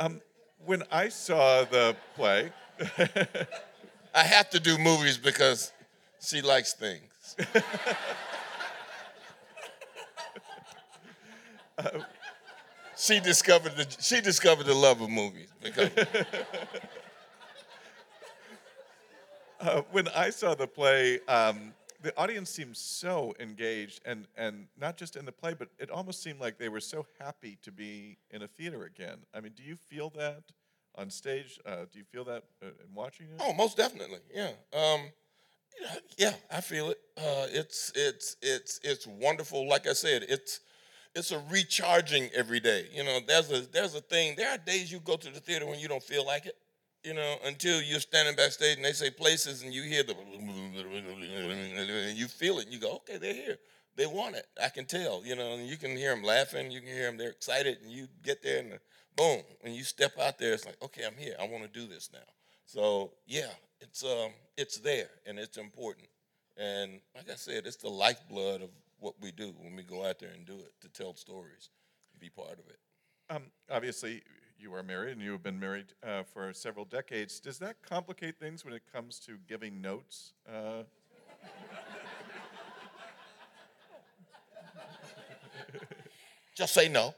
Um, 0.00 0.20
when 0.64 0.82
I 0.90 1.10
saw 1.10 1.64
the 1.64 1.94
play, 2.16 2.50
I 4.14 4.22
have 4.22 4.48
to 4.48 4.58
do 4.58 4.78
movies 4.78 5.18
because 5.18 5.72
she 6.22 6.40
likes 6.40 6.72
things. 6.72 7.36
she 12.96 13.20
discovered 13.20 13.76
the 13.76 13.86
she 14.00 14.22
discovered 14.22 14.64
the 14.64 14.72
love 14.74 15.02
of 15.02 15.10
movies 15.10 15.48
because 15.62 15.90
uh, 19.60 19.82
when 19.90 20.08
I 20.08 20.30
saw 20.30 20.54
the 20.54 20.66
play, 20.66 21.20
um, 21.28 21.74
the 22.02 22.16
audience 22.18 22.50
seemed 22.50 22.76
so 22.76 23.34
engaged, 23.38 24.00
and 24.04 24.26
and 24.36 24.66
not 24.78 24.96
just 24.96 25.16
in 25.16 25.24
the 25.24 25.32
play, 25.32 25.54
but 25.54 25.68
it 25.78 25.90
almost 25.90 26.22
seemed 26.22 26.40
like 26.40 26.58
they 26.58 26.68
were 26.68 26.80
so 26.80 27.06
happy 27.18 27.58
to 27.62 27.72
be 27.72 28.18
in 28.30 28.42
a 28.42 28.48
theater 28.48 28.84
again. 28.84 29.18
I 29.34 29.40
mean, 29.40 29.52
do 29.56 29.62
you 29.62 29.76
feel 29.76 30.10
that 30.10 30.42
on 30.96 31.10
stage? 31.10 31.58
Uh, 31.66 31.84
do 31.90 31.98
you 31.98 32.04
feel 32.04 32.24
that 32.24 32.44
uh, 32.62 32.66
in 32.66 32.94
watching 32.94 33.26
it? 33.26 33.40
Oh, 33.40 33.52
most 33.52 33.76
definitely. 33.76 34.20
Yeah. 34.34 34.50
Um, 34.72 35.00
yeah, 36.16 36.34
I 36.50 36.60
feel 36.60 36.90
it. 36.90 36.98
Uh, 37.16 37.46
it's 37.50 37.92
it's 37.94 38.36
it's 38.42 38.80
it's 38.82 39.06
wonderful. 39.06 39.68
Like 39.68 39.86
I 39.86 39.92
said, 39.92 40.24
it's 40.28 40.60
it's 41.14 41.30
a 41.32 41.42
recharging 41.50 42.28
every 42.34 42.60
day. 42.60 42.86
You 42.92 43.04
know, 43.04 43.20
there's 43.26 43.50
a 43.50 43.60
there's 43.60 43.94
a 43.94 44.00
thing. 44.00 44.34
There 44.36 44.50
are 44.50 44.58
days 44.58 44.92
you 44.92 45.00
go 45.00 45.16
to 45.16 45.30
the 45.30 45.40
theater 45.40 45.66
when 45.66 45.78
you 45.78 45.88
don't 45.88 46.02
feel 46.02 46.24
like 46.24 46.46
it. 46.46 46.56
You 47.04 47.14
know, 47.14 47.36
until 47.46 47.80
you're 47.80 48.00
standing 48.00 48.36
backstage 48.36 48.76
and 48.76 48.84
they 48.84 48.92
say 48.92 49.10
places 49.10 49.62
and 49.62 49.72
you 49.72 49.82
hear 49.82 50.02
the 50.02 50.14
and 50.14 52.18
you 52.18 52.28
feel 52.28 52.58
it 52.58 52.64
and 52.64 52.74
you 52.74 52.78
go, 52.78 52.96
okay, 52.96 53.16
they're 53.16 53.34
here. 53.34 53.58
They 53.96 54.06
want 54.06 54.36
it. 54.36 54.46
I 54.62 54.68
can 54.68 54.84
tell. 54.84 55.24
You 55.24 55.34
know, 55.34 55.54
and 55.54 55.66
you 55.66 55.76
can 55.76 55.96
hear 55.96 56.14
them 56.14 56.22
laughing. 56.22 56.70
You 56.70 56.80
can 56.80 56.90
hear 56.90 57.06
them. 57.06 57.16
They're 57.16 57.30
excited, 57.30 57.78
and 57.82 57.90
you 57.90 58.06
get 58.22 58.42
there 58.42 58.60
and 58.60 58.78
boom, 59.16 59.42
and 59.64 59.74
you 59.74 59.84
step 59.84 60.18
out 60.18 60.38
there, 60.38 60.54
it's 60.54 60.64
like, 60.64 60.82
okay, 60.82 61.04
I'm 61.06 61.16
here. 61.16 61.34
I 61.40 61.46
want 61.46 61.62
to 61.62 61.80
do 61.80 61.86
this 61.86 62.10
now. 62.12 62.18
So 62.66 63.12
yeah, 63.26 63.50
it's 63.80 64.04
um, 64.04 64.30
it's 64.56 64.78
there 64.78 65.08
and 65.26 65.38
it's 65.38 65.56
important. 65.56 66.06
And 66.56 67.00
like 67.14 67.30
I 67.30 67.34
said, 67.34 67.66
it's 67.66 67.76
the 67.76 67.88
lifeblood 67.88 68.62
of 68.62 68.70
what 68.98 69.14
we 69.20 69.32
do 69.32 69.54
when 69.60 69.76
we 69.76 69.82
go 69.82 70.06
out 70.06 70.18
there 70.18 70.30
and 70.34 70.46
do 70.46 70.54
it 70.54 70.72
to 70.82 70.88
tell 70.88 71.14
stories, 71.14 71.70
to 72.12 72.18
be 72.18 72.28
part 72.28 72.52
of 72.52 72.68
it. 72.68 72.78
Um, 73.30 73.44
obviously, 73.70 74.22
you 74.60 74.74
are 74.74 74.82
married, 74.82 75.12
and 75.12 75.22
you 75.22 75.32
have 75.32 75.42
been 75.42 75.58
married 75.58 75.92
uh, 76.06 76.22
for 76.22 76.52
several 76.52 76.84
decades. 76.84 77.40
Does 77.40 77.58
that 77.58 77.82
complicate 77.82 78.38
things 78.38 78.64
when 78.64 78.74
it 78.74 78.82
comes 78.92 79.18
to 79.20 79.38
giving 79.48 79.80
notes? 79.80 80.32
Uh, 80.48 80.82
Just 86.54 86.74
say 86.74 86.88
no. 86.88 87.14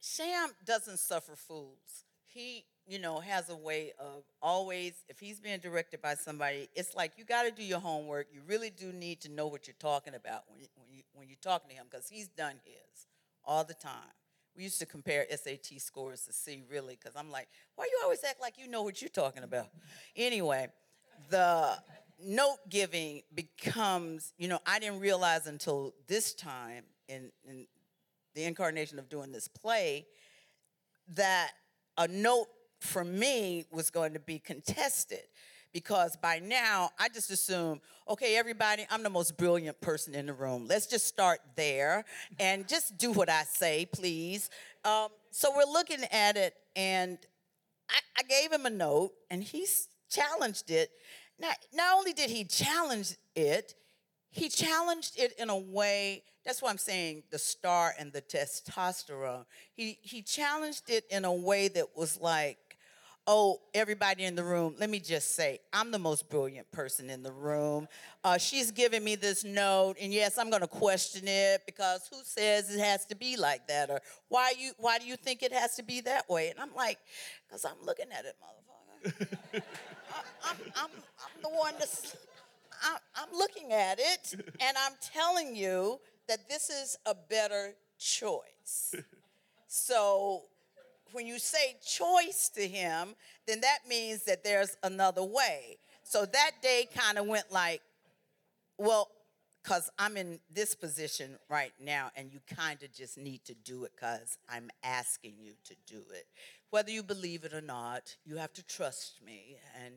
Sam 0.00 0.50
doesn't 0.64 0.98
suffer 0.98 1.34
fools. 1.34 2.04
He, 2.26 2.64
you 2.86 2.98
know, 2.98 3.18
has 3.18 3.48
a 3.48 3.56
way 3.56 3.92
of 3.98 4.22
always, 4.40 4.92
if 5.08 5.18
he's 5.18 5.40
being 5.40 5.58
directed 5.58 6.00
by 6.02 6.14
somebody, 6.14 6.68
it's 6.74 6.94
like 6.94 7.12
you 7.16 7.24
got 7.24 7.44
to 7.44 7.50
do 7.50 7.64
your 7.64 7.80
homework. 7.80 8.28
You 8.32 8.42
really 8.46 8.70
do 8.70 8.92
need 8.92 9.20
to 9.22 9.28
know 9.30 9.46
what 9.46 9.66
you're 9.66 9.74
talking 9.80 10.14
about 10.14 10.42
when 10.48 10.60
when 10.76 10.88
you 10.92 11.02
when 11.14 11.28
you're 11.28 11.38
talking 11.42 11.70
to 11.70 11.74
him 11.74 11.86
because 11.90 12.08
he's 12.08 12.28
done 12.28 12.56
his 12.64 13.06
all 13.44 13.64
the 13.64 13.74
time. 13.74 14.12
We 14.56 14.64
used 14.64 14.78
to 14.78 14.86
compare 14.86 15.26
SAT 15.30 15.80
scores 15.80 16.22
to 16.22 16.32
see 16.32 16.62
really 16.70 16.98
because 16.98 17.14
I'm 17.16 17.30
like, 17.30 17.48
why 17.74 17.84
you 17.84 17.98
always 18.02 18.24
act 18.24 18.40
like 18.40 18.58
you 18.58 18.68
know 18.68 18.82
what 18.82 19.02
you're 19.02 19.08
talking 19.08 19.42
about? 19.42 19.68
Anyway, 20.16 20.68
the 21.30 21.76
note 22.18 22.58
giving 22.68 23.22
becomes, 23.34 24.32
you 24.38 24.48
know, 24.48 24.58
I 24.66 24.78
didn't 24.78 25.00
realize 25.00 25.46
until 25.46 25.94
this 26.06 26.32
time 26.34 26.84
in, 27.08 27.30
in 27.46 27.66
the 28.34 28.44
incarnation 28.44 28.98
of 28.98 29.08
doing 29.08 29.32
this 29.32 29.48
play 29.48 30.06
that 31.14 31.50
a 31.98 32.08
note 32.08 32.48
for 32.80 33.04
me 33.04 33.64
was 33.70 33.90
going 33.90 34.14
to 34.14 34.20
be 34.20 34.38
contested 34.38 35.22
because 35.76 36.16
by 36.16 36.38
now 36.38 36.88
I 36.98 37.10
just 37.10 37.30
assume, 37.30 37.82
okay, 38.08 38.38
everybody, 38.38 38.86
I'm 38.90 39.02
the 39.02 39.10
most 39.10 39.36
brilliant 39.36 39.78
person 39.82 40.14
in 40.14 40.24
the 40.24 40.32
room. 40.32 40.66
Let's 40.66 40.86
just 40.86 41.04
start 41.04 41.40
there 41.54 42.06
and 42.38 42.66
just 42.66 42.96
do 42.96 43.12
what 43.12 43.28
I 43.28 43.42
say, 43.42 43.84
please. 43.84 44.48
Um, 44.86 45.08
so 45.30 45.52
we're 45.54 45.70
looking 45.70 46.02
at 46.10 46.38
it, 46.38 46.54
and 46.76 47.18
I, 47.90 47.98
I 48.18 48.22
gave 48.22 48.50
him 48.50 48.64
a 48.64 48.70
note, 48.70 49.12
and 49.30 49.44
he's 49.44 49.88
challenged 50.08 50.70
it. 50.70 50.92
Now, 51.38 51.50
not 51.74 51.98
only 51.98 52.14
did 52.14 52.30
he 52.30 52.44
challenge 52.44 53.14
it, 53.34 53.74
he 54.30 54.48
challenged 54.48 55.18
it 55.18 55.34
in 55.38 55.50
a 55.50 55.58
way 55.58 56.22
that's 56.44 56.62
why 56.62 56.70
i'm 56.70 56.78
saying 56.78 57.22
the 57.30 57.38
star 57.38 57.94
and 57.98 58.12
the 58.12 58.20
testosterone 58.20 59.46
he 59.72 59.98
he 60.02 60.20
challenged 60.20 60.90
it 60.90 61.04
in 61.10 61.24
a 61.24 61.32
way 61.32 61.68
that 61.68 61.96
was 61.96 62.20
like 62.20 62.58
oh 63.26 63.60
everybody 63.74 64.24
in 64.24 64.34
the 64.34 64.44
room 64.44 64.74
let 64.78 64.88
me 64.88 65.00
just 65.00 65.34
say 65.34 65.58
i'm 65.72 65.90
the 65.90 65.98
most 65.98 66.28
brilliant 66.30 66.70
person 66.70 67.10
in 67.10 67.22
the 67.22 67.32
room. 67.32 67.88
Uh, 68.24 68.36
she's 68.38 68.70
giving 68.70 69.02
me 69.04 69.14
this 69.14 69.44
note 69.44 69.96
and 70.00 70.12
yes 70.12 70.38
i'm 70.38 70.50
going 70.50 70.62
to 70.62 70.68
question 70.68 71.26
it 71.26 71.62
because 71.66 72.08
who 72.10 72.18
says 72.22 72.74
it 72.74 72.78
has 72.80 73.04
to 73.04 73.14
be 73.16 73.36
like 73.36 73.66
that 73.66 73.90
or 73.90 74.00
why 74.28 74.52
you 74.58 74.72
why 74.78 74.98
do 74.98 75.06
you 75.06 75.16
think 75.16 75.42
it 75.42 75.52
has 75.52 75.76
to 75.76 75.82
be 75.82 76.00
that 76.00 76.28
way? 76.28 76.50
And 76.50 76.58
i'm 76.60 76.74
like 76.74 76.98
because 77.46 77.64
i'm 77.64 77.84
looking 77.84 78.06
at 78.16 78.24
it 78.24 78.36
motherfucker. 78.42 79.62
I, 80.12 80.20
I'm, 80.50 80.56
I'm, 80.76 80.90
I'm 80.94 81.42
the 81.42 81.48
one 81.50 81.74
that's 81.78 82.16
I- 82.82 82.98
I'm 83.16 83.36
looking 83.36 83.72
at 83.72 83.98
it 83.98 84.34
and 84.60 84.76
I'm 84.76 84.92
telling 85.00 85.54
you 85.56 85.98
that 86.28 86.48
this 86.48 86.70
is 86.70 86.96
a 87.06 87.14
better 87.14 87.74
choice. 87.98 88.94
So 89.68 90.44
when 91.12 91.26
you 91.26 91.38
say 91.38 91.76
choice 91.84 92.50
to 92.54 92.66
him, 92.66 93.14
then 93.46 93.60
that 93.60 93.80
means 93.88 94.24
that 94.24 94.44
there's 94.44 94.76
another 94.82 95.22
way. 95.24 95.78
So 96.02 96.24
that 96.24 96.52
day 96.62 96.88
kind 96.94 97.18
of 97.18 97.26
went 97.26 97.50
like, 97.50 97.80
Well, 98.78 99.08
because 99.62 99.90
I'm 99.98 100.16
in 100.16 100.38
this 100.52 100.74
position 100.76 101.38
right 101.48 101.72
now, 101.80 102.10
and 102.14 102.32
you 102.32 102.38
kind 102.54 102.82
of 102.84 102.92
just 102.92 103.18
need 103.18 103.44
to 103.46 103.54
do 103.54 103.84
it 103.84 103.92
because 103.96 104.38
I'm 104.48 104.70
asking 104.84 105.34
you 105.40 105.54
to 105.64 105.74
do 105.88 106.02
it. 106.14 106.26
Whether 106.70 106.92
you 106.92 107.02
believe 107.02 107.44
it 107.44 107.52
or 107.52 107.60
not, 107.60 108.14
you 108.24 108.36
have 108.36 108.52
to 108.54 108.64
trust 108.64 109.20
me 109.24 109.56
and 109.84 109.94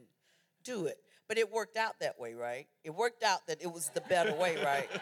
do 0.63 0.85
it. 0.87 0.97
But 1.27 1.37
it 1.37 1.51
worked 1.51 1.77
out 1.77 1.99
that 1.99 2.19
way, 2.19 2.33
right? 2.33 2.65
It 2.83 2.95
worked 2.95 3.21
out 3.21 3.45
that 3.45 3.61
it 3.61 3.71
was 3.71 3.89
the 3.89 4.01
better 4.01 4.33
way, 4.33 4.57
right? 4.63 4.89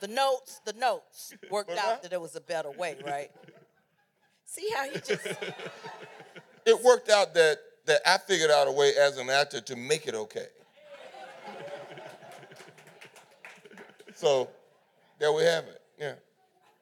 The 0.00 0.08
notes, 0.08 0.60
the 0.66 0.74
notes 0.74 1.32
worked 1.50 1.70
out 1.70 2.02
that 2.02 2.12
it 2.12 2.20
was 2.20 2.36
a 2.36 2.40
better 2.40 2.70
way, 2.70 2.96
right? 3.06 3.30
See 4.46 4.68
how 4.74 4.88
he 4.88 4.98
just. 4.98 5.26
It 6.66 6.82
worked 6.82 7.10
out 7.10 7.34
that 7.34 7.58
that 7.84 8.00
I 8.06 8.16
figured 8.16 8.50
out 8.50 8.66
a 8.66 8.72
way 8.72 8.94
as 8.98 9.18
an 9.18 9.28
actor 9.28 9.60
to 9.60 9.76
make 9.76 10.06
it 10.06 10.14
okay. 10.14 10.46
so 14.14 14.48
there 15.18 15.30
we 15.30 15.42
have 15.42 15.64
it. 15.64 15.82
Yeah. 15.98 16.14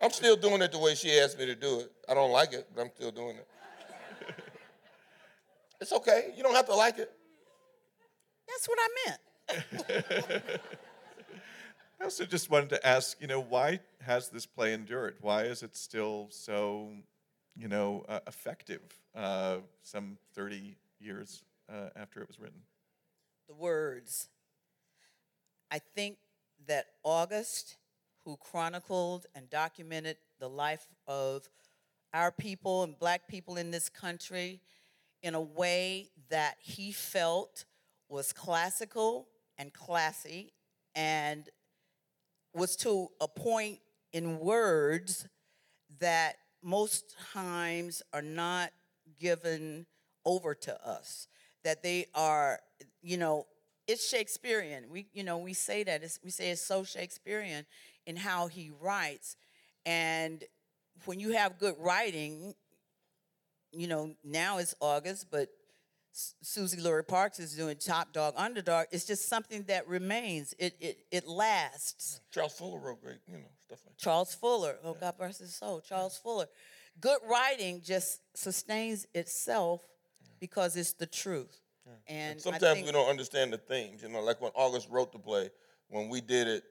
I'm 0.01 0.13
still 0.13 0.37
doing 0.37 0.63
it 0.63 0.71
the 0.71 0.79
way 0.79 0.95
she 0.95 1.19
asked 1.19 1.37
me 1.37 1.47
to 1.47 1.57
do 1.57 1.81
it. 1.81 1.91
I 2.09 2.15
don't 2.15 2.31
like 2.31 2.53
it, 2.53 2.69
but 2.73 2.83
I'm 2.83 2.91
still 2.95 3.11
doing 3.11 3.39
it. 3.39 3.49
It's 5.83 5.93
okay. 5.93 6.33
You 6.37 6.45
don't 6.45 6.55
have 6.55 6.67
to 6.67 6.77
like 6.77 6.99
it. 6.99 7.11
That's 8.47 8.69
what 8.69 8.79
I 8.81 8.89
meant. 9.09 9.21
I 12.01 12.05
also 12.05 12.25
just 12.25 12.51
wanted 12.51 12.69
to 12.71 12.87
ask, 12.87 13.21
you 13.21 13.27
know, 13.27 13.41
why 13.41 13.81
has 14.01 14.29
this 14.29 14.47
play 14.47 14.75
endured? 14.75 15.17
Why 15.21 15.43
is 15.43 15.65
it 15.65 15.77
still 15.77 16.29
so, 16.31 16.93
you 17.57 17.69
know, 17.69 18.05
uh, 18.09 18.21
effective 18.27 18.83
uh, 19.15 19.59
some 19.83 20.17
30 20.35 20.77
years 21.01 21.43
uh, 21.71 21.89
after 21.97 22.21
it 22.21 22.29
was 22.29 22.39
written? 22.41 22.61
the 23.53 23.55
words. 23.55 24.29
I 25.71 25.79
think 25.79 26.17
that 26.67 26.87
August, 27.03 27.77
who 28.25 28.37
chronicled 28.37 29.27
and 29.35 29.51
documented 29.51 30.17
the 30.39 30.49
life 30.49 30.87
of 31.07 31.49
our 32.15 32.31
people 32.31 32.83
and 32.83 32.99
black 32.99 33.29
people 33.29 33.57
in 33.57 33.71
this 33.71 33.89
country 33.89 34.61
in 35.23 35.35
a 35.35 35.41
way 35.41 36.11
that 36.31 36.57
he 36.61 36.93
felt 36.93 37.65
was 38.09 38.33
classical 38.33 39.29
and 39.59 39.73
classy 39.73 40.53
and 40.95 41.49
was 42.55 42.77
to 42.77 43.09
a 43.21 43.29
point 43.29 43.81
in 44.13 44.39
words 44.39 45.27
that 45.99 46.37
most 46.63 47.17
times 47.33 48.03
are 48.13 48.23
not 48.23 48.71
given 49.19 49.87
over 50.25 50.55
to 50.55 50.89
us 50.89 51.29
that 51.65 51.83
they 51.83 52.07
are 52.15 52.61
you 53.03 53.17
know 53.17 53.47
it's 53.89 54.09
shakespearean. 54.09 54.85
We 54.91 55.07
you 55.13 55.25
know 55.25 55.39
we 55.39 55.55
say 55.55 55.83
that 55.85 56.03
it's, 56.03 56.19
we 56.25 56.31
say 56.31 56.51
it's 56.51 56.63
so 56.63 56.85
shakespearean 56.85 57.67
in 58.07 58.17
how 58.17 58.47
he 58.47 58.71
writes. 58.81 59.37
And 59.85 60.45
when 61.05 61.19
you 61.19 61.33
have 61.33 61.59
good 61.59 61.75
writing 61.79 62.55
you 63.73 63.87
know 63.89 64.15
now 64.23 64.59
it's 64.59 64.75
august 64.81 65.27
but 65.31 65.49
Suzan-Lori 66.13 67.05
Parks 67.05 67.39
is 67.39 67.55
doing 67.55 67.77
Top 67.77 68.13
Dog 68.13 68.35
Underdog. 68.37 68.87
It's 68.93 69.07
just 69.07 69.29
something 69.29 69.65
that 69.65 69.89
remains. 69.89 70.55
It 70.59 70.77
it 70.81 70.99
it 71.11 71.27
lasts. 71.27 72.21
Charles 72.31 72.53
Fuller 72.55 72.79
wrote 72.79 73.03
great, 73.03 73.19
you 73.27 73.39
know, 73.39 73.45
stuff 73.65 73.81
like 73.87 73.97
Charles 73.97 74.35
Fuller. 74.35 74.77
Oh, 74.85 74.95
God 74.95 75.17
bless 75.17 75.39
his 75.39 75.55
soul. 75.55 75.81
Charles 75.81 76.19
Fuller. 76.19 76.47
Good 77.01 77.19
writing 77.29 77.81
just 77.83 78.21
sustains 78.35 79.07
itself 79.15 79.81
because 80.39 80.77
it's 80.77 80.93
the 80.93 81.07
truth. 81.07 81.59
And, 82.07 82.33
And 82.33 82.41
sometimes 82.41 82.83
we 82.83 82.93
don't 82.93 83.09
understand 83.09 83.53
the 83.53 83.59
themes. 83.59 84.03
You 84.03 84.09
know, 84.11 84.21
like 84.21 84.41
when 84.41 84.53
August 84.55 84.89
wrote 84.91 85.13
the 85.13 85.19
play, 85.19 85.51
when 85.89 86.09
we 86.09 86.21
did 86.21 86.47
it 86.47 86.65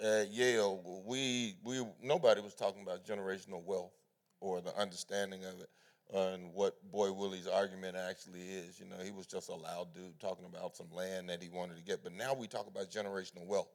at 0.00 0.30
Yale, 0.30 1.02
we 1.06 1.56
we 1.62 1.86
nobody 2.02 2.40
was 2.40 2.54
talking 2.54 2.82
about 2.82 3.04
generational 3.04 3.62
wealth 3.62 3.92
or 4.40 4.60
the 4.60 4.74
understanding 4.78 5.44
of 5.44 5.60
it 5.60 5.68
and 6.14 6.52
what 6.54 6.74
Boy 6.90 7.12
Willie's 7.12 7.46
argument 7.46 7.96
actually 7.96 8.40
is. 8.40 8.80
You 8.80 8.86
know, 8.86 9.02
he 9.02 9.10
was 9.10 9.26
just 9.26 9.48
a 9.48 9.54
loud 9.54 9.94
dude 9.94 10.18
talking 10.20 10.46
about 10.46 10.76
some 10.76 10.90
land 10.92 11.28
that 11.28 11.42
he 11.42 11.48
wanted 11.48 11.76
to 11.76 11.82
get. 11.82 12.02
But 12.02 12.14
now 12.14 12.34
we 12.34 12.46
talk 12.46 12.66
about 12.66 12.90
generational 12.90 13.46
wealth, 13.46 13.68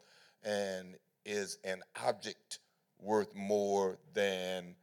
and 0.43 0.95
is 1.25 1.57
an 1.63 1.81
object 2.05 2.59
worth 2.99 3.33
more 3.35 3.97
than 4.13 4.75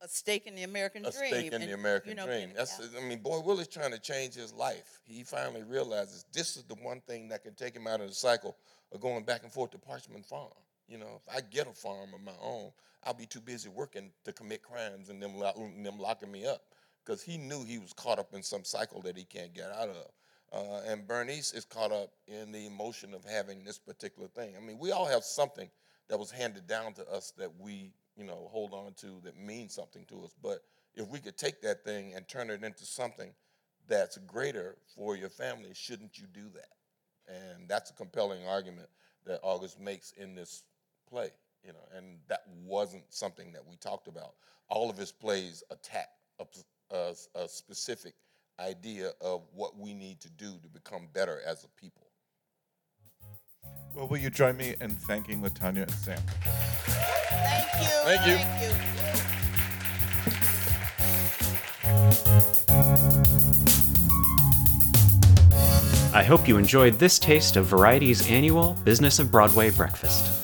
a 0.00 0.08
stake 0.08 0.46
in 0.46 0.54
the 0.54 0.62
American 0.62 1.04
a 1.04 1.10
dream. 1.10 1.32
stake 1.32 1.46
in 1.52 1.54
and, 1.54 1.70
the 1.70 1.74
American 1.74 2.10
you 2.10 2.16
know, 2.16 2.26
dream. 2.26 2.50
That's 2.56 2.80
I 2.96 3.04
mean, 3.06 3.18
boy, 3.18 3.40
Willie's 3.40 3.68
trying 3.68 3.92
to 3.92 3.98
change 3.98 4.34
his 4.34 4.52
life. 4.52 5.00
He 5.04 5.24
finally 5.24 5.62
realizes 5.64 6.24
this 6.32 6.56
is 6.56 6.64
the 6.64 6.76
one 6.76 7.00
thing 7.00 7.28
that 7.28 7.42
can 7.42 7.54
take 7.54 7.74
him 7.74 7.86
out 7.86 8.00
of 8.00 8.08
the 8.08 8.14
cycle 8.14 8.56
of 8.92 9.00
going 9.00 9.24
back 9.24 9.42
and 9.42 9.52
forth 9.52 9.72
to 9.72 9.78
Parchman 9.78 10.24
Farm. 10.24 10.52
You 10.88 10.98
know, 10.98 11.20
if 11.20 11.34
I 11.34 11.40
get 11.40 11.68
a 11.68 11.72
farm 11.72 12.14
of 12.14 12.22
my 12.22 12.32
own, 12.42 12.70
I'll 13.04 13.14
be 13.14 13.26
too 13.26 13.40
busy 13.40 13.68
working 13.68 14.10
to 14.24 14.32
commit 14.32 14.62
crimes 14.62 15.10
and 15.10 15.22
them, 15.22 15.32
them 15.38 15.98
locking 15.98 16.32
me 16.32 16.46
up. 16.46 16.62
Because 17.04 17.22
he 17.22 17.38
knew 17.38 17.64
he 17.64 17.78
was 17.78 17.92
caught 17.92 18.18
up 18.18 18.34
in 18.34 18.42
some 18.42 18.64
cycle 18.64 19.00
that 19.02 19.16
he 19.16 19.24
can't 19.24 19.54
get 19.54 19.70
out 19.70 19.88
of. 19.88 20.06
Uh, 20.52 20.80
and 20.86 21.06
Bernice 21.06 21.52
is 21.52 21.64
caught 21.64 21.92
up 21.92 22.10
in 22.26 22.52
the 22.52 22.66
emotion 22.66 23.14
of 23.14 23.24
having 23.24 23.64
this 23.64 23.78
particular 23.78 24.28
thing. 24.28 24.54
I 24.56 24.60
mean, 24.64 24.78
we 24.78 24.92
all 24.92 25.06
have 25.06 25.24
something 25.24 25.68
that 26.08 26.18
was 26.18 26.30
handed 26.30 26.66
down 26.66 26.94
to 26.94 27.08
us 27.10 27.32
that 27.38 27.50
we, 27.58 27.92
you 28.16 28.24
know, 28.24 28.48
hold 28.50 28.72
on 28.72 28.94
to 28.94 29.20
that 29.24 29.38
means 29.38 29.74
something 29.74 30.04
to 30.06 30.24
us. 30.24 30.34
But 30.42 30.60
if 30.94 31.06
we 31.08 31.18
could 31.18 31.36
take 31.36 31.60
that 31.62 31.84
thing 31.84 32.14
and 32.14 32.26
turn 32.26 32.50
it 32.50 32.64
into 32.64 32.84
something 32.84 33.32
that's 33.88 34.16
greater 34.18 34.76
for 34.94 35.16
your 35.16 35.28
family, 35.28 35.70
shouldn't 35.74 36.18
you 36.18 36.26
do 36.32 36.48
that? 36.54 36.72
And 37.28 37.68
that's 37.68 37.90
a 37.90 37.94
compelling 37.94 38.46
argument 38.46 38.88
that 39.26 39.40
August 39.42 39.78
makes 39.78 40.12
in 40.12 40.34
this 40.34 40.62
play, 41.08 41.30
you 41.64 41.72
know, 41.72 41.86
and 41.96 42.18
that 42.28 42.42
wasn't 42.64 43.04
something 43.08 43.52
that 43.52 43.66
we 43.66 43.76
talked 43.76 44.08
about. 44.08 44.34
All 44.68 44.90
of 44.90 44.96
his 44.96 45.10
plays 45.10 45.62
attack 45.70 46.08
a 46.90 47.14
specific 47.48 48.14
idea 48.60 49.12
of 49.20 49.42
what 49.54 49.78
we 49.78 49.94
need 49.94 50.20
to 50.20 50.30
do 50.30 50.58
to 50.62 50.68
become 50.68 51.08
better 51.12 51.40
as 51.46 51.64
a 51.64 51.68
people. 51.80 52.06
Well, 53.94 54.08
will 54.08 54.18
you 54.18 54.30
join 54.30 54.56
me 54.56 54.74
in 54.80 54.90
thanking 54.90 55.40
LaTanya 55.42 55.82
and 55.82 55.90
Sam? 55.90 56.18
Thank 56.84 57.66
you. 57.80 57.88
Thank 58.04 58.26
you. 58.26 58.36
Thank 58.36 58.82
you. 58.82 58.98
I 66.14 66.24
hope 66.24 66.48
you 66.48 66.56
enjoyed 66.56 66.94
this 66.94 67.18
taste 67.18 67.56
of 67.56 67.66
Variety's 67.66 68.28
annual 68.28 68.74
Business 68.84 69.18
of 69.18 69.30
Broadway 69.30 69.70
breakfast. 69.70 70.37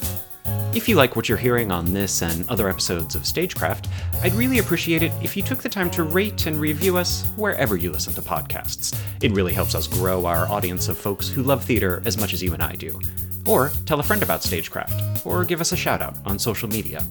If 0.74 0.88
you 0.88 0.96
like 0.96 1.14
what 1.14 1.28
you're 1.28 1.38
hearing 1.38 1.70
on 1.70 1.92
this 1.92 2.20
and 2.20 2.48
other 2.48 2.68
episodes 2.68 3.14
of 3.14 3.24
Stagecraft, 3.24 3.88
I'd 4.22 4.34
really 4.34 4.58
appreciate 4.58 5.04
it 5.04 5.12
if 5.22 5.36
you 5.36 5.42
took 5.42 5.62
the 5.62 5.68
time 5.68 5.88
to 5.92 6.02
rate 6.02 6.46
and 6.46 6.56
review 6.56 6.96
us 6.96 7.24
wherever 7.36 7.76
you 7.76 7.92
listen 7.92 8.12
to 8.14 8.20
podcasts. 8.20 8.92
It 9.22 9.30
really 9.30 9.52
helps 9.52 9.76
us 9.76 9.86
grow 9.86 10.26
our 10.26 10.48
audience 10.48 10.88
of 10.88 10.98
folks 10.98 11.28
who 11.28 11.44
love 11.44 11.64
theater 11.64 12.02
as 12.04 12.18
much 12.18 12.32
as 12.32 12.42
you 12.42 12.54
and 12.54 12.62
I 12.62 12.72
do. 12.72 13.00
Or 13.46 13.70
tell 13.86 14.00
a 14.00 14.02
friend 14.02 14.24
about 14.24 14.42
Stagecraft, 14.42 15.24
or 15.24 15.44
give 15.44 15.60
us 15.60 15.70
a 15.70 15.76
shout 15.76 16.02
out 16.02 16.16
on 16.26 16.40
social 16.40 16.68
media. 16.68 17.06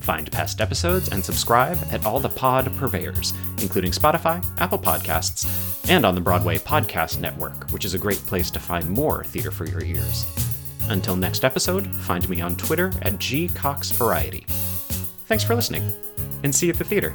Find 0.00 0.30
past 0.30 0.60
episodes 0.60 1.08
and 1.08 1.24
subscribe 1.24 1.78
at 1.90 2.04
all 2.04 2.20
the 2.20 2.28
pod 2.28 2.70
purveyors, 2.76 3.32
including 3.62 3.92
Spotify, 3.92 4.44
Apple 4.60 4.78
Podcasts, 4.78 5.88
and 5.88 6.04
on 6.04 6.14
the 6.14 6.20
Broadway 6.20 6.58
Podcast 6.58 7.20
Network, 7.20 7.70
which 7.70 7.86
is 7.86 7.94
a 7.94 7.98
great 7.98 8.18
place 8.26 8.50
to 8.50 8.60
find 8.60 8.90
more 8.90 9.24
theater 9.24 9.50
for 9.50 9.66
your 9.66 9.82
ears. 9.82 10.26
Until 10.90 11.16
next 11.16 11.44
episode, 11.44 11.86
find 11.86 12.28
me 12.28 12.40
on 12.40 12.56
Twitter 12.56 12.88
at 13.02 13.14
gcoxvariety. 13.14 14.44
Thanks 15.26 15.44
for 15.44 15.54
listening, 15.54 15.92
and 16.42 16.54
see 16.54 16.66
you 16.66 16.72
at 16.72 16.78
the 16.78 16.84
theater. 16.84 17.14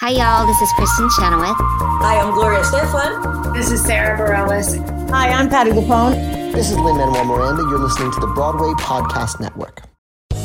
Hi, 0.00 0.08
y'all. 0.08 0.46
This 0.46 0.60
is 0.62 0.68
Kristin 0.70 1.10
Chenoweth. 1.14 1.56
Hi, 2.00 2.18
I'm 2.18 2.32
Gloria 2.32 2.60
Estefan. 2.60 3.54
This 3.54 3.70
is 3.70 3.84
Sara 3.84 4.18
Bareilles. 4.18 5.10
Hi, 5.10 5.28
I'm 5.28 5.50
Patti 5.50 5.70
LuPone. 5.70 6.14
This 6.52 6.70
is 6.70 6.78
Lin-Manuel 6.78 7.26
Miranda. 7.26 7.62
You're 7.64 7.78
listening 7.78 8.10
to 8.12 8.20
the 8.20 8.26
Broadway 8.28 8.72
Podcast 8.78 9.38
Network. 9.38 9.89